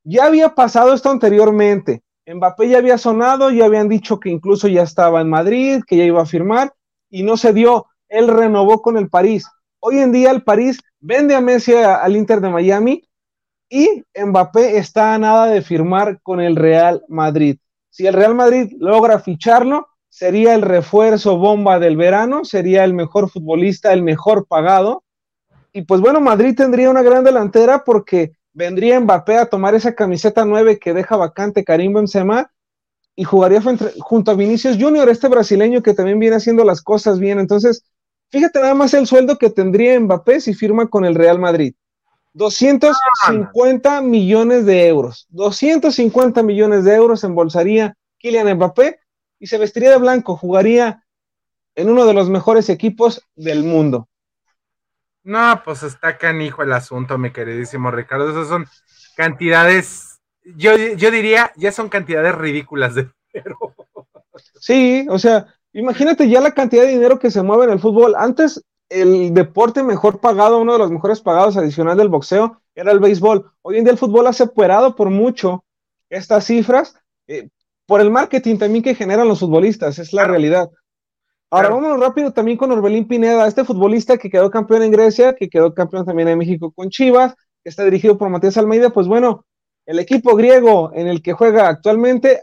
Ya 0.04 0.26
había 0.26 0.56
pasado 0.56 0.94
esto 0.94 1.10
anteriormente. 1.10 2.04
Mbappé 2.26 2.70
ya 2.70 2.78
había 2.78 2.98
sonado, 2.98 3.52
ya 3.52 3.66
habían 3.66 3.90
dicho 3.90 4.20
que 4.20 4.30
incluso 4.30 4.68
ya 4.68 4.84
estaba 4.84 5.22
en 5.22 5.30
Madrid, 5.30 5.82
que 5.86 5.98
ya 5.98 6.04
iba 6.04 6.22
a 6.22 6.26
firmar, 6.26 6.74
y 7.10 7.24
no 7.24 7.38
se 7.38 7.54
dio. 7.54 7.88
Él 8.10 8.28
renovó 8.28 8.82
con 8.82 8.98
el 8.98 9.10
París. 9.10 9.46
Hoy 9.80 10.00
en 10.00 10.12
día 10.12 10.32
el 10.32 10.44
París 10.44 10.80
vende 11.00 11.36
a 11.36 11.42
Messi 11.42 11.74
al 11.74 12.16
Inter 12.16 12.42
de 12.42 12.50
Miami 12.50 13.04
y 13.70 14.04
Mbappé 14.16 14.78
está 14.78 15.14
a 15.14 15.18
nada 15.18 15.48
de 15.48 15.62
firmar 15.62 16.22
con 16.22 16.40
el 16.40 16.56
Real 16.56 17.04
Madrid. 17.08 17.58
Si 17.90 18.06
el 18.06 18.14
Real 18.14 18.36
Madrid 18.36 18.72
logra 18.78 19.20
ficharlo, 19.20 19.88
sería 20.12 20.54
el 20.54 20.62
refuerzo 20.62 21.38
bomba 21.38 21.80
del 21.80 21.96
verano, 21.96 22.44
sería 22.44 22.84
el 22.84 22.94
mejor 22.94 23.30
futbolista, 23.30 23.94
el 23.94 24.04
mejor 24.04 24.46
pagado. 24.46 25.04
Y 25.72 25.84
pues 25.84 26.02
bueno, 26.02 26.20
Madrid 26.20 26.54
tendría 26.56 26.90
una 26.90 27.02
gran 27.02 27.24
delantera 27.24 27.86
porque 27.86 28.34
vendría 28.52 29.00
Mbappé 29.00 29.38
a 29.38 29.46
tomar 29.46 29.74
esa 29.74 29.96
camiseta 29.96 30.44
9 30.44 30.80
que 30.80 30.94
deja 30.94 31.16
vacante 31.16 31.64
Karim 31.64 31.94
Benzema 31.94 32.52
y 33.16 33.24
jugaría 33.24 33.62
junto 34.00 34.32
a 34.32 34.34
Vinicius 34.36 34.78
Junior, 34.78 35.08
este 35.08 35.30
brasileño 35.30 35.82
que 35.82 35.94
también 35.94 36.20
viene 36.20 36.36
haciendo 36.36 36.66
las 36.66 36.82
cosas 36.82 37.18
bien. 37.18 37.40
Entonces, 37.40 37.86
fíjate 38.30 38.60
nada 38.60 38.76
más 38.76 38.94
el 38.94 39.08
sueldo 39.08 39.38
que 39.38 39.50
tendría 39.50 39.98
Mbappé 39.98 40.42
si 40.42 40.54
firma 40.54 40.90
con 40.90 41.06
el 41.06 41.16
Real 41.16 41.40
Madrid. 41.40 41.74
250 42.34 44.02
millones 44.02 44.66
de 44.66 44.88
euros. 44.88 45.26
250 45.30 46.44
millones 46.44 46.84
de 46.84 46.96
euros 46.96 47.24
embolsaría 47.24 47.96
Kylian 48.18 48.56
Mbappé 48.58 49.01
y 49.42 49.48
se 49.48 49.58
vestiría 49.58 49.90
de 49.90 49.98
blanco, 49.98 50.38
jugaría 50.38 51.04
en 51.74 51.90
uno 51.90 52.06
de 52.06 52.14
los 52.14 52.30
mejores 52.30 52.70
equipos 52.70 53.28
del 53.36 53.64
mundo. 53.64 54.08
No, 55.24 55.62
pues 55.66 55.82
está 55.82 56.18
canijo 56.18 56.62
el 56.62 56.72
asunto, 56.72 57.18
mi 57.18 57.32
queridísimo 57.32 57.90
Ricardo. 57.90 58.30
Esas 58.30 58.48
son 58.48 58.68
cantidades, 59.18 60.22
yo, 60.56 60.76
yo 60.76 61.10
diría, 61.10 61.52
ya 61.58 61.72
son 61.72 61.90
cantidades 61.90 62.36
ridículas 62.36 62.94
de 62.94 63.10
dinero. 63.34 63.58
Sí, 64.60 65.08
o 65.10 65.18
sea, 65.18 65.48
imagínate 65.74 66.30
ya 66.30 66.40
la 66.40 66.52
cantidad 66.52 66.84
de 66.84 66.90
dinero 66.90 67.18
que 67.18 67.32
se 67.32 67.42
mueve 67.42 67.66
en 67.66 67.72
el 67.72 67.80
fútbol. 67.80 68.14
Antes, 68.16 68.64
el 68.90 69.34
deporte 69.34 69.82
mejor 69.82 70.20
pagado, 70.20 70.60
uno 70.60 70.74
de 70.74 70.80
los 70.80 70.92
mejores 70.92 71.20
pagados 71.20 71.58
adicional 71.58 71.98
del 71.98 72.10
boxeo, 72.10 72.62
era 72.76 72.92
el 72.92 73.00
béisbol. 73.00 73.52
Hoy 73.64 73.78
en 73.80 73.86
día 73.86 73.94
el 73.94 74.00
fútbol 74.00 74.28
ha 74.28 74.34
superado 74.34 74.96
por 74.96 75.10
mucho 75.10 75.66
estas 76.10 76.46
cifras. 76.46 76.96
Eh, 77.26 77.50
por 77.92 78.00
el 78.00 78.10
marketing 78.10 78.58
también 78.58 78.86
que 78.86 78.96
generan 78.96 79.28
los 79.28 79.42
futbolistas, 79.42 80.00
es 80.00 80.14
la 80.14 80.24
realidad. 80.24 80.70
Ahora 81.50 81.68
vámonos 81.68 82.00
rápido 82.00 82.32
también 82.32 82.58
con 82.58 82.72
Orbelín 82.72 83.06
Pineda, 83.06 83.46
este 83.46 83.66
futbolista 83.66 84.18
que 84.18 84.30
quedó 84.30 84.50
campeón 84.50 84.84
en 84.84 84.92
Grecia, 84.94 85.36
que 85.36 85.50
quedó 85.50 85.74
campeón 85.74 86.06
también 86.06 86.30
en 86.30 86.38
México 86.38 86.72
con 86.72 86.90
Chivas, 86.90 87.36
que 87.62 87.70
está 87.70 87.84
dirigido 87.84 88.18
por 88.18 88.30
Matías 88.30 88.56
Almeida, 88.56 88.92
pues 88.92 89.08
bueno, 89.08 89.46
el 89.86 90.00
equipo 90.00 90.38
griego 90.38 90.92
en 90.94 91.08
el 91.08 91.22
que 91.22 91.34
juega 91.34 91.68
actualmente 91.68 92.40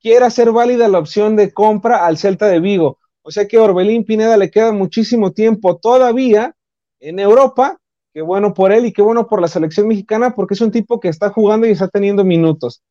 quiere 0.00 0.24
hacer 0.24 0.50
válida 0.50 0.88
la 0.88 0.98
opción 0.98 1.36
de 1.36 1.52
compra 1.52 2.04
al 2.04 2.18
Celta 2.18 2.48
de 2.48 2.58
Vigo. 2.58 2.98
O 3.22 3.30
sea 3.30 3.46
que 3.46 3.56
a 3.56 3.62
Orbelín 3.62 4.04
Pineda 4.04 4.36
le 4.36 4.50
queda 4.50 4.72
muchísimo 4.72 5.30
tiempo 5.30 5.76
todavía 5.76 6.56
en 6.98 7.20
Europa. 7.20 7.78
Qué 8.12 8.22
bueno 8.22 8.52
por 8.52 8.72
él 8.72 8.86
y 8.86 8.92
qué 8.92 9.02
bueno 9.02 9.28
por 9.28 9.40
la 9.40 9.46
selección 9.46 9.86
mexicana 9.86 10.34
porque 10.34 10.54
es 10.54 10.60
un 10.60 10.72
tipo 10.72 10.98
que 10.98 11.06
está 11.06 11.30
jugando 11.30 11.68
y 11.68 11.70
está 11.70 11.86
teniendo 11.86 12.24
minutos. 12.24 12.82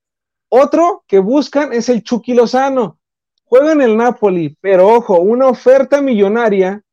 Otro 0.49 1.03
que 1.07 1.19
buscan 1.19 1.73
es 1.73 1.89
el 1.89 2.03
Chucky 2.03 2.33
Lozano. 2.33 2.99
Juega 3.43 3.71
en 3.71 3.81
el 3.81 3.97
Napoli, 3.97 4.57
pero 4.61 4.87
ojo, 4.87 5.19
una 5.19 5.47
oferta 5.47 6.01
millonaria, 6.01 6.83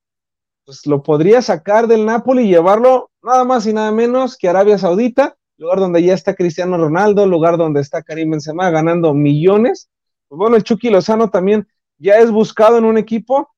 pues 0.64 0.86
lo 0.86 1.02
podría 1.02 1.42
sacar 1.42 1.86
del 1.86 2.06
Napoli 2.06 2.44
y 2.44 2.48
llevarlo 2.48 3.10
nada 3.22 3.44
más 3.44 3.66
y 3.66 3.72
nada 3.72 3.90
menos 3.92 4.36
que 4.36 4.48
Arabia 4.48 4.78
Saudita, 4.78 5.36
lugar 5.56 5.78
donde 5.78 6.02
ya 6.02 6.14
está 6.14 6.34
Cristiano 6.34 6.76
Ronaldo, 6.76 7.26
lugar 7.26 7.56
donde 7.56 7.80
está 7.80 8.02
Karim 8.02 8.30
Benzema 8.30 8.70
ganando 8.70 9.14
millones. 9.14 9.88
pues 10.28 10.38
bueno, 10.38 10.56
el 10.56 10.62
Chucky 10.62 10.90
Lozano 10.90 11.30
también 11.30 11.66
ya 11.98 12.18
es 12.18 12.30
buscado 12.30 12.78
en 12.78 12.84
un 12.84 12.98
equipo 12.98 13.48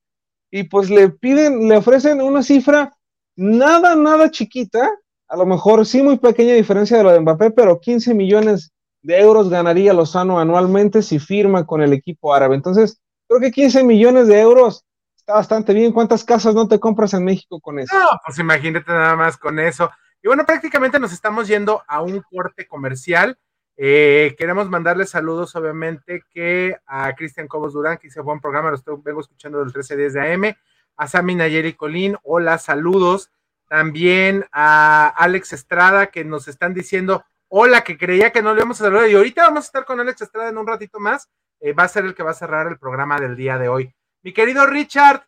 y 0.51 0.65
pues 0.65 0.91
le 0.91 1.11
piden, 1.11 1.69
le 1.69 1.77
ofrecen 1.77 2.21
una 2.21 2.43
cifra 2.43 2.97
nada, 3.35 3.95
nada 3.95 4.31
chiquita, 4.31 4.91
a 5.29 5.37
lo 5.37 5.47
mejor 5.47 5.85
sí 5.87 6.03
muy 6.03 6.19
pequeña 6.19 6.55
diferencia 6.55 6.97
de 6.97 7.03
lo 7.03 7.13
de 7.13 7.21
Mbappé, 7.21 7.51
pero 7.51 7.81
15 7.81 8.15
millones 8.15 8.73
de 9.07 9.21
euros 9.21 9.49
ganaría 9.49 9.93
Lozano 9.93 10.41
anualmente 10.41 11.01
si 11.01 11.21
firma 11.21 11.65
con 11.65 11.81
el 11.81 11.93
equipo 11.93 12.35
árabe. 12.35 12.57
Entonces, 12.57 13.01
creo 13.29 13.41
que 13.41 13.53
15 13.53 13.85
millones 13.85 14.27
de 14.27 14.41
euros 14.41 14.85
está 15.17 15.35
bastante 15.35 15.73
bien. 15.73 15.93
¿Cuántas 15.93 16.25
casas 16.25 16.57
no 16.57 16.67
te 16.67 16.81
compras 16.81 17.15
en 17.15 17.25
México 17.25 17.61
con 17.61 17.79
eso? 17.79 17.97
No, 17.97 18.09
pues 18.27 18.37
imagínate 18.41 18.91
nada 18.91 19.15
más 19.15 19.37
con 19.37 19.61
eso. 19.61 19.89
Y 20.21 20.27
bueno, 20.27 20.45
prácticamente 20.45 20.99
nos 20.99 21.13
estamos 21.13 21.47
yendo 21.47 21.85
a 21.87 22.03
un 22.03 22.21
corte 22.21 22.67
comercial. 22.67 23.39
Eh, 23.77 24.35
queremos 24.37 24.69
mandarle 24.69 25.07
saludos, 25.07 25.55
obviamente, 25.55 26.25
que 26.29 26.77
a 26.85 27.15
Cristian 27.15 27.47
Cobos 27.47 27.75
Durán, 27.75 27.99
que 27.99 28.09
hizo 28.09 28.25
buen 28.25 28.41
programa, 28.41 28.71
lo 28.71 28.77
estoy, 28.77 28.97
vengo 29.05 29.21
escuchando 29.21 29.59
del 29.59 29.67
1310 29.67 30.15
de 30.15 30.33
AM, 30.33 30.57
a 30.97 31.07
Sami 31.07 31.37
Nayeri 31.37 31.75
Colín, 31.75 32.17
hola, 32.25 32.59
saludos. 32.59 33.31
También 33.69 34.47
a 34.51 35.07
Alex 35.07 35.53
Estrada, 35.53 36.07
que 36.07 36.25
nos 36.25 36.49
están 36.49 36.75
diciendo, 36.75 37.25
hola, 37.49 37.85
que 37.85 37.99
creía 37.99 38.33
que 38.33 38.43
no 38.43 38.53
le 38.53 38.61
íbamos 38.61 38.81
a 38.81 38.85
saludar. 38.85 39.09
Y 39.09 39.15
ahorita 39.15 39.45
vamos 39.45 39.65
a 39.65 39.67
estar 39.67 39.85
con 39.85 40.01
Alex 40.01 40.23
Estrada 40.23 40.49
en 40.49 40.59
un 40.59 40.67
ratito 40.67 40.99
más. 41.01 41.29
Eh, 41.61 41.73
va 41.73 41.85
a 41.85 41.89
ser 41.89 42.05
el 42.05 42.15
que 42.15 42.23
va 42.23 42.33
a 42.33 42.35
cerrar 42.35 42.67
el 42.67 42.79
programa 42.79 43.19
del 43.19 43.37
día 43.37 43.59
de 43.59 43.69
hoy. 43.69 43.95
Mi 44.23 44.33
querido 44.33 44.67
Richard, 44.67 45.27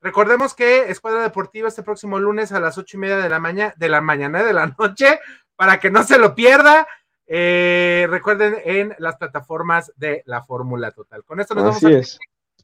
recordemos 0.00 0.54
que 0.54 0.90
Escuadra 0.90 1.22
Deportiva 1.22 1.68
este 1.68 1.82
próximo 1.82 2.18
lunes 2.18 2.52
a 2.52 2.60
las 2.60 2.78
ocho 2.78 2.96
y 2.96 3.00
media 3.00 3.18
de 3.18 3.28
la 3.28 3.38
mañana, 3.38 3.74
de 3.76 3.88
la 3.88 4.00
mañana 4.00 4.42
de 4.42 4.52
la 4.52 4.74
noche, 4.78 5.20
para 5.56 5.78
que 5.78 5.90
no 5.90 6.02
se 6.02 6.18
lo 6.18 6.34
pierda. 6.34 6.86
Eh, 7.26 8.06
recuerden 8.08 8.56
en 8.64 8.94
las 8.98 9.16
plataformas 9.16 9.92
de 9.96 10.22
la 10.24 10.42
Fórmula 10.42 10.92
Total. 10.92 11.24
Con 11.24 11.40
esto 11.40 11.54
nos 11.54 11.64
vamos 11.64 11.84
a 11.84 12.18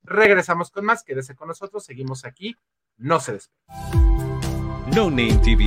regresamos 0.04 0.70
con 0.70 0.84
más. 0.84 1.02
Quédese 1.02 1.34
con 1.34 1.48
nosotros, 1.48 1.84
seguimos 1.84 2.24
aquí. 2.24 2.56
No 2.96 3.20
se 3.20 3.32
despeguen. 3.32 3.64
No 4.94 5.10
Name 5.10 5.40
TV 5.42 5.66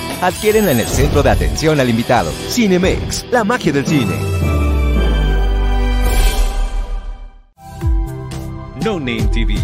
Adquieren 0.21 0.69
en 0.69 0.79
el 0.79 0.85
centro 0.85 1.23
de 1.23 1.31
atención 1.31 1.79
al 1.79 1.89
invitado. 1.89 2.29
Cinemex, 2.29 3.25
la 3.31 3.43
magia 3.43 3.73
del 3.73 3.87
cine. 3.87 4.13
No 8.85 8.99
Name 8.99 9.27
TV. 9.33 9.55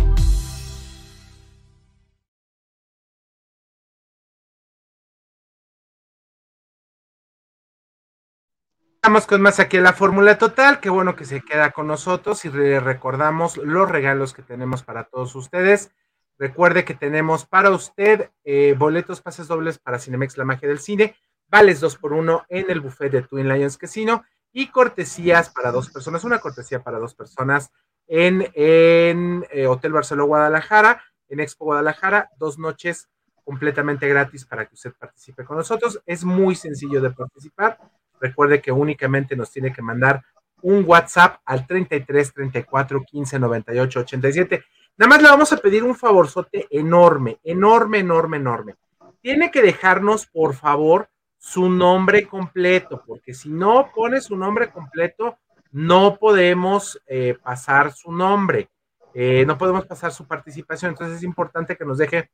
Estamos 8.96 9.28
con 9.28 9.42
más 9.44 9.60
aquí 9.60 9.78
en 9.78 9.84
la 9.84 9.94
Fórmula 9.94 10.40
Total. 10.40 10.80
Qué 10.80 10.90
bueno 10.90 11.16
que 11.16 11.26
se 11.26 11.42
queda 11.42 11.70
con 11.70 11.86
nosotros 11.86 12.44
y 12.46 12.50
le 12.50 12.80
recordamos 12.80 13.58
los 13.58 13.88
regalos 13.88 14.34
que 14.34 14.42
tenemos 14.42 14.82
para 14.82 15.04
todos 15.04 15.36
ustedes. 15.36 15.92
Recuerde 16.40 16.86
que 16.86 16.94
tenemos 16.94 17.46
para 17.46 17.72
usted 17.72 18.30
eh, 18.44 18.76
boletos, 18.78 19.22
pases 19.22 19.48
dobles 19.48 19.80
para 19.80 20.00
Cinemex 20.00 20.38
La 20.38 20.46
Magia 20.46 20.70
del 20.70 20.80
Cine, 20.80 21.16
vales 21.48 21.80
dos 21.80 21.98
por 21.98 22.14
uno 22.14 22.46
en 22.50 22.70
el 22.70 22.82
buffet 22.82 23.12
de 23.12 23.24
Twin 23.24 23.50
Lions 23.50 23.78
Casino 23.78 24.24
y 24.52 24.68
cortesías 24.68 25.50
para 25.50 25.72
dos 25.72 25.90
personas, 25.90 26.24
una 26.24 26.40
cortesía 26.40 26.84
para 26.84 27.00
dos 27.00 27.16
personas 27.16 27.72
en, 28.08 28.50
en 28.54 29.46
eh, 29.52 29.68
Hotel 29.68 29.94
Barceló 29.94 30.26
Guadalajara, 30.26 31.04
en 31.28 31.40
Expo 31.40 31.66
Guadalajara, 31.66 32.30
dos 32.38 32.60
noches 32.60 33.10
completamente 33.44 34.08
gratis 34.08 34.46
para 34.46 34.66
que 34.66 34.76
usted 34.76 34.94
participe 34.98 35.44
con 35.44 35.58
nosotros. 35.58 36.02
Es 36.06 36.24
muy 36.24 36.56
sencillo 36.56 37.02
de 37.02 37.12
participar. 37.12 37.80
Recuerde 38.20 38.62
que 38.62 38.72
únicamente 38.72 39.36
nos 39.36 39.52
tiene 39.52 39.74
que 39.74 39.82
mandar 39.82 40.24
un 40.62 40.84
WhatsApp 40.86 41.40
al 41.46 41.66
33 41.66 42.34
34 42.34 43.04
15 43.04 43.40
98 43.40 44.00
87 44.00 44.64
Nada 44.98 45.10
más 45.10 45.22
le 45.22 45.30
vamos 45.30 45.54
a 45.54 45.58
pedir 45.58 45.84
un 45.84 45.96
favorzote 45.96 46.68
enorme, 46.72 47.38
enorme, 47.44 48.00
enorme, 48.00 48.38
enorme. 48.38 48.76
Tiene 49.22 49.52
que 49.52 49.62
dejarnos, 49.62 50.26
por 50.26 50.56
favor, 50.56 51.10
su 51.38 51.70
nombre 51.70 52.28
completo, 52.28 53.04
porque 53.06 53.36
si 53.36 53.50
no 53.50 53.92
pone 53.94 54.22
su 54.22 54.36
nombre 54.36 54.72
completo, 54.72 55.38
no 55.72 56.18
podemos 56.18 57.00
eh, 57.06 57.38
pasar 57.44 57.94
su 57.94 58.12
nombre, 58.12 58.70
eh, 59.14 59.46
no 59.46 59.56
podemos 59.56 59.86
pasar 59.86 60.12
su 60.12 60.26
participación. 60.26 60.94
Entonces 60.94 61.18
es 61.18 61.24
importante 61.24 61.78
que 61.78 61.86
nos 61.86 62.00
deje 62.00 62.32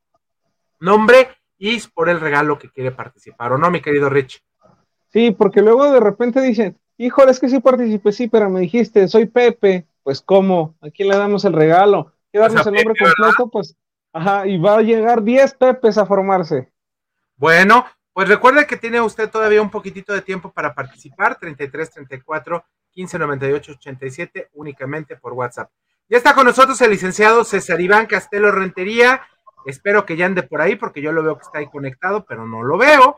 nombre 0.80 1.28
y 1.58 1.82
por 1.94 2.08
el 2.08 2.22
regalo 2.22 2.58
que 2.58 2.70
quiere 2.70 2.92
participar, 2.92 3.52
¿o 3.52 3.58
no, 3.58 3.70
mi 3.72 3.82
querido 3.82 4.10
Rich? 4.10 4.42
Sí, 5.10 5.32
porque 5.32 5.62
luego 5.62 5.92
de 5.92 6.00
repente 6.00 6.40
dicen, 6.40 6.80
híjole, 6.98 7.32
es 7.32 7.42
que 7.42 7.50
sí 7.50 7.60
participé, 7.60 8.14
sí, 8.14 8.30
pero 8.30 8.50
me 8.50 8.62
dijiste, 8.62 9.08
soy 9.10 9.26
Pepe, 9.26 9.86
pues 10.02 10.22
¿cómo? 10.22 10.76
¿A 10.82 10.90
quién 10.90 11.10
le 11.10 11.18
damos 11.18 11.44
el 11.44 11.54
regalo? 11.54 12.13
Darnos 12.40 12.66
el 12.66 12.74
nombre 12.74 12.96
completo, 13.00 13.50
pues, 13.50 13.76
ajá, 14.12 14.48
y 14.48 14.58
va 14.58 14.78
a 14.78 14.82
llegar 14.82 15.24
10 15.24 15.54
Pepes 15.56 15.98
a 15.98 16.06
formarse. 16.06 16.72
Bueno, 17.36 17.86
pues 18.14 18.28
recuerde 18.28 18.68
que 18.68 18.78
tiene 18.78 19.02
usted 19.02 19.30
todavía 19.30 19.62
un 19.62 19.72
poquitito 19.72 20.14
de 20.14 20.22
tiempo 20.22 20.52
para 20.52 20.74
participar, 20.74 21.40
33 21.40 21.92
34 21.92 22.64
15 22.92 23.20
98 23.20 23.72
87, 23.72 24.50
únicamente 24.54 25.16
por 25.16 25.34
WhatsApp. 25.34 25.72
Ya 26.10 26.18
está 26.18 26.36
con 26.36 26.46
nosotros 26.46 26.80
el 26.82 26.92
licenciado 26.92 27.44
César 27.44 27.82
Iván 27.82 28.06
Castelo 28.06 28.52
Rentería. 28.52 29.22
Espero 29.66 30.06
que 30.06 30.16
ya 30.16 30.26
ande 30.26 30.44
por 30.44 30.62
ahí 30.62 30.76
porque 30.76 31.02
yo 31.02 31.12
lo 31.12 31.24
veo 31.24 31.38
que 31.38 31.44
está 31.44 31.60
ahí 31.60 31.68
conectado, 31.68 32.26
pero 32.26 32.46
no 32.46 32.62
lo 32.62 32.78
veo. 32.78 33.18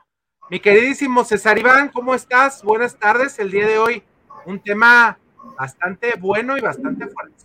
Mi 0.49 0.59
queridísimo 0.59 1.25
César 1.25 1.57
Iván, 1.57 1.89
¿cómo 1.89 2.13
estás? 2.13 2.63
Buenas 2.63 2.95
tardes. 2.97 3.37
El 3.39 3.51
día 3.51 3.67
de 3.67 3.79
hoy 3.79 4.03
un 4.45 4.59
tema 4.61 5.17
bastante 5.57 6.15
bueno 6.17 6.57
y 6.57 6.61
bastante 6.61 7.07
fuerte. 7.07 7.35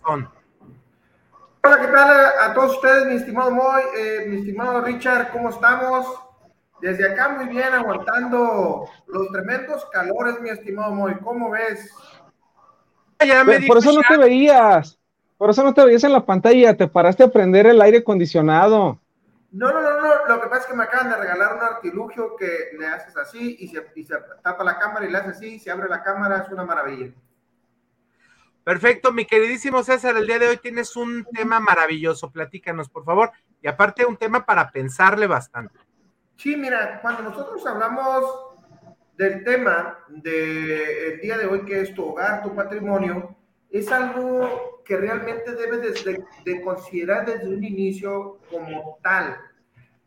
Hola, 1.63 1.79
¿qué 1.79 1.87
tal 1.87 2.49
a, 2.49 2.53
todos 2.55 2.75
ustedes, 2.77 3.05
mi 3.05 3.15
estimado 3.15 3.51
Moy, 3.51 3.83
eh, 3.95 4.25
mi 4.27 4.37
estimado 4.37 4.81
Richard? 4.81 5.29
¿Cómo 5.31 5.49
estamos? 5.49 6.07
Desde 6.81 7.11
acá 7.11 7.29
muy 7.29 7.45
bien, 7.49 7.71
aguantando 7.71 8.89
los 9.05 9.27
tremendos 9.31 9.85
calores, 9.91 10.41
mi 10.41 10.49
estimado 10.49 10.91
Moy. 10.95 11.13
¿Cómo 11.23 11.51
ves? 11.51 11.93
por 13.67 13.77
eso 13.77 13.93
no 13.93 14.01
te 14.07 14.17
veías, 14.17 14.97
por 15.37 15.51
eso 15.51 15.63
no 15.63 15.71
te 15.71 15.85
veías 15.85 16.03
en 16.03 16.13
la 16.13 16.25
pantalla, 16.25 16.75
te 16.75 16.87
paraste 16.87 17.25
a 17.25 17.31
prender 17.31 17.67
el 17.67 17.79
aire 17.79 17.99
acondicionado. 17.99 18.97
No, 19.51 19.71
no, 19.71 19.81
no, 19.81 20.01
no, 20.01 20.25
lo 20.29 20.41
que 20.41 20.47
pasa 20.47 20.61
es 20.61 20.67
que 20.67 20.73
me 20.73 20.85
acaban 20.85 21.11
de 21.11 21.17
regalar 21.17 21.57
un 21.57 21.61
artilugio 21.61 22.35
que 22.37 22.75
le 22.79 22.87
haces 22.87 23.15
así 23.17 23.57
y 23.59 23.67
se, 23.67 23.85
y 23.95 24.03
se 24.03 24.15
tapa 24.41 24.63
la 24.63 24.79
cámara 24.79 25.05
y 25.05 25.11
le 25.11 25.17
haces 25.19 25.37
así, 25.37 25.59
se 25.59 25.69
abre 25.69 25.87
la 25.87 26.01
cámara, 26.01 26.39
es 26.39 26.49
una 26.51 26.65
maravilla. 26.65 27.11
Perfecto, 28.63 29.11
mi 29.11 29.25
queridísimo 29.25 29.81
César, 29.81 30.15
el 30.17 30.27
día 30.27 30.37
de 30.37 30.47
hoy 30.47 30.57
tienes 30.57 30.95
un 30.95 31.25
tema 31.33 31.59
maravilloso, 31.59 32.31
platícanos, 32.31 32.89
por 32.89 33.03
favor, 33.03 33.31
y 33.59 33.67
aparte 33.67 34.05
un 34.05 34.17
tema 34.17 34.45
para 34.45 34.71
pensarle 34.71 35.25
bastante. 35.25 35.79
Sí, 36.35 36.55
mira, 36.55 36.99
cuando 37.01 37.23
nosotros 37.23 37.65
hablamos 37.65 38.23
del 39.17 39.43
tema 39.43 39.97
del 40.09 41.19
día 41.21 41.39
de 41.39 41.47
hoy, 41.47 41.65
que 41.65 41.81
es 41.81 41.93
tu 41.95 42.05
hogar, 42.05 42.43
tu 42.43 42.53
patrimonio, 42.53 43.35
es 43.71 43.91
algo 43.91 44.83
que 44.85 44.95
realmente 44.95 45.55
debes 45.55 46.03
de, 46.03 46.23
de 46.45 46.61
considerar 46.61 47.25
desde 47.25 47.47
un 47.47 47.63
inicio 47.63 48.37
como 48.51 48.99
tal. 49.01 49.37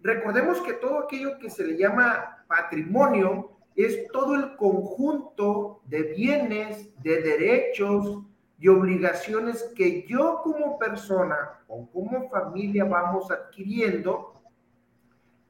Recordemos 0.01 0.61
que 0.61 0.75
todo 0.75 1.01
aquello 1.01 1.39
que 1.41 1.51
se 1.51 1.67
le 1.67 1.77
llama 1.77 2.45
patrimonio 2.47 3.51
es 3.75 4.07
todo 4.13 4.37
el 4.37 4.55
conjunto 4.55 5.81
de 5.87 6.03
bienes, 6.05 6.91
de 7.03 7.21
derechos 7.21 8.23
y 8.65 8.69
obligaciones 8.69 9.71
que 9.77 10.07
yo 10.07 10.41
como 10.43 10.79
persona 10.79 11.61
o 11.69 11.87
como 11.91 12.31
familia 12.31 12.87
vamos 12.87 13.31
adquiriendo 13.31 14.41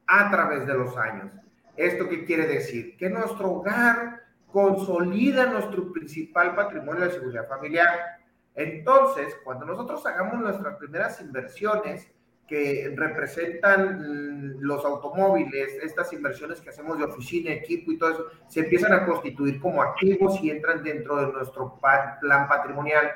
a 0.05 0.29
través 0.29 0.67
de 0.67 0.73
los 0.73 0.97
años. 0.97 1.31
¿Esto 1.77 2.09
qué 2.09 2.25
quiere 2.25 2.45
decir? 2.45 2.97
Que 2.97 3.09
nuestro 3.09 3.53
hogar 3.53 4.21
consolida 4.51 5.45
nuestro 5.45 5.93
principal 5.93 6.55
patrimonio 6.57 7.05
de 7.05 7.11
seguridad 7.11 7.47
familiar. 7.47 8.19
Entonces, 8.53 9.33
cuando 9.45 9.65
nosotros 9.65 10.05
hagamos 10.05 10.41
nuestras 10.41 10.75
primeras 10.75 11.21
inversiones, 11.21 12.11
que 12.47 12.93
representan 12.95 13.99
mm, 13.99 14.59
los 14.59 14.85
automóviles, 14.85 15.73
estas 15.81 16.13
inversiones 16.13 16.61
que 16.61 16.69
hacemos 16.69 16.97
de 16.97 17.05
oficina, 17.05 17.51
equipo 17.51 17.91
y 17.91 17.97
todo 17.97 18.11
eso, 18.11 18.25
se 18.47 18.61
empiezan 18.61 18.93
a 18.93 19.05
constituir 19.05 19.59
como 19.59 19.81
activos 19.81 20.39
y 20.41 20.51
entran 20.51 20.83
dentro 20.83 21.17
de 21.17 21.33
nuestro 21.33 21.79
plan 21.79 22.47
patrimonial. 22.47 23.11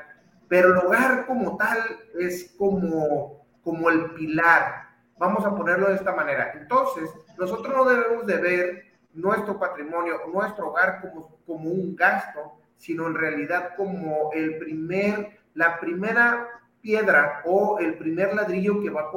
Pero 0.47 0.69
el 0.69 0.77
hogar 0.77 1.27
como 1.27 1.57
tal 1.57 1.77
es 2.19 2.56
como, 2.57 3.45
como 3.64 3.89
el 3.89 4.11
pilar. 4.15 4.89
Vamos 5.18 5.45
a 5.45 5.56
ponerlo 5.56 5.89
de 5.89 5.95
esta 5.95 6.14
manera. 6.14 6.53
Entonces, 6.56 7.10
nosotros 7.38 7.76
no 7.76 7.85
debemos 7.85 8.26
de 8.26 8.38
ver 8.38 8.84
nuestro 9.14 9.60
patrimonio, 9.60 10.22
nuestro 10.34 10.69
hogar 10.69 11.01
como, 11.01 11.38
como 11.45 11.69
un 11.69 11.95
gasto, 11.95 12.60
sino 12.77 13.07
en 13.07 13.15
realidad 13.15 13.72
como 13.76 14.31
el 14.34 14.57
primer, 14.57 15.39
la 15.53 15.80
primera 15.80 16.47
piedra 16.81 17.41
o 17.45 17.80
el 17.80 17.95
primer 17.95 18.34
ladrillo 18.34 18.81
que 18.81 18.89
va 18.89 19.01
a 19.01 19.11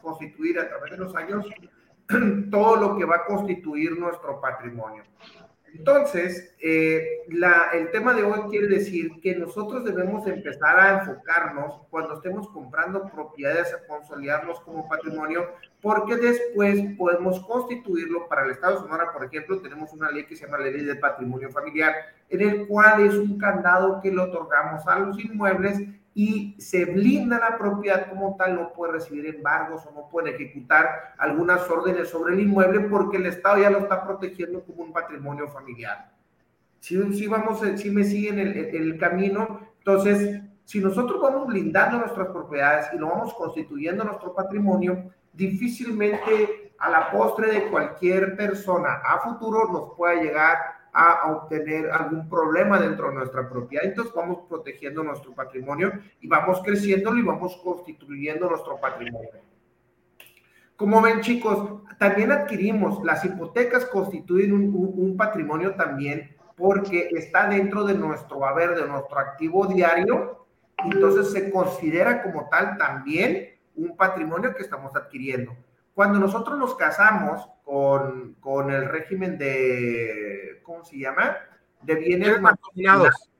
constituir 0.00 0.58
a 0.58 0.68
través 0.68 0.92
de 0.92 0.96
los 0.98 1.14
años 1.14 1.46
todo 2.50 2.76
lo 2.76 2.96
que 2.96 3.04
va 3.04 3.16
a 3.16 3.24
constituir 3.24 3.98
nuestro 3.98 4.40
patrimonio. 4.40 5.02
Entonces, 5.74 6.54
eh, 6.60 7.22
la, 7.28 7.70
el 7.72 7.90
tema 7.90 8.12
de 8.12 8.22
hoy 8.22 8.40
quiere 8.50 8.66
decir 8.66 9.10
que 9.22 9.34
nosotros 9.34 9.84
debemos 9.84 10.26
empezar 10.26 10.78
a 10.78 11.00
enfocarnos 11.00 11.80
cuando 11.88 12.14
estemos 12.14 12.46
comprando 12.50 13.10
propiedades, 13.10 13.72
a 13.72 13.86
consolidarlos 13.86 14.60
como 14.60 14.86
patrimonio, 14.86 15.48
porque 15.80 16.16
después 16.16 16.78
podemos 16.98 17.40
constituirlo 17.40 18.28
para 18.28 18.44
el 18.44 18.50
Estado 18.50 18.74
de 18.74 18.80
Sonora, 18.80 19.12
por 19.14 19.24
ejemplo, 19.24 19.62
tenemos 19.62 19.92
una 19.94 20.10
ley 20.10 20.26
que 20.26 20.36
se 20.36 20.44
llama 20.44 20.58
Ley 20.58 20.84
de 20.84 20.96
Patrimonio 20.96 21.50
Familiar, 21.50 21.94
en 22.28 22.40
el 22.42 22.66
cual 22.66 23.06
es 23.06 23.14
un 23.14 23.38
candado 23.38 23.98
que 24.02 24.10
le 24.10 24.20
otorgamos 24.20 24.86
a 24.86 24.98
los 24.98 25.18
inmuebles 25.18 25.80
y 26.14 26.54
se 26.60 26.84
blinda 26.84 27.38
la 27.38 27.56
propiedad 27.56 28.08
como 28.08 28.36
tal, 28.36 28.54
no 28.54 28.72
puede 28.72 28.94
recibir 28.94 29.26
embargos 29.26 29.86
o 29.86 29.92
no 29.92 30.08
puede 30.08 30.30
ejecutar 30.30 31.14
algunas 31.18 31.68
órdenes 31.70 32.08
sobre 32.08 32.34
el 32.34 32.40
inmueble 32.40 32.80
porque 32.80 33.16
el 33.16 33.26
Estado 33.26 33.62
ya 33.62 33.70
lo 33.70 33.78
está 33.78 34.04
protegiendo 34.04 34.62
como 34.64 34.82
un 34.82 34.92
patrimonio 34.92 35.48
familiar. 35.48 36.12
Si, 36.80 37.00
si, 37.14 37.26
vamos, 37.26 37.60
si 37.76 37.90
me 37.90 38.04
siguen 38.04 38.38
el, 38.38 38.56
el, 38.56 38.98
camino, 38.98 39.60
entonces, 39.78 40.42
si 40.64 40.80
nosotros 40.80 41.20
vamos 41.20 41.46
blindando 41.46 41.98
nuestras 41.98 42.28
propiedades 42.28 42.88
y 42.92 42.98
lo 42.98 43.08
vamos 43.08 43.32
constituyendo 43.34 44.04
nuestro 44.04 44.34
patrimonio, 44.34 45.10
difícilmente 45.32 46.74
a 46.78 46.90
la 46.90 47.10
postre 47.10 47.52
de 47.52 47.68
cualquier 47.68 48.36
persona 48.36 49.00
a 49.04 49.20
futuro 49.20 49.70
nos 49.72 49.96
pueda 49.96 50.20
llegar 50.20 50.81
a 50.92 51.32
obtener 51.32 51.90
algún 51.90 52.28
problema 52.28 52.78
dentro 52.78 53.08
de 53.08 53.14
nuestra 53.14 53.48
propiedad. 53.48 53.84
Entonces 53.84 54.12
vamos 54.14 54.40
protegiendo 54.48 55.02
nuestro 55.02 55.32
patrimonio 55.32 55.92
y 56.20 56.28
vamos 56.28 56.60
creciendo 56.62 57.16
y 57.16 57.22
vamos 57.22 57.56
constituyendo 57.62 58.50
nuestro 58.50 58.78
patrimonio. 58.78 59.30
Como 60.76 61.00
ven 61.00 61.20
chicos, 61.20 61.82
también 61.98 62.32
adquirimos, 62.32 63.02
las 63.04 63.24
hipotecas 63.24 63.86
constituyen 63.86 64.52
un, 64.52 64.74
un, 64.74 65.16
patrimonio 65.16 65.74
también 65.76 66.34
porque 66.56 67.08
está 67.12 67.48
dentro 67.48 67.84
de 67.84 67.94
nuestro 67.94 68.44
haber, 68.44 68.74
de 68.74 68.86
nuestro 68.86 69.18
activo 69.18 69.66
diario, 69.66 70.46
entonces 70.84 71.32
se 71.32 71.50
considera 71.50 72.22
como 72.22 72.48
tal 72.48 72.76
también 72.76 73.50
un 73.76 73.96
patrimonio 73.96 74.54
que 74.54 74.62
estamos 74.62 74.94
adquiriendo. 74.96 75.56
Cuando 75.94 76.18
nosotros 76.18 76.58
nos 76.58 76.74
casamos 76.74 77.48
con, 77.64 78.34
con 78.40 78.70
el 78.70 78.88
régimen 78.88 79.36
de, 79.36 80.60
¿cómo 80.62 80.84
se 80.84 80.98
llama? 80.98 81.36
De 81.82 81.94
bienes 81.96 82.40
mancomunados. 82.40 83.30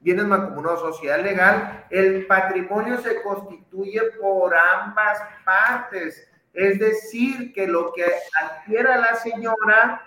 Bienes 0.00 0.24
mancomunados, 0.24 0.80
sociedad 0.80 1.22
legal, 1.22 1.84
el 1.90 2.26
patrimonio 2.26 2.98
se 3.02 3.20
constituye 3.22 4.00
por 4.18 4.54
ambas 4.56 5.18
partes. 5.44 6.26
Es 6.54 6.78
decir, 6.78 7.52
que 7.52 7.66
lo 7.66 7.92
que 7.92 8.04
adquiera 8.42 8.96
la 8.96 9.14
señora 9.16 10.02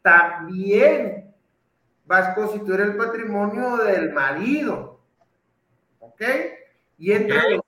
también 0.00 1.34
va 2.10 2.18
a 2.18 2.34
constituir 2.34 2.80
el 2.80 2.96
patrimonio 2.96 3.76
del 3.76 4.12
marido. 4.12 5.00
¿Ok? 5.98 6.22
Y 6.96 7.12
entre 7.12 7.60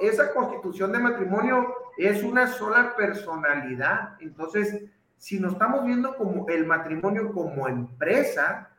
esa 0.00 0.32
constitución 0.34 0.92
de 0.92 0.98
matrimonio 0.98 1.74
es 1.98 2.22
una 2.22 2.46
sola 2.46 2.94
personalidad. 2.96 4.14
Entonces, 4.20 4.84
si 5.16 5.40
nos 5.40 5.54
estamos 5.54 5.84
viendo 5.84 6.16
como 6.16 6.48
el 6.48 6.64
matrimonio 6.64 7.32
como 7.32 7.68
empresa, 7.68 8.70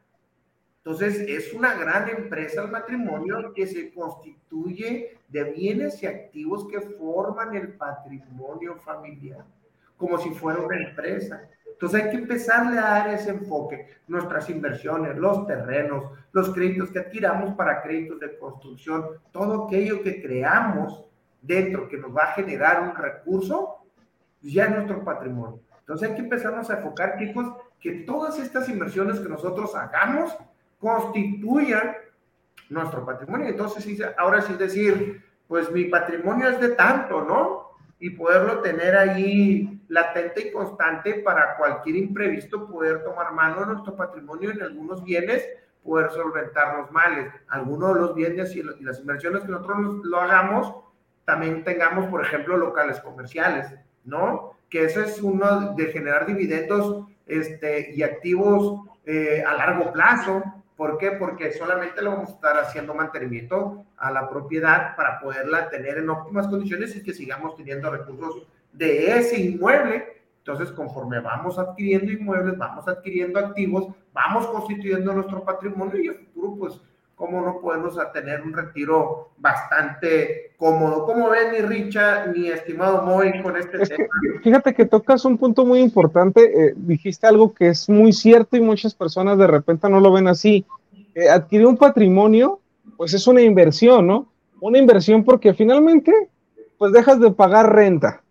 entonces 0.77 1.19
es 1.27 1.53
una 1.53 1.75
gran 1.75 2.07
empresa 2.07 2.63
el 2.63 2.71
matrimonio 2.71 3.53
que 3.53 3.67
se 3.67 3.93
constituye 3.93 5.19
de 5.27 5.43
bienes 5.43 6.01
y 6.01 6.07
activos 6.07 6.65
que 6.69 6.79
forman 6.79 7.53
el 7.55 7.73
patrimonio 7.73 8.77
familiar, 8.77 9.45
como 9.97 10.17
si 10.17 10.29
fuera 10.29 10.61
una 10.61 10.81
empresa. 10.81 11.47
Entonces 11.67 12.01
hay 12.01 12.09
que 12.09 12.17
empezarle 12.17 12.79
a 12.79 12.83
dar 12.83 13.09
ese 13.09 13.31
enfoque. 13.31 13.87
Nuestras 14.07 14.49
inversiones, 14.49 15.17
los 15.17 15.45
terrenos, 15.45 16.05
los 16.31 16.53
créditos 16.53 16.89
que 16.89 16.99
adquiramos 16.99 17.53
para 17.55 17.81
créditos 17.81 18.19
de 18.19 18.37
construcción, 18.37 19.05
todo 19.31 19.65
aquello 19.65 20.01
que 20.01 20.21
creamos 20.21 21.05
dentro 21.41 21.87
que 21.87 21.97
nos 21.97 22.15
va 22.15 22.23
a 22.23 22.33
generar 22.33 22.81
un 22.81 22.95
recurso, 22.95 23.77
pues 24.41 24.53
ya 24.53 24.65
es 24.65 24.71
nuestro 24.71 25.03
patrimonio. 25.03 25.59
Entonces 25.79 26.09
hay 26.09 26.15
que 26.15 26.21
empezarnos 26.21 26.69
a 26.69 26.77
enfocar, 26.77 27.17
chicos, 27.17 27.53
que 27.79 28.03
todas 28.05 28.37
estas 28.39 28.69
inversiones 28.69 29.19
que 29.19 29.29
nosotros 29.29 29.73
hagamos 29.75 30.35
constituyan 30.79 31.95
nuestro 32.69 33.05
patrimonio. 33.05 33.47
Entonces, 33.47 33.85
ahora 34.17 34.41
sí 34.41 34.53
decir, 34.53 35.23
pues 35.47 35.71
mi 35.71 35.85
patrimonio 35.85 36.49
es 36.49 36.59
de 36.59 36.69
tanto, 36.69 37.23
¿no? 37.23 37.69
Y 37.99 38.11
poderlo 38.11 38.61
tener 38.61 38.95
ahí 38.95 39.81
latente 39.87 40.47
y 40.47 40.51
constante 40.51 41.15
para 41.15 41.57
cualquier 41.57 41.95
imprevisto, 41.97 42.67
poder 42.67 43.03
tomar 43.03 43.33
mano 43.33 43.61
de 43.61 43.65
nuestro 43.67 43.95
patrimonio 43.95 44.51
en 44.51 44.61
algunos 44.61 45.03
bienes, 45.03 45.43
poder 45.83 46.11
solventar 46.11 46.77
los 46.77 46.91
males. 46.91 47.33
Algunos 47.47 47.95
de 47.95 47.99
los 47.99 48.15
bienes 48.15 48.55
y, 48.55 48.63
las 48.63 48.99
inversiones 48.99 49.43
que 49.43 49.51
nosotros 49.51 50.05
lo 50.05 50.21
hagamos, 50.21 50.75
también 51.29 51.63
tengamos, 51.63 52.07
por 52.07 52.25
ejemplo, 52.25 52.57
locales 52.57 52.99
comerciales, 53.01 53.71
¿no? 54.03 54.55
Que 54.67 54.85
eso 54.85 54.99
es 54.99 55.21
uno 55.21 55.75
de 55.75 55.85
generar 55.91 56.25
dividendos 56.25 57.05
este, 57.27 57.91
y 57.93 58.01
activos 58.01 58.87
eh, 59.05 59.43
a 59.47 59.53
largo 59.53 59.93
plazo. 59.93 60.41
¿Por 60.75 60.97
qué? 60.97 61.11
Porque 61.11 61.51
solamente 61.51 62.01
lo 62.01 62.13
vamos 62.13 62.29
a 62.29 62.33
estar 62.33 62.57
haciendo 62.57 62.95
mantenimiento 62.95 63.85
a 63.97 64.09
la 64.09 64.27
propiedad 64.27 64.95
para 64.95 65.19
poderla 65.19 65.69
tener 65.69 65.99
en 65.99 66.09
óptimas 66.09 66.47
condiciones 66.47 66.95
y 66.95 67.03
que 67.03 67.13
sigamos 67.13 67.55
teniendo 67.55 67.91
recursos 67.91 68.47
de 68.73 69.19
ese 69.19 69.39
inmueble. 69.39 70.23
Entonces, 70.39 70.71
conforme 70.71 71.19
vamos 71.19 71.59
adquiriendo 71.59 72.11
inmuebles, 72.11 72.57
vamos 72.57 72.87
adquiriendo 72.87 73.37
activos, 73.37 73.93
vamos 74.13 74.47
constituyendo 74.47 75.13
nuestro 75.13 75.43
patrimonio 75.43 76.01
y 76.01 76.07
el 76.07 76.15
futuro, 76.15 76.55
pues, 76.57 76.81
cómo 77.19 77.41
no 77.41 77.59
podemos 77.59 77.97
tener 78.13 78.41
un 78.41 78.53
retiro 78.53 79.31
bastante 79.37 80.53
cómodo. 80.57 81.05
¿Cómo 81.05 81.29
ven, 81.29 81.51
mi 81.51 81.59
Richa, 81.59 82.27
mi 82.33 82.47
estimado 82.47 83.03
Moy, 83.03 83.43
con 83.43 83.57
este 83.57 83.79
tema? 83.79 84.07
fíjate 84.41 84.73
que 84.73 84.85
tocas 84.85 85.25
un 85.25 85.37
punto 85.37 85.65
muy 85.65 85.79
importante. 85.79 86.67
Eh, 86.67 86.73
dijiste 86.77 87.27
algo 87.27 87.53
que 87.53 87.67
es 87.67 87.89
muy 87.89 88.13
cierto 88.13 88.55
y 88.55 88.61
muchas 88.61 88.95
personas 88.95 89.37
de 89.37 89.47
repente 89.47 89.89
no 89.89 89.99
lo 89.99 90.13
ven 90.13 90.29
así. 90.29 90.65
Eh, 91.13 91.29
adquirir 91.29 91.67
un 91.67 91.75
patrimonio, 91.75 92.61
pues 92.95 93.13
es 93.13 93.27
una 93.27 93.41
inversión, 93.41 94.07
¿no? 94.07 94.29
Una 94.61 94.77
inversión 94.77 95.25
porque 95.25 95.53
finalmente, 95.53 96.13
pues 96.77 96.93
dejas 96.93 97.19
de 97.19 97.31
pagar 97.31 97.75
renta 97.75 98.21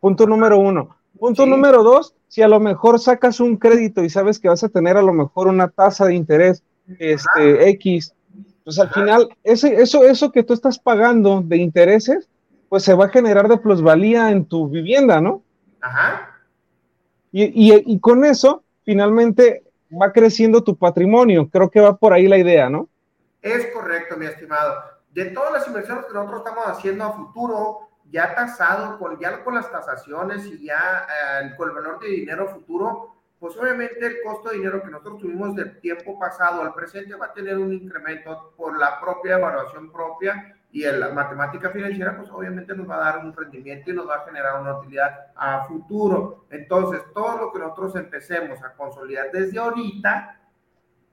Punto 0.00 0.26
número 0.26 0.58
uno. 0.58 0.96
Punto 1.18 1.44
número 1.44 1.82
dos, 1.82 2.14
si 2.26 2.40
a 2.40 2.48
lo 2.48 2.58
mejor 2.58 2.98
sacas 2.98 3.38
un 3.38 3.58
crédito 3.58 4.02
y 4.02 4.08
sabes 4.08 4.38
que 4.38 4.48
vas 4.48 4.64
a 4.64 4.70
tener 4.70 4.96
a 4.96 5.02
lo 5.02 5.12
mejor 5.12 5.46
una 5.46 5.68
tasa 5.68 6.06
de 6.06 6.14
interés 6.14 6.62
este, 6.98 7.68
X, 7.70 8.14
pues 8.64 8.78
al 8.78 8.90
final, 8.90 9.28
ese, 9.42 9.74
eso, 9.80 10.04
eso 10.04 10.30
que 10.30 10.42
tú 10.42 10.54
estás 10.54 10.78
pagando 10.78 11.42
de 11.42 11.56
intereses, 11.56 12.28
pues 12.68 12.84
se 12.84 12.94
va 12.94 13.06
a 13.06 13.10
generar 13.10 13.48
de 13.48 13.58
plusvalía 13.58 14.30
en 14.30 14.44
tu 14.44 14.68
vivienda, 14.68 15.20
¿no? 15.20 15.42
Ajá. 15.80 16.38
Y, 17.30 17.44
y, 17.44 17.82
y 17.86 18.00
con 18.00 18.24
eso, 18.24 18.62
finalmente, 18.84 19.64
va 20.00 20.12
creciendo 20.12 20.62
tu 20.62 20.76
patrimonio. 20.76 21.48
Creo 21.50 21.70
que 21.70 21.80
va 21.80 21.96
por 21.96 22.12
ahí 22.12 22.28
la 22.28 22.38
idea, 22.38 22.70
¿no? 22.70 22.88
Es 23.40 23.66
correcto, 23.74 24.16
mi 24.16 24.26
estimado. 24.26 24.80
De 25.10 25.26
todas 25.26 25.52
las 25.52 25.66
inversiones 25.66 26.06
que 26.06 26.14
nosotros 26.14 26.42
estamos 26.46 26.66
haciendo 26.66 27.04
a 27.04 27.12
futuro, 27.12 27.88
ya 28.10 28.34
tasado, 28.34 28.98
con, 28.98 29.18
ya 29.18 29.42
con 29.42 29.54
las 29.54 29.70
tasaciones 29.70 30.46
y 30.46 30.66
ya 30.66 31.06
eh, 31.42 31.54
con 31.56 31.68
el 31.68 31.74
valor 31.74 32.00
de 32.00 32.08
dinero 32.08 32.48
futuro, 32.48 33.14
pues 33.42 33.56
obviamente 33.56 34.06
el 34.06 34.22
costo 34.22 34.50
de 34.50 34.58
dinero 34.58 34.80
que 34.84 34.88
nosotros 34.88 35.18
tuvimos 35.18 35.56
del 35.56 35.80
tiempo 35.80 36.16
pasado 36.16 36.62
al 36.62 36.72
presente 36.74 37.16
va 37.16 37.26
a 37.26 37.32
tener 37.32 37.58
un 37.58 37.72
incremento 37.72 38.54
por 38.56 38.78
la 38.78 39.00
propia 39.00 39.36
evaluación 39.36 39.90
propia 39.90 40.56
y 40.70 40.84
la 40.84 41.08
matemática 41.08 41.70
financiera, 41.70 42.16
pues 42.16 42.30
obviamente 42.30 42.72
nos 42.76 42.88
va 42.88 42.94
a 42.98 43.12
dar 43.12 43.24
un 43.24 43.32
rendimiento 43.32 43.90
y 43.90 43.94
nos 43.94 44.08
va 44.08 44.18
a 44.18 44.24
generar 44.24 44.60
una 44.60 44.78
utilidad 44.78 45.32
a 45.34 45.64
futuro. 45.64 46.46
Entonces, 46.50 47.02
todo 47.12 47.36
lo 47.36 47.52
que 47.52 47.58
nosotros 47.58 47.96
empecemos 47.96 48.62
a 48.62 48.74
consolidar 48.74 49.32
desde 49.32 49.58
ahorita, 49.58 50.40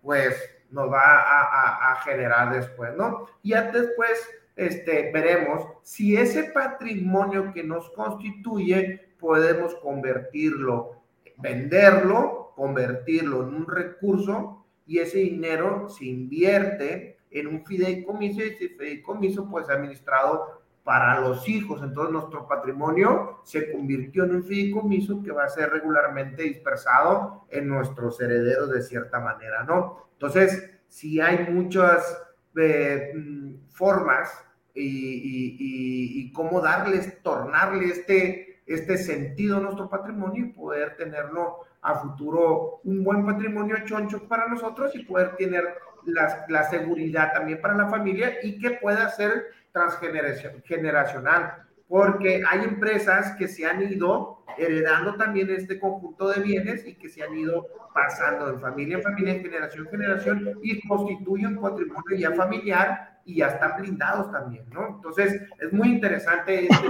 pues 0.04 0.36
nos 0.70 0.88
va 0.88 1.02
a, 1.02 1.94
a 1.94 1.96
generar 2.02 2.54
después, 2.54 2.96
¿no? 2.96 3.26
Y 3.42 3.54
después 3.54 4.30
este, 4.56 5.12
veremos 5.12 5.66
si 5.82 6.16
ese 6.16 6.44
patrimonio 6.44 7.52
que 7.52 7.64
nos 7.64 7.90
constituye 7.90 9.16
podemos 9.20 9.74
convertirlo, 9.76 10.99
venderlo, 11.42 12.54
convertirlo 12.56 13.48
en 13.48 13.56
un 13.56 13.68
recurso 13.68 14.66
y 14.86 15.00
ese 15.00 15.20
dinero 15.20 15.88
se 15.90 16.06
invierte 16.06 17.18
en 17.32 17.48
un 17.48 17.66
fideicomiso 17.66 18.40
y 18.40 18.50
ese 18.50 18.70
fideicomiso 18.70 19.50
pues 19.50 19.70
administrado 19.70 20.62
para 20.84 21.22
los 21.22 21.48
hijos. 21.48 21.82
Entonces 21.84 22.12
nuestro 22.12 22.48
patrimonio 22.48 23.42
se 23.44 23.72
convirtió 23.72 24.24
en 24.24 24.38
un 24.38 24.44
fideicomiso 24.44 25.22
que 25.22 25.32
va 25.32 25.44
a 25.44 25.50
ser 25.50 25.70
regularmente 25.70 26.44
dispersado 26.44 27.46
en 27.50 27.68
nuestros 27.68 28.20
herederos 28.20 28.72
de 28.72 28.82
cierta 28.82 29.20
manera, 29.20 29.64
¿no? 29.64 30.10
Entonces, 30.14 30.80
si 30.88 31.22
hay 31.22 31.48
muchas 31.52 32.22
eh, 32.58 33.14
mm, 33.16 33.68
formas 33.70 34.30
y, 34.74 36.32
cómo 36.34 36.62
darles, 36.62 37.22
tornarle 37.22 37.86
este, 37.86 38.49
este 38.70 38.98
sentido 38.98 39.58
a 39.58 39.62
nuestro 39.62 39.90
patrimonio 39.90 40.46
y 40.46 40.54
poder 40.54 40.96
tenerlo 40.96 41.66
a 41.82 41.96
futuro 41.96 42.82
un 42.84 43.04
buen 43.04 43.26
patrimonio 43.26 43.78
choncho 43.86 44.28
para 44.28 44.48
nosotros 44.48 44.96
y 44.96 45.04
poder 45.04 45.36
tener 45.38 45.64
la, 46.06 46.46
la 46.48 46.64
seguridad 46.70 47.34
también 47.34 47.60
para 47.60 47.76
la 47.76 47.88
familia 47.88 48.38
y 48.44 48.60
que 48.60 48.72
pueda 48.72 49.10
ser 49.10 49.48
transgeneracional, 49.72 51.64
porque 51.88 52.44
hay 52.48 52.64
empresas 52.64 53.36
que 53.38 53.48
se 53.48 53.66
han 53.66 53.82
ido 53.82 54.44
heredando 54.58 55.16
también 55.16 55.50
este 55.50 55.80
conjunto 55.80 56.30
de 56.30 56.42
bienes 56.42 56.86
y 56.86 56.96
que 56.96 57.10
se 57.10 57.24
han 57.24 57.36
ido 57.36 57.66
pasando 57.94 58.52
de 58.52 58.60
familia 58.60 58.98
en 58.98 59.04
familia, 59.04 59.34
en 59.34 59.42
generación 59.42 59.86
en 59.86 59.92
generación 59.92 60.60
y 60.62 60.88
constituyen 60.88 61.60
patrimonio 61.60 62.18
ya 62.18 62.32
familiar 62.32 63.20
y 63.26 63.38
ya 63.38 63.48
están 63.48 63.80
blindados 63.80 64.32
también, 64.32 64.66
¿no? 64.72 64.88
Entonces, 64.88 65.42
es 65.60 65.74
muy 65.74 65.90
interesante 65.90 66.66
este 66.66 66.88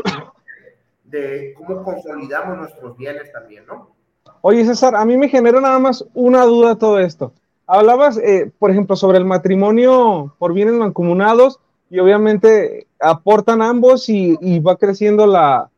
de 1.10 1.54
cómo 1.58 1.84
consolidamos 1.84 2.58
nuestros 2.58 2.98
bienes 2.98 3.32
también, 3.32 3.66
¿no? 3.66 3.96
Oye, 4.42 4.66
César, 4.66 4.96
a 4.96 5.06
mí 5.06 5.18
me 5.18 5.30
genera 5.30 5.60
nada 5.60 5.80
más 5.80 6.06
una 6.14 6.46
duda 6.46 6.78
todo 6.78 7.00
esto. 7.00 7.34
Hablabas, 7.68 8.18
eh, 8.18 8.52
por 8.58 8.72
ejemplo, 8.72 8.96
sobre 8.96 9.18
el 9.18 9.26
matrimonio 9.26 10.36
por 10.40 10.54
bienes 10.54 10.74
mancomunados 10.76 11.60
y 11.90 12.00
obviamente 12.00 12.88
aportan 13.00 13.62
ambos 13.62 14.10
y, 14.10 14.38
y, 14.42 14.60
va 14.60 14.78
creciendo 14.78 15.28
la, 15.28 15.70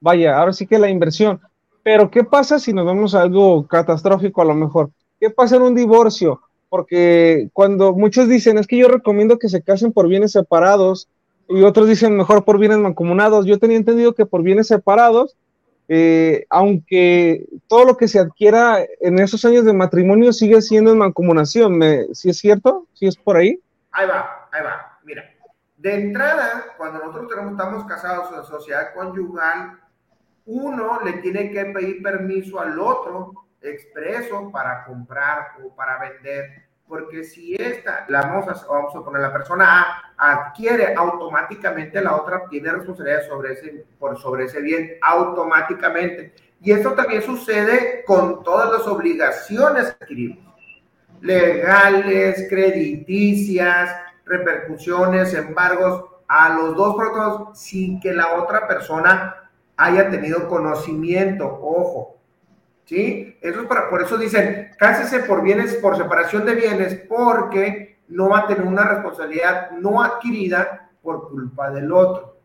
vaya, 0.00 0.38
ahora 0.38 0.52
sí 0.52 0.66
que 0.66 0.78
la 0.78 0.88
inversión. 0.88 1.40
Pero 1.82 2.10
¿qué 2.10 2.24
pasa 2.24 2.58
si 2.58 2.72
nos 2.72 2.86
vamos 2.86 3.14
a 3.14 3.22
algo 3.22 3.66
catastrófico 3.66 4.42
a 4.42 4.46
lo 4.46 4.54
mejor? 4.54 4.90
¿Qué 5.20 5.30
pasa 5.30 5.56
en 5.56 5.62
un 5.62 5.74
divorcio? 5.74 6.40
porque 6.68 7.48
cuando 7.52 7.94
muchos 7.94 8.28
dicen, 8.28 8.58
es 8.58 8.66
que 8.66 8.76
yo 8.76 8.88
recomiendo 8.88 9.38
que 9.38 9.48
se 9.48 9.62
casen 9.62 9.92
por 9.92 10.08
bienes 10.08 10.32
separados, 10.32 11.08
y 11.48 11.62
otros 11.62 11.88
dicen 11.88 12.16
mejor 12.16 12.44
por 12.44 12.58
bienes 12.58 12.78
mancomunados, 12.78 13.46
yo 13.46 13.58
tenía 13.58 13.76
entendido 13.76 14.14
que 14.14 14.26
por 14.26 14.42
bienes 14.42 14.66
separados, 14.66 15.36
eh, 15.88 16.44
aunque 16.50 17.46
todo 17.66 17.86
lo 17.86 17.96
que 17.96 18.08
se 18.08 18.18
adquiera 18.18 18.84
en 19.00 19.18
esos 19.18 19.44
años 19.46 19.64
de 19.64 19.72
matrimonio 19.72 20.32
sigue 20.32 20.60
siendo 20.60 20.92
en 20.92 20.98
mancomunación, 20.98 21.78
¿me, 21.78 22.14
¿sí 22.14 22.28
es 22.28 22.38
cierto? 22.38 22.86
¿Sí 22.92 23.06
es 23.06 23.16
por 23.16 23.38
ahí? 23.38 23.58
Ahí 23.92 24.06
va, 24.06 24.48
ahí 24.52 24.62
va, 24.62 24.98
mira. 25.04 25.24
De 25.78 25.94
entrada, 25.94 26.74
cuando 26.76 26.98
nosotros 26.98 27.28
tenemos, 27.28 27.52
estamos 27.52 27.84
casados 27.86 28.28
en 28.36 28.44
sociedad 28.44 28.92
conyugal, 28.94 29.78
uno 30.44 31.00
le 31.04 31.14
tiene 31.14 31.50
que 31.50 31.64
pedir 31.66 32.02
permiso 32.02 32.60
al 32.60 32.78
otro 32.78 33.32
expreso 33.62 34.50
para 34.50 34.84
comprar 34.84 35.52
o 35.64 35.74
para 35.74 35.98
vender, 35.98 36.67
porque 36.88 37.24
si 37.24 37.54
esta, 37.54 38.06
la 38.08 38.22
vamos 38.22 38.48
a, 38.48 38.66
vamos 38.66 38.96
a 38.96 39.04
poner 39.04 39.20
la 39.20 39.32
persona 39.32 39.82
A, 40.16 40.32
adquiere 40.32 40.94
automáticamente, 40.94 42.00
la 42.00 42.16
otra 42.16 42.44
tiene 42.48 42.72
responsabilidad 42.72 43.28
sobre 43.28 43.52
ese, 43.52 43.84
por, 43.98 44.18
sobre 44.18 44.44
ese 44.44 44.60
bien 44.60 44.92
automáticamente. 45.02 46.34
Y 46.60 46.72
esto 46.72 46.92
también 46.94 47.22
sucede 47.22 48.02
con 48.04 48.42
todas 48.42 48.72
las 48.72 48.86
obligaciones 48.86 49.92
que 49.92 50.04
adquirimos, 50.04 50.54
legales, 51.20 52.46
crediticias, 52.48 53.94
repercusiones, 54.24 55.34
embargos, 55.34 56.04
a 56.28 56.50
los 56.50 56.76
dos 56.76 56.94
productos 56.94 57.58
sin 57.58 57.98
que 58.00 58.12
la 58.12 58.34
otra 58.34 58.68
persona 58.68 59.50
haya 59.76 60.10
tenido 60.10 60.46
conocimiento. 60.46 61.46
Ojo, 61.46 62.17
¿sí? 62.88 63.36
Eso 63.42 63.60
es 63.60 63.66
para, 63.66 63.90
por 63.90 64.00
eso 64.00 64.16
dicen, 64.16 64.70
cásese 64.78 65.20
por 65.20 65.42
bienes, 65.42 65.74
por 65.74 65.96
separación 65.96 66.46
de 66.46 66.54
bienes, 66.54 66.94
porque 67.06 67.98
no 68.08 68.30
va 68.30 68.40
a 68.40 68.46
tener 68.46 68.64
una 68.66 68.84
responsabilidad 68.84 69.72
no 69.72 70.02
adquirida 70.02 70.88
por 71.02 71.28
culpa 71.28 71.70
del 71.70 71.92
otro. 71.92 72.36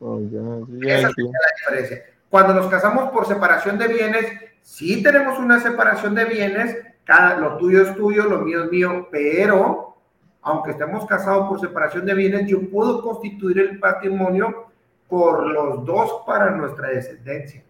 Oh, 0.00 0.20
Esa 0.20 1.08
es 1.08 1.14
la 1.16 1.72
diferencia. 1.72 2.04
Cuando 2.28 2.52
nos 2.52 2.66
casamos 2.66 3.10
por 3.10 3.26
separación 3.26 3.78
de 3.78 3.88
bienes, 3.88 4.26
sí 4.60 5.02
tenemos 5.02 5.38
una 5.38 5.60
separación 5.60 6.14
de 6.14 6.26
bienes, 6.26 6.76
cada, 7.04 7.38
lo 7.38 7.56
tuyo 7.56 7.82
es 7.82 7.94
tuyo, 7.96 8.24
lo 8.24 8.40
mío 8.40 8.64
es 8.64 8.70
mío, 8.70 9.08
pero 9.10 9.96
aunque 10.42 10.72
estemos 10.72 11.06
casados 11.06 11.48
por 11.48 11.58
separación 11.58 12.04
de 12.04 12.14
bienes, 12.14 12.46
yo 12.46 12.68
puedo 12.68 13.00
constituir 13.00 13.60
el 13.60 13.78
patrimonio 13.78 14.66
por 15.08 15.46
los 15.46 15.86
dos 15.86 16.22
para 16.26 16.50
nuestra 16.50 16.88
descendencia. 16.88 17.62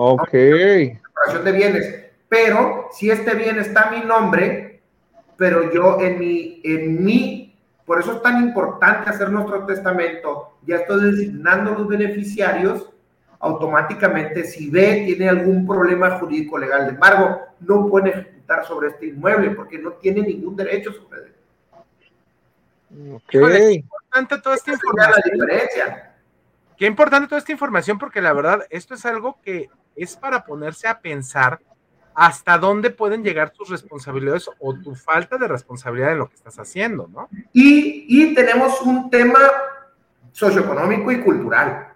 Ok. 0.00 0.30
Separación 0.30 1.44
de 1.44 1.52
bienes. 1.52 2.04
Pero 2.28 2.88
si 2.92 3.10
este 3.10 3.34
bien 3.34 3.58
está 3.58 3.88
a 3.88 3.90
mi 3.90 4.04
nombre, 4.04 4.80
pero 5.36 5.72
yo 5.72 5.98
en 6.00 6.20
mi, 6.20 6.60
en 6.62 7.04
mi, 7.04 7.58
por 7.84 7.98
eso 7.98 8.12
es 8.12 8.22
tan 8.22 8.40
importante 8.44 9.10
hacer 9.10 9.28
nuestro 9.30 9.66
testamento, 9.66 10.56
ya 10.64 10.76
estoy 10.76 11.10
designando 11.10 11.74
los 11.74 11.88
beneficiarios, 11.88 12.88
automáticamente 13.40 14.44
si 14.44 14.70
ve 14.70 15.02
tiene 15.04 15.28
algún 15.28 15.66
problema 15.66 16.18
jurídico 16.20 16.58
legal, 16.58 16.84
de 16.84 16.90
embargo, 16.90 17.40
no 17.58 17.88
puede 17.88 18.10
ejecutar 18.10 18.64
sobre 18.66 18.90
este 18.90 19.06
inmueble 19.06 19.50
porque 19.50 19.78
no 19.78 19.94
tiene 19.94 20.22
ningún 20.22 20.54
derecho 20.54 20.92
sobre 20.92 21.22
él. 21.22 21.34
Ok. 23.14 23.22
Qué 23.30 23.72
importante 23.72 24.38
toda 24.38 24.54
esta 24.54 24.72
información. 24.72 25.22
La 25.24 25.32
diferencia. 25.32 26.14
Qué 26.76 26.86
importante 26.86 27.26
toda 27.26 27.40
esta 27.40 27.50
información 27.50 27.98
porque 27.98 28.20
la 28.20 28.32
verdad 28.32 28.64
esto 28.70 28.94
es 28.94 29.04
algo 29.04 29.40
que 29.42 29.68
es 29.98 30.16
para 30.16 30.44
ponerse 30.44 30.88
a 30.88 31.00
pensar 31.00 31.60
hasta 32.14 32.58
dónde 32.58 32.90
pueden 32.90 33.22
llegar 33.22 33.50
tus 33.50 33.68
responsabilidades 33.68 34.50
o 34.58 34.74
tu 34.74 34.94
falta 34.94 35.38
de 35.38 35.46
responsabilidad 35.46 36.12
en 36.12 36.18
lo 36.18 36.28
que 36.28 36.34
estás 36.34 36.58
haciendo, 36.58 37.06
¿no? 37.06 37.28
Y, 37.52 38.06
y 38.08 38.34
tenemos 38.34 38.80
un 38.82 39.08
tema 39.08 39.38
socioeconómico 40.32 41.12
y 41.12 41.20
cultural, 41.20 41.94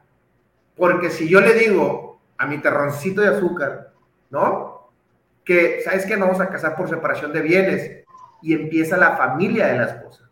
porque 0.77 1.11
si 1.11 1.29
yo 1.29 1.41
le 1.41 1.55
digo 1.55 2.21
a 2.39 2.47
mi 2.47 2.59
terroncito 2.59 3.21
de 3.21 3.29
azúcar, 3.29 3.93
¿no? 4.31 4.91
Que, 5.45 5.81
¿sabes 5.85 6.07
que 6.07 6.17
No 6.17 6.27
vamos 6.27 6.41
a 6.41 6.49
casar 6.49 6.77
por 6.77 6.89
separación 6.89 7.33
de 7.33 7.41
bienes 7.41 8.05
y 8.43 8.55
empieza 8.55 8.97
la 8.97 9.17
familia 9.17 9.69
de 9.69 9.79
la 9.79 9.85
esposa. 9.85 10.29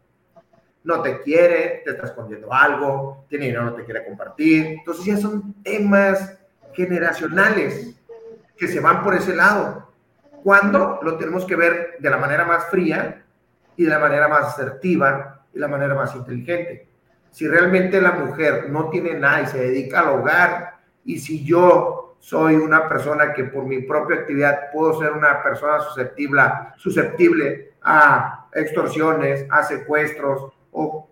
No 0.82 1.02
te 1.02 1.20
quiere, 1.20 1.82
te 1.84 1.90
está 1.90 2.06
escondiendo 2.06 2.52
algo, 2.52 3.26
tiene 3.28 3.46
dinero, 3.46 3.64
no 3.64 3.74
te 3.74 3.84
quiere 3.84 4.04
compartir. 4.04 4.66
Entonces 4.66 5.04
ya 5.04 5.16
son 5.16 5.62
temas 5.62 6.39
generacionales 6.74 7.96
que 8.56 8.68
se 8.68 8.80
van 8.80 9.02
por 9.02 9.14
ese 9.14 9.34
lado. 9.34 9.90
Cuando 10.42 11.00
lo 11.02 11.16
tenemos 11.16 11.44
que 11.44 11.56
ver 11.56 11.96
de 11.98 12.10
la 12.10 12.16
manera 12.16 12.44
más 12.44 12.66
fría 12.66 13.24
y 13.76 13.84
de 13.84 13.90
la 13.90 13.98
manera 13.98 14.28
más 14.28 14.46
asertiva 14.46 15.42
y 15.52 15.58
la 15.58 15.68
manera 15.68 15.94
más 15.94 16.14
inteligente. 16.14 16.88
Si 17.30 17.46
realmente 17.46 18.00
la 18.00 18.12
mujer 18.12 18.68
no 18.70 18.88
tiene 18.90 19.14
nada 19.14 19.42
y 19.42 19.46
se 19.46 19.58
dedica 19.58 20.00
al 20.00 20.08
hogar, 20.08 20.80
y 21.04 21.18
si 21.18 21.44
yo 21.44 22.16
soy 22.18 22.56
una 22.56 22.88
persona 22.88 23.32
que 23.32 23.44
por 23.44 23.64
mi 23.64 23.80
propia 23.82 24.18
actividad 24.18 24.70
puedo 24.72 24.98
ser 25.00 25.12
una 25.12 25.42
persona 25.42 25.80
susceptible, 25.80 26.42
susceptible 26.76 27.72
a 27.82 28.46
extorsiones, 28.52 29.46
a 29.50 29.62
secuestros 29.62 30.52
o 30.72 31.08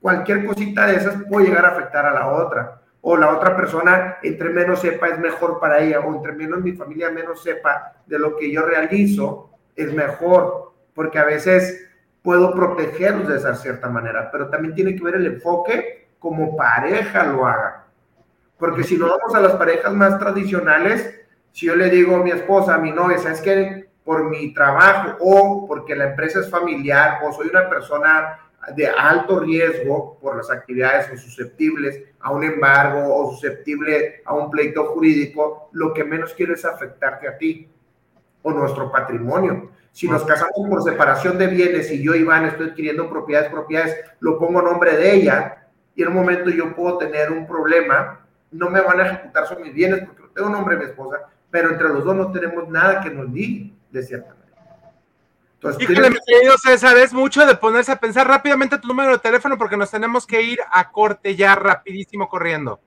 cualquier 0.00 0.46
cosita 0.46 0.86
de 0.86 0.96
esas 0.96 1.22
puede 1.28 1.46
llegar 1.46 1.64
a 1.64 1.70
afectar 1.70 2.06
a 2.06 2.12
la 2.12 2.28
otra. 2.28 2.81
O 3.02 3.16
la 3.16 3.30
otra 3.36 3.56
persona, 3.56 4.18
entre 4.22 4.50
menos 4.50 4.80
sepa, 4.80 5.08
es 5.08 5.18
mejor 5.18 5.60
para 5.60 5.80
ella. 5.80 6.00
O 6.00 6.14
entre 6.14 6.32
menos 6.32 6.62
mi 6.62 6.72
familia 6.72 7.10
menos 7.10 7.42
sepa 7.42 7.92
de 8.06 8.18
lo 8.18 8.36
que 8.36 8.50
yo 8.50 8.62
realizo, 8.62 9.50
es 9.76 9.92
mejor. 9.92 10.72
Porque 10.94 11.18
a 11.18 11.24
veces 11.24 11.90
puedo 12.22 12.54
protegerlos 12.54 13.28
de 13.28 13.36
esa 13.36 13.54
cierta 13.54 13.88
manera. 13.88 14.30
Pero 14.30 14.48
también 14.48 14.74
tiene 14.74 14.96
que 14.96 15.02
ver 15.02 15.16
el 15.16 15.26
enfoque 15.26 16.08
como 16.18 16.56
pareja 16.56 17.24
lo 17.24 17.44
haga. 17.46 17.86
Porque 18.56 18.84
si 18.84 18.96
no 18.96 19.08
vamos 19.08 19.34
a 19.34 19.40
las 19.40 19.54
parejas 19.54 19.92
más 19.92 20.20
tradicionales, 20.20 21.20
si 21.50 21.66
yo 21.66 21.74
le 21.74 21.90
digo 21.90 22.14
a 22.14 22.22
mi 22.22 22.30
esposa, 22.30 22.76
a 22.76 22.78
mi 22.78 22.92
novia, 22.92 23.18
¿sabes 23.18 23.40
qué? 23.40 23.90
Por 24.04 24.30
mi 24.30 24.54
trabajo 24.54 25.16
o 25.20 25.66
porque 25.66 25.96
la 25.96 26.10
empresa 26.10 26.38
es 26.38 26.48
familiar 26.48 27.18
o 27.24 27.32
soy 27.32 27.48
una 27.48 27.68
persona 27.68 28.38
de 28.76 28.86
alto 28.86 29.40
riesgo 29.40 30.18
por 30.20 30.36
las 30.36 30.50
actividades 30.50 31.10
o 31.12 31.16
susceptibles 31.16 32.02
a 32.20 32.30
un 32.30 32.44
embargo 32.44 33.14
o 33.14 33.32
susceptible 33.32 34.22
a 34.24 34.34
un 34.34 34.50
pleito 34.50 34.84
jurídico, 34.86 35.68
lo 35.72 35.92
que 35.92 36.04
menos 36.04 36.32
quiero 36.34 36.54
es 36.54 36.64
afectarte 36.64 37.28
a 37.28 37.36
ti 37.36 37.68
o 38.42 38.52
nuestro 38.52 38.90
patrimonio. 38.90 39.70
Si 39.90 40.08
nos 40.08 40.24
casamos 40.24 40.68
por 40.68 40.82
separación 40.82 41.38
de 41.38 41.48
bienes 41.48 41.90
y 41.90 42.02
yo, 42.02 42.14
Iván, 42.14 42.46
estoy 42.46 42.68
adquiriendo 42.68 43.10
propiedades, 43.10 43.50
propiedades, 43.50 43.96
lo 44.20 44.38
pongo 44.38 44.60
a 44.60 44.62
nombre 44.62 44.96
de 44.96 45.14
ella 45.14 45.68
y 45.94 46.02
en 46.02 46.08
un 46.08 46.14
momento 46.14 46.48
yo 46.48 46.74
puedo 46.74 46.98
tener 46.98 47.30
un 47.30 47.46
problema, 47.46 48.26
no 48.50 48.70
me 48.70 48.80
van 48.80 49.00
a 49.00 49.06
ejecutar 49.06 49.46
sobre 49.46 49.64
mis 49.64 49.74
bienes 49.74 50.04
porque 50.06 50.22
tengo 50.34 50.48
nombre 50.48 50.76
de 50.76 50.84
mi 50.84 50.90
esposa, 50.90 51.28
pero 51.50 51.70
entre 51.70 51.88
los 51.88 52.04
dos 52.04 52.16
no 52.16 52.32
tenemos 52.32 52.68
nada 52.68 53.00
que 53.00 53.10
nos 53.10 53.30
diga, 53.32 53.74
de 53.90 54.02
cierta 54.02 54.28
manera. 54.28 54.41
Entonces, 55.62 55.88
Híjole, 55.88 56.10
mi 56.10 56.16
querido 56.26 56.58
César, 56.58 56.98
es 56.98 57.12
mucho 57.12 57.46
de 57.46 57.54
ponerse 57.54 57.92
a 57.92 58.00
pensar 58.00 58.26
rápidamente 58.26 58.78
tu 58.78 58.88
número 58.88 59.12
de 59.12 59.18
teléfono 59.18 59.56
porque 59.56 59.76
nos 59.76 59.92
tenemos 59.92 60.26
que 60.26 60.42
ir 60.42 60.58
a 60.68 60.90
corte 60.90 61.36
ya 61.36 61.54
rapidísimo 61.54 62.28
corriendo. 62.28 62.80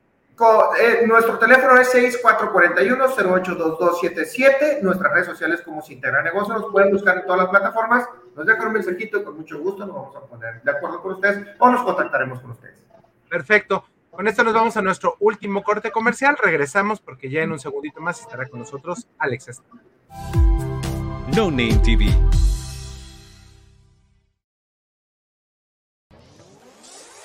Eh, 0.77 1.05
nuestro 1.07 1.39
teléfono 1.39 1.79
es 1.79 1.93
6441-082277. 1.93 4.81
Nuestras 4.81 5.13
redes 5.13 5.27
sociales 5.27 5.61
como 5.61 5.81
Se 5.81 5.93
Integra 5.93 6.21
Negocio 6.21 6.53
nos 6.53 6.69
pueden 6.69 6.91
buscar 6.91 7.19
en 7.19 7.23
todas 7.23 7.43
las 7.43 7.49
plataformas. 7.49 8.09
Nos 8.35 8.45
dejan 8.45 8.67
un 8.67 8.73
mensajito 8.73 9.19
y 9.19 9.23
con 9.23 9.37
mucho 9.37 9.57
gusto 9.59 9.85
nos 9.85 9.95
vamos 9.95 10.13
a 10.17 10.25
poner 10.25 10.61
de 10.61 10.71
acuerdo 10.71 11.01
con 11.01 11.13
ustedes 11.13 11.47
o 11.57 11.69
nos 11.69 11.81
contactaremos 11.81 12.41
con 12.41 12.51
ustedes. 12.51 12.75
Perfecto. 13.29 13.85
Con 14.11 14.27
esto 14.27 14.43
nos 14.43 14.53
vamos 14.53 14.75
a 14.75 14.81
nuestro 14.81 15.15
último 15.21 15.63
corte 15.63 15.91
comercial. 15.91 16.35
Regresamos 16.41 16.99
porque 16.99 17.29
ya 17.29 17.41
en 17.41 17.53
un 17.53 17.59
segundito 17.59 18.01
más 18.01 18.19
estará 18.19 18.49
con 18.49 18.59
nosotros 18.59 19.07
Alex 19.17 19.61
No 21.33 21.49
Name 21.49 21.79
TV 21.81 22.13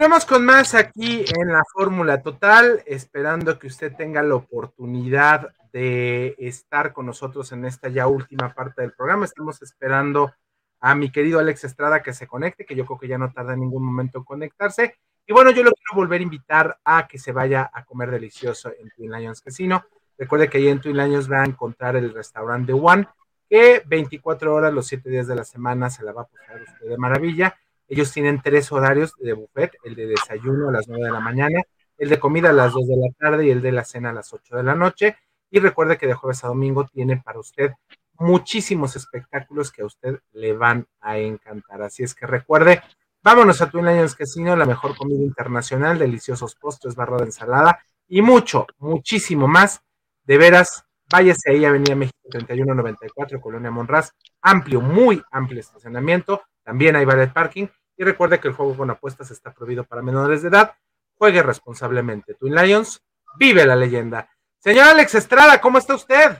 Vamos 0.00 0.24
con 0.24 0.46
más 0.46 0.74
aquí 0.74 1.26
en 1.28 1.48
la 1.48 1.62
Fórmula 1.70 2.22
Total, 2.22 2.82
esperando 2.86 3.58
que 3.58 3.66
usted 3.66 3.94
tenga 3.94 4.22
la 4.22 4.34
oportunidad 4.34 5.52
de 5.74 6.34
estar 6.38 6.94
con 6.94 7.04
nosotros 7.04 7.52
en 7.52 7.66
esta 7.66 7.90
ya 7.90 8.06
última 8.06 8.54
parte 8.54 8.80
del 8.80 8.94
programa. 8.94 9.26
Estamos 9.26 9.60
esperando 9.60 10.32
a 10.80 10.94
mi 10.94 11.12
querido 11.12 11.38
Alex 11.38 11.64
Estrada 11.64 12.02
que 12.02 12.14
se 12.14 12.26
conecte, 12.26 12.64
que 12.64 12.74
yo 12.74 12.86
creo 12.86 12.98
que 12.98 13.08
ya 13.08 13.18
no 13.18 13.30
tarda 13.30 13.52
en 13.52 13.60
ningún 13.60 13.84
momento 13.84 14.16
en 14.16 14.24
conectarse. 14.24 14.96
Y 15.26 15.34
bueno, 15.34 15.50
yo 15.50 15.62
lo 15.62 15.72
quiero 15.72 15.94
volver 15.94 16.20
a 16.20 16.24
invitar 16.24 16.78
a 16.82 17.06
que 17.06 17.18
se 17.18 17.32
vaya 17.32 17.70
a 17.70 17.84
comer 17.84 18.10
delicioso 18.10 18.72
en 18.80 18.88
Twin 18.96 19.12
Lions 19.12 19.42
Casino. 19.42 19.84
Recuerde 20.16 20.48
que 20.48 20.56
ahí 20.56 20.68
en 20.68 20.80
Twin 20.80 20.96
Lions 20.96 21.30
va 21.30 21.42
a 21.42 21.46
encontrar 21.46 21.96
el 21.96 22.14
restaurante 22.14 22.72
One, 22.72 23.06
que 23.50 23.82
24 23.84 24.54
horas 24.54 24.72
los 24.72 24.86
7 24.86 25.10
días 25.10 25.26
de 25.26 25.36
la 25.36 25.44
semana 25.44 25.90
se 25.90 26.02
la 26.04 26.12
va 26.12 26.22
a 26.22 26.26
pasar 26.26 26.62
usted 26.62 26.88
de 26.88 26.96
maravilla 26.96 27.54
ellos 27.90 28.12
tienen 28.12 28.40
tres 28.40 28.70
horarios 28.70 29.14
de 29.18 29.32
buffet, 29.32 29.72
el 29.82 29.96
de 29.96 30.06
desayuno 30.06 30.68
a 30.68 30.72
las 30.72 30.86
9 30.86 31.06
de 31.06 31.10
la 31.10 31.18
mañana, 31.18 31.60
el 31.98 32.08
de 32.08 32.20
comida 32.20 32.50
a 32.50 32.52
las 32.52 32.72
2 32.72 32.86
de 32.86 32.96
la 32.96 33.08
tarde 33.18 33.46
y 33.46 33.50
el 33.50 33.60
de 33.60 33.72
la 33.72 33.84
cena 33.84 34.10
a 34.10 34.12
las 34.12 34.32
8 34.32 34.58
de 34.58 34.62
la 34.62 34.76
noche. 34.76 35.16
Y 35.50 35.58
recuerde 35.58 35.98
que 35.98 36.06
de 36.06 36.14
jueves 36.14 36.44
a 36.44 36.48
domingo 36.48 36.86
tienen 36.86 37.20
para 37.20 37.40
usted 37.40 37.72
muchísimos 38.14 38.94
espectáculos 38.94 39.72
que 39.72 39.82
a 39.82 39.86
usted 39.86 40.20
le 40.30 40.52
van 40.52 40.86
a 41.00 41.18
encantar. 41.18 41.82
Así 41.82 42.04
es 42.04 42.14
que 42.14 42.28
recuerde, 42.28 42.80
vámonos 43.24 43.60
a 43.60 43.68
Twin 43.68 43.86
Lions 43.86 44.14
Casino, 44.14 44.54
la 44.54 44.66
mejor 44.66 44.96
comida 44.96 45.24
internacional, 45.24 45.98
deliciosos 45.98 46.54
postres, 46.54 46.94
barra 46.94 47.16
de 47.16 47.24
ensalada 47.24 47.80
y 48.06 48.22
mucho, 48.22 48.68
muchísimo 48.78 49.48
más. 49.48 49.82
De 50.22 50.38
veras, 50.38 50.84
váyase 51.10 51.50
ahí, 51.50 51.64
Avenida 51.64 51.96
México 51.96 52.20
3194, 52.30 53.40
Colonia 53.40 53.72
Monraz, 53.72 54.12
amplio, 54.42 54.80
muy 54.80 55.20
amplio 55.32 55.58
estacionamiento. 55.58 56.42
También 56.62 56.94
hay 56.94 57.04
ballet 57.04 57.32
parking 57.32 57.66
y 58.00 58.02
recuerde 58.02 58.40
que 58.40 58.48
el 58.48 58.54
juego 58.54 58.74
con 58.78 58.88
apuestas 58.88 59.30
está 59.30 59.52
prohibido 59.52 59.84
para 59.84 60.00
menores 60.00 60.40
de 60.40 60.48
edad. 60.48 60.74
Juegue 61.18 61.42
responsablemente. 61.42 62.32
Twin 62.32 62.54
Lions, 62.54 63.02
vive 63.36 63.66
la 63.66 63.76
leyenda. 63.76 64.30
Señor 64.58 64.88
Alex 64.88 65.16
Estrada, 65.16 65.60
¿cómo 65.60 65.76
está 65.76 65.96
usted? 65.96 66.38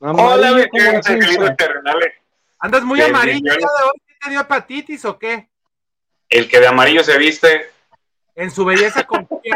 Hola, 0.00 0.50
mi 0.50 0.68
querido 0.68 1.54
terrenales. 1.54 2.14
Andas 2.58 2.82
muy 2.82 3.00
amarillo 3.00 3.52
de 3.52 3.58
hoy. 3.62 4.02
¿Te 4.20 4.30
dio 4.30 4.40
hepatitis 4.40 5.04
o 5.04 5.16
qué? 5.16 5.48
El 6.28 6.48
que 6.48 6.58
de 6.58 6.66
amarillo 6.66 7.04
se 7.04 7.18
viste. 7.18 7.70
En 8.34 8.50
su 8.50 8.64
belleza 8.64 9.04
confía. 9.04 9.54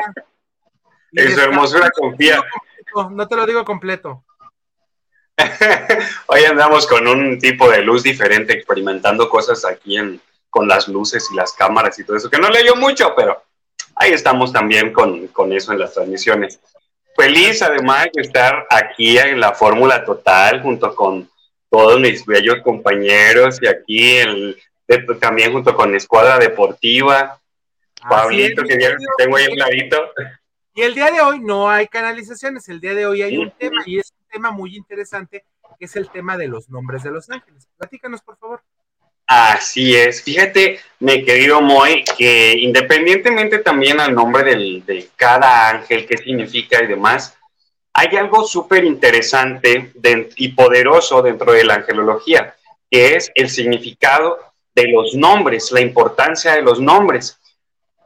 en 1.14 1.34
su 1.34 1.40
hermosura 1.40 1.90
confía. 1.90 2.40
No 3.10 3.26
te 3.26 3.34
lo 3.34 3.44
digo 3.44 3.64
completo. 3.64 4.24
Hoy 6.26 6.44
andamos 6.44 6.86
con 6.86 7.08
un 7.08 7.40
tipo 7.40 7.68
de 7.68 7.82
luz 7.82 8.04
diferente, 8.04 8.52
experimentando 8.52 9.28
cosas 9.28 9.64
aquí 9.64 9.96
en, 9.96 10.20
con 10.50 10.66
las 10.66 10.88
luces 10.88 11.28
y 11.32 11.36
las 11.36 11.52
cámaras 11.52 11.98
y 11.98 12.04
todo 12.04 12.16
eso, 12.16 12.30
que 12.30 12.38
no 12.38 12.48
leyó 12.48 12.76
mucho, 12.76 13.14
pero 13.16 13.42
ahí 13.96 14.12
estamos 14.12 14.52
también 14.52 14.92
con, 14.92 15.28
con 15.28 15.52
eso 15.52 15.72
en 15.72 15.80
las 15.80 15.94
transmisiones. 15.94 16.60
Feliz 17.16 17.62
además 17.62 18.06
de 18.14 18.22
estar 18.22 18.66
aquí 18.70 19.18
en 19.18 19.40
la 19.40 19.52
Fórmula 19.52 20.04
Total 20.04 20.62
junto 20.62 20.94
con 20.94 21.28
todos 21.68 22.00
mis 22.00 22.24
bellos 22.24 22.58
compañeros 22.62 23.58
y 23.60 23.66
aquí 23.66 24.16
el, 24.18 24.56
también 25.20 25.52
junto 25.52 25.74
con 25.74 25.90
la 25.90 25.96
Escuadra 25.96 26.38
Deportiva. 26.38 27.40
Pablito, 28.08 28.62
que 28.62 28.80
ya 28.80 28.96
tengo 29.16 29.36
ahí 29.36 29.46
un 29.50 29.58
ladito. 29.58 30.10
Y 30.74 30.82
el 30.82 30.94
día 30.94 31.10
de 31.10 31.20
hoy 31.20 31.40
no 31.40 31.68
hay 31.68 31.88
canalizaciones, 31.88 32.68
el 32.68 32.80
día 32.80 32.94
de 32.94 33.06
hoy 33.06 33.22
hay 33.22 33.36
un 33.36 33.50
tema 33.50 33.82
y 33.84 33.98
es 33.98 34.12
un 34.12 34.28
tema 34.30 34.50
muy 34.52 34.76
interesante, 34.76 35.44
que 35.76 35.86
es 35.86 35.96
el 35.96 36.08
tema 36.08 36.36
de 36.36 36.46
los 36.46 36.70
nombres 36.70 37.02
de 37.02 37.10
los 37.10 37.28
ángeles. 37.30 37.68
Platícanos, 37.76 38.22
por 38.22 38.38
favor. 38.38 38.62
Así 39.28 39.94
es. 39.94 40.22
Fíjate, 40.22 40.80
mi 41.00 41.22
querido 41.22 41.60
Moy, 41.60 42.02
que 42.16 42.54
independientemente 42.58 43.58
también 43.58 44.00
al 44.00 44.14
nombre 44.14 44.56
de 44.56 45.08
cada 45.16 45.68
ángel, 45.68 46.06
qué 46.06 46.16
significa 46.16 46.82
y 46.82 46.86
demás, 46.86 47.36
hay 47.92 48.16
algo 48.16 48.46
súper 48.46 48.84
interesante 48.84 49.92
y 50.36 50.48
poderoso 50.48 51.20
dentro 51.20 51.52
de 51.52 51.64
la 51.64 51.74
angelología, 51.74 52.54
que 52.90 53.16
es 53.16 53.30
el 53.34 53.50
significado 53.50 54.38
de 54.74 54.88
los 54.88 55.14
nombres, 55.14 55.72
la 55.72 55.82
importancia 55.82 56.54
de 56.54 56.62
los 56.62 56.80
nombres. 56.80 57.38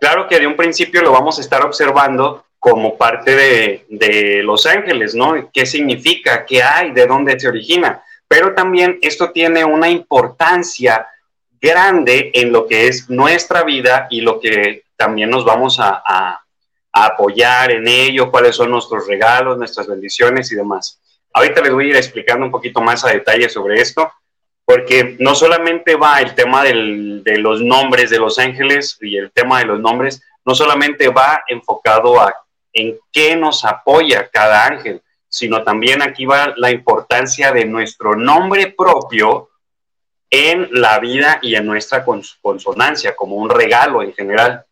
Claro 0.01 0.27
que 0.27 0.41
de 0.41 0.49
un 0.49 0.57
principio 0.57 1.03
lo 1.03 1.13
vamos 1.13 1.39
a 1.39 1.43
estar 1.43 1.65
observando 1.65 2.47
como 2.59 2.99
parte 2.99 3.37
de, 3.37 3.87
de 3.89 4.43
los 4.43 4.67
ángeles, 4.67 5.15
¿no? 5.15 5.51
¿Qué 5.53 5.67
significa? 5.67 6.45
¿Qué 6.45 6.65
hay? 6.65 6.91
¿De 6.91 7.07
dónde 7.07 7.39
se 7.39 7.47
origina? 7.47 8.03
Pero 8.33 8.55
también 8.55 8.99
esto 9.03 9.31
tiene 9.31 9.63
una 9.63 9.91
importancia 9.91 11.07
grande 11.61 12.31
en 12.33 12.51
lo 12.51 12.67
que 12.67 12.89
es 12.89 13.11
nuestra 13.11 13.63
vida 13.63 14.07
y 14.09 14.23
lo 14.23 14.41
que 14.41 14.85
también 14.97 15.29
nos 15.29 15.45
vamos 15.45 15.79
a, 15.79 16.41
apoyar 16.95 17.73
en 17.73 17.87
ello, 17.87 18.31
cuáles 18.31 18.57
son 18.57 18.71
nuestros 18.71 19.07
regalos, 19.07 19.59
nuestras 19.59 19.87
bendiciones 19.87 20.51
y 20.51 20.55
demás. 20.57 20.99
Ahorita 21.35 21.61
les 21.61 21.75
voy 21.75 21.85
a 21.85 21.89
ir 21.91 21.97
explicando 21.97 22.47
un 22.47 22.53
poquito 22.53 22.81
más 22.81 23.05
a 23.05 23.11
detalle 23.11 23.51
sobre 23.51 23.83
esto, 23.83 24.11
porque 24.65 25.15
no 25.19 25.35
solamente 25.35 25.95
va 25.97 26.23
el 26.23 26.35
tema 26.35 26.65
del, 26.65 27.23
de 27.23 27.37
los 27.37 27.61
nombres 27.61 28.09
de 28.09 28.19
los 28.19 28.39
ángeles 28.39 28.97
y 29.03 29.19
el 29.19 29.31
tema 29.31 29.59
de 29.59 29.67
los 29.67 29.79
nombres, 29.79 30.23
no 30.47 30.55
solamente 30.55 31.09
va 31.09 31.43
enfocado 31.49 32.19
a 32.19 32.35
en 32.73 32.97
qué 33.13 33.37
nos 33.37 33.63
apoya 33.67 34.27
cada 34.33 34.67
ángel, 34.67 35.03
sino 35.29 35.63
también 35.63 36.01
aquí 36.01 36.27
va 36.27 36.55
la 36.57 36.71
importancia 36.71 37.02
de 37.53 37.65
nuestro 37.67 38.17
nombre 38.17 38.75
propio 38.77 39.51
en 40.31 40.69
la 40.73 40.99
vida 40.99 41.39
y 41.43 41.55
en 41.55 41.67
nuestra 41.67 42.05
consonancia, 42.05 43.15
como 43.15 43.37
un 43.37 43.51
regalo 43.51 44.03
en 44.03 44.15
general. 44.15 44.65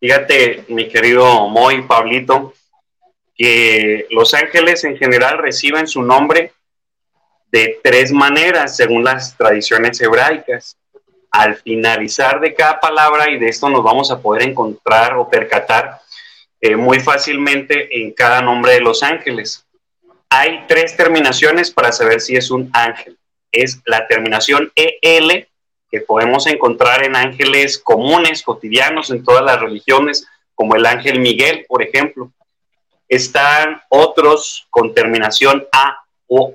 Fíjate, 0.00 0.64
mi 0.68 0.88
querido 0.88 1.46
Moy, 1.48 1.82
Pablito, 1.82 2.54
que 3.34 4.06
los 4.10 4.32
ángeles 4.32 4.82
en 4.84 4.96
general 4.96 5.38
reciben 5.38 5.86
su 5.86 6.02
nombre 6.02 6.54
de 7.52 7.78
tres 7.82 8.12
maneras, 8.12 8.76
según 8.76 9.04
las 9.04 9.36
tradiciones 9.36 10.00
hebraicas. 10.00 10.78
Al 11.30 11.56
finalizar 11.56 12.40
de 12.40 12.54
cada 12.54 12.80
palabra, 12.80 13.30
y 13.30 13.38
de 13.38 13.48
esto 13.48 13.68
nos 13.68 13.84
vamos 13.84 14.10
a 14.10 14.20
poder 14.20 14.42
encontrar 14.42 15.16
o 15.16 15.28
percatar, 15.28 16.00
eh, 16.60 16.76
muy 16.76 16.98
fácilmente 16.98 18.00
en 18.00 18.12
cada 18.12 18.40
nombre 18.40 18.72
de 18.72 18.80
los 18.80 19.02
ángeles. 19.02 19.66
Hay 20.32 20.64
tres 20.68 20.96
terminaciones 20.96 21.72
para 21.72 21.90
saber 21.90 22.20
si 22.20 22.36
es 22.36 22.52
un 22.52 22.70
ángel. 22.72 23.18
Es 23.50 23.80
la 23.84 24.06
terminación 24.06 24.72
EL, 24.76 25.48
que 25.90 26.00
podemos 26.02 26.46
encontrar 26.46 27.04
en 27.04 27.16
ángeles 27.16 27.78
comunes, 27.78 28.44
cotidianos, 28.44 29.10
en 29.10 29.24
todas 29.24 29.44
las 29.44 29.60
religiones, 29.60 30.28
como 30.54 30.76
el 30.76 30.86
ángel 30.86 31.18
Miguel, 31.18 31.66
por 31.68 31.82
ejemplo. 31.82 32.30
Están 33.08 33.82
otros 33.88 34.68
con 34.70 34.94
terminación 34.94 35.66
A 35.72 35.98
o 36.28 36.54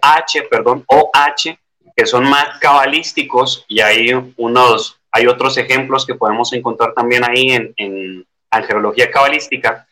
perdón, 0.49 0.85
OH, 0.87 1.57
que 1.97 2.05
son 2.05 2.29
más 2.29 2.59
cabalísticos 2.59 3.65
y 3.67 3.81
hay 3.81 4.13
unos, 4.37 4.97
hay 5.11 5.27
otros 5.27 5.57
ejemplos 5.57 6.05
que 6.05 6.15
podemos 6.15 6.53
encontrar 6.53 6.93
también 6.93 7.29
ahí 7.29 7.51
en, 7.51 7.73
en 7.75 8.25
angelología 8.49 9.11
cabalística 9.11 9.85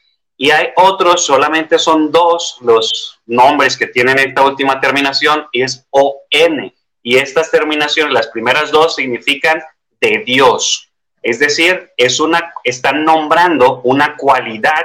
y 0.44 0.52
hay 0.52 0.72
otros, 0.76 1.26
solamente 1.26 1.80
son 1.80 2.11
dos 2.11 2.57
los 2.60 3.18
nombres 3.26 3.78
que 3.78 3.88
tienen 3.88 4.20
esta 4.20 4.41
última 4.41 4.82
terminación 4.82 5.48
y 5.53 5.61
es 5.61 5.88
ON. 5.90 6.74
Y 7.02 7.15
estas 7.15 7.49
terminaciones, 7.49 8.14
las 8.14 8.28
primeras 8.28 8.70
dos, 8.70 8.95
significan 8.95 9.64
de 10.02 10.22
Dios. 10.26 10.91
Es 11.22 11.40
decir, 11.40 11.91
es 11.95 12.20
una, 12.20 12.52
están 12.65 13.06
nombrando 13.06 13.80
una 13.86 14.18
cualidad 14.18 14.84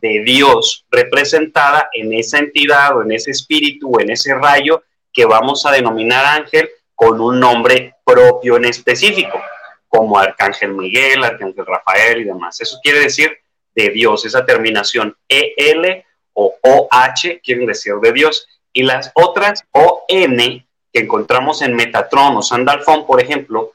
de 0.00 0.22
Dios 0.24 0.86
representada 0.92 1.88
en 1.92 2.12
esa 2.12 2.38
entidad 2.38 2.96
o 2.96 3.02
en 3.02 3.10
ese 3.10 3.32
espíritu 3.32 3.96
o 3.96 4.00
en 4.00 4.10
ese 4.10 4.32
rayo 4.32 4.84
que 5.12 5.24
vamos 5.24 5.66
a 5.66 5.72
denominar 5.72 6.24
ángel 6.24 6.70
con 6.94 7.20
un 7.20 7.40
nombre 7.40 7.96
propio 8.04 8.58
en 8.58 8.66
específico, 8.66 9.42
como 9.88 10.16
Arcángel 10.16 10.72
Miguel, 10.72 11.24
Arcángel 11.24 11.66
Rafael 11.66 12.20
y 12.20 12.24
demás. 12.26 12.60
Eso 12.60 12.78
quiere 12.80 13.00
decir 13.00 13.36
de 13.74 13.90
Dios, 13.90 14.24
esa 14.24 14.44
terminación 14.44 15.16
EL 15.28 16.04
o 16.32 16.54
OH 16.62 17.40
quieren 17.42 17.66
decir 17.66 17.94
de 18.02 18.12
Dios, 18.12 18.46
y 18.72 18.82
las 18.82 19.12
otras 19.14 19.64
ON 19.72 19.96
que 20.06 21.00
encontramos 21.00 21.62
en 21.62 21.74
Metatron 21.74 22.36
o 22.36 22.42
Sandalfón, 22.42 23.06
por 23.06 23.20
ejemplo, 23.20 23.72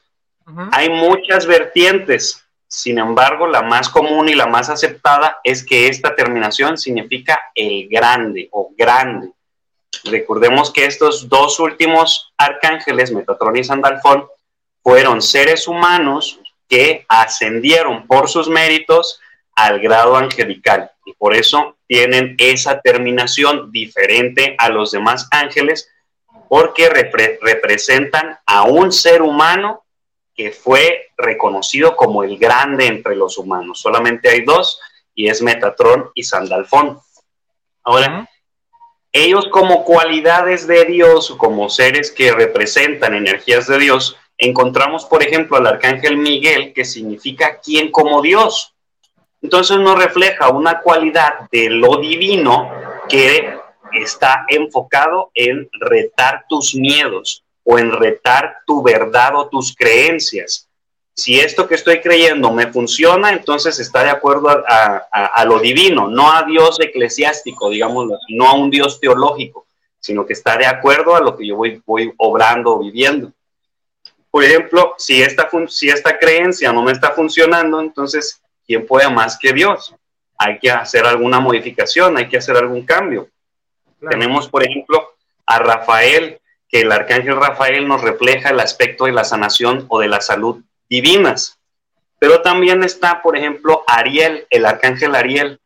hay 0.72 0.88
muchas 0.88 1.46
vertientes. 1.46 2.44
Sin 2.66 2.98
embargo, 2.98 3.46
la 3.46 3.62
más 3.62 3.88
común 3.88 4.28
y 4.28 4.34
la 4.34 4.46
más 4.46 4.68
aceptada 4.70 5.38
es 5.42 5.64
que 5.64 5.88
esta 5.88 6.14
terminación 6.14 6.78
significa 6.78 7.38
el 7.54 7.88
grande 7.88 8.48
o 8.52 8.70
grande. 8.76 9.30
Recordemos 10.04 10.72
que 10.72 10.86
estos 10.86 11.28
dos 11.28 11.58
últimos 11.60 12.32
arcángeles, 12.38 13.12
Metatron 13.12 13.56
y 13.56 13.64
Sandalfón, 13.64 14.26
fueron 14.82 15.20
seres 15.20 15.68
humanos 15.68 16.38
que 16.68 17.04
ascendieron 17.08 18.06
por 18.06 18.28
sus 18.28 18.48
méritos 18.48 19.20
al 19.64 19.80
grado 19.80 20.16
angelical 20.16 20.90
y 21.04 21.12
por 21.14 21.34
eso 21.34 21.76
tienen 21.86 22.34
esa 22.38 22.80
terminación 22.80 23.70
diferente 23.70 24.54
a 24.58 24.68
los 24.68 24.90
demás 24.90 25.28
ángeles 25.30 25.88
porque 26.48 26.88
representan 26.88 28.38
a 28.46 28.64
un 28.64 28.90
ser 28.90 29.22
humano 29.22 29.84
que 30.34 30.50
fue 30.50 31.10
reconocido 31.16 31.94
como 31.96 32.24
el 32.24 32.38
grande 32.38 32.86
entre 32.86 33.14
los 33.14 33.38
humanos. 33.38 33.80
Solamente 33.80 34.28
hay 34.28 34.42
dos 34.42 34.80
y 35.14 35.28
es 35.28 35.42
Metatron 35.42 36.10
y 36.14 36.22
Sandalfón. 36.22 36.98
Ahora, 37.84 38.28
ellos 39.12 39.48
como 39.48 39.84
cualidades 39.84 40.66
de 40.66 40.84
Dios, 40.86 41.34
como 41.36 41.68
seres 41.68 42.10
que 42.10 42.32
representan 42.32 43.14
energías 43.14 43.66
de 43.66 43.78
Dios, 43.78 44.16
encontramos, 44.38 45.04
por 45.04 45.22
ejemplo, 45.22 45.56
al 45.56 45.66
arcángel 45.66 46.16
Miguel, 46.16 46.72
que 46.72 46.84
significa 46.84 47.60
quien 47.60 47.90
como 47.92 48.22
Dios. 48.22 48.74
Entonces 49.42 49.78
nos 49.78 49.98
refleja 49.98 50.50
una 50.50 50.80
cualidad 50.80 51.48
de 51.50 51.70
lo 51.70 51.96
divino 51.96 52.70
que 53.08 53.58
está 53.92 54.44
enfocado 54.48 55.30
en 55.34 55.68
retar 55.72 56.44
tus 56.48 56.74
miedos 56.74 57.42
o 57.64 57.78
en 57.78 57.92
retar 57.92 58.58
tu 58.66 58.82
verdad 58.82 59.34
o 59.36 59.48
tus 59.48 59.74
creencias. 59.74 60.68
Si 61.14 61.38
esto 61.38 61.66
que 61.66 61.74
estoy 61.74 62.00
creyendo 62.00 62.50
me 62.50 62.72
funciona, 62.72 63.30
entonces 63.30 63.78
está 63.78 64.02
de 64.04 64.10
acuerdo 64.10 64.48
a, 64.48 65.44
lo 65.44 65.58
divino, 65.58 66.08
no 66.08 66.32
a 66.32 66.44
Dios 66.44 66.78
eclesiástico, 66.80 67.68
digámoslo, 67.68 68.16
no 68.30 68.48
a 68.48 68.54
un 68.54 68.70
Dios 68.70 69.00
teológico, 69.00 69.66
sino 69.98 70.24
que 70.24 70.32
está 70.32 70.56
de 70.56 70.66
acuerdo 70.66 71.14
a 71.14 71.20
lo 71.20 71.36
que 71.36 71.46
yo 71.46 71.56
voy, 71.56 71.82
voy 71.84 72.12
obrando 72.16 72.74
o 72.74 72.78
viviendo. 72.78 73.32
Por 74.30 74.44
ejemplo, 74.44 74.94
si 74.96 75.20
esta, 75.20 75.50
si 75.68 75.90
esta 75.90 76.18
creencia 76.18 76.72
no 76.72 76.82
me 76.82 76.92
está 76.92 77.10
funcionando, 77.10 77.80
entonces 77.80 78.40
¿quién 78.70 78.86
puede 78.86 79.10
más 79.10 79.36
que 79.36 79.52
Dios? 79.52 79.96
Hay 80.38 80.60
que 80.60 80.70
hacer 80.70 81.04
alguna 81.04 81.40
modificación, 81.40 82.16
hay 82.16 82.28
que 82.28 82.36
hacer 82.36 82.56
algún 82.56 82.86
cambio. 82.86 83.28
Tenemos, 84.08 84.48
por 84.48 84.62
ejemplo, 84.62 85.14
a 85.44 85.58
Rafael, 85.58 86.40
que 86.68 86.82
el 86.82 86.92
arcángel 86.92 87.34
Rafael 87.34 87.88
nos 87.88 88.00
refleja 88.00 88.50
el 88.50 88.60
aspecto 88.60 89.06
de 89.06 89.12
la 89.12 89.24
sanación 89.24 89.86
o 89.88 89.98
de 89.98 90.06
la 90.06 90.20
salud 90.20 90.62
divinas. 90.88 91.58
Pero 92.20 92.42
también 92.42 92.84
está, 92.84 93.22
por 93.22 93.36
ejemplo, 93.36 93.82
Ariel, 93.88 94.46
el 94.50 94.64
arcángel 94.64 95.16
Ariel, 95.16 95.58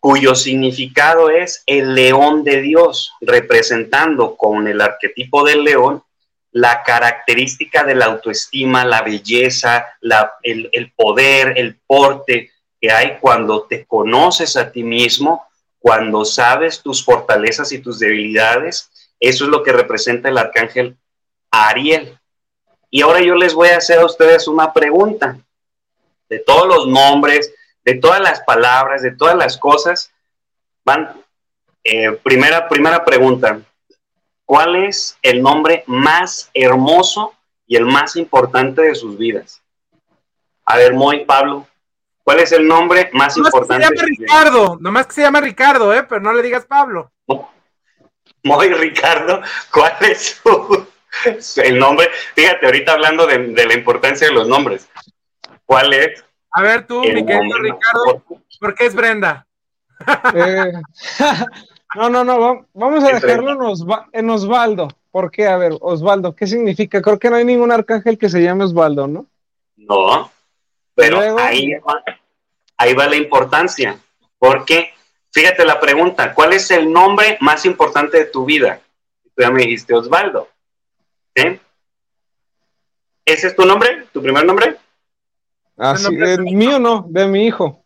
cuyo 0.00 0.34
significado 0.34 1.30
es 1.30 1.62
el 1.66 1.94
león 1.94 2.42
de 2.42 2.60
Dios, 2.60 3.12
representando 3.20 4.34
con 4.34 4.66
el 4.66 4.80
arquetipo 4.80 5.44
del 5.44 5.62
león 5.62 6.02
la 6.56 6.82
característica 6.82 7.84
de 7.84 7.94
la 7.94 8.06
autoestima, 8.06 8.82
la 8.82 9.02
belleza, 9.02 9.88
el, 10.42 10.90
poder, 10.96 11.52
el 11.58 11.76
porte 11.86 12.50
que 12.80 12.90
hay 12.90 13.18
cuando 13.20 13.64
te 13.64 13.84
conoces 13.84 14.56
a 14.56 14.72
ti 14.72 14.82
mismo, 14.82 15.46
cuando 15.78 16.24
sabes 16.24 16.80
tus 16.82 17.04
fortalezas 17.04 17.72
y 17.72 17.78
tus 17.80 17.98
debilidades 17.98 18.90
Eso 19.20 19.44
es 19.44 19.50
lo 19.50 19.62
que 19.62 19.72
representa 19.72 20.30
el 20.30 20.38
arcángel 20.38 20.96
Ariel. 21.50 22.18
Y 22.90 23.02
ahora 23.02 23.20
yo 23.20 23.34
les 23.34 23.52
voy 23.52 23.68
a 23.68 23.76
hacer 23.76 23.98
a 23.98 24.06
ustedes 24.06 24.48
una 24.48 24.72
pregunta. 24.72 25.38
De 26.30 26.38
todos 26.38 26.66
los 26.66 26.88
nombres, 26.88 27.52
de 27.84 27.96
todas 27.96 28.20
las 28.20 28.40
palabras, 28.40 29.02
de 29.02 29.14
todas 29.14 29.36
las 29.36 29.58
cosas, 29.58 30.10
van. 30.86 31.22
Eh, 31.84 32.12
primera, 32.12 32.66
primera 32.66 33.04
pregunta. 33.04 33.60
¿Cuál 34.46 34.76
es 34.76 35.18
el 35.22 35.42
nombre 35.42 35.82
más 35.88 36.50
hermoso 36.54 37.34
y 37.66 37.76
el 37.76 37.84
más 37.84 38.14
importante 38.14 38.80
de 38.82 38.94
sus 38.94 39.18
vidas? 39.18 39.60
A 40.64 40.76
ver, 40.76 40.94
Moy, 40.94 41.24
Pablo, 41.24 41.66
¿cuál 42.22 42.38
es 42.38 42.52
el 42.52 42.66
nombre 42.66 43.10
más 43.12 43.36
importante? 43.36 43.84
Se 43.84 43.94
llama 43.94 44.06
Ricardo, 44.06 44.78
nomás 44.80 45.08
que 45.08 45.14
se 45.14 45.22
llama 45.22 45.40
Ricardo, 45.40 45.92
¿eh? 45.92 46.04
pero 46.04 46.20
no 46.20 46.32
le 46.32 46.42
digas 46.42 46.64
Pablo. 46.64 47.10
Moy, 48.44 48.72
Ricardo, 48.72 49.42
¿cuál 49.72 49.96
es 50.02 50.40
el 51.56 51.78
nombre? 51.80 52.08
Fíjate, 52.36 52.66
ahorita 52.66 52.92
hablando 52.92 53.26
de, 53.26 53.66
la 53.66 53.74
importancia 53.74 54.28
de 54.28 54.32
los 54.32 54.46
nombres. 54.46 54.88
¿Cuál 55.64 55.92
es? 55.92 56.24
A 56.52 56.62
ver 56.62 56.86
tú, 56.86 57.00
mi 57.00 57.26
querido 57.26 57.58
Ricardo, 57.58 58.22
¿por 58.60 58.74
qué 58.76 58.86
es 58.86 58.94
Brenda? 58.94 59.44
Eh, 60.34 60.72
no, 61.94 62.10
no, 62.10 62.24
no, 62.24 62.66
vamos 62.74 63.04
a 63.04 63.14
dejarlo 63.14 63.52
en, 64.12 64.30
Osvaldo. 64.30 64.88
¿Por 65.10 65.30
qué? 65.30 65.46
A 65.46 65.56
ver, 65.56 65.72
Osvaldo, 65.80 66.34
¿qué 66.34 66.46
significa? 66.46 67.00
Creo 67.00 67.18
que 67.18 67.30
no 67.30 67.36
hay 67.36 67.44
ningún 67.44 67.72
arcángel 67.72 68.18
que 68.18 68.28
se 68.28 68.42
llame 68.42 68.64
Osvaldo, 68.64 69.06
¿no? 69.06 69.26
No, 69.76 70.30
pero 70.94 71.20
ahí, 71.38 71.74
va, 71.74 72.02
ahí 72.76 72.94
va 72.94 73.06
la 73.06 73.16
importancia, 73.16 73.98
porque 74.38 74.92
fíjate 75.30 75.64
la 75.64 75.78
pregunta, 75.78 76.34
¿cuál 76.34 76.54
es 76.54 76.70
el 76.70 76.90
nombre 76.92 77.38
más 77.40 77.64
importante 77.64 78.18
de 78.18 78.24
tu 78.26 78.44
vida? 78.44 78.80
Tú 79.34 79.42
ya 79.42 79.50
me 79.50 79.62
dijiste 79.62 79.94
Osvaldo. 79.94 80.48
¿Ese 83.24 83.48
es 83.48 83.56
tu 83.56 83.66
nombre? 83.66 84.06
¿Tu 84.12 84.22
primer 84.22 84.44
nombre? 84.44 84.76
Ah, 85.76 85.96
sí, 85.96 86.14
el 86.14 86.42
mío 86.42 86.78
no, 86.78 87.04
de 87.08 87.26
mi 87.26 87.46
hijo. 87.46 87.84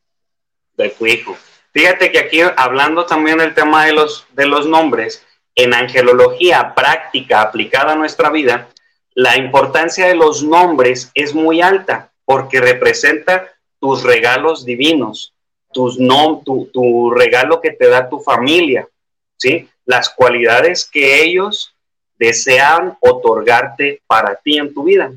De 0.76 0.90
tu 0.90 1.06
hijo. 1.06 1.36
Fíjate 1.72 2.10
que 2.10 2.18
aquí, 2.18 2.40
hablando 2.56 3.06
también 3.06 3.38
del 3.38 3.54
tema 3.54 3.86
de 3.86 3.92
los, 3.92 4.26
de 4.32 4.46
los 4.46 4.66
nombres, 4.66 5.24
en 5.54 5.74
angelología 5.74 6.74
práctica 6.74 7.42
aplicada 7.42 7.92
a 7.92 7.96
nuestra 7.96 8.30
vida, 8.30 8.68
la 9.14 9.36
importancia 9.36 10.06
de 10.06 10.14
los 10.14 10.42
nombres 10.42 11.10
es 11.14 11.34
muy 11.34 11.60
alta 11.60 12.10
porque 12.24 12.60
representa 12.60 13.52
tus 13.78 14.02
regalos 14.02 14.64
divinos, 14.64 15.34
tus 15.72 15.98
tu, 16.44 16.70
tu 16.72 17.10
regalo 17.10 17.60
que 17.60 17.72
te 17.72 17.88
da 17.88 18.08
tu 18.08 18.20
familia, 18.20 18.88
¿sí? 19.36 19.68
Las 19.84 20.08
cualidades 20.10 20.88
que 20.90 21.22
ellos 21.22 21.74
desean 22.18 22.96
otorgarte 23.00 24.02
para 24.06 24.36
ti 24.36 24.58
en 24.58 24.74
tu 24.74 24.84
vida. 24.84 25.10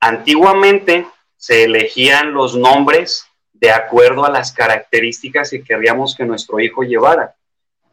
Antiguamente 0.00 1.06
se 1.36 1.64
elegían 1.64 2.32
los 2.32 2.56
nombres 2.56 3.29
de 3.60 3.70
acuerdo 3.70 4.24
a 4.24 4.30
las 4.30 4.52
características 4.52 5.50
que 5.50 5.62
queríamos 5.62 6.16
que 6.16 6.24
nuestro 6.24 6.58
hijo 6.60 6.82
llevara. 6.82 7.34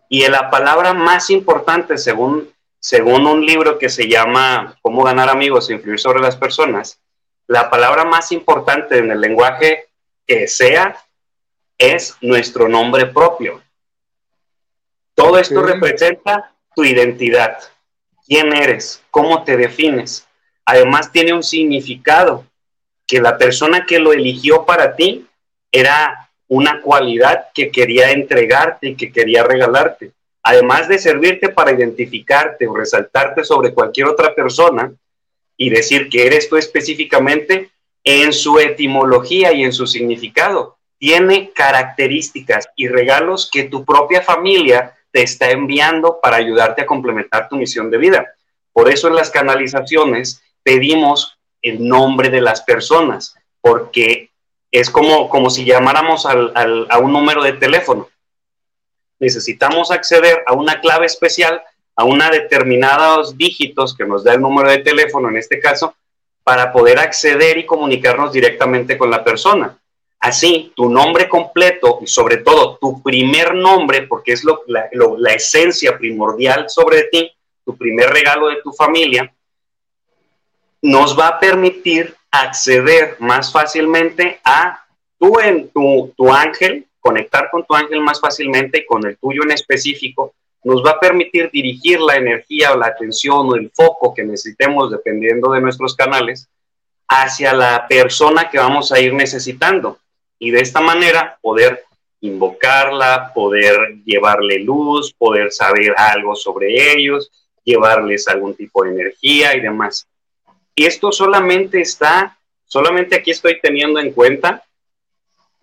Y 0.09 0.25
la 0.27 0.49
palabra 0.49 0.93
más 0.93 1.29
importante, 1.29 1.97
según, 1.97 2.49
según 2.79 3.27
un 3.27 3.45
libro 3.45 3.77
que 3.77 3.89
se 3.89 4.07
llama 4.07 4.77
Cómo 4.81 5.03
ganar 5.03 5.29
amigos 5.29 5.69
e 5.69 5.73
influir 5.73 5.99
sobre 5.99 6.21
las 6.21 6.37
personas, 6.37 6.99
la 7.47 7.69
palabra 7.69 8.05
más 8.05 8.31
importante 8.31 8.97
en 8.97 9.11
el 9.11 9.19
lenguaje 9.19 9.89
que 10.25 10.47
sea 10.47 10.95
es 11.77 12.15
nuestro 12.21 12.69
nombre 12.69 13.05
propio. 13.07 13.61
Todo 15.13 15.37
esto 15.37 15.61
representa 15.63 16.53
tu 16.75 16.85
identidad, 16.85 17.57
quién 18.25 18.53
eres, 18.53 19.03
cómo 19.11 19.43
te 19.43 19.57
defines. 19.57 20.25
Además 20.63 21.11
tiene 21.11 21.33
un 21.33 21.43
significado 21.43 22.45
que 23.05 23.19
la 23.19 23.37
persona 23.37 23.85
que 23.85 23.99
lo 23.99 24.13
eligió 24.13 24.65
para 24.65 24.95
ti 24.95 25.26
era 25.71 26.29
una 26.47 26.81
cualidad 26.81 27.47
que 27.53 27.71
quería 27.71 28.11
entregarte 28.11 28.89
y 28.89 28.95
que 28.95 29.11
quería 29.11 29.43
regalarte. 29.43 30.11
Además 30.43 30.87
de 30.87 30.97
servirte 30.97 31.49
para 31.49 31.73
identificarte 31.73 32.67
o 32.67 32.75
resaltarte 32.75 33.43
sobre 33.43 33.73
cualquier 33.73 34.07
otra 34.07 34.33
persona 34.33 34.91
y 35.57 35.69
decir 35.69 36.07
que 36.09 36.25
eres 36.25 36.47
tú 36.47 36.55
específicamente, 36.55 37.71
en 38.03 38.31
su 38.31 38.57
etimología 38.59 39.51
y 39.51 39.63
en 39.63 39.73
su 39.73 39.85
significado, 39.85 40.77
tiene 40.97 41.51
características 41.51 42.69
y 42.75 42.87
regalos 42.87 43.49
que 43.51 43.63
tu 43.63 43.83
propia 43.83 44.21
familia 44.21 44.95
te 45.11 45.23
está 45.23 45.51
enviando 45.51 46.19
para 46.21 46.37
ayudarte 46.37 46.83
a 46.83 46.85
complementar 46.85 47.49
tu 47.49 47.57
misión 47.57 47.91
de 47.91 47.97
vida. 47.97 48.33
Por 48.71 48.89
eso 48.89 49.07
en 49.07 49.15
las 49.15 49.29
canalizaciones 49.29 50.41
pedimos 50.63 51.37
el 51.61 51.85
nombre 51.85 52.29
de 52.29 52.39
las 52.39 52.61
personas, 52.61 53.35
porque 53.59 54.29
es 54.71 54.89
como, 54.89 55.29
como 55.29 55.49
si 55.49 55.65
llamáramos 55.65 56.25
a 56.25 56.99
un 56.99 57.13
número 57.13 57.43
de 57.43 57.53
teléfono. 57.53 58.09
Necesitamos 59.19 59.91
acceder 59.91 60.43
a 60.45 60.53
una 60.53 60.79
clave 60.79 61.05
especial, 61.05 61.61
a 61.95 62.03
una 62.03 62.29
determinados 62.29 63.37
dígitos 63.37 63.95
que 63.95 64.05
nos 64.05 64.23
da 64.23 64.33
el 64.33 64.41
número 64.41 64.69
de 64.69 64.79
teléfono 64.79 65.29
en 65.29 65.37
este 65.37 65.59
caso, 65.59 65.95
para 66.43 66.71
poder 66.71 66.99
acceder 66.99 67.57
y 67.57 67.65
comunicarnos 67.65 68.31
directamente 68.31 68.97
con 68.97 69.09
la 69.09 69.23
persona. 69.23 69.77
Así, 70.19 70.73
tu 70.75 70.89
nombre 70.89 71.29
completo 71.29 71.99
y 72.01 72.07
sobre 72.07 72.37
todo 72.37 72.77
tu 72.77 73.01
primer 73.03 73.53
nombre, 73.53 74.03
porque 74.03 74.33
es 74.33 74.43
la, 74.43 74.89
la 75.17 75.33
esencia 75.33 75.97
primordial 75.97 76.69
sobre 76.69 77.03
ti, 77.03 77.31
tu 77.65 77.77
primer 77.77 78.09
regalo 78.09 78.47
de 78.47 78.61
tu 78.61 78.71
familia, 78.71 79.31
nos 80.81 81.17
va 81.17 81.27
a 81.27 81.39
permitir 81.39 82.16
acceder 82.41 83.15
más 83.19 83.51
fácilmente 83.51 84.39
a 84.43 84.85
tú 85.19 85.39
en 85.39 85.69
tu, 85.69 86.13
tu 86.15 86.31
ángel, 86.31 86.85
conectar 86.99 87.49
con 87.49 87.65
tu 87.65 87.73
ángel 87.75 88.01
más 88.01 88.19
fácilmente 88.19 88.79
y 88.79 88.85
con 88.85 89.05
el 89.05 89.17
tuyo 89.17 89.43
en 89.43 89.51
específico, 89.51 90.33
nos 90.63 90.83
va 90.83 90.91
a 90.91 90.99
permitir 90.99 91.49
dirigir 91.51 91.99
la 91.99 92.15
energía 92.15 92.73
o 92.73 92.77
la 92.77 92.87
atención 92.87 93.47
o 93.47 93.55
el 93.55 93.71
foco 93.73 94.13
que 94.13 94.23
necesitemos 94.23 94.91
dependiendo 94.91 95.51
de 95.51 95.61
nuestros 95.61 95.95
canales 95.95 96.49
hacia 97.07 97.53
la 97.53 97.87
persona 97.87 98.49
que 98.49 98.57
vamos 98.57 98.91
a 98.91 98.99
ir 98.99 99.13
necesitando. 99.13 99.97
Y 100.39 100.51
de 100.51 100.59
esta 100.59 100.81
manera 100.81 101.37
poder 101.41 101.85
invocarla, 102.19 103.31
poder 103.33 103.99
llevarle 104.03 104.59
luz, 104.59 105.13
poder 105.13 105.51
saber 105.51 105.93
algo 105.97 106.35
sobre 106.35 106.91
ellos, 106.93 107.31
llevarles 107.63 108.27
algún 108.27 108.55
tipo 108.55 108.83
de 108.83 108.91
energía 108.91 109.55
y 109.55 109.61
demás. 109.61 110.07
Y 110.79 110.85
esto 110.85 111.11
solamente 111.11 111.81
está, 111.81 112.37
solamente 112.63 113.15
aquí 113.15 113.31
estoy 113.31 113.59
teniendo 113.59 113.99
en 113.99 114.11
cuenta 114.11 114.63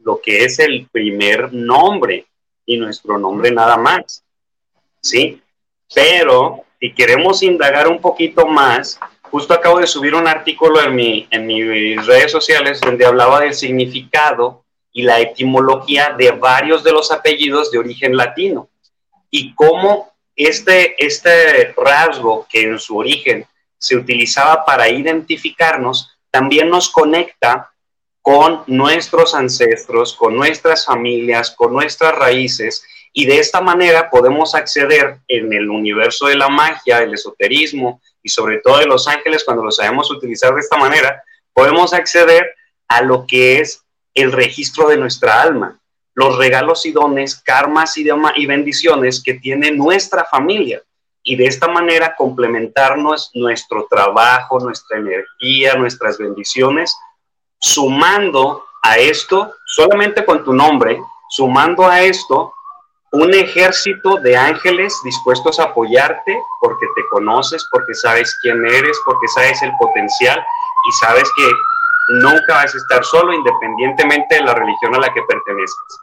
lo 0.00 0.20
que 0.20 0.44
es 0.44 0.58
el 0.58 0.88
primer 0.90 1.52
nombre 1.52 2.26
y 2.66 2.78
nuestro 2.78 3.16
nombre 3.16 3.52
nada 3.52 3.76
más. 3.76 4.24
¿Sí? 5.00 5.40
Pero 5.94 6.64
si 6.80 6.92
queremos 6.92 7.44
indagar 7.44 7.86
un 7.86 8.00
poquito 8.00 8.44
más, 8.48 8.98
justo 9.22 9.54
acabo 9.54 9.78
de 9.78 9.86
subir 9.86 10.16
un 10.16 10.26
artículo 10.26 10.82
en, 10.82 10.96
mi, 10.96 11.28
en 11.30 11.46
mis 11.46 12.04
redes 12.04 12.32
sociales 12.32 12.80
donde 12.80 13.06
hablaba 13.06 13.42
del 13.42 13.54
significado 13.54 14.64
y 14.92 15.02
la 15.02 15.20
etimología 15.20 16.12
de 16.18 16.32
varios 16.32 16.82
de 16.82 16.90
los 16.90 17.12
apellidos 17.12 17.70
de 17.70 17.78
origen 17.78 18.16
latino 18.16 18.68
y 19.30 19.54
cómo 19.54 20.12
este, 20.34 20.96
este 20.98 21.72
rasgo 21.76 22.48
que 22.50 22.62
en 22.62 22.80
su 22.80 22.96
origen 22.96 23.46
se 23.84 23.96
utilizaba 23.96 24.64
para 24.64 24.88
identificarnos, 24.88 26.10
también 26.30 26.70
nos 26.70 26.88
conecta 26.88 27.70
con 28.22 28.62
nuestros 28.66 29.34
ancestros, 29.34 30.14
con 30.14 30.34
nuestras 30.34 30.86
familias, 30.86 31.50
con 31.50 31.72
nuestras 31.72 32.14
raíces, 32.14 32.82
y 33.12 33.26
de 33.26 33.38
esta 33.38 33.60
manera 33.60 34.08
podemos 34.08 34.54
acceder 34.54 35.18
en 35.28 35.52
el 35.52 35.68
universo 35.68 36.26
de 36.26 36.36
la 36.36 36.48
magia, 36.48 37.02
el 37.02 37.14
esoterismo 37.14 38.00
y 38.22 38.30
sobre 38.30 38.58
todo 38.58 38.78
de 38.78 38.86
los 38.86 39.06
ángeles, 39.06 39.44
cuando 39.44 39.62
lo 39.62 39.70
sabemos 39.70 40.10
utilizar 40.10 40.54
de 40.54 40.60
esta 40.60 40.78
manera, 40.78 41.22
podemos 41.52 41.92
acceder 41.92 42.54
a 42.88 43.02
lo 43.02 43.26
que 43.26 43.60
es 43.60 43.82
el 44.14 44.32
registro 44.32 44.88
de 44.88 44.96
nuestra 44.96 45.42
alma, 45.42 45.78
los 46.14 46.38
regalos 46.38 46.86
y 46.86 46.92
dones, 46.92 47.36
karmas 47.36 47.96
y, 47.98 48.06
y 48.36 48.46
bendiciones 48.46 49.22
que 49.22 49.34
tiene 49.34 49.70
nuestra 49.70 50.24
familia 50.24 50.82
y 51.24 51.36
de 51.36 51.46
esta 51.46 51.68
manera 51.68 52.14
complementarnos 52.14 53.30
nuestro 53.34 53.86
trabajo, 53.90 54.60
nuestra 54.60 54.98
energía, 54.98 55.74
nuestras 55.74 56.18
bendiciones, 56.18 56.94
sumando 57.58 58.64
a 58.82 58.98
esto, 58.98 59.54
solamente 59.66 60.24
con 60.24 60.44
tu 60.44 60.52
nombre, 60.52 61.00
sumando 61.30 61.88
a 61.88 62.02
esto 62.02 62.52
un 63.12 63.32
ejército 63.32 64.16
de 64.16 64.36
ángeles 64.36 64.94
dispuestos 65.04 65.58
a 65.58 65.64
apoyarte 65.64 66.36
porque 66.60 66.86
te 66.94 67.02
conoces, 67.10 67.66
porque 67.70 67.94
sabes 67.94 68.36
quién 68.42 68.64
eres, 68.66 68.98
porque 69.06 69.28
sabes 69.28 69.62
el 69.62 69.72
potencial 69.78 70.38
y 70.38 70.92
sabes 71.00 71.30
que 71.36 71.50
nunca 72.20 72.54
vas 72.54 72.74
a 72.74 72.78
estar 72.78 73.04
solo 73.04 73.32
independientemente 73.32 74.34
de 74.34 74.42
la 74.42 74.54
religión 74.54 74.94
a 74.94 74.98
la 74.98 75.12
que 75.14 75.22
pertenezcas. 75.22 76.00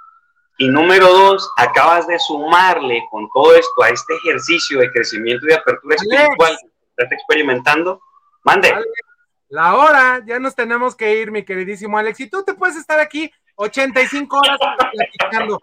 Y 0.62 0.68
número 0.68 1.08
dos, 1.08 1.52
acabas 1.58 2.06
de 2.06 2.20
sumarle 2.20 3.04
con 3.10 3.28
todo 3.34 3.56
esto 3.56 3.82
a 3.82 3.90
este 3.90 4.14
ejercicio 4.18 4.80
de 4.80 4.92
crecimiento 4.92 5.48
y 5.48 5.50
de 5.50 5.56
apertura 5.56 5.96
espiritual 5.96 6.56
que 6.62 7.02
estás 7.02 7.12
experimentando. 7.14 8.00
Mande. 8.44 8.72
La 9.50 9.76
hora, 9.76 10.22
ya 10.24 10.38
nos 10.38 10.54
tenemos 10.54 10.96
que 10.96 11.16
ir, 11.16 11.32
mi 11.32 11.44
queridísimo 11.44 11.98
Alex. 11.98 12.20
Y 12.20 12.30
tú 12.30 12.44
te 12.44 12.54
puedes 12.54 12.76
estar 12.76 13.00
aquí 13.00 13.32
85 13.56 14.38
horas 14.38 14.60
platicando. 14.92 15.60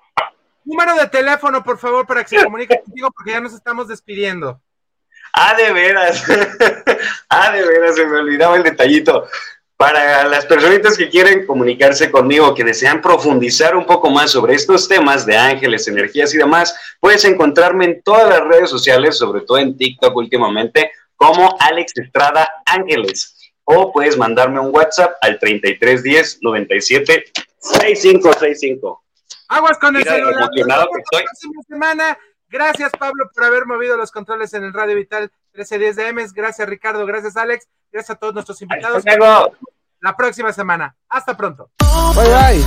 Número 0.65 0.97
de 0.97 1.07
teléfono, 1.07 1.63
por 1.63 1.79
favor, 1.79 2.05
para 2.05 2.25
que 2.25 2.31
se 2.31 2.43
comunique 2.43 2.81
contigo, 2.85 3.13
porque 3.13 3.31
ya 3.31 3.41
nos 3.41 3.53
estamos 3.53 3.87
despidiendo. 3.87 4.61
Ah, 5.33 5.55
de 5.55 5.73
veras. 5.75 6.25
ah, 7.29 7.53
de 7.53 7.65
veras, 7.65 7.95
se 7.95 8.05
me 8.05 8.19
olvidaba 8.19 8.57
el 8.57 8.65
detallito. 8.65 9.29
Para 9.79 10.25
las 10.25 10.45
personitas 10.45 10.99
que 10.99 11.09
quieren 11.09 11.47
comunicarse 11.47 12.11
conmigo, 12.11 12.53
que 12.53 12.65
desean 12.65 13.01
profundizar 13.01 13.77
un 13.77 13.87
poco 13.87 14.11
más 14.11 14.33
sobre 14.33 14.55
estos 14.55 14.89
temas 14.89 15.25
de 15.25 15.37
ángeles, 15.37 15.87
energías 15.87 16.35
y 16.35 16.37
demás, 16.37 16.75
puedes 16.99 17.25
encontrarme 17.25 17.85
en 17.85 18.03
todas 18.03 18.29
las 18.29 18.41
redes 18.41 18.71
sociales, 18.71 19.17
sobre 19.17 19.43
todo 19.43 19.59
en 19.59 19.77
TikTok 19.77 20.17
últimamente, 20.17 20.91
como 21.15 21.57
Alex 21.61 21.93
Estrada 21.97 22.51
Ángeles. 22.67 23.53
O 23.63 23.93
puedes 23.93 24.19
mandarme 24.19 24.59
un 24.59 24.75
WhatsApp 24.75 25.13
al 25.21 25.39
3310 25.39 26.39
97 26.43 27.25
6565. 27.61 29.05
Aguas 29.47 29.79
con 29.79 29.95
el 29.95 30.03
Mira, 30.03 30.17
celular. 30.17 30.43
emocionado 30.43 30.89
que 30.93 31.63
semana. 31.69 32.19
Gracias, 32.49 32.91
Pablo, 32.99 33.31
por 33.33 33.45
haber 33.45 33.65
movido 33.65 33.97
los 33.97 34.11
controles 34.11 34.53
en 34.55 34.65
el 34.65 34.73
Radio 34.73 34.97
Vital 34.97 35.31
1310 35.59 35.97
de 35.97 36.13
MS. 36.13 36.33
Gracias, 36.33 36.69
Ricardo. 36.69 37.05
Gracias, 37.07 37.37
Alex. 37.37 37.67
Gracias 37.91 38.17
a 38.17 38.19
todos 38.19 38.35
nuestros 38.35 38.61
invitados. 38.63 39.05
La 40.01 40.17
próxima 40.17 40.53
semana. 40.53 40.95
Hasta 41.09 41.37
pronto. 41.37 41.71
Bye, 42.15 42.29
bye. 42.29 42.63